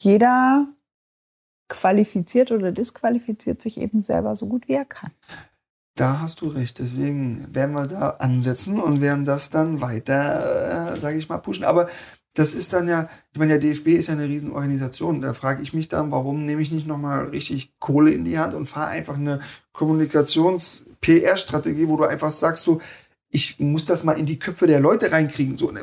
jeder 0.00 0.66
qualifiziert 1.68 2.50
oder 2.50 2.72
disqualifiziert 2.72 3.62
sich 3.62 3.80
eben 3.80 4.00
selber 4.00 4.34
so 4.34 4.46
gut 4.46 4.68
wie 4.68 4.74
er 4.74 4.84
kann. 4.84 5.10
Da 5.94 6.20
hast 6.20 6.40
du 6.40 6.48
recht. 6.48 6.78
Deswegen 6.78 7.54
werden 7.54 7.74
wir 7.74 7.86
da 7.86 8.10
ansetzen 8.18 8.80
und 8.80 9.00
werden 9.02 9.26
das 9.26 9.50
dann 9.50 9.82
weiter, 9.82 10.94
äh, 10.94 11.00
sage 11.00 11.18
ich 11.18 11.28
mal, 11.28 11.38
pushen. 11.38 11.64
Aber 11.64 11.88
das 12.34 12.54
ist 12.54 12.72
dann 12.72 12.88
ja, 12.88 13.10
ich 13.32 13.38
meine, 13.38 13.58
der 13.58 13.60
DFB 13.60 13.88
ist 13.88 14.08
ja 14.08 14.14
eine 14.14 14.28
Riesenorganisation. 14.28 15.20
Da 15.20 15.34
frage 15.34 15.62
ich 15.62 15.74
mich 15.74 15.88
dann, 15.88 16.10
warum 16.10 16.46
nehme 16.46 16.62
ich 16.62 16.72
nicht 16.72 16.86
nochmal 16.86 17.26
richtig 17.26 17.78
Kohle 17.78 18.12
in 18.12 18.24
die 18.24 18.38
Hand 18.38 18.54
und 18.54 18.64
fahre 18.66 18.88
einfach 18.88 19.16
eine 19.16 19.40
Kommunikations-PR-Strategie, 19.72 21.88
wo 21.88 21.98
du 21.98 22.04
einfach 22.04 22.30
sagst, 22.30 22.64
so, 22.64 22.80
ich 23.30 23.60
muss 23.60 23.84
das 23.84 24.04
mal 24.04 24.18
in 24.18 24.24
die 24.26 24.38
Köpfe 24.38 24.66
der 24.66 24.80
Leute 24.80 25.12
reinkriegen. 25.12 25.58
So, 25.58 25.70
ne, 25.70 25.82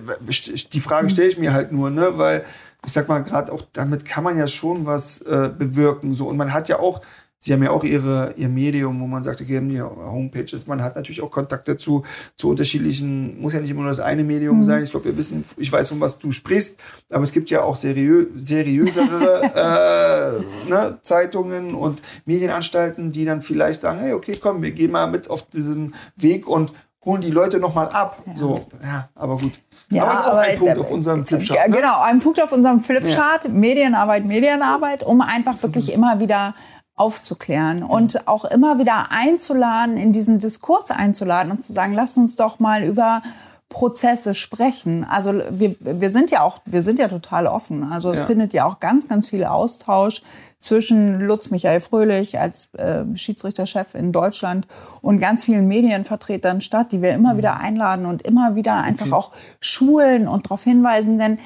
die 0.74 0.80
Frage 0.80 1.06
mhm. 1.06 1.10
stelle 1.10 1.30
ich 1.30 1.38
mir 1.38 1.54
halt 1.54 1.72
nur, 1.72 1.92
ne, 1.92 2.18
weil 2.18 2.46
ich 2.86 2.94
sag 2.94 3.10
mal, 3.10 3.24
gerade 3.24 3.52
auch 3.52 3.64
damit 3.74 4.06
kann 4.06 4.24
man 4.24 4.38
ja 4.38 4.48
schon 4.48 4.86
was 4.86 5.20
äh, 5.22 5.52
bewirken. 5.56 6.16
So, 6.16 6.28
und 6.28 6.38
man 6.38 6.54
hat 6.54 6.70
ja 6.70 6.80
auch 6.80 7.02
Sie 7.42 7.54
haben 7.54 7.64
ja 7.64 7.72
auch 7.72 7.86
ihre, 7.86 8.34
ihr 8.36 8.50
Medium, 8.50 9.00
wo 9.00 9.08
man 9.08 9.24
sagt, 9.24 9.40
okay, 9.40 9.58
haben 9.58 9.70
die 9.70 9.82
Homepages. 9.82 10.68
Man 10.68 10.84
hat 10.84 10.98
natürlich 10.98 11.22
auch 11.22 11.32
Kontakt 11.32 11.70
dazu, 11.70 12.04
zu 12.36 12.50
unterschiedlichen, 12.50 13.40
muss 13.40 13.54
ja 13.54 13.62
nicht 13.62 13.72
immer 13.72 13.82
nur 13.82 13.92
das 13.92 14.02
eine 14.02 14.26
Medium 14.26 14.58
mhm. 14.58 14.64
sein. 14.66 14.84
Ich 14.84 14.92
glaube, 14.92 15.06
wir 15.06 15.18
wissen, 15.18 15.46
ich 15.56 15.72
weiß, 15.72 15.88
von 15.88 16.02
was 16.02 16.20
du 16.20 16.34
sprichst, 16.34 16.82
aber 17.10 17.24
es 17.24 17.32
gibt 17.32 17.50
ja 17.50 17.64
auch 17.64 17.78
seriö 17.78 18.28
seriösere 18.36 19.44
äh, 20.68 20.70
ne, 20.70 21.00
Zeitungen 21.02 21.76
und 21.76 22.02
Medienanstalten, 22.26 23.14
die 23.14 23.24
dann 23.24 23.42
vielleicht 23.42 23.82
sagen, 23.82 24.00
hey, 24.00 24.12
okay, 24.12 24.38
komm, 24.40 24.62
wir 24.62 24.72
gehen 24.72 24.92
mal 24.92 25.10
mit 25.10 25.30
auf 25.30 25.48
diesen 25.48 25.96
Weg 26.18 26.46
und 26.46 26.74
holen 27.06 27.22
die 27.22 27.32
Leute 27.32 27.60
noch 27.60 27.74
mal 27.74 27.88
ab. 27.88 28.22
Ja. 28.26 28.36
So, 28.36 28.66
ja, 28.84 29.10
aber 29.16 29.36
gut. 29.36 29.60
Ja, 29.90 30.04
aber 30.04 30.14
ist 30.14 30.26
auch 30.26 30.38
ein 30.38 30.60
Punkt 30.60 30.78
auf 30.78 30.92
unserem 30.92 31.26
Flipchart. 31.26 31.70
Ne? 31.70 31.76
Genau, 31.76 32.02
ein 32.02 32.20
Punkt 32.20 32.44
auf 32.44 32.52
unserem 32.52 32.82
Flipchart. 32.82 33.46
Ja. 33.46 33.50
Medienarbeit, 33.50 34.26
Medienarbeit, 34.26 35.04
um 35.04 35.22
einfach 35.22 35.62
wirklich 35.64 35.88
mhm. 35.88 35.94
immer 35.94 36.20
wieder 36.20 36.54
aufzuklären 37.00 37.84
und 37.84 38.28
auch 38.28 38.46
immer 38.46 38.78
wieder 38.78 39.12
einzuladen, 39.12 39.98
in 39.98 40.12
diesen 40.12 40.40
Diskurs 40.40 40.92
einzuladen 40.92 41.52
und 41.52 41.64
zu 41.64 41.72
sagen, 41.72 41.94
lass 41.94 42.18
uns 42.18 42.36
doch 42.36 42.60
mal 42.60 42.84
über 42.84 43.22
Prozesse 43.70 44.34
sprechen. 44.34 45.06
Also 45.06 45.42
wir, 45.52 45.76
wir 45.80 46.10
sind 46.10 46.32
ja 46.32 46.42
auch, 46.42 46.60
wir 46.66 46.82
sind 46.82 47.00
ja 47.00 47.08
total 47.08 47.46
offen. 47.46 47.84
Also 47.84 48.12
es 48.12 48.20
ja. 48.20 48.26
findet 48.26 48.52
ja 48.52 48.66
auch 48.66 48.80
ganz, 48.80 49.08
ganz 49.08 49.30
viel 49.30 49.46
Austausch 49.46 50.24
zwischen 50.60 51.22
Lutz 51.22 51.52
Michael 51.52 51.80
Fröhlich 51.80 52.40
als 52.40 52.74
äh, 52.74 53.06
Schiedsrichterchef 53.16 53.94
in 53.94 54.12
Deutschland 54.12 54.68
und 55.02 55.20
ganz 55.20 55.44
vielen 55.44 55.68
Medienvertretern 55.68 56.62
statt, 56.62 56.92
die 56.92 57.02
wir 57.02 57.14
immer 57.14 57.34
mhm. 57.34 57.38
wieder 57.38 57.58
einladen 57.58 58.08
und 58.08 58.24
immer 58.24 58.56
wieder 58.56 58.82
einfach 58.82 59.06
okay. 59.06 59.16
auch 59.16 59.32
schulen 59.62 60.28
und 60.28 60.48
darauf 60.48 60.64
hinweisen, 60.64 61.20
denn 61.20 61.38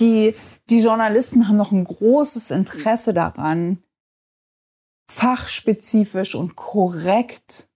die, 0.00 0.34
die 0.70 0.80
Journalisten 0.80 1.46
haben 1.46 1.56
noch 1.56 1.72
ein 1.72 1.84
großes 1.84 2.50
Interesse 2.50 3.12
daran, 3.12 3.78
fachspezifisch 5.10 6.34
und 6.34 6.54
korrekt 6.56 7.68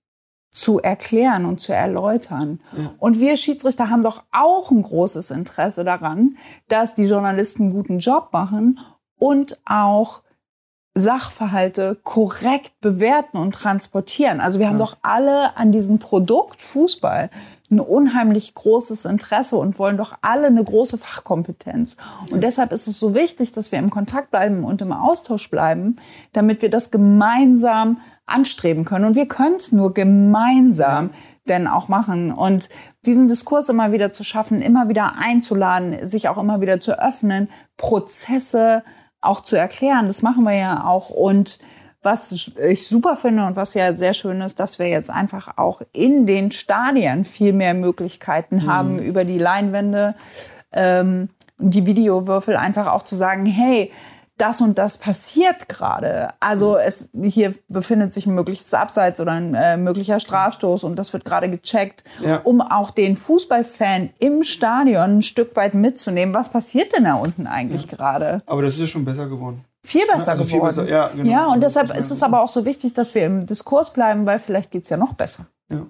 zu 0.53 0.81
erklären 0.81 1.45
und 1.47 1.61
zu 1.61 1.73
erläutern. 1.73 2.61
Ja. 2.77 2.95
Und 2.99 3.19
wir 3.19 3.37
Schiedsrichter 3.37 3.91
haben 3.91 4.03
doch 4.03 4.23
auch 4.31 4.71
ein 4.71 4.83
großes 4.83 5.33
Interesse 5.33 5.85
daran, 5.85 6.37
dass 6.69 6.95
die 6.95 7.05
Journalisten 7.05 7.65
einen 7.65 7.73
guten 7.73 7.99
Job 7.99 8.29
machen 8.33 8.79
und 9.19 9.59
auch 9.67 10.23
Sachverhalte 10.95 11.99
korrekt 12.05 12.81
bewerten 12.81 13.37
und 13.37 13.53
transportieren. 13.53 14.41
Also 14.41 14.61
wir 14.61 14.69
haben 14.69 14.79
ja. 14.79 14.85
doch 14.85 14.97
alle 15.03 15.57
an 15.57 15.73
diesem 15.73 15.99
Produkt 15.99 16.63
Fußball 16.63 17.31
ein 17.75 17.81
unheimlich 17.81 18.55
großes 18.55 19.05
Interesse 19.05 19.57
und 19.57 19.79
wollen 19.79 19.97
doch 19.97 20.15
alle 20.23 20.47
eine 20.47 20.65
große 20.65 20.99
Fachkompetenz. 20.99 21.97
Und 22.31 22.43
deshalb 22.43 22.73
ist 22.73 22.87
es 22.87 22.99
so 22.99 23.15
wichtig, 23.15 23.53
dass 23.53 23.73
wir 23.73 23.79
im 23.79 23.91
Kontakt 23.91 24.31
bleiben 24.31 24.65
und 24.65 24.81
im 24.83 24.93
Austausch 24.93 25.51
bleiben, 25.51 25.97
damit 26.33 26.63
wir 26.63 26.71
das 26.71 26.91
gemeinsam 26.91 28.01
anstreben 28.27 28.85
können. 28.85 29.05
Und 29.05 29.17
wir 29.17 29.29
können 29.29 29.57
es 29.57 29.73
nur 29.73 29.93
gemeinsam 29.93 31.11
denn 31.49 31.67
auch 31.67 31.89
machen. 31.89 32.33
Und 32.33 32.69
diesen 33.05 33.29
Diskurs 33.29 33.69
immer 33.69 33.93
wieder 33.93 34.13
zu 34.13 34.25
schaffen, 34.25 34.63
immer 34.63 34.89
wieder 34.89 35.15
einzuladen, 35.19 36.09
sich 36.09 36.29
auch 36.29 36.39
immer 36.39 36.61
wieder 36.61 36.81
zu 36.81 36.99
öffnen, 36.99 37.51
Prozesse 37.77 38.83
auch 39.21 39.41
zu 39.41 39.57
erklären, 39.57 40.07
das 40.07 40.23
machen 40.23 40.45
wir 40.45 40.55
ja 40.55 40.85
auch. 40.85 41.11
Und 41.11 41.59
was 42.05 42.33
ich 42.33 42.87
super 42.87 43.17
finde 43.17 43.47
und 43.47 43.57
was 43.57 43.75
ja 43.75 43.95
sehr 43.97 44.15
schön 44.15 44.41
ist, 44.41 44.61
dass 44.61 44.79
wir 44.79 44.89
jetzt 44.89 45.11
einfach 45.11 45.57
auch 45.57 45.83
in 45.93 46.27
den 46.27 46.51
Stadien 46.51 47.25
viel 47.25 47.53
mehr 47.53 47.75
Möglichkeiten 47.75 48.57
mhm. 48.57 48.67
haben, 48.67 48.99
über 48.99 49.25
die 49.25 49.39
Leinwände, 49.39 50.15
ähm, 50.73 51.31
die 51.59 51.87
Videowürfel 51.87 52.57
einfach 52.57 52.89
auch 52.89 53.03
zu 53.03 53.17
sagen, 53.17 53.47
hey, 53.47 53.91
das 54.37 54.61
und 54.61 54.79
das 54.79 54.99
passiert 54.99 55.69
gerade. 55.69 56.29
Also 56.41 56.73
mhm. 56.73 56.79
es 56.85 57.09
hier 57.23 57.55
befindet 57.69 58.13
sich 58.13 58.27
ein 58.27 58.35
mögliches 58.35 58.75
Abseits 58.75 59.21
oder 59.21 59.33
ein 59.33 59.55
äh, 59.55 59.77
möglicher 59.77 60.19
Strafstoß 60.19 60.85
und 60.85 60.99
das 60.99 61.13
wird 61.13 61.25
gerade 61.25 61.49
gecheckt, 61.49 62.05
ja. 62.23 62.41
um 62.43 62.61
auch 62.61 62.91
den 62.91 63.17
Fußballfan 63.17 64.11
im 64.19 64.43
Stadion 64.43 65.19
ein 65.19 65.23
Stück 65.23 65.55
weit 65.57 65.75
mitzunehmen. 65.75 66.35
Was 66.35 66.51
passiert 66.51 66.93
denn 66.93 67.05
da 67.05 67.15
unten 67.15 67.47
eigentlich 67.47 67.83
ja. 67.91 67.97
gerade? 67.97 68.43
Aber 68.47 68.63
das 68.63 68.75
ist 68.75 68.81
ja 68.81 68.87
schon 68.89 69.05
besser 69.05 69.29
geworden 69.29 69.65
viel 69.85 70.07
besser 70.07 70.33
also 70.33 70.45
geworden. 70.45 70.73
Viel 70.73 70.85
besser, 70.85 70.89
ja, 70.89 71.09
genau. 71.09 71.31
ja, 71.31 71.47
und 71.47 71.63
deshalb 71.63 71.97
ist 71.97 72.11
es 72.11 72.23
aber 72.23 72.43
auch 72.43 72.49
so 72.49 72.65
wichtig, 72.65 72.95
dass 72.95 73.15
wir 73.15 73.25
im 73.27 73.47
Diskurs 73.47 73.93
bleiben, 73.93 74.27
weil 74.27 74.41
vielleicht 74.41 74.71
geht 74.71 74.85
es 74.85 74.91
ja 74.91 74.97
noch 74.97 75.15
besser. 75.15 75.47
Ja. 75.71 75.87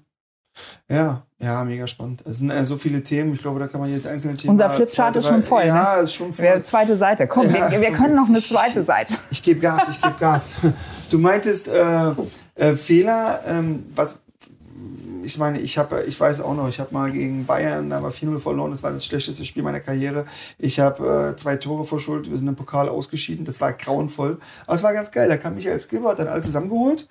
Ja, 0.89 1.23
ja, 1.39 1.65
mega 1.65 1.87
spannend. 1.87 2.23
Es 2.27 2.39
sind 2.39 2.51
äh, 2.51 2.65
so 2.65 2.77
viele 2.77 3.03
Themen. 3.03 3.33
Ich 3.33 3.41
glaube, 3.41 3.59
da 3.59 3.67
kann 3.67 3.81
man 3.81 3.91
jetzt 3.91 4.07
einzelne 4.07 4.37
Themen. 4.37 4.53
Unser 4.53 4.71
Flipchart 4.71 5.17
ist 5.17 5.27
schon 5.27 5.43
voll. 5.43 5.65
Ja, 5.65 5.97
ne? 5.97 6.03
ist 6.03 6.15
schon 6.15 6.33
voll. 6.33 6.45
Wir, 6.45 6.63
zweite 6.63 6.97
Seite. 6.97 7.27
Komm, 7.27 7.53
ja, 7.53 7.71
wir, 7.71 7.81
wir, 7.81 7.91
können 7.93 8.15
noch 8.15 8.29
eine 8.29 8.41
zweite 8.41 8.81
ich, 8.81 8.87
Seite. 8.87 9.15
Ich, 9.31 9.39
ich 9.39 9.43
gebe 9.43 9.61
Gas, 9.61 9.89
ich 9.91 10.01
gebe 10.01 10.15
Gas. 10.19 10.57
Du 11.11 11.19
meintest 11.19 11.69
äh, 11.69 12.13
äh, 12.55 12.75
Fehler. 12.77 13.41
Ähm, 13.47 13.87
was, 13.95 14.21
ich 15.25 15.39
meine, 15.39 15.59
ich 15.61 15.79
habe, 15.79 16.05
ich 16.05 16.19
weiß 16.19 16.41
auch 16.41 16.55
noch, 16.55 16.69
ich 16.69 16.81
habe 16.81 16.93
mal 16.93 17.11
gegen 17.11 17.47
Bayern, 17.47 17.91
da 17.91 18.03
war 18.03 18.11
4-0 18.11 18.39
verloren, 18.39 18.71
das 18.71 18.83
war 18.83 18.93
das 18.93 19.05
schlechteste 19.07 19.45
Spiel 19.45 19.63
meiner 19.63 19.81
Karriere. 19.81 20.27
Ich 20.59 20.81
habe 20.81 21.33
äh, 21.33 21.37
zwei 21.37 21.57
Tore 21.57 21.85
verschuldet, 21.85 22.31
wir 22.31 22.39
sind 22.39 22.49
im 22.49 22.57
Pokal 22.57 22.89
ausgeschieden, 22.89 23.45
das 23.45 23.61
war 23.61 23.73
grauenvoll. 23.73 24.39
Aber 24.67 24.75
es 24.75 24.83
war 24.83 24.93
ganz 24.93 25.11
geil, 25.11 25.29
da 25.29 25.37
kam 25.37 25.55
Michael 25.55 25.81
Skipper, 25.81 26.11
hat 26.11 26.19
dann 26.19 26.29
alle 26.29 26.43
zusammengeholt. 26.43 27.09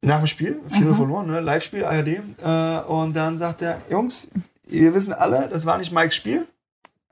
Nach 0.00 0.18
dem 0.18 0.26
Spiel, 0.26 0.60
4-0 0.68 0.84
mhm. 0.84 0.94
verloren, 0.94 1.26
ne? 1.26 1.40
Live-Spiel, 1.40 1.84
ARD. 1.84 2.08
Äh, 2.08 2.86
und 2.86 3.14
dann 3.14 3.38
sagt 3.38 3.62
er, 3.62 3.78
Jungs, 3.90 4.30
wir 4.66 4.94
wissen 4.94 5.12
alle, 5.12 5.48
das 5.48 5.66
war 5.66 5.78
nicht 5.78 5.92
Mikes 5.92 6.14
Spiel, 6.14 6.46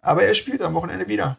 aber 0.03 0.25
er 0.25 0.35
spielt 0.35 0.63
am 0.63 0.75
Wochenende 0.75 1.09
wieder. 1.09 1.39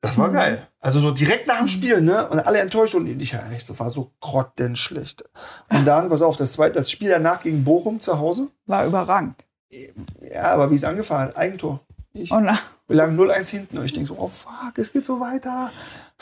Das 0.00 0.16
war 0.16 0.28
mhm. 0.28 0.32
geil. 0.32 0.66
Also 0.80 1.00
so 1.00 1.10
direkt 1.10 1.46
nach 1.46 1.58
dem 1.58 1.68
Spiel, 1.68 2.00
ne? 2.00 2.28
Und 2.28 2.40
alle 2.40 2.60
enttäuscht 2.60 2.94
und 2.94 3.06
ich 3.06 3.32
ja 3.32 3.40
echt, 3.50 3.68
das 3.68 3.78
war 3.78 3.90
so 3.90 4.12
grottenschlecht. 4.20 5.24
Und 5.68 5.84
dann, 5.84 6.08
pass 6.08 6.22
auf, 6.22 6.36
das 6.36 6.52
zweite, 6.52 6.78
das 6.78 6.90
Spiel 6.90 7.10
danach 7.10 7.42
gegen 7.42 7.64
Bochum 7.64 8.00
zu 8.00 8.18
Hause. 8.18 8.48
War 8.66 8.86
überragend. 8.86 9.44
Ja, 10.20 10.52
aber 10.52 10.70
wie 10.70 10.74
es 10.74 10.84
angefahren 10.84 11.28
hat, 11.28 11.36
Eigentor. 11.36 11.80
Ich, 12.12 12.32
oh 12.32 12.40
wir 12.40 12.96
lagen 12.96 13.16
0-1 13.16 13.50
hinten 13.50 13.78
und 13.78 13.84
ich 13.84 13.92
denke 13.92 14.08
so, 14.08 14.16
oh 14.18 14.28
fuck, 14.28 14.76
es 14.76 14.92
geht 14.92 15.06
so 15.06 15.20
weiter. 15.20 15.70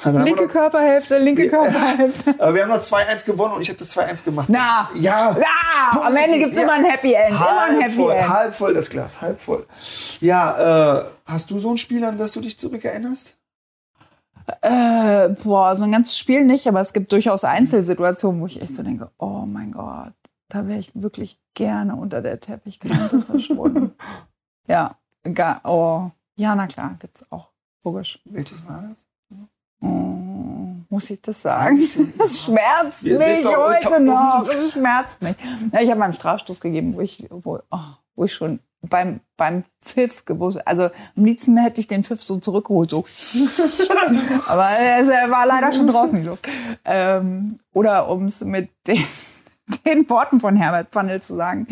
Linke 0.04 0.44
noch, 0.44 0.52
Körperhälfte, 0.52 1.18
linke 1.18 1.46
ja, 1.46 1.50
Körperhälfte. 1.50 2.34
Aber 2.38 2.54
wir 2.54 2.62
haben 2.62 2.68
noch 2.68 2.78
2-1 2.78 3.24
gewonnen 3.24 3.54
und 3.54 3.62
ich 3.62 3.68
habe 3.70 3.78
das 3.78 3.96
2-1 3.96 4.22
gemacht. 4.22 4.48
Na, 4.50 4.90
ja. 4.94 5.34
ja 5.38 6.02
am 6.02 6.14
Ende 6.14 6.38
gibt 6.38 6.52
es 6.52 6.58
ja. 6.58 6.64
immer 6.64 6.74
ein 6.74 6.84
Happy 6.84 7.14
End. 7.14 7.38
Halb 7.38 7.50
immer 7.50 7.62
ein 7.62 7.80
Happy 7.80 7.96
voll, 7.96 8.12
End. 8.12 8.28
Halb 8.28 8.54
voll 8.54 8.74
das 8.74 8.90
Glas, 8.90 9.20
halb 9.20 9.40
voll. 9.40 9.66
Ja, 10.20 10.98
äh, 10.98 11.04
hast 11.26 11.50
du 11.50 11.58
so 11.58 11.70
ein 11.70 11.78
Spiel, 11.78 12.04
an 12.04 12.18
das 12.18 12.32
du 12.32 12.40
dich 12.40 12.58
zurückerinnerst? 12.58 13.37
Äh, 14.62 15.28
boah, 15.42 15.74
so 15.76 15.84
ein 15.84 15.92
ganzes 15.92 16.18
Spiel 16.18 16.44
nicht, 16.44 16.66
aber 16.66 16.80
es 16.80 16.92
gibt 16.92 17.12
durchaus 17.12 17.44
Einzelsituationen, 17.44 18.40
wo 18.40 18.46
ich 18.46 18.60
echt 18.62 18.74
so 18.74 18.82
denke, 18.82 19.10
oh 19.18 19.44
mein 19.46 19.72
Gott, 19.72 20.14
da 20.48 20.66
wäre 20.66 20.78
ich 20.78 20.90
wirklich 20.94 21.40
gerne 21.54 21.96
unter 21.96 22.22
der 22.22 22.40
Teppichkante 22.40 23.20
verschwunden. 23.26 23.92
ja, 24.66 24.96
gar, 25.34 25.60
oh, 25.64 26.10
ja, 26.36 26.54
na 26.54 26.66
klar, 26.66 26.96
gibt's 26.98 27.30
auch. 27.30 27.50
Logisch. 27.84 28.20
Welches 28.24 28.66
war 28.66 28.82
das? 28.88 29.06
Oh, 29.80 29.86
muss 30.88 31.10
ich 31.10 31.20
das 31.22 31.42
sagen? 31.42 31.78
Das 32.18 32.40
schmerzt 32.40 33.04
mich 33.04 33.44
heute 33.44 34.00
noch. 34.00 34.40
Das 34.40 34.72
schmerzt 34.72 35.22
mich. 35.22 35.36
Ja, 35.72 35.80
ich 35.80 35.88
habe 35.88 35.98
mal 35.98 36.06
einen 36.06 36.14
Strafstoß 36.14 36.60
gegeben, 36.60 36.94
wo 36.94 37.00
ich, 37.00 37.26
wo, 37.30 37.60
oh, 37.70 37.78
wo 38.14 38.24
ich 38.24 38.34
schon 38.34 38.60
beim, 38.88 39.20
beim 39.36 39.64
Pfiff 39.82 40.24
gewusst. 40.24 40.66
Also 40.66 40.84
am 40.84 41.24
liebsten 41.24 41.56
hätte 41.56 41.80
ich 41.80 41.86
den 41.86 42.04
Pfiff 42.04 42.22
so 42.22 42.38
zurückgeholt. 42.38 42.90
So. 42.90 43.04
Aber 44.46 44.68
es 44.98 45.08
war 45.08 45.46
leider 45.46 45.72
schon 45.72 45.86
draußen 45.86 46.18
die 46.18 46.26
Luft. 46.26 46.46
Ähm, 46.84 47.60
oder 47.72 48.08
um 48.08 48.26
es 48.26 48.44
mit 48.44 48.70
den, 48.86 49.02
den 49.86 50.08
Worten 50.08 50.40
von 50.40 50.56
Herbert 50.56 50.88
Pfannel 50.90 51.22
zu 51.22 51.34
sagen. 51.34 51.66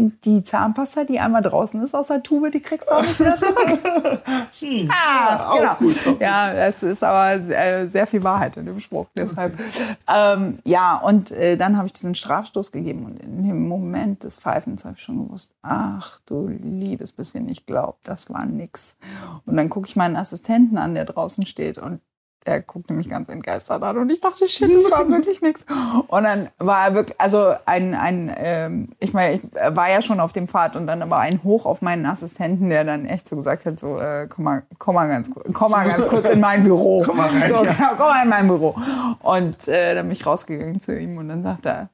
Die 0.00 0.44
Zahnpasta, 0.44 1.04
die 1.04 1.20
einmal 1.20 1.42
draußen 1.42 1.82
ist 1.82 1.94
aus 1.94 2.08
der 2.08 2.22
Tube, 2.22 2.50
die 2.50 2.60
kriegst 2.60 2.88
du 2.88 2.94
auch 2.94 3.02
nicht 3.02 3.18
wieder 3.18 3.40
zurück. 3.40 3.80
hm, 4.60 4.90
ah, 4.90 5.56
ja, 5.56 5.78
genau. 5.78 6.16
ja, 6.20 6.52
es 6.52 6.82
ist 6.82 7.02
aber 7.02 7.40
sehr, 7.42 7.88
sehr, 7.88 8.06
viel 8.06 8.22
Wahrheit 8.22 8.56
in 8.56 8.66
dem 8.66 8.80
Spruch. 8.80 9.06
Deshalb, 9.16 9.58
ähm, 10.08 10.58
ja, 10.64 10.96
und 10.96 11.30
äh, 11.30 11.56
dann 11.56 11.76
habe 11.76 11.86
ich 11.86 11.92
diesen 11.92 12.14
Strafstoß 12.14 12.72
gegeben 12.72 13.04
und 13.06 13.22
in 13.22 13.42
dem 13.42 13.66
Moment 13.66 14.24
des 14.24 14.38
Pfeifens 14.38 14.84
habe 14.84 14.94
ich 14.96 15.02
schon 15.02 15.26
gewusst, 15.26 15.54
ach 15.62 16.20
du 16.26 16.48
liebes 16.48 17.12
bisschen, 17.12 17.48
ich 17.48 17.66
glaube, 17.66 17.98
das 18.04 18.30
war 18.30 18.44
nix. 18.46 18.96
Und 19.46 19.56
dann 19.56 19.68
gucke 19.68 19.86
ich 19.88 19.96
meinen 19.96 20.16
Assistenten 20.16 20.78
an, 20.78 20.94
der 20.94 21.04
draußen 21.04 21.46
steht 21.46 21.78
und 21.78 22.00
er 22.44 22.60
guckte 22.60 22.92
mich 22.92 23.08
ganz 23.08 23.28
entgeistert 23.28 23.82
an 23.82 23.98
und 23.98 24.10
ich 24.10 24.20
dachte, 24.20 24.46
shit, 24.46 24.74
das 24.74 24.90
war 24.90 25.08
wirklich 25.08 25.40
nichts. 25.40 25.64
Und 26.08 26.24
dann 26.24 26.48
war 26.58 26.86
er 26.86 26.94
wirklich, 26.94 27.20
also 27.20 27.54
ein, 27.64 27.94
ein 27.94 28.32
ähm, 28.36 28.88
ich 29.00 29.12
meine, 29.12 29.36
ich 29.36 29.42
war 29.54 29.90
ja 29.90 30.02
schon 30.02 30.20
auf 30.20 30.32
dem 30.32 30.46
Pfad 30.46 30.76
und 30.76 30.86
dann 30.86 31.08
war 31.10 31.20
ein 31.20 31.42
Hoch 31.42 31.66
auf 31.66 31.82
meinen 31.82 32.04
Assistenten, 32.06 32.68
der 32.68 32.84
dann 32.84 33.06
echt 33.06 33.28
so 33.28 33.36
gesagt 33.36 33.64
hat, 33.64 33.80
so, 33.80 33.98
äh, 33.98 34.28
komm, 34.28 34.44
mal, 34.44 34.62
komm, 34.78 34.94
mal 34.94 35.08
ganz, 35.08 35.30
komm 35.52 35.72
mal 35.72 35.86
ganz 35.86 36.06
kurz 36.06 36.28
in 36.28 36.40
mein 36.40 36.62
Büro. 36.62 37.02
komm 37.06 37.16
mal 37.16 37.28
rein. 37.28 37.50
So, 37.50 37.60
genau, 37.62 37.94
komm 37.96 38.08
mal 38.08 38.22
in 38.22 38.28
mein 38.28 38.46
Büro. 38.46 38.74
Und 39.20 39.68
äh, 39.68 39.94
dann 39.94 40.06
bin 40.06 40.12
ich 40.12 40.26
rausgegangen 40.26 40.80
zu 40.80 40.98
ihm 40.98 41.16
und 41.16 41.28
dann 41.28 41.42
sagte 41.42 41.68
er, 41.68 41.90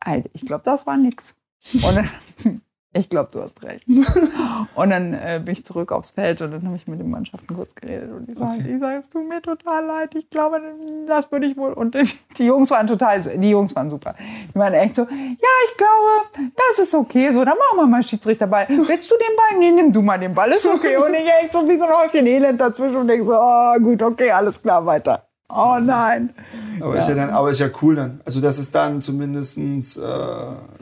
Alter, 0.00 0.30
ich 0.32 0.46
glaube, 0.46 0.62
das 0.64 0.86
war 0.86 0.96
nix. 0.96 1.36
Und 1.74 1.96
dann 1.96 2.08
ich 2.94 3.08
glaube, 3.08 3.30
du 3.32 3.40
hast 3.40 3.62
recht. 3.62 3.86
und 4.74 4.90
dann 4.90 5.14
äh, 5.14 5.40
bin 5.42 5.52
ich 5.52 5.64
zurück 5.64 5.92
aufs 5.92 6.10
Feld 6.10 6.42
und 6.42 6.50
dann 6.50 6.66
habe 6.66 6.76
ich 6.76 6.86
mit 6.86 7.00
den 7.00 7.10
Mannschaften 7.10 7.54
kurz 7.54 7.74
geredet 7.74 8.10
und 8.12 8.26
die 8.26 8.34
sagen, 8.34 8.60
okay. 8.60 8.74
ich 8.74 8.80
sage, 8.80 8.98
es 8.98 9.08
tut 9.08 9.26
mir 9.26 9.40
total 9.40 9.84
leid, 9.86 10.14
ich 10.14 10.28
glaube, 10.28 10.60
das 11.06 11.32
würde 11.32 11.46
ich 11.46 11.56
wohl. 11.56 11.72
Und 11.72 11.94
die 12.38 12.44
Jungs 12.44 12.70
waren 12.70 12.86
total, 12.86 13.20
die 13.20 13.50
Jungs 13.50 13.74
waren 13.74 13.88
super. 13.88 14.14
Die 14.54 14.58
waren 14.58 14.74
echt 14.74 14.96
so, 14.96 15.02
ja, 15.02 15.08
ich 15.08 15.76
glaube, 15.76 16.50
das 16.54 16.86
ist 16.86 16.94
okay, 16.94 17.30
so, 17.30 17.44
dann 17.44 17.56
machen 17.56 17.78
wir 17.78 17.86
mal 17.86 18.02
Schiedsrichterball. 18.02 18.66
Willst 18.68 19.10
du 19.10 19.14
den 19.16 19.36
Ball? 19.36 19.58
Nee, 19.58 19.70
nimm 19.70 19.92
du 19.92 20.02
mal 20.02 20.18
den 20.18 20.34
Ball, 20.34 20.50
ist 20.50 20.66
okay. 20.66 20.98
Und 20.98 21.14
ich 21.14 21.28
echt 21.42 21.52
so 21.52 21.66
wie 21.66 21.76
so 21.76 21.84
ein 21.84 22.04
Häufchen 22.04 22.26
Elend 22.26 22.60
dazwischen 22.60 22.96
und 22.96 23.08
denke 23.08 23.24
so, 23.24 23.38
oh, 23.38 23.74
gut, 23.78 24.02
okay, 24.02 24.30
alles 24.30 24.60
klar, 24.60 24.84
weiter. 24.84 25.31
Oh 25.48 25.78
nein. 25.80 26.34
Aber, 26.80 26.94
ja. 26.94 27.00
Ist 27.00 27.08
ja 27.08 27.14
dann, 27.14 27.30
aber 27.30 27.50
ist 27.50 27.60
ja 27.60 27.68
cool 27.82 27.94
dann. 27.94 28.20
Also, 28.24 28.40
dass 28.40 28.58
es 28.58 28.70
dann 28.70 29.02
zumindest, 29.02 29.58
äh, 29.58 30.00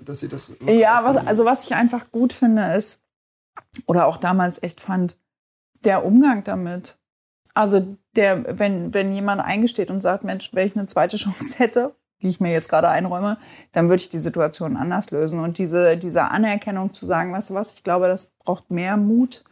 dass 0.05 0.21
sie 0.21 0.29
das. 0.29 0.53
Ja, 0.67 1.05
was, 1.05 1.27
also 1.27 1.45
was 1.45 1.65
ich 1.65 1.75
einfach 1.75 2.11
gut 2.13 2.33
finde, 2.33 2.75
ist, 2.75 3.01
oder 3.87 4.07
auch 4.07 4.17
damals 4.17 4.63
echt 4.63 4.81
fand, 4.81 5.17
der 5.85 6.05
Umgang 6.05 6.45
damit. 6.45 6.99
Also, 7.55 7.97
der, 8.15 8.59
wenn, 8.59 8.95
wenn 8.95 9.13
jemand 9.13 9.41
eingesteht 9.41 9.91
und 9.91 10.01
sagt, 10.01 10.25
Mensch, 10.25 10.51
wenn 10.53 10.69
ich 10.69 10.77
eine 10.77 10.87
zweite 10.87 11.17
Chance 11.19 11.59
hätte, 11.59 11.95
die 12.23 12.29
ich 12.29 12.41
mir 12.41 12.53
jetzt 12.53 12.69
gerade 12.69 12.89
einräume, 12.89 13.39
dann 13.73 13.89
würde 13.89 14.03
ich 14.03 14.09
die 14.09 14.19
Situation 14.19 14.77
anders 14.77 15.11
lösen. 15.11 15.41
Und 15.41 15.59
diese, 15.59 15.97
diese 15.97 16.25
Anerkennung 16.31 16.93
zu 16.93 17.07
sagen, 17.07 17.33
weißt 17.33 17.51
du 17.51 17.55
was, 17.55 17.73
ich 17.73 17.83
glaube, 17.83 18.09
das 18.09 18.27
braucht 18.45 18.71
mehr 18.71 18.97
Mut, 18.97 19.45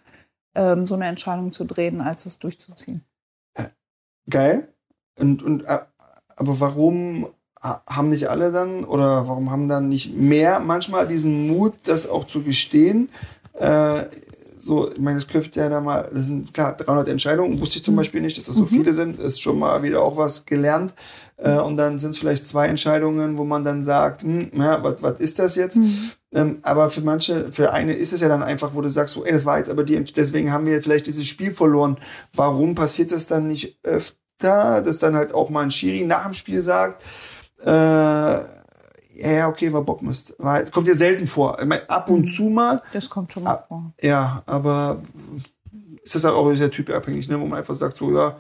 ähm, 0.55 0.87
so 0.87 0.95
eine 0.95 1.07
Entscheidung 1.07 1.53
zu 1.53 1.65
drehen, 1.65 2.01
als 2.01 2.27
es 2.27 2.39
durchzuziehen. 2.39 3.05
Äh, 3.55 3.69
geil. 4.29 4.69
Und, 5.19 5.43
und 5.43 5.65
äh, 5.65 5.79
aber 6.37 6.61
warum 6.61 7.29
haben 7.61 8.11
nicht 8.11 8.31
alle 8.31 8.53
dann 8.53 8.85
oder 8.85 9.27
warum 9.27 9.51
haben 9.51 9.69
dann 9.69 9.89
nicht 9.89 10.17
mehr 10.17 10.61
manchmal 10.61 11.09
diesen 11.09 11.49
Mut, 11.49 11.75
das 11.85 12.09
auch 12.09 12.27
zu 12.27 12.43
gestehen? 12.43 13.09
Äh, 13.55 14.05
so, 14.61 14.91
ich 14.91 14.99
meine, 14.99 15.19
das 15.19 15.29
köpft 15.29 15.57
ja 15.57 15.69
da 15.69 15.81
mal, 15.81 16.09
das 16.13 16.27
sind 16.27 16.53
klar 16.53 16.77
300 16.77 17.09
Entscheidungen, 17.09 17.61
wusste 17.61 17.79
ich 17.79 17.85
zum 17.85 17.95
mhm. 17.95 17.99
Beispiel 17.99 18.21
nicht, 18.21 18.37
dass 18.37 18.47
das 18.47 18.57
so 18.57 18.63
mhm. 18.63 18.69
viele 18.69 18.95
sind, 18.95 19.19
ist 19.19 19.41
schon 19.41 19.59
mal 19.59 19.83
wieder 19.83 20.03
auch 20.03 20.17
was 20.17 20.47
gelernt. 20.47 20.95
Äh, 21.37 21.59
und 21.59 21.77
dann 21.77 21.99
sind 21.99 22.11
es 22.11 22.19
vielleicht 22.19 22.47
zwei 22.47 22.67
Entscheidungen, 22.67 23.39
wo 23.39 23.45
man 23.45 23.65
dann 23.65 23.83
sagt, 23.83 24.23
hm, 24.23 24.51
ja, 24.55 24.83
was 24.83 25.21
ist 25.21 25.39
das 25.39 25.55
jetzt? 25.55 25.77
Mhm. 25.77 26.11
Ähm, 26.33 26.59
aber 26.63 26.91
für 26.91 27.01
manche, 27.01 27.53
für 27.53 27.73
eine 27.73 27.93
ist 27.95 28.13
es 28.13 28.21
ja 28.21 28.29
dann 28.29 28.43
einfach, 28.43 28.75
wo 28.75 28.81
du 28.81 28.91
sagst, 28.91 29.15
so, 29.15 29.25
ey, 29.25 29.33
das 29.33 29.45
war 29.45 29.59
jetzt 29.59 29.71
aber 29.71 29.85
die, 29.85 30.03
deswegen 30.03 30.53
haben 30.53 30.67
wir 30.67 30.83
vielleicht 30.83 31.07
dieses 31.07 31.27
Spiel 31.27 31.53
verloren. 31.53 31.97
Warum 32.35 32.75
passiert 32.75 33.13
das 33.13 33.27
dann 33.27 33.49
nicht 33.49 33.79
öfter? 33.85 34.19
Da, 34.39 34.81
dass 34.81 34.99
dann 34.99 35.15
halt 35.15 35.35
auch 35.35 35.51
mal 35.51 35.63
ein 35.63 35.71
Schiri 35.71 36.05
nach 36.05 36.25
dem 36.25 36.33
Spiel 36.33 36.63
sagt, 36.63 37.03
äh, 37.65 37.69
ja, 37.71 39.49
okay, 39.49 39.73
war 39.73 39.83
Bockmist. 39.83 40.35
War, 40.39 40.63
kommt 40.65 40.87
ja 40.87 40.95
selten 40.95 41.27
vor. 41.27 41.59
Ich 41.61 41.67
meine, 41.67 41.89
ab 41.91 42.09
und 42.09 42.23
mhm. 42.23 42.27
zu 42.27 42.45
mal. 42.45 42.81
Das 42.93 43.11
kommt 43.11 43.33
schon 43.33 43.43
mal 43.43 43.55
ab, 43.55 43.65
vor. 43.67 43.93
Ja, 44.01 44.43
aber 44.47 45.03
ist 46.03 46.15
das 46.15 46.25
halt 46.25 46.35
auch 46.35 46.55
sehr 46.55 46.71
typabhängig, 46.71 47.29
ne? 47.29 47.39
wo 47.41 47.47
man 47.47 47.59
einfach 47.59 47.75
sagt, 47.75 47.97
so, 47.97 48.15
ja, 48.17 48.37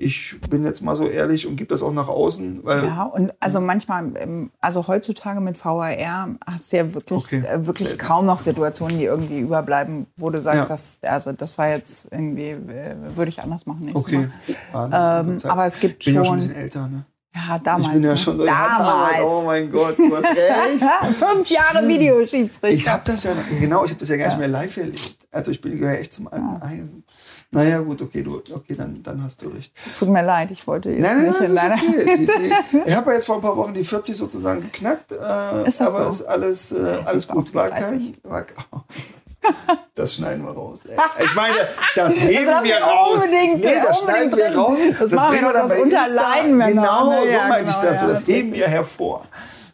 ich 0.00 0.36
bin 0.48 0.64
jetzt 0.64 0.80
mal 0.80 0.96
so 0.96 1.06
ehrlich 1.06 1.46
und 1.46 1.56
gebe 1.56 1.68
das 1.68 1.82
auch 1.82 1.92
nach 1.92 2.08
außen. 2.08 2.62
Ja, 2.66 3.04
und 3.04 3.32
also 3.38 3.60
manchmal, 3.60 4.12
ähm, 4.16 4.50
also 4.60 4.88
heutzutage 4.88 5.40
mit 5.40 5.62
VAR 5.62 6.28
hast 6.46 6.72
du 6.72 6.76
ja 6.78 6.94
wirklich, 6.94 7.22
okay. 7.22 7.44
äh, 7.46 7.66
wirklich 7.66 7.98
kaum 7.98 8.24
noch 8.24 8.38
Situationen, 8.38 8.98
die 8.98 9.04
irgendwie 9.04 9.40
überbleiben, 9.40 10.06
wo 10.16 10.30
du 10.30 10.40
sagst, 10.40 10.70
ja. 10.70 10.74
das, 10.74 10.98
also 11.02 11.32
das 11.32 11.58
war 11.58 11.68
jetzt 11.68 12.08
irgendwie, 12.10 12.50
äh, 12.50 12.96
würde 13.14 13.28
ich 13.28 13.42
anders 13.42 13.66
machen. 13.66 13.90
Okay. 13.92 14.30
Ähm, 14.74 15.36
aber 15.44 15.66
es 15.66 15.78
gibt 15.78 16.02
schon. 16.02 16.14
Bin 16.14 16.22
ja 16.22 16.24
schon 16.24 16.34
ein 16.34 16.38
bisschen 16.38 16.56
älter, 16.56 16.88
ne? 16.88 17.04
Ja, 17.34 17.58
damals. 17.58 17.86
Ich 17.86 17.92
bin 17.92 18.02
ja 18.02 18.10
ne? 18.10 18.16
schon 18.16 18.38
so, 18.38 18.46
damals. 18.46 18.78
damals. 18.78 19.20
Oh 19.22 19.42
mein 19.44 19.70
Gott, 19.70 19.98
du 19.98 20.16
hast 20.16 20.24
recht. 20.24 21.18
Fünf 21.18 21.48
Jahre 21.48 21.86
Videoschiedsrichter. 21.86 22.70
Ich 22.70 22.88
habe 22.88 23.02
das 23.04 23.22
ja, 23.24 23.32
genau, 23.60 23.84
ich 23.84 23.90
habe 23.90 24.00
das 24.00 24.08
ja 24.08 24.16
gar 24.16 24.28
nicht 24.28 24.38
mehr 24.38 24.48
live 24.48 24.76
erlebt. 24.78 25.28
Also 25.30 25.50
ich 25.50 25.60
bin 25.60 25.78
gehöre 25.78 25.98
echt 25.98 26.14
zum 26.14 26.26
alten 26.26 26.60
Eisen. 26.62 27.04
Naja, 27.52 27.80
gut, 27.80 28.00
okay, 28.00 28.22
du, 28.22 28.36
okay, 28.36 28.76
dann, 28.76 29.02
dann 29.02 29.22
hast 29.24 29.42
du 29.42 29.48
recht. 29.48 29.72
Es 29.84 29.98
tut 29.98 30.08
mir 30.08 30.22
leid, 30.22 30.52
ich 30.52 30.64
wollte 30.68 30.92
jetzt 30.92 31.02
nein, 31.02 31.32
nein, 31.32 31.50
nicht 31.50 31.54
nein, 31.54 31.82
in 31.82 32.00
okay. 32.00 32.16
die, 32.16 32.26
die, 32.72 32.82
Ich 32.86 32.94
habe 32.94 33.10
ja 33.10 33.16
jetzt 33.16 33.26
vor 33.26 33.36
ein 33.36 33.42
paar 33.42 33.56
Wochen 33.56 33.74
die 33.74 33.82
40 33.82 34.16
sozusagen 34.16 34.60
geknackt, 34.60 35.10
äh, 35.10 35.66
ist 35.66 35.82
aber 35.82 36.04
so? 36.04 36.10
ist 36.10 36.22
alles, 36.22 36.70
äh, 36.70 36.98
alles 37.04 37.26
gut. 37.26 37.52
War 37.52 37.70
kein, 37.70 38.16
war, 38.22 38.44
oh. 38.70 38.78
Das 39.94 40.14
schneiden 40.14 40.44
wir 40.44 40.52
raus. 40.52 40.86
Ey. 40.86 40.96
Ich 41.24 41.34
meine, 41.34 41.56
das 41.96 42.20
heben 42.20 42.46
das 42.46 42.62
wir 42.62 42.76
raus. 42.78 43.22
Unbedingt, 43.22 43.64
nee, 43.64 43.82
das 43.84 44.00
schneiden 44.00 44.36
wir 44.36 44.56
raus. 44.56 44.78
Das, 44.88 44.98
das 44.98 45.10
machen 45.10 45.32
wir 45.32 45.42
doch 45.42 45.52
das 45.52 45.72
Unterleiden. 45.72 46.58
Genau, 46.58 47.04
so 47.06 47.26
ja, 47.26 47.48
meine 47.48 47.64
genau, 47.64 47.70
ich 47.70 47.88
das. 47.88 48.00
Ja, 48.00 48.06
das 48.06 48.26
heben 48.26 48.52
wir 48.52 48.68
hervor. 48.68 49.24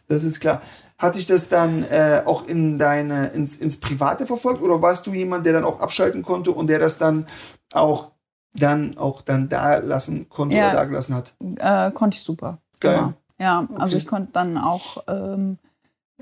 Das 0.07 0.23
ist 0.23 0.39
klar. 0.39 0.61
Hat 0.97 1.15
dich 1.15 1.25
das 1.25 1.47
dann 1.47 1.83
äh, 1.83 2.23
auch 2.25 2.47
in 2.47 2.77
deine, 2.79 3.27
ins, 3.27 3.55
ins 3.55 3.77
Private 3.79 4.25
verfolgt 4.25 4.61
oder 4.61 4.81
warst 4.81 5.05
du 5.05 5.13
jemand, 5.13 5.45
der 5.45 5.53
dann 5.53 5.63
auch 5.63 5.79
abschalten 5.79 6.23
konnte 6.23 6.51
und 6.51 6.67
der 6.67 6.79
das 6.79 6.97
dann 6.97 7.27
auch 7.71 8.11
dann 8.53 8.97
auch 8.97 9.21
dann 9.21 9.49
da 9.49 9.77
lassen 9.77 10.29
konnte 10.29 10.55
ja, 10.55 10.69
oder 10.69 10.77
da 10.77 10.85
gelassen 10.85 11.15
hat? 11.15 11.35
Äh, 11.57 11.91
konnte 11.91 12.17
ich 12.17 12.23
super. 12.23 12.59
Geil. 12.79 12.97
Genau. 12.97 13.13
Ja, 13.39 13.61
okay. 13.61 13.73
also 13.77 13.97
ich 13.97 14.07
konnte 14.07 14.31
dann 14.33 14.57
auch 14.57 15.03
ähm, 15.07 15.59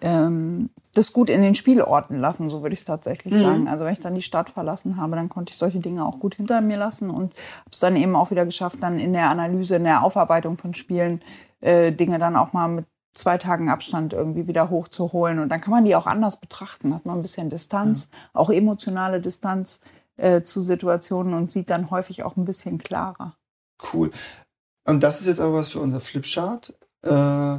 ähm, 0.01 0.69
das 0.93 1.13
gut 1.13 1.29
in 1.29 1.41
den 1.41 1.55
Spielorten 1.55 2.19
lassen, 2.19 2.49
so 2.49 2.61
würde 2.61 2.73
ich 2.73 2.79
es 2.79 2.85
tatsächlich 2.85 3.33
mhm. 3.33 3.41
sagen. 3.41 3.67
Also 3.67 3.85
wenn 3.85 3.93
ich 3.93 3.99
dann 3.99 4.15
die 4.15 4.21
Stadt 4.21 4.49
verlassen 4.49 4.97
habe, 4.97 5.15
dann 5.15 5.29
konnte 5.29 5.51
ich 5.51 5.57
solche 5.57 5.79
Dinge 5.79 6.05
auch 6.05 6.19
gut 6.19 6.35
hinter 6.35 6.61
mir 6.61 6.77
lassen 6.77 7.09
und 7.09 7.33
habe 7.33 7.71
es 7.71 7.79
dann 7.79 7.95
eben 7.95 8.15
auch 8.15 8.31
wieder 8.31 8.45
geschafft, 8.45 8.79
dann 8.81 8.99
in 8.99 9.13
der 9.13 9.29
Analyse, 9.29 9.77
in 9.77 9.85
der 9.85 10.03
Aufarbeitung 10.03 10.57
von 10.57 10.73
Spielen 10.73 11.21
äh, 11.61 11.91
Dinge 11.91 12.19
dann 12.19 12.35
auch 12.35 12.53
mal 12.53 12.67
mit 12.67 12.85
zwei 13.15 13.37
Tagen 13.37 13.69
Abstand 13.69 14.13
irgendwie 14.13 14.47
wieder 14.47 14.69
hochzuholen. 14.69 15.39
Und 15.39 15.49
dann 15.49 15.61
kann 15.61 15.71
man 15.71 15.85
die 15.85 15.95
auch 15.95 16.05
anders 16.05 16.39
betrachten. 16.39 16.93
Hat 16.93 17.05
man 17.05 17.17
ein 17.17 17.21
bisschen 17.21 17.49
Distanz, 17.49 18.09
ja. 18.11 18.17
auch 18.33 18.49
emotionale 18.51 19.19
Distanz 19.19 19.79
äh, 20.17 20.43
zu 20.43 20.61
Situationen 20.61 21.33
und 21.33 21.49
sieht 21.49 21.69
dann 21.69 21.89
häufig 21.89 22.23
auch 22.23 22.37
ein 22.37 22.45
bisschen 22.45 22.77
klarer. 22.77 23.35
Cool. 23.93 24.11
Und 24.85 25.01
das 25.01 25.21
ist 25.21 25.27
jetzt 25.27 25.39
aber 25.39 25.53
was 25.53 25.71
für 25.71 25.79
unser 25.79 25.99
Flipchart. 25.99 26.73
Äh, 27.03 27.57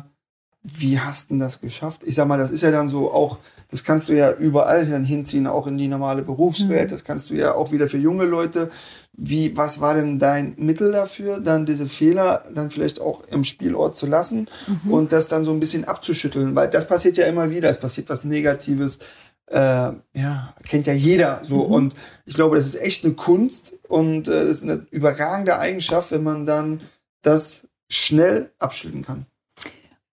wie 0.63 1.01
hast 1.01 1.31
du 1.31 1.39
das 1.39 1.61
geschafft? 1.61 2.03
Ich 2.05 2.15
sag 2.15 2.29
mal, 2.29 2.39
das 2.39 2.51
ist 2.51 2.63
ja 2.63 2.71
dann 2.71 2.89
so 2.89 3.11
auch, 3.11 3.39
das 3.71 3.83
kannst 3.85 4.09
du 4.09 4.13
ja 4.13 4.33
überall 4.33 4.87
dann 4.87 5.05
hinziehen, 5.05 5.47
auch 5.47 5.67
in 5.67 5.77
die 5.77 5.89
normale 5.89 6.23
Berufswelt. 6.23 6.91
Mhm. 6.91 6.95
Das 6.95 7.05
kannst 7.05 7.31
du 7.31 7.35
ja 7.35 7.55
auch 7.55 7.73
wieder 7.73 7.89
für 7.89 7.99
junge 7.99 8.25
Leute. 8.25 8.71
Wie, 9.13 9.57
was 9.57 9.81
war 9.81 9.95
denn 9.95 10.19
dein 10.19 10.55
Mittel 10.59 10.93
dafür, 10.93 11.41
dann 11.41 11.65
diese 11.67 11.87
Fehler 11.87 12.43
dann 12.55 12.71
vielleicht 12.71 13.01
auch 13.01 13.23
im 13.31 13.45
Spielort 13.45 13.97
zu 13.97 14.07
lassen 14.07 14.47
mhm. 14.67 14.93
und 14.93 15.13
das 15.13 15.27
dann 15.27 15.45
so 15.45 15.53
ein 15.53 15.61
bisschen 15.61 15.85
abzuschütteln? 15.85 16.55
Weil 16.55 16.69
das 16.69 16.87
passiert 16.87 17.17
ja 17.17 17.27
immer 17.27 17.51
wieder. 17.51 17.71
Es 17.71 17.79
passiert 17.79 18.09
was 18.09 18.25
Negatives. 18.25 18.99
Äh, 19.47 19.59
ja, 19.59 20.55
kennt 20.69 20.87
ja 20.87 20.93
jeder 20.93 21.41
so. 21.43 21.67
Mhm. 21.67 21.73
Und 21.73 21.95
ich 22.25 22.35
glaube, 22.35 22.57
das 22.57 22.67
ist 22.67 22.81
echt 22.81 23.05
eine 23.05 23.15
Kunst 23.15 23.75
und 23.89 24.29
äh, 24.29 24.33
das 24.33 24.59
ist 24.59 24.63
eine 24.63 24.87
überragende 24.91 25.59
Eigenschaft, 25.59 26.11
wenn 26.13 26.23
man 26.23 26.47
dann 26.47 26.81
das 27.23 27.69
schnell 27.89 28.51
abschütteln 28.59 29.05
kann. 29.05 29.27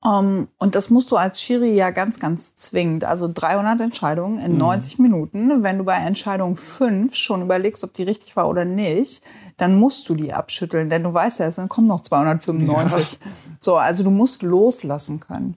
Um, 0.03 0.11
ähm, 0.11 0.47
und 0.57 0.75
das 0.75 0.89
musst 0.89 1.11
du 1.11 1.15
als 1.15 1.41
Schiri 1.41 1.73
ja 1.73 1.89
ganz, 1.91 2.19
ganz 2.19 2.55
zwingend. 2.55 3.05
Also 3.05 3.29
300 3.33 3.79
Entscheidungen 3.79 4.39
in 4.39 4.53
mhm. 4.53 4.57
90 4.57 4.99
Minuten. 4.99 5.63
Wenn 5.63 5.77
du 5.77 5.85
bei 5.85 5.95
Entscheidung 5.95 6.57
5 6.57 7.15
schon 7.15 7.41
überlegst, 7.41 7.83
ob 7.83 7.93
die 7.93 8.03
richtig 8.03 8.35
war 8.35 8.49
oder 8.49 8.65
nicht, 8.65 9.23
dann 9.57 9.79
musst 9.79 10.09
du 10.09 10.15
die 10.15 10.33
abschütteln, 10.33 10.89
denn 10.89 11.03
du 11.03 11.13
weißt 11.13 11.39
ja, 11.39 11.45
es 11.45 11.59
kommen 11.69 11.87
noch 11.87 12.01
295. 12.01 13.13
Ja. 13.13 13.17
So, 13.59 13.77
also 13.77 14.03
du 14.03 14.11
musst 14.11 14.43
loslassen 14.43 15.21
können. 15.21 15.55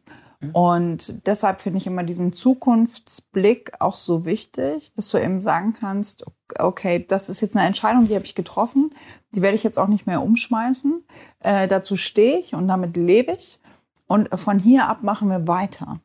Und 0.52 1.26
deshalb 1.26 1.60
finde 1.60 1.78
ich 1.78 1.86
immer 1.86 2.04
diesen 2.04 2.32
Zukunftsblick 2.32 3.72
auch 3.80 3.96
so 3.96 4.24
wichtig, 4.24 4.92
dass 4.94 5.08
du 5.08 5.18
eben 5.18 5.40
sagen 5.40 5.72
kannst, 5.78 6.24
okay, 6.58 7.04
das 7.06 7.28
ist 7.28 7.40
jetzt 7.40 7.56
eine 7.56 7.66
Entscheidung, 7.66 8.06
die 8.06 8.14
habe 8.14 8.24
ich 8.24 8.34
getroffen, 8.34 8.90
die 9.34 9.42
werde 9.42 9.56
ich 9.56 9.64
jetzt 9.64 9.78
auch 9.78 9.88
nicht 9.88 10.06
mehr 10.06 10.22
umschmeißen. 10.22 11.04
Äh, 11.40 11.68
dazu 11.68 11.96
stehe 11.96 12.38
ich 12.38 12.54
und 12.54 12.68
damit 12.68 12.96
lebe 12.96 13.32
ich. 13.32 13.60
Und 14.06 14.28
von 14.38 14.58
hier 14.58 14.88
ab 14.88 15.02
machen 15.02 15.28
wir 15.28 15.48
weiter. 15.48 16.00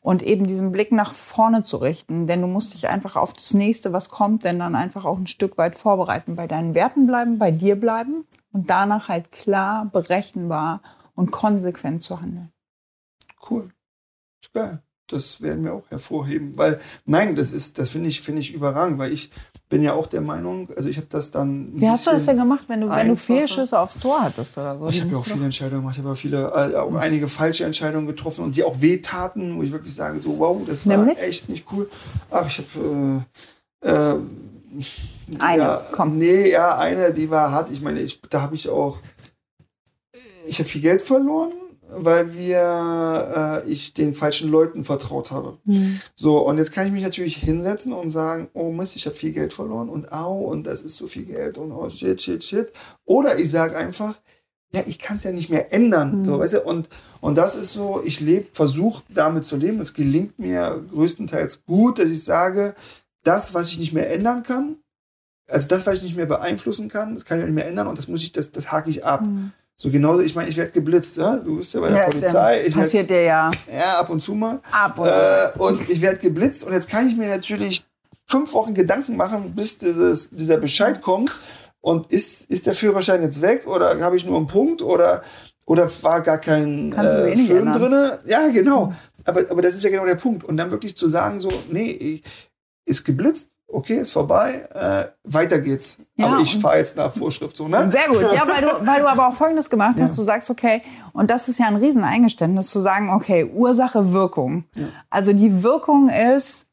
und 0.00 0.22
eben 0.22 0.46
diesen 0.46 0.72
Blick 0.72 0.92
nach 0.92 1.12
vorne 1.12 1.62
zu 1.62 1.76
richten. 1.76 2.26
Denn 2.26 2.40
du 2.40 2.46
musst 2.46 2.74
dich 2.74 2.88
einfach 2.88 3.16
auf 3.16 3.32
das 3.32 3.54
nächste, 3.54 3.92
was 3.92 4.08
kommt, 4.08 4.44
denn 4.44 4.58
dann 4.58 4.74
einfach 4.74 5.04
auch 5.04 5.18
ein 5.18 5.26
Stück 5.26 5.58
weit 5.58 5.76
vorbereiten. 5.76 6.36
Bei 6.36 6.46
deinen 6.46 6.74
Werten 6.74 7.06
bleiben, 7.06 7.38
bei 7.38 7.50
dir 7.50 7.78
bleiben 7.78 8.24
und 8.52 8.70
danach 8.70 9.08
halt 9.08 9.30
klar, 9.30 9.86
berechenbar 9.86 10.80
und 11.14 11.30
konsequent 11.30 12.02
zu 12.02 12.20
handeln. 12.20 12.52
Cool. 13.48 13.70
Ist 14.42 14.52
geil. 14.52 14.82
Das 15.10 15.40
werden 15.40 15.64
wir 15.64 15.74
auch 15.74 15.90
hervorheben, 15.90 16.56
weil 16.56 16.80
nein, 17.04 17.34
das 17.34 17.52
ist, 17.52 17.78
das 17.78 17.90
finde 17.90 18.08
ich, 18.08 18.20
finde 18.20 18.40
ich 18.40 18.54
überragend, 18.54 18.98
weil 18.98 19.12
ich 19.12 19.30
bin 19.68 19.82
ja 19.82 19.94
auch 19.94 20.08
der 20.08 20.20
Meinung, 20.20 20.68
also 20.76 20.88
ich 20.88 20.96
habe 20.96 21.06
das 21.08 21.30
dann. 21.30 21.70
Wie 21.74 21.88
hast 21.88 22.06
du 22.06 22.10
das 22.10 22.26
denn 22.26 22.36
gemacht, 22.36 22.64
wenn 22.66 22.80
du, 22.80 22.90
wenn 22.90 23.08
du 23.08 23.16
Fehlschüsse 23.16 23.78
aufs 23.78 23.98
Tor 23.98 24.22
hattest 24.22 24.58
oder 24.58 24.76
so? 24.78 24.88
Ich 24.88 25.00
habe 25.00 25.12
ja 25.12 25.18
auch 25.18 25.24
viele 25.24 25.44
Entscheidungen 25.44 25.82
gemacht, 25.82 25.96
ich 25.96 26.02
habe 26.02 26.12
auch 26.12 26.18
viele, 26.18 26.52
äh, 26.54 26.76
auch 26.76 26.94
einige 26.96 27.28
falsche 27.28 27.64
Entscheidungen 27.64 28.06
getroffen 28.06 28.44
und 28.44 28.56
die 28.56 28.64
auch 28.64 28.80
wehtaten, 28.80 29.56
wo 29.56 29.62
ich 29.62 29.70
wirklich 29.70 29.94
sage, 29.94 30.18
so 30.18 30.38
wow, 30.38 30.60
das 30.66 30.86
war 30.88 30.96
Nämlich? 30.96 31.18
echt 31.18 31.48
nicht 31.48 31.66
cool. 31.72 31.88
Ach, 32.30 32.46
ich 32.46 32.58
habe 32.58 33.24
äh, 33.82 33.88
äh, 33.88 34.18
eine, 35.40 35.62
ja, 35.62 35.86
komm. 35.92 36.18
Nee, 36.18 36.50
ja, 36.50 36.76
eine, 36.76 37.14
die 37.14 37.30
war 37.30 37.52
hart. 37.52 37.70
Ich 37.70 37.80
meine, 37.80 38.00
ich, 38.00 38.20
da 38.22 38.42
habe 38.42 38.56
ich 38.56 38.68
auch, 38.68 38.98
ich 40.48 40.58
habe 40.58 40.68
viel 40.68 40.82
Geld 40.82 41.00
verloren 41.00 41.52
weil 41.92 42.34
wir, 42.34 43.62
äh, 43.64 43.70
ich 43.70 43.94
den 43.94 44.14
falschen 44.14 44.50
Leuten 44.50 44.84
vertraut 44.84 45.30
habe. 45.30 45.58
Mhm. 45.64 46.00
So, 46.14 46.38
und 46.38 46.58
jetzt 46.58 46.72
kann 46.72 46.86
ich 46.86 46.92
mich 46.92 47.02
natürlich 47.02 47.36
hinsetzen 47.36 47.92
und 47.92 48.10
sagen, 48.10 48.48
oh 48.54 48.70
Mist, 48.70 48.96
ich 48.96 49.06
habe 49.06 49.16
viel 49.16 49.32
Geld 49.32 49.52
verloren 49.52 49.88
und 49.88 50.12
au, 50.12 50.38
und 50.38 50.66
das 50.66 50.82
ist 50.82 50.96
so 50.96 51.06
viel 51.06 51.24
Geld 51.24 51.58
und 51.58 51.72
oh 51.72 51.88
shit, 51.90 52.20
shit, 52.20 52.42
shit. 52.44 52.72
Oder 53.04 53.38
ich 53.38 53.50
sage 53.50 53.76
einfach, 53.76 54.20
ja, 54.72 54.82
ich 54.86 54.98
kann 54.98 55.16
es 55.16 55.24
ja 55.24 55.32
nicht 55.32 55.50
mehr 55.50 55.72
ändern. 55.72 56.20
Mhm. 56.20 56.24
So, 56.24 56.38
weißt 56.38 56.52
du? 56.54 56.62
und, 56.62 56.88
und 57.20 57.36
das 57.36 57.56
ist 57.56 57.72
so, 57.72 58.02
ich 58.04 58.20
lebe, 58.20 58.46
versuche 58.52 59.02
damit 59.08 59.44
zu 59.44 59.56
leben. 59.56 59.80
Es 59.80 59.94
gelingt 59.94 60.38
mir 60.38 60.84
größtenteils 60.92 61.64
gut, 61.64 61.98
dass 61.98 62.08
ich 62.08 62.22
sage, 62.22 62.74
das, 63.24 63.52
was 63.52 63.68
ich 63.70 63.78
nicht 63.78 63.92
mehr 63.92 64.12
ändern 64.12 64.42
kann, 64.42 64.76
also 65.50 65.68
das, 65.68 65.86
was 65.86 65.98
ich 65.98 66.02
nicht 66.02 66.16
mehr 66.16 66.26
beeinflussen 66.26 66.88
kann, 66.88 67.14
das 67.14 67.24
kann 67.24 67.40
ich 67.40 67.44
nicht 67.44 67.54
mehr 67.54 67.66
ändern 67.66 67.88
und 67.88 67.98
das 67.98 68.08
muss 68.08 68.22
ich, 68.22 68.32
das, 68.32 68.52
das 68.52 68.70
hake 68.70 68.88
ich 68.88 69.04
ab. 69.04 69.22
Mhm. 69.22 69.52
So 69.82 69.90
genauso, 69.90 70.20
ich 70.20 70.34
meine, 70.34 70.50
ich 70.50 70.58
werde 70.58 70.72
geblitzt, 70.72 71.16
ja? 71.16 71.36
du 71.36 71.56
bist 71.56 71.72
ja 71.72 71.80
bei 71.80 71.88
der 71.88 72.00
ja, 72.00 72.10
Polizei. 72.10 72.66
Ich 72.66 72.74
passiert 72.74 73.08
werd, 73.08 73.20
dir 73.20 73.24
ja. 73.24 73.50
Ja, 73.72 74.00
ab 74.00 74.10
und 74.10 74.20
zu 74.20 74.34
mal. 74.34 74.60
Ab 74.70 74.98
und, 74.98 75.08
äh, 75.08 75.58
und 75.58 75.88
ich 75.88 76.02
werde 76.02 76.18
geblitzt 76.18 76.64
und 76.66 76.74
jetzt 76.74 76.86
kann 76.86 77.08
ich 77.08 77.16
mir 77.16 77.30
natürlich 77.30 77.86
fünf 78.26 78.52
Wochen 78.52 78.74
Gedanken 78.74 79.16
machen, 79.16 79.54
bis 79.54 79.78
dieses, 79.78 80.28
dieser 80.28 80.58
Bescheid 80.58 81.00
kommt. 81.00 81.34
Und 81.80 82.12
ist, 82.12 82.50
ist 82.50 82.66
der 82.66 82.74
Führerschein 82.74 83.22
jetzt 83.22 83.40
weg 83.40 83.66
oder 83.66 83.98
habe 84.02 84.18
ich 84.18 84.26
nur 84.26 84.36
einen 84.36 84.48
Punkt 84.48 84.82
oder, 84.82 85.22
oder 85.64 85.90
war 86.02 86.20
gar 86.20 86.36
kein 86.36 86.92
äh, 86.92 87.32
eh 87.32 87.36
Film 87.36 87.72
drin? 87.72 88.18
Ja, 88.26 88.48
genau. 88.48 88.92
Aber, 89.24 89.40
aber 89.48 89.62
das 89.62 89.72
ist 89.72 89.82
ja 89.82 89.88
genau 89.88 90.04
der 90.04 90.16
Punkt. 90.16 90.44
Und 90.44 90.58
dann 90.58 90.70
wirklich 90.70 90.94
zu 90.94 91.08
sagen, 91.08 91.38
so, 91.38 91.48
nee, 91.70 91.90
ich, 91.90 92.22
ist 92.84 93.04
geblitzt, 93.04 93.49
okay, 93.72 93.98
ist 93.98 94.12
vorbei, 94.12 94.68
äh, 94.72 95.08
weiter 95.24 95.60
geht's. 95.60 95.98
Ja, 96.16 96.26
aber 96.26 96.40
ich 96.40 96.58
fahre 96.58 96.78
jetzt 96.78 96.96
nach 96.96 97.12
Vorschrift 97.12 97.56
so, 97.56 97.68
ne? 97.68 97.88
Sehr 97.88 98.08
gut, 98.08 98.20
ja, 98.20 98.46
weil 98.46 98.62
du, 98.62 98.86
weil 98.86 99.00
du 99.00 99.08
aber 99.08 99.28
auch 99.28 99.34
Folgendes 99.34 99.70
gemacht 99.70 99.96
hast, 100.00 100.16
ja. 100.16 100.16
du 100.16 100.22
sagst, 100.22 100.50
okay, 100.50 100.82
und 101.12 101.30
das 101.30 101.48
ist 101.48 101.58
ja 101.58 101.66
ein 101.66 101.76
Rieseneingeständnis, 101.76 102.70
zu 102.70 102.78
sagen, 102.78 103.10
okay, 103.10 103.44
Ursache, 103.44 104.12
Wirkung. 104.12 104.64
Ja. 104.74 104.88
Also 105.08 105.32
die 105.32 105.62
Wirkung 105.62 106.08
ist, 106.08 106.66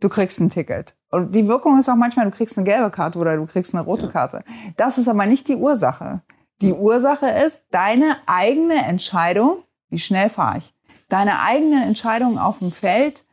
du 0.00 0.08
kriegst 0.08 0.40
ein 0.40 0.50
Ticket. 0.50 0.96
Und 1.10 1.34
die 1.34 1.48
Wirkung 1.48 1.78
ist 1.78 1.88
auch 1.88 1.96
manchmal, 1.96 2.26
du 2.26 2.36
kriegst 2.36 2.56
eine 2.56 2.64
gelbe 2.64 2.90
Karte 2.90 3.18
oder 3.18 3.36
du 3.36 3.46
kriegst 3.46 3.74
eine 3.74 3.84
rote 3.84 4.08
Karte. 4.08 4.44
Das 4.76 4.98
ist 4.98 5.08
aber 5.08 5.26
nicht 5.26 5.48
die 5.48 5.56
Ursache. 5.56 6.22
Die 6.60 6.72
Ursache 6.72 7.26
ist 7.28 7.64
deine 7.70 8.16
eigene 8.26 8.84
Entscheidung, 8.84 9.62
wie 9.90 9.98
schnell 9.98 10.30
fahre 10.30 10.58
ich. 10.58 10.74
Deine 11.08 11.40
eigene 11.42 11.84
Entscheidung 11.84 12.38
auf 12.38 12.60
dem 12.60 12.72
Feld, 12.72 13.26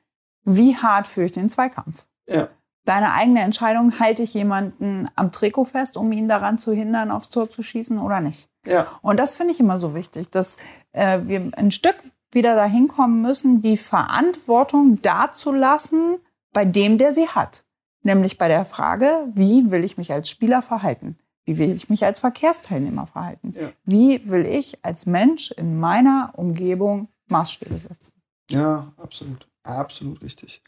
wie 0.44 0.76
hart 0.76 1.08
führe 1.08 1.28
ich 1.28 1.32
den 1.32 1.50
Zweikampf. 1.50 2.06
Ja 2.28 2.50
deine 2.86 3.14
eigene 3.14 3.42
Entscheidung, 3.42 4.00
halte 4.00 4.24
ich 4.24 4.34
jemanden 4.34 5.08
am 5.16 5.32
Trikot 5.32 5.66
fest, 5.66 5.98
um 5.98 6.12
ihn 6.12 6.28
daran 6.28 6.58
zu 6.58 6.74
hindern, 6.74 7.12
aufs 7.12 7.30
Tor 7.30 7.50
zu 7.50 7.62
schießen 7.62 8.00
oder 8.00 8.22
nicht. 8.22 8.50
Ja. 8.66 8.88
Und 9.02 9.20
das 9.20 9.36
finde 9.36 9.54
ich 9.54 9.60
immer 9.60 9.78
so 9.78 9.94
wichtig, 9.94 10.30
dass 10.30 10.58
äh, 10.92 11.20
wir 11.24 11.52
ein 11.56 11.72
Stück 11.72 11.96
wieder 12.32 12.56
dahin 12.56 12.88
kommen 12.88 13.22
müssen, 13.22 13.62
die 13.62 13.78
Verantwortung 13.78 15.02
dazulassen 15.02 16.18
bei 16.54 16.66
dem, 16.66 16.98
der 16.98 17.14
sie 17.14 17.28
hat. 17.28 17.64
Nämlich 18.02 18.38
bei 18.38 18.48
der 18.48 18.66
Frage, 18.66 19.28
wie 19.34 19.72
will 19.72 19.84
ich 19.84 19.98
mich 19.98 20.12
als 20.12 20.30
Spieler 20.30 20.62
verhalten? 20.62 21.18
Wie 21.46 21.58
will 21.58 21.72
ich 21.72 21.90
mich 21.90 22.06
als 22.06 22.20
Verkehrsteilnehmer 22.20 23.08
verhalten? 23.08 23.54
Ja. 23.60 23.70
Wie 23.84 24.30
will 24.30 24.46
ich 24.46 24.84
als 24.86 25.06
Mensch 25.06 25.52
in 25.52 25.80
meiner 25.80 26.32
Umgebung 26.36 27.10
Maßstäbe 27.28 27.78
setzen? 27.78 28.14
Ja, 28.52 28.94
absolut. 28.98 29.48
Absolut 29.64 30.22
richtig. 30.22 30.62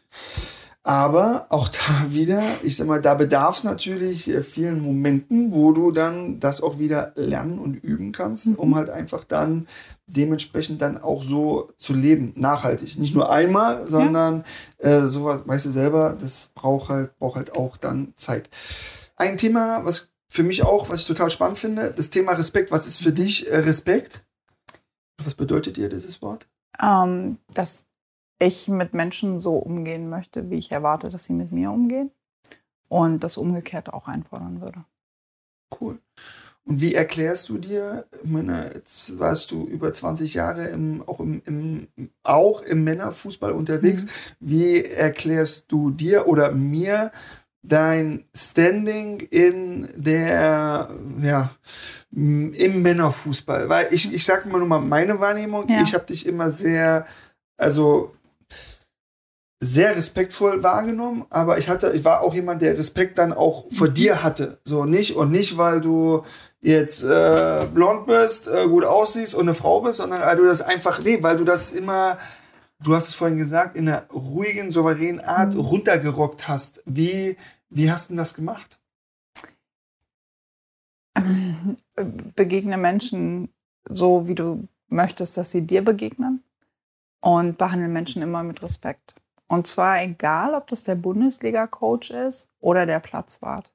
Aber 0.84 1.46
auch 1.50 1.68
da 1.68 2.08
wieder, 2.10 2.42
ich 2.64 2.76
sag 2.76 2.88
mal, 2.88 3.00
da 3.00 3.14
bedarf 3.14 3.58
es 3.58 3.64
natürlich 3.64 4.28
äh, 4.28 4.42
vielen 4.42 4.82
Momenten, 4.82 5.52
wo 5.52 5.74
du 5.74 5.92
dann 5.92 6.40
das 6.40 6.62
auch 6.62 6.80
wieder 6.80 7.12
lernen 7.16 7.60
und 7.60 7.76
üben 7.76 8.12
kannst, 8.12 8.48
mhm. 8.48 8.56
um 8.56 8.76
halt 8.76 8.90
einfach 8.90 9.24
dann 9.24 9.68
dementsprechend 10.08 10.82
dann 10.82 10.98
auch 10.98 11.24
so 11.24 11.68
zu 11.78 11.94
leben, 11.94 12.34
nachhaltig. 12.36 12.98
Nicht 12.98 13.14
nur 13.14 13.32
einmal, 13.32 13.88
sondern 13.88 14.44
ja. 14.82 14.90
äh, 14.90 15.08
sowas, 15.08 15.44
weißt 15.46 15.68
du 15.68 15.70
selber, 15.70 16.18
das 16.20 16.52
braucht 16.56 16.90
halt, 16.90 17.18
braucht 17.20 17.36
halt 17.36 17.54
auch 17.54 17.78
dann 17.78 18.14
Zeit. 18.16 18.50
Ein 19.16 19.38
Thema, 19.38 19.86
was 19.86 20.14
für 20.30 20.44
mich 20.44 20.64
auch, 20.64 20.90
was 20.90 21.02
ich 21.02 21.08
total 21.08 21.30
spannend 21.30 21.60
finde, 21.60 21.92
das 21.92 22.10
Thema 22.10 22.32
Respekt. 22.32 22.72
Was 22.72 22.88
ist 22.88 22.98
für 22.98 23.12
dich 23.12 23.52
äh, 23.52 23.58
Respekt? 23.58 24.26
Was 25.24 25.36
bedeutet 25.36 25.78
dir 25.78 25.90
dieses 25.90 26.24
Wort? 26.24 26.48
Ähm, 26.82 27.38
das 27.54 27.86
ich 28.42 28.68
mit 28.68 28.94
Menschen 28.94 29.40
so 29.40 29.56
umgehen 29.56 30.10
möchte, 30.10 30.50
wie 30.50 30.58
ich 30.58 30.72
erwarte, 30.72 31.10
dass 31.10 31.26
sie 31.26 31.34
mit 31.34 31.52
mir 31.52 31.72
umgehen. 31.72 32.12
Und 32.90 33.24
das 33.24 33.38
umgekehrt 33.38 33.94
auch 33.94 34.08
einfordern 34.08 34.60
würde. 34.60 34.84
Cool. 35.80 36.00
Und 36.66 36.82
wie 36.82 36.94
erklärst 36.94 37.50
du 37.50 37.58
dir, 37.58 38.06
meine, 38.24 38.72
jetzt 38.74 39.18
warst 39.18 39.52
du 39.52 39.66
über 39.66 39.92
20 39.92 40.34
Jahre 40.34 40.68
im, 40.68 41.02
auch, 41.08 41.20
im, 41.20 41.42
im, 41.46 41.88
auch 42.24 42.62
im 42.62 42.84
Männerfußball 42.84 43.52
unterwegs. 43.52 44.06
Mhm. 44.06 44.10
Wie 44.40 44.84
erklärst 44.84 45.72
du 45.72 45.92
dir 45.92 46.28
oder 46.28 46.52
mir 46.52 47.12
dein 47.64 48.24
Standing 48.36 49.20
in 49.22 49.88
der, 49.96 50.90
ja, 51.22 51.52
im 52.12 52.82
Männerfußball? 52.82 53.70
Weil 53.70 53.88
ich, 53.92 54.14
ich 54.14 54.24
sage 54.24 54.50
mal 54.50 54.60
nur 54.60 54.68
mal 54.68 54.82
meine 54.82 55.20
Wahrnehmung, 55.20 55.68
ja. 55.68 55.82
ich 55.82 55.94
habe 55.94 56.06
dich 56.06 56.28
immer 56.28 56.52
sehr, 56.52 57.08
also 57.58 58.14
sehr 59.64 59.96
respektvoll 59.96 60.64
wahrgenommen, 60.64 61.26
aber 61.30 61.60
ich 61.60 61.70
hatte, 61.70 61.92
ich 61.94 62.04
war 62.04 62.22
auch 62.22 62.34
jemand, 62.34 62.64
der 62.64 62.76
Respekt 62.76 63.20
dann 63.20 63.32
auch 63.32 63.72
vor 63.72 63.90
mhm. 63.90 63.94
dir 63.94 64.24
hatte. 64.24 64.60
So 64.66 64.86
nicht 64.86 65.16
und 65.16 65.32
nicht, 65.32 65.56
weil 65.56 65.82
du 65.82 66.24
jetzt 66.62 67.04
äh, 67.04 67.68
blond 67.72 68.08
bist, 68.08 68.48
äh, 68.48 68.68
gut 68.68 68.84
aussiehst 68.84 69.36
und 69.36 69.44
eine 69.44 69.54
Frau 69.54 69.82
bist, 69.82 69.98
sondern 69.98 70.22
weil 70.22 70.36
du 70.36 70.46
das 70.46 70.64
einfach, 70.64 71.04
nee, 71.04 71.22
weil 71.22 71.38
du 71.38 71.44
das 71.44 71.74
immer, 71.74 72.18
du 72.84 72.96
hast 72.96 73.10
es 73.10 73.14
vorhin 73.14 73.38
gesagt, 73.38 73.78
in 73.78 73.88
einer 73.88 74.08
ruhigen, 74.12 74.72
souveränen 74.72 75.22
Art 75.22 75.54
mhm. 75.54 75.60
runtergerockt 75.60 76.48
hast. 76.48 76.82
Wie, 76.86 77.38
wie 77.70 77.92
hast 77.92 78.10
du 78.10 78.16
das 78.16 78.34
gemacht? 78.34 78.80
Begegne 82.36 82.78
Menschen 82.78 83.54
so, 83.88 84.28
wie 84.28 84.36
du 84.36 84.68
möchtest, 84.88 85.38
dass 85.38 85.52
sie 85.52 85.68
dir 85.68 85.84
begegnen 85.84 86.44
und 87.20 87.60
behandle 87.60 87.90
Menschen 87.90 88.24
immer 88.24 88.42
mit 88.42 88.64
Respekt. 88.64 89.14
Und 89.52 89.68
zwar 89.68 90.02
egal, 90.02 90.54
ob 90.54 90.68
das 90.68 90.86
der 90.86 90.96
Bundesliga-Coach 90.96 92.12
ist 92.12 92.50
oder 92.62 92.86
der 92.86 93.02
Platzwart. 93.02 93.70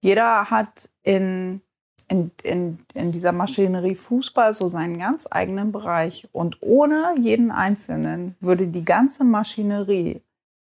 Jeder 0.00 0.48
hat 0.50 0.88
in, 1.02 1.60
in, 2.08 2.30
in, 2.42 2.78
in 2.94 3.12
dieser 3.12 3.32
Maschinerie 3.32 3.96
Fußball 3.96 4.54
so 4.54 4.66
seinen 4.68 4.98
ganz 4.98 5.28
eigenen 5.30 5.72
Bereich. 5.72 6.26
Und 6.32 6.56
ohne 6.62 7.16
jeden 7.20 7.50
Einzelnen 7.50 8.34
würde 8.40 8.66
die 8.66 8.86
ganze 8.86 9.24
Maschinerie 9.24 10.22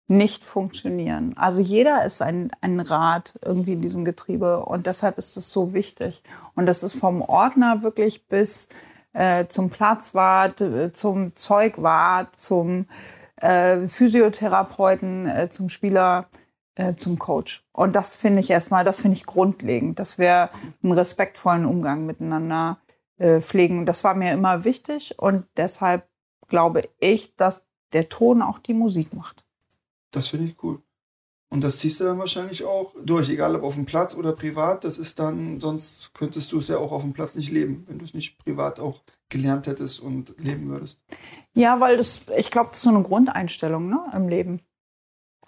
nicht 0.07 0.43
funktionieren. 0.43 1.33
Also 1.37 1.61
jeder 1.61 2.03
ist 2.03 2.21
ein, 2.21 2.51
ein 2.59 2.81
Rad 2.81 3.39
irgendwie 3.41 3.71
in 3.71 3.81
diesem 3.81 4.03
Getriebe 4.03 4.65
und 4.65 4.85
deshalb 4.85 5.17
ist 5.17 5.37
es 5.37 5.49
so 5.49 5.73
wichtig. 5.73 6.23
Und 6.55 6.65
das 6.65 6.83
ist 6.83 6.95
vom 6.95 7.21
Ordner 7.21 7.83
wirklich 7.83 8.27
bis 8.27 8.67
äh, 9.13 9.47
zum 9.47 9.69
Platzwart, 9.69 10.59
äh, 10.59 10.91
zum 10.91 11.37
Zeugwart, 11.37 12.35
zum 12.35 12.87
äh, 13.37 13.87
Physiotherapeuten 13.87 15.27
äh, 15.27 15.49
zum 15.49 15.69
Spieler, 15.69 16.27
äh, 16.75 16.95
zum 16.95 17.19
Coach. 17.19 17.63
Und 17.71 17.95
das 17.95 18.15
finde 18.15 18.39
ich 18.39 18.49
erstmal, 18.49 18.83
das 18.83 19.01
finde 19.01 19.17
ich 19.17 19.25
grundlegend, 19.25 19.99
dass 19.99 20.17
wir 20.17 20.49
einen 20.83 20.93
respektvollen 20.93 21.65
Umgang 21.65 22.05
miteinander 22.05 22.79
äh, 23.17 23.41
pflegen. 23.41 23.85
Das 23.85 24.03
war 24.03 24.15
mir 24.15 24.31
immer 24.33 24.63
wichtig 24.63 25.17
und 25.17 25.47
deshalb 25.57 26.07
glaube 26.47 26.83
ich, 26.99 27.35
dass 27.35 27.65
der 27.93 28.09
Ton 28.09 28.41
auch 28.41 28.59
die 28.59 28.73
Musik 28.73 29.13
macht. 29.13 29.45
Das 30.11 30.27
finde 30.29 30.47
ich 30.47 30.63
cool. 30.63 30.81
Und 31.49 31.63
das 31.63 31.77
ziehst 31.77 31.99
du 31.99 32.03
dann 32.03 32.19
wahrscheinlich 32.19 32.65
auch 32.65 32.93
durch, 33.03 33.29
egal 33.29 33.55
ob 33.55 33.63
auf 33.63 33.75
dem 33.75 33.85
Platz 33.85 34.15
oder 34.15 34.33
privat. 34.33 34.83
Das 34.83 34.97
ist 34.97 35.19
dann, 35.19 35.61
sonst 35.61 36.13
könntest 36.13 36.51
du 36.51 36.59
es 36.59 36.67
ja 36.67 36.77
auch 36.77 36.91
auf 36.91 37.03
dem 37.03 37.13
Platz 37.13 37.35
nicht 37.35 37.51
leben, 37.51 37.85
wenn 37.87 37.99
du 37.99 38.05
es 38.05 38.13
nicht 38.13 38.37
privat 38.43 38.79
auch 38.79 39.03
gelernt 39.29 39.67
hättest 39.67 39.99
und 39.99 40.35
leben 40.37 40.67
würdest. 40.67 40.99
Ja, 41.53 41.79
weil 41.79 41.97
das, 41.97 42.21
ich 42.35 42.51
glaube, 42.51 42.69
das 42.69 42.79
ist 42.79 42.83
so 42.83 42.89
eine 42.89 43.03
Grundeinstellung 43.03 43.89
ne, 43.89 43.99
im 44.13 44.27
Leben. 44.27 44.61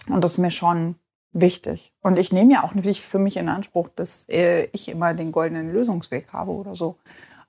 Und 0.08 0.24
das 0.24 0.34
ist 0.34 0.38
mir 0.38 0.52
schon 0.52 0.96
wichtig. 1.34 1.94
Und 2.02 2.18
ich 2.18 2.32
nehme 2.32 2.54
ja 2.54 2.64
auch 2.64 2.74
nicht 2.74 3.02
für 3.02 3.20
mich 3.20 3.38
in 3.38 3.50
Anspruch, 3.50 3.90
dass 3.90 4.28
äh, 4.30 4.70
ich 4.72 4.90
immer 4.90 5.14
den 5.14 5.32
goldenen 5.32 5.72
Lösungsweg 5.72 6.32
habe 6.32 6.52
oder 6.52 6.76
so. 6.76 6.98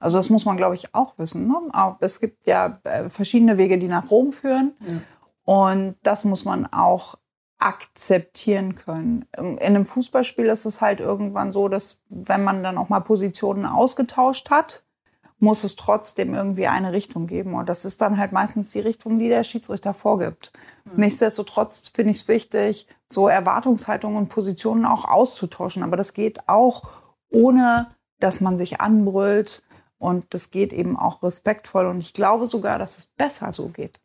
Also 0.01 0.19
das 0.19 0.31
muss 0.31 0.45
man, 0.45 0.57
glaube 0.57 0.75
ich, 0.75 0.95
auch 0.95 1.19
wissen. 1.19 1.49
Ne? 1.49 1.97
Es 2.01 2.21
gibt 2.21 2.47
ja 2.47 2.81
äh, 2.85 3.09
verschiedene 3.09 3.59
Wege, 3.59 3.79
die 3.79 3.89
nach 3.89 4.11
Rom 4.11 4.33
führen. 4.33 4.75
Ja. 4.81 5.01
Und 5.45 5.97
das 6.03 6.25
muss 6.25 6.45
man 6.45 6.67
auch 6.67 7.17
akzeptieren 7.59 8.77
können. 8.77 9.27
In 9.37 9.59
einem 9.59 9.87
Fußballspiel 9.87 10.47
ist 10.47 10.65
es 10.65 10.81
halt 10.81 11.01
irgendwann 11.01 11.53
so, 11.53 11.69
dass 11.69 12.01
wenn 12.09 12.45
man 12.45 12.63
dann 12.63 12.79
auch 12.79 12.89
mal 12.89 13.01
Positionen 13.01 13.67
ausgetauscht 13.67 14.51
hat, 14.51 14.85
muss 15.41 15.65
es 15.65 15.77
trotzdem 15.77 16.35
irgendwie 16.35 16.67
eine 16.67 16.93
Richtung 16.93 17.27
geben. 17.27 17.55
Und 17.55 17.69
das 17.69 17.85
ist 17.85 18.01
dann 18.01 18.19
halt 18.19 18.33
meistens 18.33 18.73
die 18.73 18.81
Richtung, 18.81 19.19
die 19.19 19.29
der 19.29 19.45
Schiedsrichter 19.45 19.95
vorgibt. 19.95 20.53
Mhm. 20.85 20.93
Nichtsdestotrotz 20.97 21.91
finde 21.95 22.13
ich 22.13 22.23
es 22.23 22.29
wichtig, 22.29 22.87
so 23.09 23.29
Erwartungshaltungen 23.29 24.19
und 24.19 24.29
Positionen 24.29 24.85
auch 24.85 25.05
auszutauschen. 25.05 25.83
Aber 25.83 25.97
das 25.97 26.13
geht 26.13 26.49
auch 26.49 26.89
ohne, 27.31 27.89
dass 28.19 28.41
man 28.41 28.59
sich 28.59 28.81
anbrüllt. 28.81 29.63
Und 29.99 30.33
das 30.33 30.51
geht 30.51 30.73
eben 30.73 30.97
auch 30.97 31.23
respektvoll. 31.23 31.87
Und 31.87 31.99
ich 31.99 32.15
glaube 32.15 32.47
sogar, 32.47 32.79
dass 32.79 32.99
es 32.99 33.07
besser 33.07 33.53
so 33.53 33.69
geht. 33.69 34.01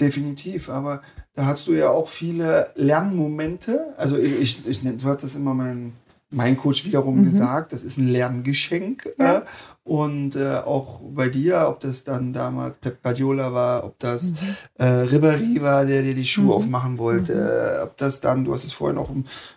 Definitiv, 0.00 0.68
aber 0.68 1.02
da 1.34 1.46
hast 1.46 1.66
du 1.66 1.72
ja 1.72 1.90
auch 1.90 2.08
viele 2.08 2.70
Lernmomente. 2.74 3.94
Also 3.96 4.18
ich, 4.18 4.40
ich, 4.40 4.68
ich 4.68 4.80
du 4.80 5.08
hast 5.08 5.22
das 5.22 5.36
immer 5.36 5.54
mein, 5.54 5.92
mein 6.30 6.56
Coach 6.56 6.84
wiederum 6.84 7.20
mhm. 7.20 7.24
gesagt, 7.24 7.72
das 7.72 7.82
ist 7.82 7.98
ein 7.98 8.08
Lerngeschenk. 8.08 9.08
Ja. 9.18 9.38
Äh, 9.38 9.42
und 9.84 10.34
äh, 10.34 10.56
auch 10.56 11.00
bei 11.14 11.28
dir, 11.28 11.66
ob 11.68 11.78
das 11.80 12.02
dann 12.02 12.32
damals 12.32 12.76
Pep 12.78 13.02
Guardiola 13.02 13.52
war, 13.52 13.84
ob 13.84 13.98
das 14.00 14.32
mhm. 14.32 14.36
äh, 14.78 14.84
Ribéry 15.04 15.62
war, 15.62 15.84
der 15.84 16.02
dir 16.02 16.14
die 16.14 16.24
Schuhe 16.24 16.46
mhm. 16.46 16.52
aufmachen 16.52 16.98
wollte, 16.98 17.34
mhm. 17.34 17.84
ob 17.84 17.96
das 17.96 18.20
dann, 18.20 18.44
du 18.44 18.52
hast 18.52 18.64
es 18.64 18.72
vorhin 18.72 18.98
auch, 18.98 19.10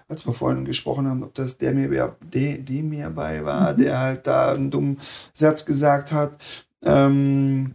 als 0.07 0.27
wir 0.27 0.33
vorhin 0.33 0.65
gesprochen 0.65 1.07
haben, 1.07 1.23
ob 1.23 1.33
das 1.33 1.57
der 1.57 1.73
mir, 1.73 2.15
der, 2.21 2.57
der 2.59 2.83
mir 2.83 3.09
bei 3.09 3.43
war, 3.43 3.73
mhm. 3.73 3.77
der 3.77 3.99
halt 3.99 4.27
da 4.27 4.51
einen 4.51 4.69
dummen 4.69 4.99
Satz 5.33 5.65
gesagt 5.65 6.11
hat. 6.11 6.37
Ähm, 6.83 7.73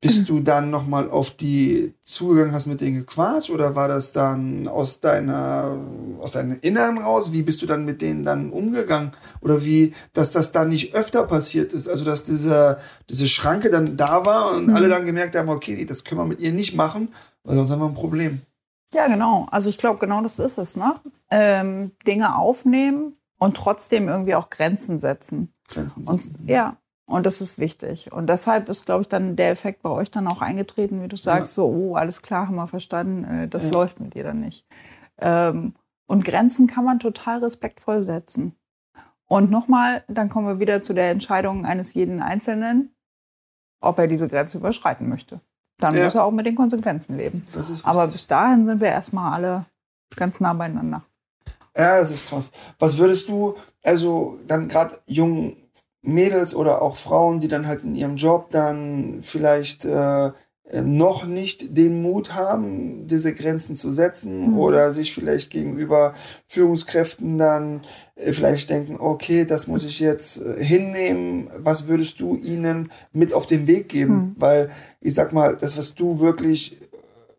bist 0.00 0.30
du 0.30 0.40
dann 0.40 0.70
nochmal 0.70 1.10
auf 1.10 1.30
die 1.30 1.94
zugegangen, 2.02 2.54
hast 2.54 2.66
mit 2.66 2.80
denen 2.80 2.96
gequatscht 2.96 3.50
oder 3.50 3.74
war 3.74 3.86
das 3.86 4.12
dann 4.12 4.66
aus 4.66 5.00
deiner, 5.00 5.76
aus 6.18 6.32
deinem 6.32 6.58
Inneren 6.62 6.98
raus? 6.98 7.32
Wie 7.32 7.42
bist 7.42 7.60
du 7.60 7.66
dann 7.66 7.84
mit 7.84 8.00
denen 8.00 8.24
dann 8.24 8.50
umgegangen? 8.50 9.12
Oder 9.42 9.62
wie, 9.62 9.92
dass 10.14 10.30
das 10.30 10.52
dann 10.52 10.70
nicht 10.70 10.94
öfter 10.94 11.24
passiert 11.24 11.74
ist? 11.74 11.86
Also, 11.86 12.06
dass 12.06 12.22
diese, 12.22 12.78
diese 13.10 13.28
Schranke 13.28 13.70
dann 13.70 13.98
da 13.98 14.24
war 14.24 14.52
und 14.52 14.68
mhm. 14.68 14.74
alle 14.74 14.88
dann 14.88 15.04
gemerkt 15.04 15.36
haben, 15.36 15.50
okay, 15.50 15.84
das 15.84 16.02
können 16.04 16.20
wir 16.22 16.26
mit 16.26 16.40
ihr 16.40 16.52
nicht 16.52 16.74
machen, 16.74 17.08
weil 17.44 17.56
sonst 17.56 17.70
haben 17.70 17.80
wir 17.80 17.86
ein 17.86 17.94
Problem. 17.94 18.40
Ja, 18.94 19.06
genau. 19.06 19.46
Also 19.50 19.68
ich 19.68 19.76
glaube, 19.76 19.98
genau 19.98 20.22
das 20.22 20.38
ist 20.38 20.56
es, 20.56 20.76
ne? 20.76 20.96
Ähm, 21.30 21.92
Dinge 22.06 22.36
aufnehmen 22.36 23.16
und 23.38 23.56
trotzdem 23.56 24.08
irgendwie 24.08 24.34
auch 24.34 24.48
Grenzen 24.48 24.98
setzen. 24.98 25.52
Grenzen 25.68 26.06
setzen. 26.06 26.36
Und, 26.40 26.48
ja, 26.48 26.76
und 27.10 27.26
das 27.26 27.40
ist 27.40 27.58
wichtig. 27.58 28.12
Und 28.12 28.28
deshalb 28.28 28.68
ist, 28.68 28.86
glaube 28.86 29.02
ich, 29.02 29.08
dann 29.08 29.34
der 29.34 29.50
Effekt 29.50 29.82
bei 29.82 29.90
euch 29.90 30.10
dann 30.10 30.28
auch 30.28 30.40
eingetreten, 30.40 31.02
wie 31.02 31.08
du 31.08 31.16
sagst, 31.16 31.56
ja. 31.56 31.62
so, 31.62 31.68
oh, 31.68 31.94
alles 31.96 32.22
klar, 32.22 32.46
haben 32.46 32.54
wir 32.54 32.68
verstanden, 32.68 33.24
äh, 33.24 33.48
das 33.48 33.66
ja. 33.66 33.72
läuft 33.72 33.98
mit 34.00 34.14
dir 34.14 34.24
dann 34.24 34.40
nicht. 34.40 34.64
Ähm, 35.18 35.74
und 36.06 36.24
Grenzen 36.24 36.66
kann 36.66 36.84
man 36.84 37.00
total 37.00 37.38
respektvoll 37.38 38.04
setzen. 38.04 38.54
Und 39.26 39.50
nochmal, 39.50 40.04
dann 40.08 40.28
kommen 40.28 40.46
wir 40.46 40.60
wieder 40.60 40.82
zu 40.82 40.92
der 40.92 41.10
Entscheidung 41.10 41.66
eines 41.66 41.94
jeden 41.94 42.22
Einzelnen, 42.22 42.94
ob 43.80 43.98
er 43.98 44.06
diese 44.06 44.28
Grenze 44.28 44.58
überschreiten 44.58 45.08
möchte. 45.08 45.40
Dann 45.78 45.96
ja. 45.96 46.04
muss 46.04 46.14
er 46.14 46.24
auch 46.24 46.32
mit 46.32 46.46
den 46.46 46.56
Konsequenzen 46.56 47.16
leben. 47.16 47.44
Aber 47.82 48.06
bis 48.06 48.26
dahin 48.26 48.66
sind 48.66 48.80
wir 48.80 48.88
erstmal 48.88 49.32
alle 49.32 49.66
ganz 50.16 50.40
nah 50.40 50.52
beieinander. 50.52 51.02
Ja, 51.76 51.98
das 51.98 52.10
ist 52.10 52.28
krass. 52.28 52.52
Was 52.78 52.98
würdest 52.98 53.28
du, 53.28 53.56
also 53.82 54.38
dann 54.46 54.68
gerade 54.68 54.98
jungen 55.06 55.56
Mädels 56.02 56.54
oder 56.54 56.82
auch 56.82 56.96
Frauen, 56.96 57.40
die 57.40 57.48
dann 57.48 57.66
halt 57.66 57.84
in 57.84 57.94
ihrem 57.94 58.16
Job 58.16 58.50
dann 58.50 59.20
vielleicht 59.22 59.84
äh, 59.84 60.32
noch 60.82 61.26
nicht 61.26 61.76
den 61.76 62.00
Mut 62.00 62.34
haben, 62.34 63.06
diese 63.06 63.34
Grenzen 63.34 63.76
zu 63.76 63.92
setzen 63.92 64.50
mhm. 64.50 64.58
oder 64.58 64.92
sich 64.92 65.12
vielleicht 65.12 65.50
gegenüber 65.50 66.14
Führungskräften 66.46 67.38
dann 67.38 67.82
äh, 68.14 68.32
vielleicht 68.32 68.70
denken, 68.70 68.96
okay, 68.98 69.44
das 69.44 69.66
muss 69.66 69.84
ich 69.84 70.00
jetzt 70.00 70.40
äh, 70.40 70.62
hinnehmen. 70.62 71.50
Was 71.58 71.88
würdest 71.88 72.20
du 72.20 72.36
ihnen 72.36 72.90
mit 73.12 73.34
auf 73.34 73.46
den 73.46 73.66
Weg 73.66 73.88
geben? 73.88 74.14
Mhm. 74.14 74.34
Weil 74.36 74.70
ich 75.00 75.14
sag 75.14 75.32
mal, 75.32 75.56
das, 75.56 75.76
was 75.76 75.94
du 75.94 76.20
wirklich 76.20 76.78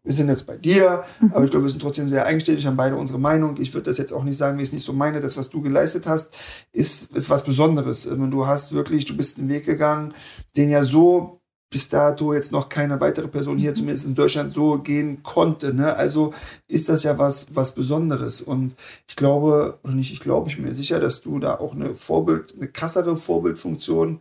wir 0.03 0.13
sind 0.13 0.29
jetzt 0.29 0.47
bei 0.47 0.57
dir, 0.57 1.03
mhm. 1.19 1.31
aber 1.33 1.45
ich 1.45 1.51
glaube, 1.51 1.65
wir 1.65 1.69
sind 1.69 1.81
trotzdem 1.81 2.09
sehr 2.09 2.25
eigenständig, 2.25 2.65
haben 2.65 2.77
beide 2.77 2.95
unsere 2.95 3.19
Meinung. 3.19 3.57
Ich 3.61 3.73
würde 3.73 3.89
das 3.89 3.99
jetzt 3.99 4.13
auch 4.13 4.23
nicht 4.23 4.37
sagen, 4.37 4.57
wie 4.57 4.63
ich 4.63 4.69
es 4.69 4.73
nicht 4.73 4.85
so 4.85 4.93
meine. 4.93 5.21
Das, 5.21 5.37
was 5.37 5.49
du 5.49 5.61
geleistet 5.61 6.07
hast, 6.07 6.33
ist, 6.71 7.11
ist 7.15 7.29
was 7.29 7.43
Besonderes. 7.43 8.03
Du 8.03 8.47
hast 8.47 8.73
wirklich, 8.73 9.05
du 9.05 9.15
bist 9.15 9.37
den 9.37 9.49
Weg 9.49 9.65
gegangen, 9.65 10.13
den 10.57 10.69
ja 10.69 10.83
so 10.83 11.41
bis 11.69 11.87
dato 11.87 12.33
jetzt 12.33 12.51
noch 12.51 12.67
keine 12.67 12.99
weitere 12.99 13.29
Person 13.29 13.57
hier, 13.57 13.71
mhm. 13.71 13.75
zumindest 13.75 14.05
in 14.05 14.15
Deutschland, 14.15 14.51
so 14.51 14.79
gehen 14.79 15.23
konnte. 15.23 15.73
Ne? 15.73 15.95
Also 15.95 16.33
ist 16.67 16.89
das 16.89 17.03
ja 17.03 17.17
was, 17.17 17.47
was 17.53 17.75
Besonderes. 17.75 18.41
Und 18.41 18.75
ich 19.07 19.15
glaube, 19.15 19.79
oder 19.83 19.93
nicht, 19.93 20.11
ich 20.11 20.19
glaube, 20.19 20.49
ich 20.49 20.57
bin 20.57 20.65
mir 20.65 20.73
sicher, 20.73 20.99
dass 20.99 21.21
du 21.21 21.39
da 21.39 21.55
auch 21.59 21.73
eine 21.73 21.95
Vorbild, 21.95 22.55
eine 22.57 22.67
krassere 22.67 23.15
Vorbildfunktion 23.15 24.19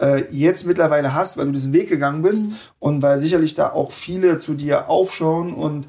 äh, 0.00 0.24
jetzt 0.30 0.66
mittlerweile 0.66 1.14
hast, 1.14 1.36
weil 1.36 1.46
du 1.46 1.52
diesen 1.52 1.72
Weg 1.72 1.88
gegangen 1.88 2.22
bist 2.22 2.48
mhm. 2.48 2.56
und 2.78 3.02
weil 3.02 3.18
sicherlich 3.18 3.54
da 3.54 3.70
auch 3.70 3.90
viele 3.90 4.38
zu 4.38 4.54
dir 4.54 4.88
aufschauen 4.88 5.54
und 5.54 5.86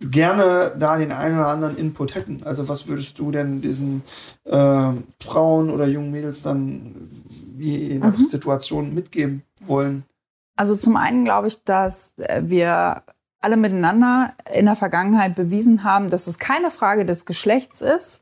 gerne 0.00 0.74
da 0.78 0.96
den 0.96 1.12
einen 1.12 1.36
oder 1.36 1.48
anderen 1.48 1.76
Input 1.76 2.14
hätten. 2.14 2.42
Also 2.44 2.68
was 2.68 2.88
würdest 2.88 3.18
du 3.18 3.30
denn 3.30 3.60
diesen 3.60 4.02
äh, 4.44 4.92
Frauen 5.22 5.70
oder 5.70 5.86
jungen 5.86 6.10
Mädels 6.10 6.42
dann 6.42 7.10
je 7.58 7.98
nach 7.98 8.16
mhm. 8.16 8.24
Situation 8.24 8.94
mitgeben 8.94 9.42
wollen? 9.64 10.04
Also 10.56 10.76
zum 10.76 10.96
einen 10.96 11.24
glaube 11.24 11.48
ich, 11.48 11.64
dass 11.64 12.12
wir 12.16 13.02
alle 13.40 13.56
miteinander 13.56 14.34
in 14.54 14.66
der 14.66 14.76
Vergangenheit 14.76 15.34
bewiesen 15.34 15.84
haben, 15.84 16.10
dass 16.10 16.26
es 16.26 16.38
keine 16.38 16.70
Frage 16.70 17.06
des 17.06 17.24
Geschlechts 17.24 17.80
ist, 17.80 18.20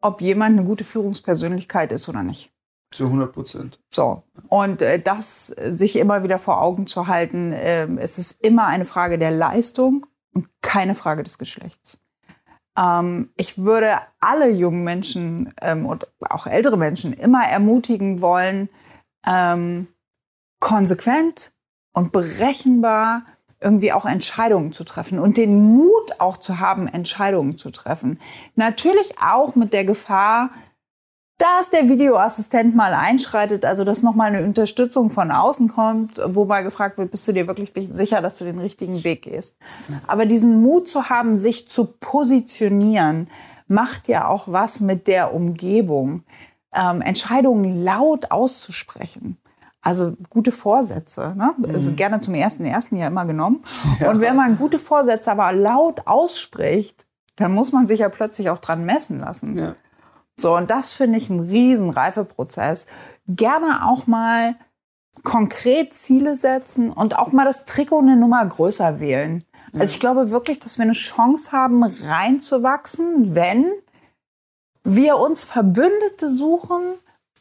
ob 0.00 0.20
jemand 0.20 0.58
eine 0.58 0.66
gute 0.66 0.84
Führungspersönlichkeit 0.84 1.92
ist 1.92 2.08
oder 2.08 2.22
nicht. 2.22 2.53
Zu 2.94 3.06
100 3.06 3.32
Prozent. 3.32 3.80
So. 3.90 4.22
Und 4.48 4.80
äh, 4.80 5.00
das 5.00 5.48
sich 5.48 5.96
immer 5.96 6.22
wieder 6.22 6.38
vor 6.38 6.62
Augen 6.62 6.86
zu 6.86 7.08
halten, 7.08 7.52
äh, 7.52 7.86
es 7.96 8.18
ist 8.18 8.40
immer 8.40 8.66
eine 8.68 8.84
Frage 8.84 9.18
der 9.18 9.32
Leistung 9.32 10.06
und 10.32 10.46
keine 10.62 10.94
Frage 10.94 11.24
des 11.24 11.38
Geschlechts. 11.38 11.98
Ähm, 12.78 13.30
ich 13.36 13.58
würde 13.58 13.98
alle 14.20 14.48
jungen 14.48 14.84
Menschen 14.84 15.52
ähm, 15.60 15.86
und 15.86 16.06
auch 16.20 16.46
ältere 16.46 16.76
Menschen 16.76 17.12
immer 17.12 17.44
ermutigen 17.44 18.20
wollen, 18.20 18.68
ähm, 19.26 19.88
konsequent 20.60 21.52
und 21.92 22.12
berechenbar 22.12 23.24
irgendwie 23.60 23.92
auch 23.92 24.04
Entscheidungen 24.04 24.72
zu 24.72 24.84
treffen 24.84 25.18
und 25.18 25.36
den 25.36 25.62
Mut 25.62 26.20
auch 26.20 26.36
zu 26.36 26.60
haben, 26.60 26.86
Entscheidungen 26.86 27.56
zu 27.56 27.70
treffen. 27.70 28.20
Natürlich 28.54 29.18
auch 29.18 29.56
mit 29.56 29.72
der 29.72 29.84
Gefahr, 29.84 30.50
dass 31.38 31.70
der 31.70 31.88
Videoassistent 31.88 32.76
mal 32.76 32.94
einschreitet, 32.94 33.64
also 33.64 33.84
dass 33.84 34.02
nochmal 34.02 34.34
eine 34.34 34.46
Unterstützung 34.46 35.10
von 35.10 35.30
außen 35.30 35.68
kommt, 35.68 36.20
wobei 36.24 36.62
gefragt 36.62 36.96
wird, 36.96 37.10
bist 37.10 37.26
du 37.26 37.32
dir 37.32 37.48
wirklich 37.48 37.72
sicher, 37.74 38.20
dass 38.20 38.38
du 38.38 38.44
den 38.44 38.60
richtigen 38.60 39.02
Weg 39.02 39.22
gehst. 39.22 39.58
Aber 40.06 40.26
diesen 40.26 40.62
Mut 40.62 40.86
zu 40.86 41.08
haben, 41.08 41.38
sich 41.38 41.68
zu 41.68 41.86
positionieren, 41.86 43.28
macht 43.66 44.08
ja 44.08 44.28
auch 44.28 44.46
was 44.46 44.80
mit 44.80 45.08
der 45.08 45.34
Umgebung. 45.34 46.22
Ähm, 46.72 47.00
Entscheidungen 47.00 47.82
laut 47.82 48.30
auszusprechen. 48.30 49.38
Also 49.80 50.14
gute 50.30 50.50
Vorsätze, 50.50 51.34
ne? 51.36 51.54
also 51.68 51.90
mhm. 51.90 51.96
gerne 51.96 52.20
zum 52.20 52.34
ersten 52.34 52.64
ersten 52.64 52.96
Jahr 52.96 53.08
immer 53.08 53.26
genommen. 53.26 53.62
Ja. 54.00 54.10
Und 54.10 54.20
wenn 54.20 54.34
man 54.34 54.56
gute 54.56 54.78
Vorsätze 54.78 55.30
aber 55.30 55.52
laut 55.52 56.06
ausspricht, 56.06 57.04
dann 57.36 57.52
muss 57.52 57.72
man 57.72 57.86
sich 57.86 58.00
ja 58.00 58.08
plötzlich 58.08 58.48
auch 58.48 58.58
dran 58.58 58.84
messen 58.84 59.20
lassen. 59.20 59.58
Ja. 59.58 59.74
So, 60.36 60.56
und 60.56 60.70
das 60.70 60.94
finde 60.94 61.18
ich 61.18 61.30
ein 61.30 61.40
riesen 61.40 61.90
Reifeprozess. 61.90 62.86
Gerne 63.26 63.86
auch 63.86 64.06
mal 64.06 64.56
konkret 65.22 65.94
Ziele 65.94 66.34
setzen 66.34 66.90
und 66.90 67.18
auch 67.18 67.30
mal 67.32 67.44
das 67.44 67.64
Trikot 67.66 68.00
eine 68.00 68.16
Nummer 68.16 68.44
größer 68.44 68.98
wählen. 69.00 69.44
Also 69.72 69.94
ich 69.94 70.00
glaube 70.00 70.30
wirklich, 70.30 70.58
dass 70.58 70.78
wir 70.78 70.84
eine 70.84 70.92
Chance 70.92 71.52
haben, 71.52 71.82
reinzuwachsen, 71.84 73.34
wenn 73.34 73.66
wir 74.84 75.18
uns 75.18 75.44
Verbündete 75.44 76.28
suchen, 76.28 76.80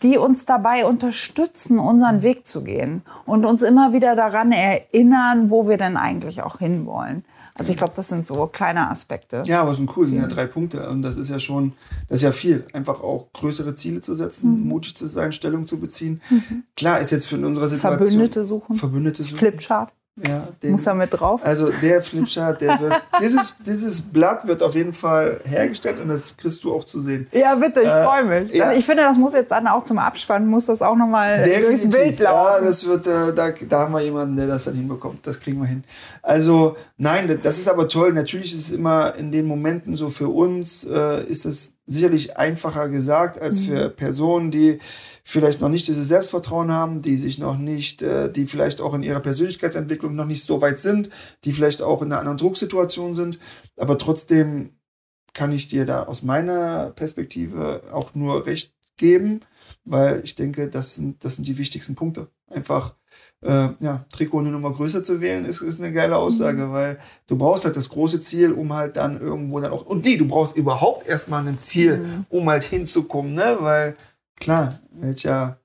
die 0.01 0.17
uns 0.17 0.45
dabei 0.45 0.85
unterstützen, 0.85 1.79
unseren 1.79 2.23
Weg 2.23 2.47
zu 2.47 2.63
gehen 2.63 3.03
und 3.25 3.45
uns 3.45 3.61
immer 3.61 3.93
wieder 3.93 4.15
daran 4.15 4.51
erinnern, 4.51 5.49
wo 5.49 5.67
wir 5.67 5.77
denn 5.77 5.97
eigentlich 5.97 6.41
auch 6.41 6.59
hinwollen. 6.59 7.23
Also 7.55 7.71
ich 7.71 7.77
glaube, 7.77 7.93
das 7.95 8.09
sind 8.09 8.25
so 8.25 8.47
kleine 8.47 8.89
Aspekte. 8.89 9.43
Ja, 9.45 9.61
aber 9.61 9.71
es 9.71 9.77
sind 9.77 9.95
cool, 9.95 10.05
es 10.05 10.11
sind 10.11 10.21
ja 10.21 10.27
drei 10.27 10.47
Punkte. 10.47 10.89
Und 10.89 11.01
das 11.03 11.17
ist 11.17 11.29
ja 11.29 11.39
schon, 11.39 11.73
das 12.09 12.17
ist 12.17 12.23
ja 12.23 12.31
viel. 12.31 12.65
Einfach 12.73 13.01
auch 13.01 13.31
größere 13.33 13.75
Ziele 13.75 14.01
zu 14.01 14.15
setzen, 14.15 14.61
mhm. 14.61 14.67
mutig 14.67 14.95
zu 14.95 15.07
sein, 15.07 15.31
Stellung 15.31 15.67
zu 15.67 15.79
beziehen. 15.79 16.21
Mhm. 16.29 16.63
Klar 16.75 16.99
ist 16.99 17.11
jetzt 17.11 17.27
für 17.27 17.35
in 17.35 17.45
unserer 17.45 17.67
Situation. 17.67 17.99
Verbündete 17.99 18.45
suchen. 18.45 18.75
Verbündete 18.75 19.23
suchen. 19.23 19.37
Flipchart. 19.37 19.93
Ja, 20.15 20.47
den, 20.61 20.73
Muss 20.73 20.85
er 20.85 20.93
mit 20.93 21.11
drauf? 21.11 21.41
Also 21.43 21.71
der 21.81 22.03
Flipchart, 22.03 22.61
der 22.61 22.79
wird, 22.79 23.01
dieses, 23.21 23.55
dieses 23.65 23.99
Blatt 23.99 24.45
wird 24.47 24.61
auf 24.61 24.75
jeden 24.75 24.93
Fall 24.93 25.39
hergestellt 25.43 25.99
und 25.99 26.07
das 26.07 26.37
kriegst 26.37 26.63
du 26.63 26.71
auch 26.71 26.83
zu 26.83 26.99
sehen. 26.99 27.27
Ja, 27.31 27.55
bitte, 27.55 27.81
ich 27.81 27.87
äh, 27.87 28.03
freue 28.03 28.23
mich. 28.23 28.53
Ja. 28.53 28.73
Ich 28.73 28.85
finde, 28.85 29.01
das 29.01 29.17
muss 29.17 29.33
jetzt 29.33 29.49
dann 29.49 29.65
auch 29.65 29.83
zum 29.83 29.97
Abspann, 29.97 30.45
muss 30.45 30.67
das 30.67 30.83
auch 30.83 30.95
nochmal 30.95 31.43
durchs 31.43 31.89
Bild 31.89 32.19
laufen. 32.19 32.63
Ja, 32.63 32.69
das 32.69 32.87
wird, 32.87 33.07
äh, 33.07 33.33
da, 33.33 33.49
da 33.67 33.79
haben 33.79 33.93
wir 33.93 34.01
jemanden, 34.01 34.35
der 34.35 34.45
das 34.45 34.65
dann 34.65 34.75
hinbekommt. 34.75 35.25
Das 35.25 35.39
kriegen 35.39 35.59
wir 35.59 35.67
hin. 35.67 35.83
Also, 36.21 36.77
nein, 36.97 37.39
das 37.41 37.57
ist 37.57 37.67
aber 37.67 37.87
toll. 37.87 38.13
Natürlich 38.13 38.53
ist 38.53 38.67
es 38.67 38.71
immer 38.71 39.15
in 39.15 39.31
den 39.31 39.47
Momenten 39.47 39.95
so 39.95 40.11
für 40.11 40.29
uns, 40.29 40.83
äh, 40.83 41.23
ist 41.23 41.45
es 41.45 41.72
sicherlich 41.85 42.37
einfacher 42.37 42.87
gesagt 42.87 43.41
als 43.41 43.59
mhm. 43.59 43.65
für 43.65 43.89
Personen, 43.89 44.51
die 44.51 44.79
vielleicht 45.23 45.61
noch 45.61 45.69
nicht 45.69 45.87
dieses 45.87 46.07
Selbstvertrauen 46.07 46.71
haben, 46.71 47.01
die 47.01 47.17
sich 47.17 47.37
noch 47.37 47.57
nicht, 47.57 48.01
äh, 48.01 48.31
die 48.31 48.45
vielleicht 48.45 48.81
auch 48.81 48.93
in 48.93 49.03
ihrer 49.03 49.19
Persönlichkeitsentwicklung 49.19 50.15
noch 50.15 50.25
nicht 50.25 50.45
so 50.45 50.61
weit 50.61 50.79
sind, 50.79 51.09
die 51.43 51.51
vielleicht 51.51 51.81
auch 51.81 52.01
in 52.01 52.11
einer 52.11 52.19
anderen 52.19 52.37
Drucksituation 52.37 53.13
sind. 53.13 53.39
Aber 53.77 53.97
trotzdem 53.97 54.71
kann 55.33 55.51
ich 55.51 55.67
dir 55.67 55.85
da 55.85 56.03
aus 56.03 56.23
meiner 56.23 56.91
Perspektive 56.91 57.81
auch 57.91 58.13
nur 58.15 58.45
recht 58.45 58.73
geben, 58.97 59.41
weil 59.85 60.21
ich 60.23 60.35
denke, 60.35 60.69
das 60.69 60.95
sind, 60.95 61.23
das 61.23 61.35
sind 61.35 61.47
die 61.47 61.57
wichtigsten 61.57 61.95
Punkte. 61.95 62.27
Einfach, 62.49 62.95
äh, 63.41 63.69
ja, 63.79 64.05
Trikot 64.11 64.39
eine 64.39 64.51
Nummer 64.51 64.71
größer 64.71 65.03
zu 65.03 65.21
wählen, 65.21 65.45
ist, 65.45 65.61
ist 65.61 65.79
eine 65.79 65.91
geile 65.91 66.17
Aussage, 66.17 66.65
mhm. 66.65 66.71
weil 66.71 66.99
du 67.27 67.37
brauchst 67.37 67.65
halt 67.65 67.75
das 67.75 67.89
große 67.89 68.19
Ziel, 68.19 68.51
um 68.51 68.73
halt 68.73 68.97
dann 68.97 69.19
irgendwo 69.19 69.59
dann 69.59 69.71
auch, 69.71 69.85
und 69.85 70.05
nee, 70.05 70.17
du 70.17 70.27
brauchst 70.27 70.55
überhaupt 70.55 71.07
erstmal 71.07 71.47
ein 71.47 71.59
Ziel, 71.59 71.97
mhm. 71.97 72.25
um 72.29 72.49
halt 72.49 72.63
hinzukommen, 72.63 73.33
ne, 73.33 73.57
weil 73.59 73.95
Klar, 74.39 74.79
welcher. 74.91 75.59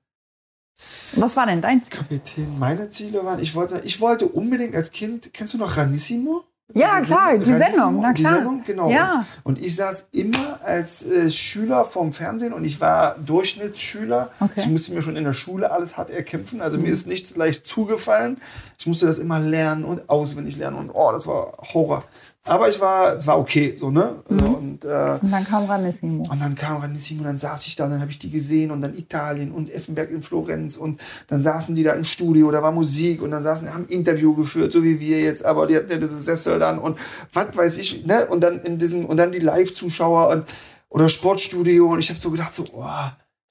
Was 1.15 1.35
war 1.35 1.45
denn 1.45 1.61
dein 1.61 1.83
Ziel? 1.83 1.97
Kapitän. 1.97 2.57
Meine 2.59 2.89
Ziele 2.89 3.25
waren, 3.25 3.39
ich 3.39 3.55
wollte, 3.55 3.81
ich 3.83 3.99
wollte 3.99 4.27
unbedingt 4.27 4.75
als 4.75 4.91
Kind, 4.91 5.33
kennst 5.33 5.53
du 5.53 5.57
noch 5.57 5.75
Ranissimo? 5.75 6.45
Ja, 6.73 7.01
klar, 7.01 7.37
die 7.37 7.53
Sendung, 7.53 7.99
na 8.01 8.13
klar. 8.13 8.33
Die 8.33 8.37
Sendung, 8.37 8.63
genau. 8.63 8.91
Ja. 8.91 9.25
Und, 9.43 9.57
und 9.57 9.65
ich 9.65 9.75
saß 9.75 10.09
immer 10.11 10.59
als 10.63 11.05
äh, 11.05 11.29
Schüler 11.29 11.83
vorm 11.83 12.13
Fernsehen 12.13 12.53
und 12.53 12.63
ich 12.63 12.79
war 12.79 13.17
Durchschnittsschüler. 13.17 14.29
Okay. 14.39 14.51
Ich 14.55 14.67
musste 14.67 14.93
mir 14.93 15.01
schon 15.01 15.15
in 15.15 15.23
der 15.23 15.33
Schule 15.33 15.71
alles 15.71 15.97
hart 15.97 16.11
erkämpfen. 16.11 16.61
Also 16.61 16.77
mhm. 16.77 16.83
mir 16.83 16.91
ist 16.91 17.07
nichts 17.07 17.35
leicht 17.35 17.65
zugefallen. 17.65 18.39
Ich 18.77 18.85
musste 18.85 19.07
das 19.07 19.17
immer 19.17 19.39
lernen 19.39 19.83
und 19.83 20.09
auswendig 20.09 20.57
lernen 20.57 20.77
und 20.77 20.91
oh, 20.91 21.11
das 21.11 21.25
war 21.25 21.57
Horror. 21.73 22.03
Aber 22.49 22.69
ich 22.69 22.81
war, 22.81 23.15
es 23.15 23.27
war 23.27 23.39
okay, 23.39 23.73
so, 23.75 23.91
ne? 23.91 24.23
Also, 24.29 24.45
mhm. 24.45 24.55
und, 24.55 24.85
äh, 24.85 25.19
und 25.21 25.31
dann 25.31 25.45
kam 25.45 25.65
Ranissimo. 25.65 26.27
Und 26.29 26.41
dann 26.41 26.55
kam 26.55 26.81
Ranissimo, 26.81 27.23
dann 27.23 27.37
saß 27.37 27.67
ich 27.67 27.75
da 27.75 27.85
und 27.85 27.91
dann 27.91 28.01
habe 28.01 28.11
ich 28.11 28.19
die 28.19 28.29
gesehen 28.29 28.71
und 28.71 28.81
dann 28.81 28.93
Italien 28.93 29.51
und 29.51 29.71
Effenberg 29.71 30.09
in 30.11 30.21
Florenz 30.21 30.75
und 30.75 30.99
dann 31.27 31.41
saßen 31.41 31.75
die 31.75 31.83
da 31.83 31.93
im 31.93 32.03
Studio, 32.03 32.49
da 32.51 32.63
war 32.63 32.71
Musik 32.71 33.21
und 33.21 33.31
dann 33.31 33.43
saßen, 33.43 33.73
haben 33.73 33.85
Interview 33.85 34.33
geführt, 34.35 34.73
so 34.73 34.83
wie 34.83 34.99
wir 34.99 35.21
jetzt, 35.21 35.45
aber 35.45 35.67
die 35.67 35.75
hatten 35.75 35.91
ja 35.91 35.97
dieses 35.97 36.25
Sessel 36.25 36.59
dann 36.59 36.79
und 36.79 36.97
was 37.33 37.55
weiß 37.55 37.77
ich, 37.77 38.05
ne? 38.05 38.25
Und 38.27 38.41
dann 38.41 38.59
in 38.61 38.77
diesem, 38.77 39.05
und 39.05 39.17
dann 39.17 39.31
die 39.31 39.39
Live-Zuschauer 39.39 40.29
und, 40.29 40.45
oder 40.89 41.09
Sportstudio 41.09 41.91
und 41.91 41.99
ich 41.99 42.09
habe 42.09 42.19
so 42.19 42.31
gedacht, 42.31 42.53
so, 42.53 42.63
oh, 42.73 42.85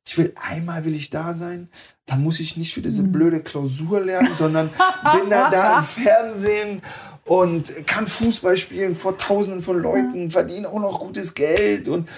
ich 0.09 0.16
will 0.16 0.33
einmal 0.51 0.87
will 0.87 0.95
ich 0.95 1.11
da 1.11 1.35
sein, 1.35 1.69
dann 2.07 2.23
muss 2.23 2.41
ich 2.41 2.57
nicht 2.57 2.73
für 2.73 2.81
diese 2.81 3.03
mhm. 3.03 3.12
blöde 3.12 3.41
Klausur 3.41 4.01
lernen, 4.01 4.31
sondern 4.39 4.70
bin 5.12 5.29
dann 5.29 5.53
da 5.53 5.79
im 5.79 5.85
Fernsehen 5.85 6.83
und 7.29 7.87
kann 7.87 8.07
Fußball 8.07 8.57
spielen 8.57 8.97
vor 8.97 9.19
Tausenden 9.19 9.61
von 9.61 9.81
Leuten, 9.81 10.31
verdiene 10.31 10.69
auch 10.69 10.81
noch 10.81 10.99
gutes 10.99 11.35
Geld 11.35 11.87
und 11.87 12.09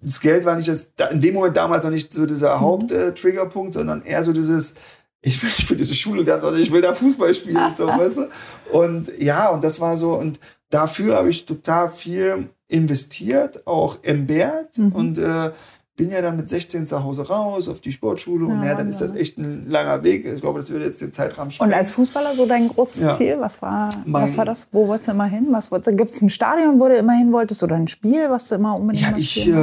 das 0.00 0.20
Geld 0.20 0.44
war 0.44 0.56
nicht 0.56 0.68
das, 0.68 0.90
in 1.10 1.20
dem 1.20 1.34
Moment 1.34 1.56
damals 1.56 1.84
noch 1.84 1.90
nicht 1.90 2.14
so 2.14 2.24
dieser 2.24 2.56
mhm. 2.56 2.60
Haupttriggerpunkt, 2.60 3.74
äh, 3.74 3.78
sondern 3.78 4.02
eher 4.02 4.22
so 4.24 4.32
dieses, 4.32 4.74
ich 5.20 5.42
will 5.42 5.50
nicht 5.58 5.66
für 5.66 5.76
diese 5.76 5.94
Schule 5.94 6.22
lernen, 6.22 6.42
sondern 6.42 6.62
ich 6.62 6.70
will 6.70 6.80
da 6.80 6.94
Fußball 6.94 7.34
spielen, 7.34 7.74
so, 7.76 7.86
weißt 7.88 8.18
du? 8.18 8.28
Und 8.72 9.18
ja, 9.18 9.48
und 9.48 9.64
das 9.64 9.80
war 9.80 9.96
so, 9.96 10.12
und 10.12 10.38
dafür 10.70 11.16
habe 11.16 11.30
ich 11.30 11.44
total 11.44 11.90
viel 11.90 12.48
investiert, 12.68 13.66
auch 13.66 13.98
entbehrt 14.02 14.78
mhm. 14.78 14.92
und 14.92 15.18
äh, 15.18 15.50
bin 15.96 16.10
ja 16.10 16.20
dann 16.22 16.36
mit 16.36 16.48
16 16.48 16.86
zu 16.86 17.04
Hause 17.04 17.28
raus 17.28 17.68
auf 17.68 17.80
die 17.80 17.92
Sportschule 17.92 18.46
und 18.46 18.64
ja, 18.64 18.74
dann 18.74 18.88
ist 18.88 19.00
das 19.00 19.14
echt 19.14 19.38
ein 19.38 19.68
langer 19.68 20.02
Weg. 20.02 20.24
Ich 20.24 20.40
glaube, 20.40 20.58
das 20.58 20.70
würde 20.70 20.86
jetzt 20.86 21.00
den 21.00 21.12
Zeitrahmen 21.12 21.52
sprengen. 21.52 21.72
Und 21.72 21.78
als 21.78 21.92
Fußballer 21.92 22.34
so 22.34 22.46
dein 22.46 22.68
großes 22.68 23.02
ja. 23.02 23.16
Ziel, 23.16 23.36
was 23.38 23.62
war, 23.62 23.90
was 24.06 24.36
war 24.36 24.44
das? 24.44 24.66
Wo 24.72 24.88
wolltest 24.88 25.08
du 25.08 25.12
immer 25.12 25.26
hin? 25.26 25.54
Gibt 25.96 26.10
es 26.10 26.20
ein 26.20 26.30
Stadion, 26.30 26.80
wo 26.80 26.88
du 26.88 26.96
immer 26.96 27.12
hin 27.12 27.32
wolltest 27.32 27.62
oder 27.62 27.76
ein 27.76 27.86
Spiel, 27.86 28.28
was 28.28 28.48
du 28.48 28.56
immer 28.56 28.76
unbedingt 28.76 29.06
Ja, 29.08 29.16
ich, 29.16 29.46
äh, 29.46 29.50
äh, 29.50 29.54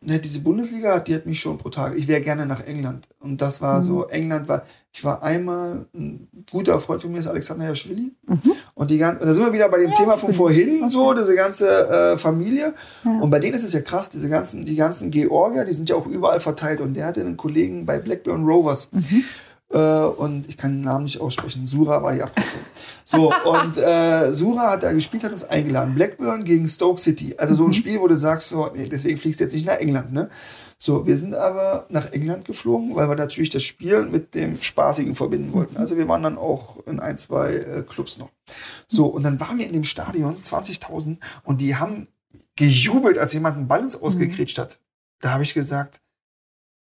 ne, 0.00 0.18
diese 0.20 0.40
Bundesliga, 0.40 1.00
die 1.00 1.14
hat 1.16 1.26
mich 1.26 1.40
schon 1.40 1.58
pro 1.58 1.70
Tag. 1.70 1.96
Ich 1.96 2.06
wäre 2.06 2.20
gerne 2.20 2.46
nach 2.46 2.60
England. 2.60 3.08
Und 3.18 3.42
das 3.42 3.60
war 3.60 3.80
mhm. 3.80 3.86
so, 3.86 4.06
England 4.06 4.48
war, 4.48 4.62
ich 4.92 5.04
war 5.04 5.22
einmal, 5.22 5.86
ein 5.94 6.28
guter 6.50 6.80
Freund 6.80 7.00
von 7.00 7.12
mir 7.12 7.18
ist 7.18 7.28
Alexander 7.28 7.66
Jaschwili. 7.66 8.12
Mhm. 8.26 8.52
Und 8.74 8.90
die 8.90 8.98
ganze, 8.98 9.24
da 9.24 9.32
sind 9.32 9.44
wir 9.44 9.52
wieder 9.52 9.68
bei 9.68 9.78
dem 9.78 9.90
ja, 9.90 9.96
Thema 9.96 10.16
von 10.16 10.32
vorhin, 10.32 10.82
okay. 10.82 10.88
so, 10.88 11.14
diese 11.14 11.34
ganze 11.36 11.88
äh, 11.88 12.18
Familie. 12.18 12.74
Ja. 13.04 13.20
Und 13.20 13.30
bei 13.30 13.38
denen 13.38 13.54
ist 13.54 13.64
es 13.64 13.72
ja 13.72 13.82
krass, 13.82 14.08
diese 14.08 14.28
ganzen, 14.28 14.64
die 14.64 14.74
ganzen 14.74 15.10
Georgier, 15.10 15.64
die 15.64 15.74
sind 15.74 15.88
ja 15.88 15.94
auch 15.94 16.06
überall 16.06 16.40
verteilt. 16.40 16.80
Und 16.80 16.94
der 16.94 17.06
hatte 17.06 17.20
einen 17.20 17.36
Kollegen 17.36 17.86
bei 17.86 17.98
Blackburn 18.00 18.44
Rovers. 18.44 18.88
Mhm. 18.90 19.24
Äh, 19.72 19.78
und 19.78 20.48
ich 20.48 20.56
kann 20.56 20.72
den 20.72 20.80
Namen 20.80 21.04
nicht 21.04 21.20
aussprechen. 21.20 21.66
Sura 21.66 22.02
war 22.02 22.12
die 22.12 22.22
Abkürzung. 22.22 22.60
So, 23.04 23.32
und 23.44 23.76
äh, 23.78 24.32
Sura 24.32 24.72
hat 24.72 24.82
da 24.82 24.92
gespielt, 24.92 25.22
hat 25.22 25.32
uns 25.32 25.44
eingeladen. 25.44 25.94
Blackburn 25.94 26.42
gegen 26.42 26.66
Stoke 26.66 27.00
City. 27.00 27.36
Also 27.38 27.54
so 27.54 27.62
ein 27.62 27.68
mhm. 27.68 27.74
Spiel, 27.74 28.00
wo 28.00 28.08
du 28.08 28.16
sagst, 28.16 28.48
so, 28.48 28.68
nee, 28.74 28.88
deswegen 28.88 29.18
fliegst 29.18 29.38
du 29.38 29.44
jetzt 29.44 29.52
nicht 29.52 29.66
nach 29.66 29.78
England, 29.78 30.12
ne? 30.12 30.28
So, 30.82 31.06
wir 31.06 31.18
sind 31.18 31.34
aber 31.34 31.84
nach 31.90 32.10
England 32.12 32.46
geflogen, 32.46 32.96
weil 32.96 33.06
wir 33.06 33.14
natürlich 33.14 33.50
das 33.50 33.62
Spiel 33.62 34.06
mit 34.06 34.34
dem 34.34 34.60
Spaßigen 34.62 35.14
verbinden 35.14 35.52
wollten. 35.52 35.76
Also 35.76 35.98
wir 35.98 36.08
waren 36.08 36.22
dann 36.22 36.38
auch 36.38 36.78
in 36.86 37.00
ein, 37.00 37.18
zwei 37.18 37.52
äh, 37.52 37.82
Clubs 37.82 38.16
noch. 38.16 38.30
So, 38.88 39.04
und 39.04 39.22
dann 39.22 39.38
waren 39.40 39.58
wir 39.58 39.66
in 39.66 39.74
dem 39.74 39.84
Stadion, 39.84 40.40
20.000, 40.42 41.18
und 41.44 41.60
die 41.60 41.76
haben 41.76 42.08
gejubelt, 42.56 43.18
als 43.18 43.34
jemand 43.34 43.58
einen 43.58 43.68
Ball 43.68 43.80
ins 43.80 44.00
Ausgekretscht 44.00 44.56
hat. 44.56 44.78
Da 45.20 45.32
habe 45.32 45.42
ich 45.42 45.52
gesagt, 45.52 46.00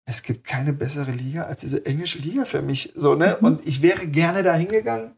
es 0.05 0.23
gibt 0.23 0.45
keine 0.45 0.75
bessere 0.75 1.13
Liga 1.13 1.45
als 1.45 1.63
diese 1.63 1.87
englische 1.87 2.19
Liga 2.19 2.45
für 2.45 2.61
mich. 2.61 2.93
So, 2.95 3.15
ne? 3.15 3.39
Mhm. 3.41 3.47
Und 3.47 3.67
ich 3.67 3.81
wäre 3.81 4.07
gerne 4.07 4.43
da 4.43 4.55
hingegangen. 4.55 5.13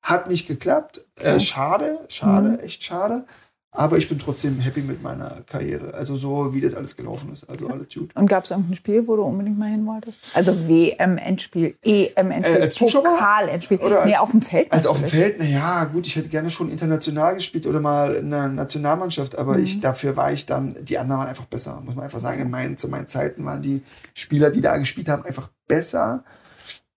Hat 0.00 0.28
nicht 0.28 0.46
geklappt. 0.46 1.04
Äh, 1.16 1.40
schade, 1.40 2.04
schade, 2.08 2.50
mhm. 2.50 2.58
echt 2.60 2.84
schade. 2.84 3.24
Aber 3.74 3.96
ich 3.96 4.06
bin 4.06 4.18
trotzdem 4.18 4.60
happy 4.60 4.82
mit 4.82 5.02
meiner 5.02 5.40
Karriere. 5.46 5.94
Also 5.94 6.14
so, 6.16 6.52
wie 6.52 6.60
das 6.60 6.74
alles 6.74 6.94
gelaufen 6.94 7.32
ist. 7.32 7.48
Also 7.48 7.68
alles 7.68 7.86
gut. 7.92 8.14
Und 8.14 8.26
gab 8.26 8.44
es 8.44 8.50
irgendein 8.50 8.74
Spiel, 8.74 9.08
wo 9.08 9.16
du 9.16 9.22
unbedingt 9.22 9.58
mal 9.58 9.70
hin 9.70 9.86
wolltest? 9.86 10.20
Also 10.34 10.68
WM-Endspiel, 10.68 11.76
EM-Endspiel, 11.82 12.56
äh, 12.58 12.62
als 12.62 12.78
Pokal-Endspiel. 12.78 13.78
Oder 13.78 14.04
nee, 14.04 14.16
auf 14.16 14.30
dem 14.30 14.42
Feld 14.42 14.70
Also 14.70 14.90
auf 14.90 14.98
dem 14.98 15.08
Feld, 15.08 15.38
naja, 15.38 15.84
gut, 15.84 16.06
ich 16.06 16.16
hätte 16.16 16.28
gerne 16.28 16.50
schon 16.50 16.68
international 16.68 17.34
gespielt 17.36 17.66
oder 17.66 17.80
mal 17.80 18.14
in 18.14 18.30
der 18.30 18.48
Nationalmannschaft. 18.48 19.38
Aber 19.38 19.56
mhm. 19.56 19.64
ich, 19.64 19.80
dafür 19.80 20.18
war 20.18 20.30
ich 20.30 20.44
dann, 20.44 20.76
die 20.82 20.98
anderen 20.98 21.20
waren 21.20 21.28
einfach 21.28 21.46
besser. 21.46 21.80
Muss 21.82 21.94
man 21.94 22.04
einfach 22.04 22.20
sagen, 22.20 22.42
in 22.42 22.50
meinen, 22.50 22.76
zu 22.76 22.88
meinen 22.88 23.06
Zeiten 23.06 23.42
waren 23.46 23.62
die 23.62 23.82
Spieler, 24.12 24.50
die 24.50 24.60
da 24.60 24.76
gespielt 24.76 25.08
haben, 25.08 25.24
einfach 25.24 25.48
besser. 25.66 26.24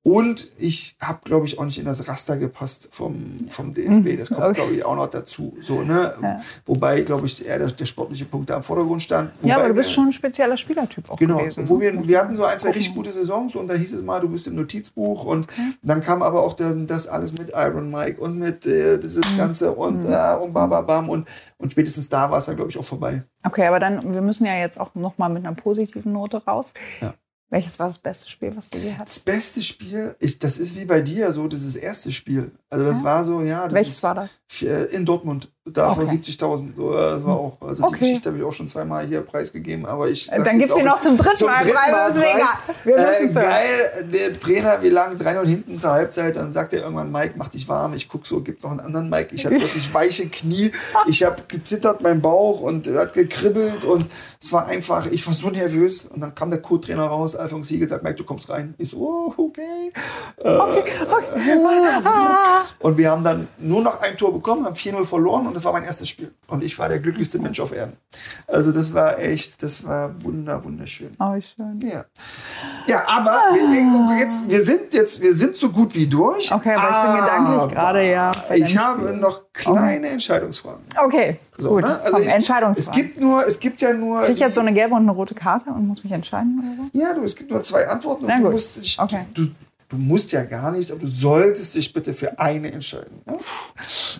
Und 0.06 0.50
ich 0.60 0.96
habe, 1.02 1.22
glaube 1.24 1.48
ich, 1.48 1.58
auch 1.58 1.66
nicht 1.66 1.80
in 1.80 1.86
das 1.86 2.08
Raster 2.08 2.38
gepasst 2.38 2.90
vom, 2.92 3.26
vom 3.50 3.74
DFB. 3.74 4.20
Das 4.20 4.30
kommt, 4.30 4.40
okay. 4.44 4.54
glaube 4.54 4.74
ich, 4.76 4.86
auch 4.86 4.96
noch 4.96 5.08
dazu. 5.08 5.58
So, 5.64 5.82
ne? 5.82 6.14
Ja. 6.22 6.40
Wobei, 6.68 7.02
glaube 7.02 7.26
ich, 7.26 7.44
eher 7.44 7.58
der, 7.58 7.72
der, 7.72 7.86
sportliche 7.88 8.26
Punkt 8.26 8.52
da 8.52 8.58
im 8.58 8.62
Vordergrund 8.62 9.02
stand. 9.02 9.32
Wobei, 9.40 9.50
ja, 9.50 9.58
aber 9.58 9.70
du 9.70 9.74
bist 9.74 9.92
schon 9.92 10.10
ein 10.10 10.14
spezieller 10.14 10.58
Spielertyp 10.58 11.10
auch 11.10 11.16
genau. 11.16 11.40
gewesen. 11.40 11.68
Wo 11.68 11.80
wir, 11.80 12.08
wir 12.08 12.20
hatten 12.20 12.36
so 12.36 12.44
ein, 12.44 12.60
zwei 12.60 12.70
richtig 12.70 12.94
gute 12.94 13.12
Saisons 13.12 13.56
und 13.56 13.68
da 13.68 13.74
hieß 13.74 13.94
es 13.94 14.04
mal, 14.04 14.22
du 14.22 14.30
bist 14.30 14.46
im 14.46 14.54
Notizbuch. 14.54 15.26
Und 15.26 15.46
okay. 15.46 15.74
dann 15.82 16.02
kam 16.02 16.22
aber 16.22 16.44
auch 16.44 16.54
dann 16.54 16.86
das 16.86 17.08
alles 17.08 17.34
mit 17.34 17.50
Iron 17.56 17.90
Mike 17.90 18.22
und 18.22 18.38
mit 18.38 18.64
äh, 18.68 19.00
dieses 19.00 19.28
mhm. 19.32 19.38
Ganze 19.38 19.72
und, 19.72 20.04
mhm. 20.04 20.14
äh, 20.14 20.36
und 20.36 20.54
bababam. 20.54 21.10
Und, 21.10 21.28
und 21.58 21.72
spätestens 21.72 22.10
da 22.10 22.30
war 22.30 22.38
es 22.38 22.46
dann, 22.46 22.56
glaube 22.56 22.70
ich, 22.70 22.78
auch 22.78 22.86
vorbei. 22.86 23.24
Okay, 23.44 23.66
aber 23.66 23.80
dann, 23.80 24.14
wir 24.14 24.22
müssen 24.22 24.46
ja 24.46 24.56
jetzt 24.56 24.80
auch 24.80 24.94
noch 24.94 25.18
mal 25.18 25.30
mit 25.30 25.48
einer 25.48 25.56
positiven 25.56 26.12
Note 26.12 26.46
raus. 26.46 26.76
Ja. 27.02 27.16
Welches 27.50 27.78
war 27.80 27.88
das 27.88 28.00
beste 28.00 28.30
Spiel, 28.30 28.56
was 28.56 28.70
du 28.70 28.80
je 28.80 28.94
hattest? 28.94 29.18
Das 29.18 29.36
beste 29.36 29.62
Spiel, 29.62 30.16
ich, 30.20 30.40
das 30.40 30.58
ist 30.58 30.76
wie 30.76 30.86
bei 30.86 31.02
dir 31.02 31.32
so, 31.32 31.48
das 31.48 31.62
ist 31.62 31.76
das 31.76 31.82
erste 31.82 32.12
Spiel. 32.12 32.52
Also 32.76 32.88
das 32.88 32.98
ja. 32.98 33.04
war 33.06 33.24
so, 33.24 33.42
ja. 33.42 33.72
Welches 33.72 34.04
war 34.04 34.16
das? 34.16 34.30
In 34.92 35.06
Dortmund. 35.06 35.50
Da 35.68 35.92
okay. 35.92 36.06
vor 36.06 36.14
70.000. 36.14 36.76
So, 36.76 36.94
das 36.94 37.26
war 37.26 37.36
auch, 37.36 37.58
also 37.62 37.84
okay. 37.84 37.96
die 37.96 38.00
Geschichte 38.00 38.30
habe 38.30 38.38
ich 38.38 38.44
auch 38.44 38.54
schon 38.54 38.68
zweimal 38.68 39.08
hier 39.08 39.22
preisgegeben, 39.22 39.86
aber 39.86 40.10
ich. 40.10 40.28
Dann 40.28 40.60
gibst 40.60 40.78
du 40.78 40.84
noch 40.84 41.02
zum 41.02 41.18
dritten 41.18 41.38
zum 41.38 41.48
Mal 41.48 41.64
dritten 41.64 41.74
Preis. 41.74 42.70
Äh, 42.86 43.28
geil, 43.34 44.10
der 44.14 44.40
Trainer, 44.40 44.82
wir 44.82 44.92
lagen 44.92 45.18
3-0 45.18 45.46
hinten 45.46 45.80
zur 45.80 45.92
Halbzeit, 45.92 46.36
dann 46.36 46.52
sagt 46.52 46.74
er 46.74 46.84
irgendwann, 46.84 47.12
Mike, 47.12 47.34
mach 47.38 47.48
dich 47.48 47.68
warm. 47.68 47.94
Ich 47.94 48.08
gucke 48.08 48.28
so, 48.28 48.42
gibt 48.42 48.62
noch 48.64 48.72
einen 48.72 48.82
anderen 48.82 49.10
Mike. 49.10 49.34
Ich 49.34 49.46
hatte 49.46 49.60
wirklich 49.60 49.92
weiche 49.94 50.28
Knie. 50.28 50.72
Ich 51.08 51.24
habe 51.24 51.42
gezittert, 51.48 52.02
mein 52.02 52.22
Bauch 52.22 52.60
und 52.60 52.88
hat 52.88 53.14
gekribbelt 53.14 53.86
und 53.86 54.08
es 54.42 54.54
war 54.54 54.68
einfach, 54.68 55.08
ich 55.08 55.26
war 55.26 55.34
so 55.34 55.50
nervös. 55.50 56.06
Und 56.06 56.22
dann 56.22 56.36
kam 56.36 56.52
der 56.52 56.62
Co-Trainer 56.62 57.08
raus, 57.08 57.36
Alfons 57.36 57.70
Siegel, 57.70 57.88
sagt, 57.88 58.04
Mike, 58.04 58.18
du 58.18 58.26
kommst 58.26 58.50
rein. 58.50 58.76
Ich 58.78 58.92
so, 58.92 58.98
oh, 59.00 59.34
okay. 59.38 59.92
Äh, 60.38 60.50
okay, 60.50 60.92
okay. 61.10 61.58
Und 62.80 62.98
wir 62.98 63.12
haben 63.12 63.24
dann 63.24 63.48
nur 63.58 63.82
noch 63.82 64.02
ein 64.02 64.18
Tor 64.18 64.34
bekommen, 64.34 64.66
haben 64.66 64.76
4-0 64.76 65.06
verloren 65.06 65.48
und 65.48 65.54
das 65.56 65.64
war 65.66 65.74
mein 65.74 65.84
erstes 65.84 66.10
Spiel. 66.10 66.32
Und 66.48 66.64
ich 66.64 66.78
war 66.80 66.90
der 66.90 67.00
glücklichste 67.00 67.40
Mensch 67.40 67.60
auf 67.60 67.74
Erden. 67.74 67.94
Also 68.48 68.72
das 68.72 68.94
war 68.94 69.20
echt, 69.20 69.62
das 69.64 69.84
war 69.86 70.12
wunder, 70.24 70.64
wunderschön. 70.64 71.16
Oh, 71.20 71.34
schön. 71.40 71.80
Ja. 71.82 72.06
Ja, 72.88 73.04
aber 73.08 73.32
wir, 73.54 74.18
jetzt, 74.20 74.48
wir 74.48 74.62
sind 74.64 74.94
jetzt, 74.94 75.22
wir 75.22 75.34
sind 75.34 75.56
so 75.56 75.70
gut 75.70 75.96
wie 75.96 76.08
durch. 76.08 76.52
Okay, 76.54 76.74
aber 76.76 76.90
ich 76.90 77.14
bin 77.14 77.22
gedanklich 77.26 77.74
gerade, 77.76 78.10
ja, 78.10 78.32
Ich 78.54 78.78
habe 78.78 79.04
Spiel. 79.08 79.18
noch 79.18 79.42
kleine 79.54 80.10
Entscheidungsfragen. 80.10 80.82
Okay, 81.04 81.40
So, 81.58 81.70
gut. 81.70 81.84
ne? 81.84 82.00
Komm, 82.12 82.22
ich, 82.22 82.28
Entscheidungsfragen. 82.28 82.78
Es 82.78 82.92
gibt 82.92 83.20
nur, 83.20 83.40
es 83.46 83.60
gibt 83.60 83.82
ja 83.82 83.94
nur. 83.94 84.22
Krieg 84.22 84.34
ich 84.34 84.40
jetzt 84.40 84.56
so 84.56 84.62
eine 84.62 84.74
gelbe 84.74 84.94
und 84.96 85.02
eine 85.04 85.12
rote 85.12 85.34
Karte 85.36 85.70
und 85.72 85.88
muss 85.88 86.04
mich 86.04 86.12
entscheiden 86.14 86.60
oder 86.60 86.90
ja, 87.04 87.14
du, 87.14 87.22
es 87.24 87.36
gibt 87.36 87.50
nur 87.52 87.62
zwei 87.62 87.88
Antworten 87.88 88.26
und 88.26 88.30
Na 88.30 88.38
du 88.38 88.44
gut. 88.44 88.52
musst 88.54 88.78
dich, 88.78 89.00
Okay. 89.00 89.26
du, 89.34 89.48
du 89.90 89.98
musst 89.98 90.32
ja 90.32 90.44
gar 90.44 90.72
nichts, 90.72 90.92
aber 90.92 91.02
du 91.02 91.08
solltest 91.08 91.76
dich 91.76 91.92
bitte 91.94 92.14
für 92.14 92.40
eine 92.40 92.72
entscheiden. 92.72 93.22
ne? 93.26 93.38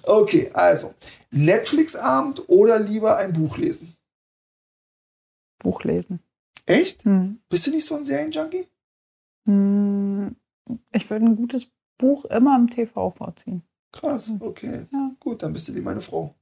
Okay, 0.04 0.50
also 0.54 0.94
Netflix-Abend 1.32 2.48
oder 2.50 2.80
lieber 2.80 3.18
ein 3.18 3.34
Buch 3.34 3.58
lesen? 3.58 3.96
Buch 5.60 5.84
lesen. 5.84 6.20
Echt? 6.66 7.06
Hm. 7.06 7.40
Bist 7.50 7.68
du 7.68 7.72
nicht 7.72 7.86
so 7.86 7.96
ein 7.96 8.04
Serienjunkie? 8.04 8.68
Hm, 9.48 10.36
Ich 10.92 11.10
würde 11.10 11.26
ein 11.26 11.36
gutes 11.36 11.68
Buch 11.98 12.26
immer 12.26 12.56
im 12.58 12.70
TV 12.70 13.10
vorziehen. 13.12 13.64
Krass, 13.92 14.32
okay. 14.40 14.86
Ja. 14.92 15.12
Gut, 15.20 15.44
dann 15.44 15.54
bist 15.54 15.68
du 15.68 15.76
wie 15.76 15.82
meine 15.82 16.02
Frau. 16.02 16.36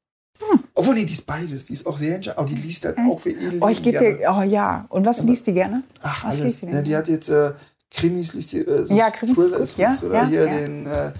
Obwohl, 0.73 0.95
nee, 0.95 1.05
die 1.05 1.13
ist 1.13 1.25
beides. 1.27 1.65
Die 1.65 1.73
ist 1.73 1.85
auch 1.85 1.97
Serienjunkie, 1.97 2.31
aber 2.37 2.47
die 2.47 2.55
liest 2.55 2.83
halt 2.85 2.97
Echt? 2.97 3.07
auch 3.07 3.19
für 3.19 3.29
ihr 3.29 3.61
Oh, 3.61 3.67
ich 3.67 3.83
gebe 3.83 3.99
dir, 3.99 4.33
oh 4.35 4.41
ja. 4.41 4.85
Und 4.89 5.05
was 5.05 5.21
liest 5.23 5.45
die 5.47 5.53
gerne? 5.53 5.83
Ach, 6.01 6.23
Was 6.25 6.35
alles. 6.35 6.43
liest 6.45 6.59
sie 6.61 6.65
denn? 6.67 6.75
Ja, 6.75 6.81
die 6.81 6.95
hat 6.95 7.07
jetzt 7.07 7.29
äh, 7.29 7.53
Krimis, 7.93 8.33
liest 8.33 8.53
äh, 8.55 8.85
so 8.85 8.93
Ja, 8.95 9.09
Krimis 9.11 9.37
ist 9.37 9.75
gut, 9.75 9.77
ja, 9.77 9.95
oder 10.03 10.23
ja, 10.23 10.25
hier 10.27 10.45
ja. 10.47 10.57
den 10.57 10.85
äh, 10.87 11.11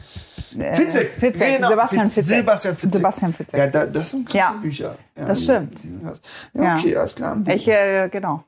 Äh, 0.59 0.75
Fitzek. 0.75 1.11
Fitzek, 1.17 1.55
Genau, 1.57 1.69
Sebastian 1.69 2.05
Fitz- 2.11 2.13
Fitzek. 2.27 2.37
Sebastian 2.37 2.75
Fitzek. 2.75 2.93
Sebastian 2.99 3.33
Fitzek. 3.33 3.59
Ja, 3.59 3.67
da, 3.67 3.85
das 3.85 4.11
sind 4.11 4.25
krasse 4.29 4.37
Ja, 4.37 4.51
Bücher. 4.61 4.97
Ja, 5.17 5.25
das 5.25 5.43
stimmt. 5.43 5.79
Ja, 6.53 6.63
Ja. 6.63 6.77
okay, 6.77 6.95
alles 6.95 7.15
klar. 7.15 7.37
Ich, 7.47 7.67
äh, 7.67 8.09
genau. 8.09 8.43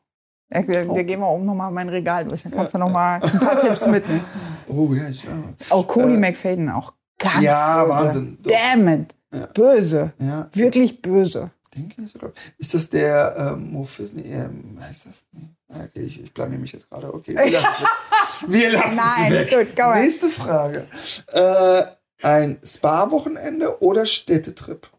Ich, 0.49 0.69
äh, 0.69 0.85
Oh. 0.87 0.95
Wir 0.95 1.03
gehen 1.03 1.19
mal 1.19 1.27
oben 1.29 1.45
nochmal 1.45 1.71
mein 1.71 1.89
Regal 1.89 2.25
durch. 2.25 2.43
Dann 2.43 2.51
kannst 2.51 2.75
du 2.75 2.79
noch 2.79 2.91
mal 2.91 3.19
ein 3.21 3.39
paar 3.39 3.57
Tipps 3.57 3.87
mitnehmen. 3.87 4.23
Oh, 4.67 4.93
ja, 4.93 5.09
ich, 5.09 5.23
ja. 5.23 5.29
Oh, 5.71 5.81
Cody 5.83 6.13
Äh, 6.13 6.17
McFadden 6.17 6.69
auch 6.69 6.93
ganz 7.17 7.41
ja, 7.43 7.83
böse. 7.83 7.97
Wahnsinn. 7.97 8.37
Damn 8.43 8.87
it. 8.87 9.15
Ja. 9.33 9.47
Böse. 9.53 10.13
ja, 10.19 10.47
Wirklich 10.53 11.01
böse. 11.01 11.49
denke 11.75 12.03
ich. 12.03 12.15
Oder? 12.15 12.31
Ist 12.59 12.73
das 12.75 12.87
der 12.89 13.35
ähm, 13.55 13.71
Mofis? 13.73 14.13
Nee, 14.13 14.31
ähm, 14.31 14.77
heißt 14.79 15.07
das? 15.07 15.25
Nee. 15.31 15.49
Okay, 15.67 16.01
ich, 16.05 16.21
ich 16.21 16.33
blamier 16.33 16.59
mich 16.59 16.73
jetzt 16.73 16.89
gerade. 16.89 17.13
Okay, 17.13 17.35
wir 17.35 17.51
lassen 17.51 17.85
es. 18.23 18.45
Wir 18.51 18.71
lassen 18.71 18.95
Nein, 18.97 19.33
es 19.33 19.51
weg. 19.51 19.67
gut, 19.67 19.75
go. 19.75 19.93
Nächste 19.93 20.29
Frage. 20.29 20.87
Äh, 21.33 21.83
ein 22.21 22.57
Spa-Wochenende 22.63 23.81
oder 23.81 24.05
Städtetrip? 24.05 24.89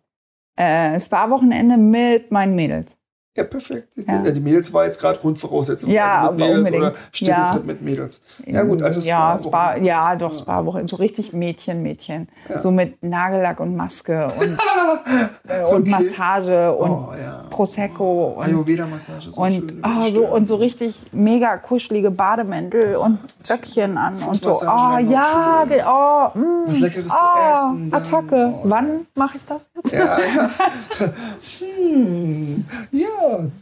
Äh, 0.57 0.99
Spa-Wochenende 1.01 1.77
mit 1.77 2.31
meinen 2.31 2.55
Mädels. 2.55 2.99
Ja, 3.37 3.45
perfekt. 3.45 3.89
Ja. 3.97 4.19
Die 4.31 4.41
Mädels 4.41 4.73
war 4.73 4.87
jetzt 4.87 4.99
gerade 4.99 5.21
Grundvoraussetzung. 5.21 5.91
Ja, 5.91 6.23
also 6.23 6.33
mit 6.33 6.43
aber 6.43 6.49
Mädels 6.55 6.59
unbedingt. 6.59 6.83
oder 6.83 6.93
Städtetrip 7.13 7.37
Ja. 7.61 7.61
mit 7.65 7.83
Mädels. 7.83 8.23
Ja, 8.47 8.63
gut, 8.63 8.83
also 8.83 9.01
ja, 9.01 9.39
Spa, 9.39 9.77
ja, 9.77 10.17
doch, 10.17 10.35
Spa-Woche. 10.35 10.83
So 10.89 10.97
richtig 10.97 11.33
Mädchen, 11.35 11.83
Mädchen. 11.83 12.29
Ja. 12.49 12.61
So 12.61 12.71
mit 12.71 13.03
Nagellack 13.03 13.61
und 13.61 13.77
Maske 13.77 14.27
und, 14.27 14.59
äh, 15.49 15.63
und 15.65 15.83
Okay. 15.83 15.91
Massage 15.91 16.73
und 16.75 16.91
Oh, 16.91 17.09
ja. 17.21 17.45
Prosecco 17.51 18.29
und, 18.39 18.45
Ayurveda-Massage. 18.45 19.31
So 19.31 19.41
und, 19.43 19.53
schön, 19.53 19.79
ah, 19.83 20.05
schön. 20.05 20.15
so, 20.15 20.25
und 20.27 20.49
so 20.49 20.55
richtig 20.57 20.99
mega 21.13 21.59
kuschelige 21.59 22.11
Bademäntel 22.11 22.97
und 22.97 23.19
Zöckchen 23.43 23.99
an 23.99 24.17
und 24.23 24.43
so. 24.43 24.51
Oh, 24.51 24.97
ja, 24.99 25.65
ge- 25.69 25.83
oh, 25.87 26.29
mm, 26.39 26.69
Was 26.69 26.79
Leckeres 26.81 27.13
zu 27.13 27.19
oh, 27.19 27.53
essen 27.55 27.91
dann. 27.91 28.03
Attacke. 28.03 28.53
Oh, 28.55 28.61
Wann 28.65 29.07
mache 29.15 29.37
ich 29.37 29.45
das 29.45 29.69
jetzt? 29.77 29.93
Ja, 29.93 30.19
ja. 30.19 30.51
hm, 31.61 32.65
ja, 32.93 33.07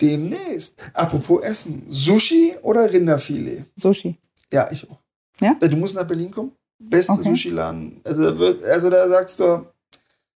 demnächst. 0.00 0.76
Apropos 0.94 1.42
Essen. 1.42 1.84
Sushi 1.88 2.54
oder 2.62 2.92
Rinderfilet? 2.92 3.64
Sushi. 3.76 4.16
Ja, 4.52 4.70
ich 4.70 4.88
auch. 4.90 4.98
Ja? 5.40 5.54
Du 5.60 5.76
musst 5.76 5.94
nach 5.96 6.06
Berlin 6.06 6.30
kommen. 6.30 6.52
Beste 6.78 7.12
Okay. 7.12 7.28
Sushi-Laden. 7.30 8.00
Also, 8.04 8.30
da 8.30 8.68
also 8.72 8.90
da 8.90 9.08
sagst 9.08 9.40
du, 9.40 9.66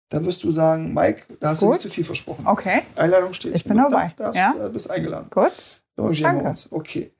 da 0.09 0.25
wirst 0.25 0.43
du 0.45 0.53
sagen, 0.53 0.95
Mike, 0.95 1.25
da 1.41 1.51
hast 1.51 1.63
du 1.63 1.67
Gut. 1.67 1.75
nicht 1.75 1.83
zu 1.83 1.89
viel 1.91 2.05
versprochen. 2.05 2.47
Okay, 2.47 2.83
Einladung 2.97 3.33
steht. 3.33 3.55
Ich 3.57 3.65
bin 3.65 3.77
Da 3.77 3.85
dabei. 3.89 4.13
Darfst, 4.17 4.37
Ja? 4.37 4.55
Da 4.57 4.69
bist 4.69 4.89
eingeladen. 4.91 5.29
gut. 5.31 5.53
Arrangieren 5.97 6.41
wir 6.43 6.51
uns. 6.51 6.71
Okay. 6.71 7.11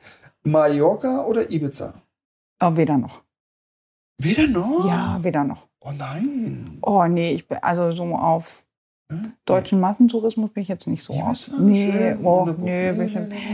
Mallorca 0.45 1.25
oder 1.25 1.51
Ibiza? 1.51 1.95
Oh, 2.63 2.77
weder 2.77 2.99
noch. 2.99 3.23
Weder 4.19 4.47
noch? 4.47 4.87
Ja, 4.87 5.19
weder 5.23 5.45
noch. 5.45 5.67
Oh 5.81 5.93
nein. 5.93 6.79
Oh, 6.83 7.05
nee, 7.07 7.33
ich 7.35 7.49
bin 7.49 7.59
also 7.63 7.91
so 7.93 8.05
auf? 8.15 8.65
Deutschen 9.45 9.79
Massentourismus 9.79 10.51
bin 10.51 10.63
ich 10.63 10.69
jetzt 10.69 10.87
nicht 10.89 11.05
so 11.05 11.13
Ibiza, 11.13 11.29
aus. 11.31 11.51
Nee, 11.59 12.17
oh, 12.23 12.47
nee, 12.59 12.91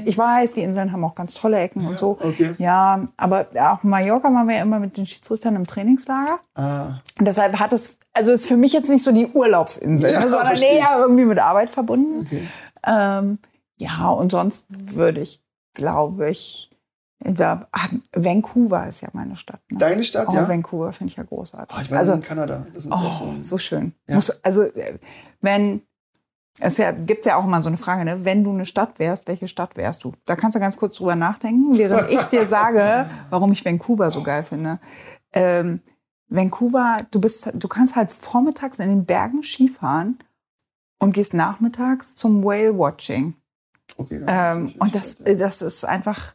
ich, 0.07 0.17
weiß, 0.17 0.55
die 0.55 0.63
Inseln 0.63 0.93
haben 0.93 1.05
auch 1.05 1.15
ganz 1.15 1.35
tolle 1.35 1.59
Ecken 1.59 1.87
und 1.87 1.99
so. 1.99 2.13
Okay. 2.21 2.55
Ja, 2.59 3.05
aber 3.19 3.47
auf 3.59 3.85
Mallorca 3.85 4.33
waren 4.33 4.49
wir 4.49 4.57
ja 4.57 4.63
immer 4.63 4.81
mit 4.81 4.97
den 4.97 5.05
Schiedsrichtern 5.07 5.57
im 5.57 5.67
Trainingslager. 5.67 6.39
Ah, 6.55 7.01
Und 7.19 7.27
deshalb 7.27 7.59
hat 7.59 7.73
es, 7.75 7.97
also 8.15 8.33
ist 8.33 8.47
für 8.47 8.57
mich 8.57 8.73
jetzt 8.73 8.89
nicht 8.89 9.05
so 9.05 9.13
die 9.13 9.27
Urlaubsinsel, 9.27 10.11
Ja, 10.11 10.21
ne, 10.21 10.31
sondern 10.31 10.55
ich. 10.55 10.63
irgendwie 10.99 11.25
mit 11.27 11.39
Arbeit 11.39 11.69
verbunden. 11.69 12.27
okay. 12.27 12.49
Ähm, 12.87 13.39
ja, 13.77 14.09
und 14.09 14.33
sonst 14.33 14.67
würde 14.71 15.21
ich, 15.21 15.43
glaube 15.75 16.31
ich, 16.31 16.71
ja, 17.25 17.67
ah, 17.73 17.89
Vancouver 18.15 18.89
ist 18.89 19.01
ja 19.03 19.09
meine 19.13 19.37
Stadt. 19.37 19.61
Ne? 19.71 19.79
Deine 19.79 20.03
Stadt, 20.03 20.27
oh, 20.29 20.35
ja? 20.35 20.49
Vancouver 20.49 20.93
finde 20.93 21.11
ich 21.13 21.17
ja 21.17 21.23
großartig. 21.23 21.77
Oh, 21.79 21.83
ich 21.83 21.91
war 21.91 21.99
also, 21.99 22.15
in 22.15 22.23
Kanada. 22.23 22.67
Das 22.75 22.85
ist 22.87 22.91
auch 22.93 23.13
so 23.15 23.25
Oh, 23.25 23.31
ein 23.31 23.45
so 23.45 23.59
schön. 23.59 23.95
Ja. 24.09 24.17
Muss, 24.17 24.31
also, 24.43 24.63
äh, 24.63 24.99
wenn, 25.43 25.83
es 26.59 26.79
ja, 26.79 26.93
gibt 26.93 27.27
ja 27.27 27.37
auch 27.37 27.45
immer 27.45 27.61
so 27.61 27.69
eine 27.69 27.77
Frage, 27.77 28.05
ne? 28.05 28.25
wenn 28.25 28.45
du 28.45 28.51
eine 28.51 28.65
Stadt 28.65 28.99
wärst, 28.99 29.29
welche 29.29 29.49
Stadt 29.49 29.77
wärst 29.77 30.05
du? 30.05 30.13
Da 30.25 30.37
kannst 30.37 30.57
du 30.57 30.61
ganz 30.61 30.77
kurz 30.77 30.97
drüber 30.97 31.17
nachdenken, 31.17 31.77
während 31.77 32.11
ich 32.11 32.23
dir 32.25 32.49
sage, 32.49 33.11
warum 33.31 33.53
ich 33.53 33.65
Vancouver 33.65 34.11
so 34.11 34.23
geil 34.23 34.43
finde. 34.43 34.79
Ähm, 35.33 35.81
Vancouver, 36.29 37.07
du 37.11 37.21
bist, 37.21 37.51
du 37.55 37.69
kannst 37.69 37.95
halt 37.95 38.11
vormittags 38.11 38.79
in 38.79 38.89
den 38.89 39.05
Bergen 39.05 39.43
Skifahren 39.43 40.19
und 40.99 41.13
gehst 41.13 41.35
nachmittags 41.35 42.15
zum 42.15 42.43
Whale-Watching. 42.43 43.35
Okay, 43.97 44.21
dann 44.25 44.67
Ähm, 44.69 44.75
und 44.79 44.95
das, 44.95 45.17
das 45.19 45.61
ist 45.63 45.85
einfach, 45.85 46.35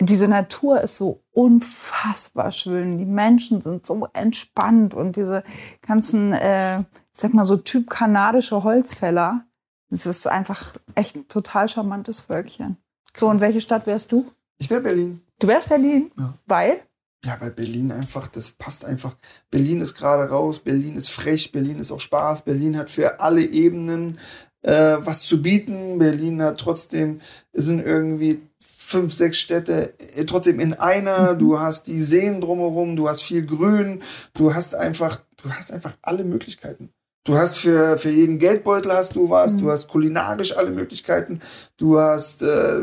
diese 0.00 0.28
Natur 0.28 0.80
ist 0.80 0.96
so 0.96 1.22
unfassbar 1.30 2.52
schön. 2.52 2.98
Die 2.98 3.06
Menschen 3.06 3.60
sind 3.60 3.86
so 3.86 4.08
entspannt 4.12 4.94
und 4.94 5.16
diese 5.16 5.42
ganzen, 5.86 6.32
äh, 6.32 6.84
sag 7.20 7.34
mal 7.34 7.44
so 7.44 7.56
Typ 7.56 7.90
kanadische 7.90 8.62
Holzfäller. 8.62 9.44
Das 9.90 10.06
ist 10.06 10.26
einfach 10.26 10.74
echt 10.94 11.16
ein 11.16 11.28
total 11.28 11.68
charmantes 11.68 12.20
Völkchen. 12.20 12.76
So, 13.16 13.28
und 13.28 13.40
welche 13.40 13.60
Stadt 13.60 13.86
wärst 13.86 14.12
du? 14.12 14.30
Ich 14.58 14.70
wäre 14.70 14.80
Berlin. 14.80 15.22
Du 15.38 15.48
wärst 15.48 15.68
Berlin, 15.68 16.10
Ja. 16.18 16.34
weil? 16.46 16.80
Ja, 17.24 17.36
weil 17.40 17.50
Berlin 17.50 17.90
einfach, 17.90 18.28
das 18.28 18.52
passt 18.52 18.84
einfach. 18.84 19.16
Berlin 19.50 19.80
ist 19.80 19.94
gerade 19.94 20.30
raus, 20.30 20.60
Berlin 20.60 20.94
ist 20.96 21.08
frech, 21.10 21.50
Berlin 21.50 21.78
ist 21.80 21.90
auch 21.90 21.98
Spaß, 22.00 22.42
Berlin 22.42 22.76
hat 22.78 22.90
für 22.90 23.18
alle 23.20 23.42
Ebenen 23.42 24.18
äh, 24.62 24.96
was 25.00 25.22
zu 25.22 25.42
bieten. 25.42 25.98
Berlin 25.98 26.40
hat 26.42 26.60
trotzdem, 26.60 27.20
es 27.52 27.64
sind 27.64 27.80
irgendwie 27.80 28.40
fünf, 28.60 29.12
sechs 29.12 29.38
Städte 29.38 29.94
äh, 30.16 30.24
trotzdem 30.26 30.60
in 30.60 30.74
einer. 30.74 31.34
Du 31.34 31.58
hast 31.58 31.88
die 31.88 32.02
Seen 32.02 32.40
drumherum, 32.40 32.94
du 32.94 33.08
hast 33.08 33.22
viel 33.22 33.44
Grün, 33.44 34.02
du 34.34 34.54
hast 34.54 34.76
einfach, 34.76 35.20
du 35.42 35.50
hast 35.50 35.72
einfach 35.72 35.96
alle 36.02 36.22
Möglichkeiten. 36.24 36.90
Du 37.28 37.36
hast 37.36 37.58
für, 37.58 37.98
für 37.98 38.08
jeden 38.08 38.38
Geldbeutel 38.38 38.90
hast 38.90 39.14
du 39.14 39.28
was, 39.28 39.52
Mhm. 39.52 39.58
du 39.58 39.70
hast 39.70 39.86
kulinarisch 39.86 40.56
alle 40.56 40.70
Möglichkeiten, 40.70 41.40
du 41.76 42.00
hast 42.00 42.40
äh, 42.40 42.80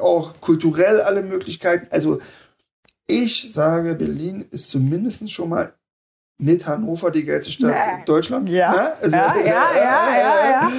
auch 0.00 0.32
kulturell 0.40 1.02
alle 1.02 1.20
Möglichkeiten. 1.22 1.88
Also 1.90 2.18
ich 3.06 3.52
sage, 3.52 3.94
Berlin 3.94 4.46
ist 4.50 4.70
zumindest 4.70 5.30
schon 5.30 5.50
mal 5.50 5.74
mit 6.38 6.66
Hannover 6.66 7.10
die 7.10 7.22
geilste 7.26 7.52
Stadt 7.52 7.70
Nee. 7.70 8.02
Deutschlands. 8.06 8.50
Ja. 8.50 8.72
Ne? 8.72 8.92
Also, 9.02 9.14
Ja, 9.16 9.34
ja, 9.44 9.44
ja, 9.76 10.16
ja, 10.16 10.50
ja. 10.50 10.70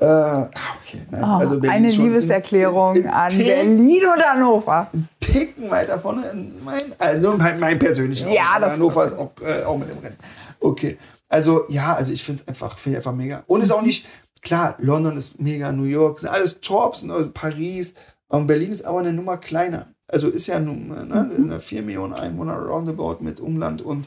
Äh, 0.00 0.04
ah, 0.04 0.50
okay. 0.82 1.02
Nein, 1.08 1.22
Oh, 1.22 1.26
also 1.38 1.60
Berlin 1.60 1.70
eine 1.70 1.88
Liebeserklärung 1.88 2.96
in- 2.96 3.02
in- 3.04 3.08
an 3.10 3.30
in- 3.32 3.46
Berlin 3.46 4.02
und 4.12 4.22
Hannover. 4.24 4.90
Ticken 5.20 5.70
weiter 5.70 6.00
vorne. 6.00 6.30
in 6.30 6.52
Mein, 6.64 6.82
also 6.98 7.36
mein, 7.36 7.60
mein 7.60 7.78
persönlicher. 7.78 8.28
Ja, 8.28 8.54
Hannover 8.60 9.04
ist 9.04 9.16
auch, 9.16 9.30
äh, 9.40 9.62
auch 9.62 9.78
mit 9.78 9.88
im 9.88 9.98
Rennen. 9.98 10.16
Okay. 10.58 10.98
Also, 11.28 11.64
ja, 11.68 11.94
also 11.94 12.12
ich 12.12 12.22
finde 12.22 12.42
es 12.42 12.48
einfach, 12.48 12.78
finde 12.78 12.98
einfach 12.98 13.14
mega. 13.14 13.42
Und 13.46 13.62
ist 13.62 13.72
auch 13.72 13.82
nicht, 13.82 14.06
klar, 14.42 14.76
London 14.78 15.16
ist 15.16 15.40
mega, 15.40 15.72
New 15.72 15.84
York 15.84 16.20
sind 16.20 16.28
alles 16.28 16.60
Tops, 16.60 17.00
sind 17.00 17.10
also 17.10 17.30
Paris. 17.30 17.94
Und 18.28 18.46
Berlin 18.46 18.70
ist 18.70 18.84
aber 18.84 19.00
eine 19.00 19.12
Nummer 19.12 19.38
kleiner. 19.38 19.88
Also 20.08 20.28
ist 20.28 20.46
ja 20.46 20.60
nun 20.60 20.88
ne, 20.88 21.30
eine 21.36 21.60
4 21.60 21.82
Millionen 21.82 22.12
Einwohner 22.12 22.56
roundabout 22.56 23.18
mit 23.20 23.40
Umland. 23.40 23.82
Und 23.82 24.06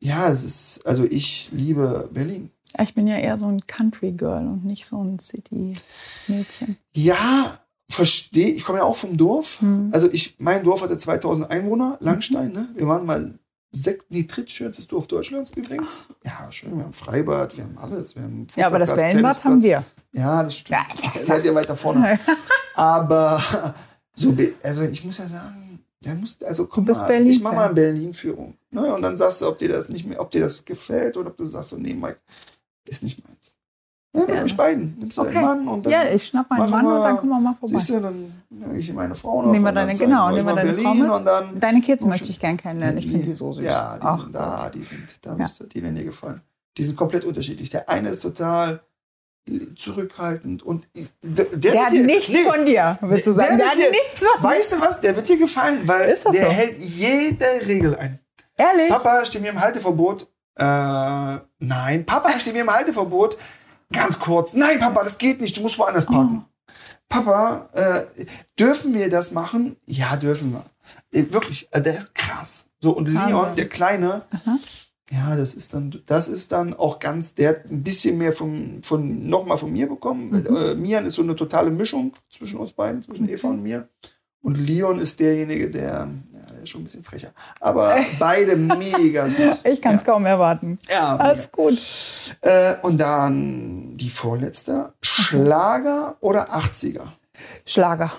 ja, 0.00 0.28
es 0.28 0.44
ist, 0.44 0.86
also 0.86 1.04
ich 1.04 1.50
liebe 1.52 2.08
Berlin. 2.12 2.50
Ich 2.80 2.94
bin 2.94 3.06
ja 3.06 3.16
eher 3.16 3.36
so 3.38 3.46
ein 3.46 3.66
Country 3.66 4.12
Girl 4.12 4.46
und 4.46 4.64
nicht 4.64 4.86
so 4.86 5.02
ein 5.02 5.18
City-Mädchen. 5.18 6.76
Ja, 6.94 7.58
verstehe. 7.88 8.48
Ich 8.48 8.64
komme 8.64 8.78
ja 8.78 8.84
auch 8.84 8.96
vom 8.96 9.16
Dorf. 9.16 9.60
Hm. 9.60 9.88
Also 9.92 10.08
ich, 10.10 10.36
mein 10.38 10.64
Dorf 10.64 10.82
hatte 10.82 10.96
2000 10.96 11.50
Einwohner, 11.50 11.96
Langstein. 12.00 12.52
Ne? 12.52 12.68
Wir 12.74 12.86
waren 12.86 13.06
mal 13.06 13.38
sechs, 13.70 14.06
nee, 14.08 14.24
drittschönstes 14.24 14.86
Dorf 14.86 15.06
Deutschlands 15.06 15.50
übrigens. 15.50 16.08
Ja, 16.24 16.50
schön, 16.50 16.76
wir 16.76 16.84
haben 16.84 16.92
Freibad, 16.92 17.56
wir 17.56 17.64
haben 17.64 17.78
alles. 17.78 18.16
Wir 18.16 18.22
haben 18.22 18.46
Ja, 18.56 18.66
aber 18.66 18.78
das 18.78 18.96
Wellenbad 18.96 19.44
haben 19.44 19.62
wir. 19.62 19.84
Ja, 20.12 20.42
das 20.42 20.56
stimmt. 20.58 20.78
Ja, 21.02 21.20
seid 21.20 21.44
ihr 21.44 21.54
weiter 21.54 21.76
vorne. 21.76 22.18
aber 22.74 23.74
so, 24.14 24.34
also 24.62 24.82
ich 24.82 25.04
muss 25.04 25.18
ja 25.18 25.26
sagen, 25.26 25.84
der 26.00 26.14
muss, 26.14 26.40
also 26.42 26.66
komm 26.66 26.84
mal, 26.84 26.92
ich 26.92 26.98
mach 27.00 27.08
Berlin-Fan. 27.08 27.54
mal 27.54 27.64
eine 27.66 27.74
Berlin-Führung. 27.74 28.56
Ne? 28.70 28.94
Und 28.94 29.02
dann 29.02 29.16
sagst 29.16 29.42
du, 29.42 29.48
ob 29.48 29.58
dir 29.58 29.68
das 29.68 29.88
nicht 29.88 30.06
mehr, 30.06 30.20
ob 30.20 30.30
dir 30.30 30.40
das 30.40 30.64
gefällt 30.64 31.16
oder 31.16 31.30
ob 31.30 31.36
du 31.36 31.44
sagst, 31.44 31.70
so, 31.70 31.76
nee, 31.76 31.94
Mike, 31.94 32.20
ist 32.84 33.02
nicht 33.02 33.22
meins. 33.26 33.57
Ja, 34.20 34.26
mit 34.26 34.36
Ja. 34.36 34.42
euch 34.44 34.56
beiden. 34.56 34.96
Nimmst 34.98 35.16
du 35.18 35.22
Okay. 35.22 35.34
deinen 35.34 35.44
Mann 35.44 35.68
und 35.68 35.86
dann 35.86 35.92
Ja, 35.92 36.04
ich 36.04 36.26
schnapp 36.26 36.48
meinen 36.50 36.70
Mann 36.70 36.86
und 36.86 36.92
wir- 36.92 37.02
dann 37.04 37.16
kommen 37.18 37.30
wir 37.30 37.40
mal 37.40 37.54
vorbei. 37.54 37.74
siehst 37.78 37.90
du, 37.90 38.00
dann 38.00 38.32
nehme 38.50 38.78
ich 38.78 38.92
meine 38.92 39.14
Frau 39.14 39.42
noch. 39.42 39.50
Nehmen 39.52 39.64
wir 39.64 39.68
und 39.70 39.74
deine- 39.76 39.94
genau, 39.94 40.30
nehmen 40.30 40.46
wir 40.48 40.54
deine 40.54 40.74
Frau 40.74 40.82
Berlin 40.82 41.02
mit. 41.02 41.10
Und 41.10 41.24
dann 41.24 41.60
Deine 41.60 41.80
Kids 41.80 42.04
möchte 42.06 42.28
ich 42.30 42.38
gern 42.40 42.56
kennenlernen. 42.56 42.98
Ich 42.98 43.06
finde 43.10 43.26
die 43.26 43.34
so 43.34 43.52
süß. 43.52 43.64
Ja, 43.64 43.96
die 43.96 44.02
Ach, 44.04 44.20
sind 44.22 44.34
da, 44.34 44.70
die 44.70 44.82
sind, 44.82 45.16
da 45.22 45.30
Ja. 45.30 45.36
müsste, 45.36 45.66
die 45.66 45.82
werden 45.82 45.96
dir 45.96 46.04
gefallen. 46.04 46.40
Die 46.76 46.82
sind 46.84 46.96
komplett 46.96 47.24
unterschiedlich. 47.24 47.70
Der 47.70 47.88
eine 47.88 48.08
ist 48.10 48.20
total 48.20 48.80
zurückhaltend 49.76 50.62
und 50.62 50.88
der, 51.22 51.44
Der 51.46 51.86
hat 51.86 51.92
dir- 51.92 52.04
nichts 52.04 52.30
nee, 52.30 52.44
von 52.44 52.66
dir, 52.66 52.98
willst 53.00 53.26
du 53.26 53.32
Der 53.32 53.44
sagen. 53.44 53.58
Der 53.58 53.66
wird 53.66 53.70
hat 53.70 53.78
dir- 53.78 53.90
nichts 53.90 54.24
von 54.26 54.42
dir. 54.42 54.48
Weißt 54.58 54.72
du 54.72 54.80
was? 54.80 55.00
Der 55.00 55.16
wird 55.16 55.28
dir 55.28 55.38
gefallen, 55.38 55.78
weil 55.86 56.06
der 56.06 56.16
so? 56.18 56.32
hält 56.32 56.78
jede 56.78 57.46
Regel 57.66 57.96
ein. 57.96 58.18
Ehrlich? 58.56 58.88
Papa 58.88 59.24
steht 59.24 59.42
mir 59.42 59.50
im 59.50 59.60
Halteverbot. 59.60 60.26
Äh, 60.56 60.64
nein, 61.60 62.04
Papa 62.04 62.38
steht 62.38 62.52
mir 62.54 62.62
im 62.62 62.70
Halteverbot. 62.72 63.38
Ganz 63.92 64.18
kurz. 64.18 64.54
Nein, 64.54 64.78
Papa, 64.78 65.02
das 65.04 65.18
geht 65.18 65.40
nicht. 65.40 65.56
Du 65.56 65.62
musst 65.62 65.78
woanders 65.78 66.06
parken. 66.06 66.44
Papa, 67.08 67.68
äh, 67.72 68.26
dürfen 68.58 68.94
wir 68.94 69.08
das 69.08 69.32
machen? 69.32 69.76
Ja, 69.86 70.16
dürfen 70.16 70.52
wir. 70.52 70.64
Äh, 71.10 71.32
wirklich, 71.32 71.68
äh, 71.70 71.80
der 71.80 71.96
ist 71.96 72.14
krass. 72.14 72.68
So, 72.80 72.92
und 72.92 73.06
Leon, 73.06 73.32
Wahnsinn. 73.32 73.56
der 73.56 73.68
Kleine, 73.68 74.22
ja, 75.10 75.36
das 75.36 75.54
ist 75.54 75.72
dann, 75.72 76.02
das 76.06 76.28
ist 76.28 76.52
dann 76.52 76.74
auch 76.74 76.98
ganz, 76.98 77.34
der 77.34 77.50
hat 77.50 77.70
ein 77.70 77.82
bisschen 77.82 78.18
mehr 78.18 78.32
von, 78.32 78.82
von 78.82 79.26
nochmal 79.28 79.56
von 79.56 79.72
mir 79.72 79.88
bekommen. 79.88 80.30
Mhm. 80.30 80.56
Äh, 80.56 80.74
Mian 80.74 81.06
ist 81.06 81.14
so 81.14 81.22
eine 81.22 81.34
totale 81.34 81.70
Mischung 81.70 82.12
zwischen 82.30 82.58
uns 82.58 82.72
beiden, 82.72 83.02
zwischen 83.02 83.28
Eva 83.28 83.48
und 83.48 83.62
mir. 83.62 83.88
Und 84.40 84.56
Leon 84.56 85.00
ist 85.00 85.18
derjenige, 85.18 85.70
der 85.70 86.08
ist 86.68 86.72
schon 86.72 86.82
ein 86.82 86.84
bisschen 86.84 87.04
frecher. 87.04 87.32
Aber 87.60 87.96
beide 88.18 88.56
mega 88.56 89.28
süß. 89.28 89.64
Ich 89.64 89.80
kann 89.80 89.96
es 89.96 90.04
kaum 90.04 90.26
erwarten. 90.26 90.78
Ja, 90.90 91.16
Alles 91.16 91.50
gut. 91.50 91.78
äh, 92.42 92.74
und 92.82 92.98
dann 93.00 93.96
die 93.96 94.10
vorletzte. 94.10 94.92
Schlager 95.00 96.16
oder 96.20 96.54
80er? 96.54 97.08
Schlager. 97.64 98.12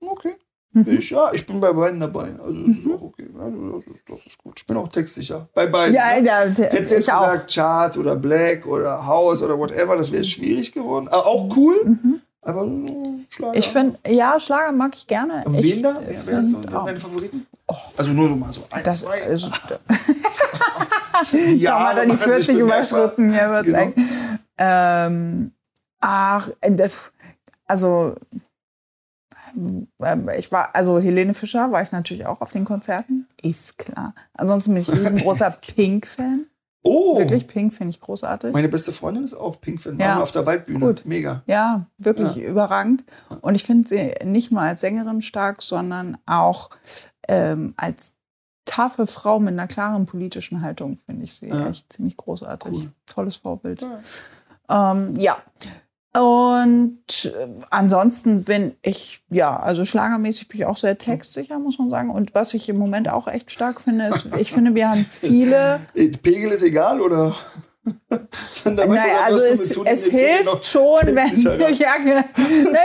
Okay. 0.00 0.34
Mhm. 0.72 0.88
Ich, 0.88 1.10
ja, 1.10 1.30
ich 1.32 1.46
bin 1.46 1.60
bei 1.60 1.72
beiden 1.72 2.00
dabei. 2.00 2.30
Also 2.42 2.54
das 2.66 2.76
ist 2.78 2.86
auch 2.86 3.02
okay. 3.02 3.26
Ja, 3.34 3.50
das, 3.50 3.84
ist, 3.84 4.08
das 4.08 4.26
ist 4.26 4.38
gut. 4.38 4.54
Ich 4.60 4.66
bin 4.66 4.76
auch 4.78 4.88
textsicher. 4.88 5.48
Bei 5.54 5.66
beiden. 5.66 5.94
Ja, 5.94 6.18
ne? 6.18 6.26
ja, 6.26 6.38
Hättest 6.40 6.58
du 6.58 6.94
jetzt 6.96 7.08
ich 7.08 7.12
auch. 7.12 7.26
gesagt, 7.26 7.54
Charts 7.54 7.98
oder 7.98 8.16
Black 8.16 8.66
oder 8.66 9.06
House 9.06 9.42
oder 9.42 9.58
whatever, 9.58 9.96
das 9.98 10.10
wäre 10.10 10.24
schwierig 10.24 10.72
geworden. 10.72 11.08
Aber 11.08 11.26
auch 11.26 11.54
cool. 11.56 11.98
Aber 12.44 12.64
so 12.64 13.22
Schlager. 13.30 13.56
Ich 13.58 13.68
finde, 13.68 13.98
ja, 14.08 14.38
Schlager 14.40 14.72
mag 14.72 14.94
ich 14.96 15.06
gerne. 15.06 15.42
Und 15.44 15.54
ich 15.54 15.76
wen 15.76 15.82
da? 15.84 15.96
Wer, 16.04 16.26
wer 16.26 16.38
ist 16.38 16.50
so 16.50 16.60
deine 16.60 16.98
Favoriten? 16.98 17.46
Also 17.96 18.10
nur 18.12 18.28
so 18.28 18.36
mal 18.36 18.50
so 18.50 18.62
ein, 18.70 18.82
Das 18.84 19.00
zwei. 19.02 19.20
ist, 19.20 19.48
ja, 21.56 21.78
haben 21.78 21.84
wir 21.88 21.94
dann 21.94 22.08
die 22.08 22.14
machen 22.16 22.34
sich 22.34 22.46
40 22.46 22.56
bemerkbar. 22.58 23.04
überschritten. 23.04 23.32
Ja, 23.32 23.62
Genau. 23.62 23.92
ähm, 24.58 25.52
ach, 26.00 26.50
also 27.66 28.14
ähm, 29.56 30.28
ich 30.36 30.50
war, 30.52 30.74
also 30.74 30.98
Helene 30.98 31.34
Fischer 31.34 31.70
war 31.72 31.82
ich 31.82 31.92
natürlich 31.92 32.26
auch 32.26 32.40
auf 32.40 32.50
den 32.52 32.64
Konzerten. 32.64 33.28
Ist 33.42 33.78
klar. 33.78 34.14
Ansonsten 34.34 34.74
bin 34.74 34.82
ich 34.82 34.90
ein 34.92 34.98
riesengroßer 35.06 35.50
Pink-Fan. 35.74 36.46
Oh, 36.84 37.18
Wirklich, 37.18 37.46
Pink 37.46 37.72
finde 37.72 37.90
ich 37.90 38.00
großartig. 38.00 38.52
meine 38.52 38.68
beste 38.68 38.92
Freundin 38.92 39.22
ist 39.24 39.34
auch 39.34 39.60
Pink-Fan. 39.60 39.98
Ja. 40.00 40.08
Waren 40.08 40.18
wir 40.18 40.22
auf 40.24 40.32
der 40.32 40.46
Waldbühne. 40.46 40.80
Gut. 40.80 41.02
Mega. 41.04 41.42
Ja, 41.46 41.86
wirklich 41.98 42.36
überragend. 42.42 43.04
Und 43.40 43.54
ich 43.54 43.62
finde 43.64 43.86
sie 43.88 44.14
nicht 44.24 44.50
mal 44.50 44.68
als 44.68 44.80
Sängerin 44.80 45.22
stark, 45.22 45.62
sondern 45.62 46.18
auch 46.26 46.70
ähm, 47.28 47.74
als 47.76 48.14
taffe 48.64 49.06
Frau 49.06 49.38
mit 49.38 49.52
einer 49.52 49.68
klaren 49.68 50.06
politischen 50.06 50.60
Haltung 50.62 50.96
finde 51.06 51.24
ich 51.24 51.34
sie 51.34 51.48
Ja. 51.48 51.68
echt 51.68 51.92
ziemlich 51.92 52.16
großartig. 52.16 52.72
Cool. 52.72 52.92
Tolles 53.06 53.36
Vorbild. 53.36 53.82
Ja. 54.68 54.92
Ähm, 54.92 55.14
ja. 55.16 55.36
Und 56.14 56.98
äh, 57.24 57.48
ansonsten 57.70 58.44
bin 58.44 58.74
ich, 58.82 59.22
ja, 59.30 59.58
also 59.58 59.86
schlagermäßig 59.86 60.48
bin 60.48 60.60
ich 60.60 60.66
auch 60.66 60.76
sehr 60.76 60.98
textsicher, 60.98 61.58
muss 61.58 61.78
man 61.78 61.88
sagen. 61.88 62.10
Und 62.10 62.34
was 62.34 62.52
ich 62.52 62.68
im 62.68 62.76
Moment 62.76 63.08
auch 63.08 63.28
echt 63.28 63.50
stark 63.50 63.80
finde, 63.80 64.08
ist, 64.08 64.28
ich 64.36 64.52
finde, 64.52 64.74
wir 64.74 64.90
haben 64.90 65.06
viele. 65.20 65.80
Äh, 65.94 66.08
Pegel 66.08 66.52
ist 66.52 66.62
egal, 66.62 67.00
oder? 67.00 67.34
Damit, 68.64 68.88
Naja, 68.88 69.24
also 69.24 69.44
es, 69.44 69.76
es 69.76 70.06
hilft 70.06 70.66
schon, 70.66 71.00
wenn 71.02 71.36
ja, 71.74 71.98
ne, 71.98 72.24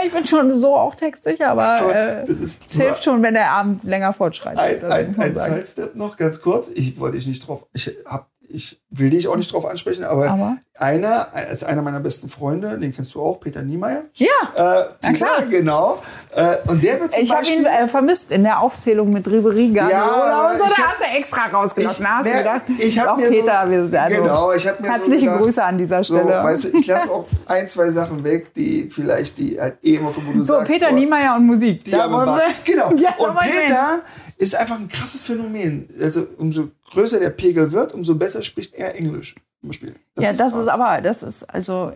ich 0.04 0.12
bin 0.12 0.26
schon 0.26 0.58
so 0.58 0.74
auch 0.74 0.94
textsicher, 0.94 1.50
aber 1.50 1.62
Aber 1.62 1.94
äh, 1.94 2.30
es 2.30 2.58
hilft 2.70 3.04
schon, 3.04 3.22
wenn 3.22 3.34
der 3.34 3.52
Abend 3.52 3.84
länger 3.84 4.12
fortschreitet. 4.12 4.84
ein, 4.84 5.14
das 5.14 5.18
ein, 5.18 5.38
ein. 5.38 5.38
Sidestep 5.38 5.94
noch, 5.94 6.16
ganz 6.16 6.40
kurz. 6.40 6.68
Ich 6.74 6.98
wollte 6.98 7.16
dich 7.16 7.28
nicht 7.28 7.46
drauf, 7.46 7.66
ich 7.72 7.94
hab, 8.06 8.28
ich 8.50 8.80
will 8.90 9.10
dich 9.10 9.28
auch 9.28 9.36
nicht 9.36 9.52
drauf 9.52 9.66
ansprechen, 9.66 10.04
aber, 10.04 10.30
Aber? 10.30 10.56
einer, 10.78 11.28
als 11.34 11.64
einer 11.64 11.82
meiner 11.82 12.00
besten 12.00 12.28
Freunde, 12.30 12.78
den 12.78 12.92
kennst 12.94 13.14
du 13.14 13.20
auch, 13.20 13.38
Peter 13.40 13.62
Niemeyer. 13.62 14.04
Ja, 14.14 14.26
Äh, 14.56 14.84
Na 15.02 15.12
klar. 15.12 15.42
genau. 15.50 15.98
Äh, 16.34 16.56
und 16.68 16.82
der 16.82 16.98
wird 17.00 17.12
zum 17.12 17.22
ich 17.22 17.30
habe 17.34 17.46
ihn 17.46 17.66
äh, 17.66 17.86
vermisst 17.88 18.30
in 18.30 18.44
der 18.44 18.60
Aufzählung 18.60 19.12
mit 19.12 19.26
Ribery 19.28 19.66
Ja, 19.74 20.48
und 20.50 20.58
so. 20.58 20.64
ich 20.64 20.70
Da 20.74 20.82
hab- 20.82 20.88
hast 20.92 21.00
du 21.00 21.16
extra 21.18 21.46
rausgelassen. 21.48 22.08
Hast 22.08 22.24
du 22.26 22.30
ne, 22.30 22.38
gedacht, 22.38 22.62
ich 22.78 22.98
hab 22.98 23.08
auch 23.08 23.16
mir 23.18 23.28
Peter, 23.28 23.66
so, 23.88 23.96
also 23.98 24.16
genau, 24.22 24.52
ich 24.52 24.66
hab 24.66 24.80
mir 24.80 24.88
herzliche 24.92 25.18
so 25.18 25.24
gedacht, 25.26 25.42
Grüße 25.42 25.64
an 25.64 25.78
dieser 25.78 26.04
So, 26.04 26.14
Stelle. 26.18 26.42
weißt 26.44 26.64
du, 26.64 26.68
ich 26.78 26.86
lasse 26.86 27.10
auch 27.10 27.26
ein, 27.46 27.68
zwei 27.68 27.90
Sachen 27.90 28.24
weg, 28.24 28.54
die 28.54 28.88
vielleicht 28.88 29.36
die 29.38 29.60
halt 29.60 29.76
eh 29.84 29.96
immer, 29.96 30.08
wo 30.16 30.32
du 30.32 30.38
so, 30.38 30.54
sagst, 30.54 30.68
Peter 30.68 30.86
boah, 30.88 30.94
Niemeyer 30.94 31.36
und 31.36 31.44
Musik. 31.46 31.84
Die 31.84 31.90
Da 31.90 32.04
haben 32.04 32.12
wir- 32.12 32.40
Genau. 32.64 32.90
Ja, 32.96 33.14
und 33.18 33.38
Peter 33.40 34.00
ist 34.38 34.54
einfach 34.54 34.78
ein 34.78 34.88
krasses 34.88 35.24
Phänomen. 35.24 35.88
Also 36.00 36.26
umso 36.38 36.70
größer 36.90 37.18
der 37.20 37.30
Pegel 37.30 37.72
wird, 37.72 37.92
umso 37.92 38.14
besser 38.14 38.42
spricht 38.42 38.74
er 38.74 38.94
Englisch. 38.94 39.34
Zum 39.60 39.68
Beispiel. 39.68 39.94
ja, 40.18 40.32
das 40.32 40.52
krass. 40.52 40.62
ist 40.62 40.68
aber, 40.68 41.00
das 41.00 41.22
ist 41.24 41.42
also 41.42 41.92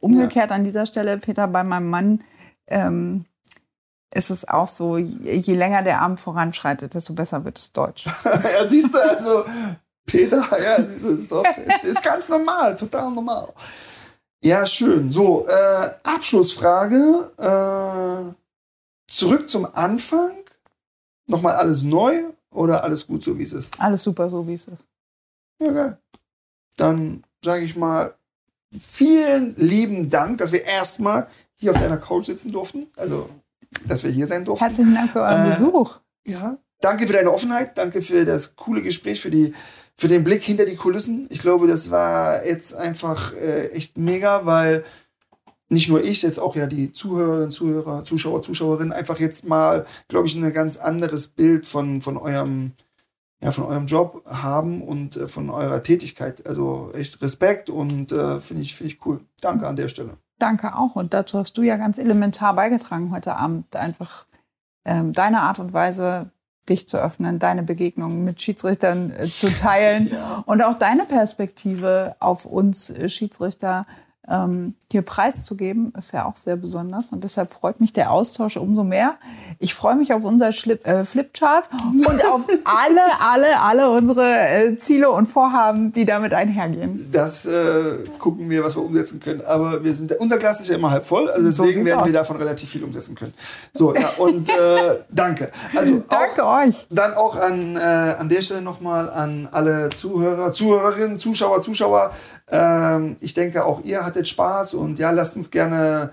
umgekehrt 0.00 0.52
an 0.52 0.64
dieser 0.64 0.84
Stelle, 0.84 1.16
Peter, 1.16 1.48
bei 1.48 1.64
meinem 1.64 1.88
Mann 1.88 2.24
ähm, 2.66 3.24
ist 4.14 4.30
es 4.30 4.46
auch 4.46 4.68
so, 4.68 4.98
je, 4.98 5.54
länger 5.54 5.82
der 5.82 6.02
Abend 6.02 6.20
voranschreitet, 6.20 6.92
desto 6.92 7.14
besser 7.14 7.44
wird 7.44 7.58
es 7.58 7.72
Deutsch. 7.72 8.06
ja, 8.24 8.68
siehst 8.68 8.92
du, 8.92 8.98
also 8.98 9.44
Peter, 10.04 10.46
ja, 10.62 10.82
das 10.82 11.02
ist, 11.02 11.32
doch, 11.32 11.44
ist, 11.44 11.84
ist 11.84 12.02
ganz 12.04 12.28
normal, 12.28 12.76
total 12.76 13.10
normal. 13.10 13.48
Ja, 14.42 14.66
schön. 14.66 15.10
So, 15.10 15.46
äh, 15.48 15.90
Abschlussfrage. 16.04 17.30
Äh, 17.38 18.32
zurück 19.08 19.48
zum 19.48 19.66
Anfang. 19.74 20.32
Nochmal 21.26 21.54
alles 21.56 21.82
neu 21.82 22.24
oder 22.52 22.84
alles 22.84 23.06
gut 23.06 23.24
so, 23.24 23.38
wie 23.38 23.42
es 23.42 23.52
ist? 23.52 23.78
Alles 23.80 24.02
super, 24.02 24.28
so 24.30 24.46
wie 24.46 24.54
es 24.54 24.66
ist. 24.68 24.86
Ja, 25.60 25.72
geil. 25.72 25.98
Dann 26.76 27.24
sage 27.44 27.64
ich 27.64 27.76
mal, 27.76 28.14
vielen 28.78 29.54
lieben 29.56 30.10
Dank, 30.10 30.38
dass 30.38 30.52
wir 30.52 30.64
erstmal 30.64 31.28
hier 31.54 31.72
auf 31.72 31.78
deiner 31.78 31.98
Couch 31.98 32.26
sitzen 32.26 32.52
durften. 32.52 32.86
Also, 32.96 33.28
dass 33.86 34.02
wir 34.04 34.10
hier 34.10 34.26
sein 34.26 34.44
durften. 34.44 34.64
Herzlichen 34.64 34.94
Dank 34.94 35.10
für 35.12 35.22
euren 35.22 35.46
Äh, 35.46 35.48
Besuch. 35.48 35.96
Ja. 36.26 36.58
Danke 36.80 37.06
für 37.06 37.14
deine 37.14 37.32
Offenheit, 37.32 37.78
danke 37.78 38.02
für 38.02 38.26
das 38.26 38.54
coole 38.54 38.82
Gespräch, 38.82 39.20
für, 39.22 39.30
die, 39.30 39.54
für 39.96 40.08
den 40.08 40.24
Blick 40.24 40.42
hinter 40.42 40.66
die 40.66 40.76
Kulissen. 40.76 41.26
Ich 41.30 41.38
glaube, 41.38 41.66
das 41.66 41.90
war 41.90 42.44
jetzt 42.44 42.74
einfach 42.74 43.32
äh, 43.32 43.68
echt 43.70 43.96
mega, 43.96 44.44
weil 44.44 44.84
nicht 45.68 45.88
nur 45.88 46.02
ich, 46.02 46.22
jetzt 46.22 46.38
auch 46.38 46.54
ja 46.56 46.66
die 46.66 46.92
Zuhörerinnen, 46.92 47.50
Zuhörer, 47.50 48.04
Zuschauer, 48.04 48.42
Zuschauerinnen 48.42 48.92
einfach 48.92 49.18
jetzt 49.18 49.46
mal, 49.46 49.86
glaube 50.08 50.26
ich, 50.28 50.34
ein 50.34 50.52
ganz 50.52 50.76
anderes 50.76 51.28
Bild 51.28 51.66
von, 51.66 52.02
von 52.02 52.16
eurem 52.16 52.72
ja, 53.42 53.50
von 53.50 53.64
eurem 53.64 53.86
Job 53.86 54.24
haben 54.26 54.82
und 54.82 55.16
äh, 55.16 55.28
von 55.28 55.50
eurer 55.50 55.82
Tätigkeit. 55.82 56.46
Also 56.46 56.90
echt 56.94 57.20
Respekt 57.20 57.68
und 57.68 58.12
äh, 58.12 58.40
finde 58.40 58.62
ich, 58.62 58.74
finde 58.74 58.92
ich 58.92 59.06
cool. 59.06 59.20
Danke 59.40 59.66
an 59.66 59.76
der 59.76 59.88
Stelle. 59.88 60.16
Danke 60.38 60.74
auch. 60.76 60.96
Und 60.96 61.14
dazu 61.14 61.38
hast 61.38 61.56
du 61.56 61.62
ja 61.62 61.76
ganz 61.76 61.98
elementar 61.98 62.54
beigetragen 62.54 63.10
heute 63.12 63.36
Abend. 63.36 63.74
Einfach 63.76 64.26
ähm, 64.84 65.12
deine 65.12 65.42
Art 65.42 65.58
und 65.58 65.72
Weise, 65.72 66.30
dich 66.68 66.88
zu 66.88 66.98
öffnen, 66.98 67.38
deine 67.38 67.62
Begegnungen 67.62 68.24
mit 68.24 68.40
Schiedsrichtern 68.40 69.12
äh, 69.12 69.26
zu 69.26 69.54
teilen 69.54 70.10
und 70.46 70.62
auch 70.62 70.74
deine 70.74 71.04
Perspektive 71.04 72.16
auf 72.18 72.44
uns 72.44 72.90
äh, 72.90 73.08
Schiedsrichter. 73.08 73.86
Ähm, 74.28 74.74
hier 74.92 75.02
preiszugeben, 75.02 75.92
ist 75.98 76.12
ja 76.12 76.26
auch 76.26 76.36
sehr 76.36 76.56
besonders 76.56 77.10
und 77.10 77.24
deshalb 77.24 77.52
freut 77.52 77.80
mich 77.80 77.92
der 77.92 78.12
Austausch 78.12 78.56
umso 78.56 78.84
mehr. 78.84 79.16
Ich 79.58 79.74
freue 79.74 79.96
mich 79.96 80.12
auf 80.12 80.22
unser 80.22 80.52
Schlip, 80.52 80.86
äh, 80.86 81.04
Flipchart 81.04 81.68
und 81.92 82.24
auf 82.24 82.42
alle, 82.64 83.02
alle, 83.20 83.60
alle 83.60 83.90
unsere 83.90 84.22
äh, 84.22 84.78
Ziele 84.78 85.10
und 85.10 85.26
Vorhaben, 85.26 85.90
die 85.90 86.04
damit 86.04 86.32
einhergehen. 86.32 87.08
Das 87.10 87.46
äh, 87.46 88.04
gucken 88.20 88.48
wir, 88.48 88.62
was 88.62 88.76
wir 88.76 88.84
umsetzen 88.84 89.18
können. 89.18 89.40
Aber 89.40 89.82
wir 89.82 89.92
sind, 89.92 90.12
unser 90.20 90.38
Glas 90.38 90.60
ist 90.60 90.68
ja 90.68 90.76
immer 90.76 90.92
halb 90.92 91.04
voll, 91.04 91.28
also 91.30 91.44
deswegen 91.44 91.80
so 91.80 91.86
werden 91.86 92.00
aus. 92.00 92.06
wir 92.06 92.12
davon 92.12 92.36
relativ 92.36 92.70
viel 92.70 92.84
umsetzen 92.84 93.16
können. 93.16 93.34
So, 93.72 93.92
ja, 93.92 94.10
und 94.18 94.48
äh, 94.48 94.54
danke. 95.10 95.50
Also 95.74 96.04
danke 96.08 96.44
auch, 96.44 96.58
euch. 96.58 96.86
Dann 96.90 97.14
auch 97.14 97.34
an, 97.34 97.76
äh, 97.76 97.80
an 97.80 98.28
der 98.28 98.42
Stelle 98.42 98.62
nochmal 98.62 99.10
an 99.10 99.48
alle 99.50 99.90
Zuhörer, 99.90 100.52
Zuhörerinnen, 100.52 101.18
Zuschauer, 101.18 101.60
Zuschauer. 101.60 102.12
Ähm, 102.48 103.16
ich 103.20 103.34
denke, 103.34 103.64
auch 103.64 103.82
ihr 103.82 104.04
hattet 104.04 104.28
Spaß 104.28 104.75
und 104.76 104.98
ja, 104.98 105.10
lasst 105.10 105.36
uns 105.36 105.50
gerne 105.50 106.10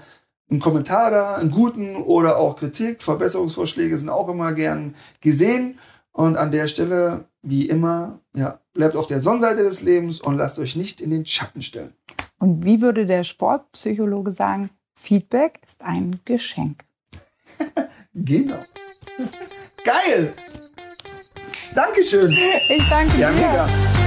einen 0.50 0.60
Kommentar 0.60 1.12
da, 1.12 1.36
einen 1.36 1.52
guten 1.52 1.96
oder 1.96 2.38
auch 2.38 2.56
Kritik. 2.56 3.04
Verbesserungsvorschläge 3.04 3.98
sind 3.98 4.10
auch 4.10 4.30
immer 4.30 4.54
gern 4.54 4.96
gesehen. 5.22 5.80
Und 6.12 6.38
an 6.38 6.52
der 6.52 6.68
Stelle, 6.68 7.26
wie 7.42 7.68
immer, 7.68 8.20
ja, 8.36 8.60
bleibt 8.74 8.96
auf 8.96 9.08
der 9.08 9.20
Sonnenseite 9.20 9.64
des 9.64 9.82
Lebens 9.82 10.20
und 10.20 10.38
lasst 10.38 10.60
euch 10.60 10.76
nicht 10.76 11.02
in 11.02 11.10
den 11.10 11.26
Schatten 11.26 11.62
stellen. 11.62 11.94
Und 12.38 12.66
wie 12.66 12.82
würde 12.82 13.06
der 13.06 13.24
Sportpsychologe 13.24 14.32
sagen, 14.32 14.70
Feedback 14.96 15.60
ist 15.66 15.82
ein 15.82 16.20
Geschenk. 16.26 16.84
genau. 18.14 18.60
Geil! 19.84 20.34
Dankeschön. 21.74 22.32
Ich 22.70 22.90
danke 22.90 23.18
ja, 23.20 23.32
dir. 23.32 23.36
Mega. 23.36 24.03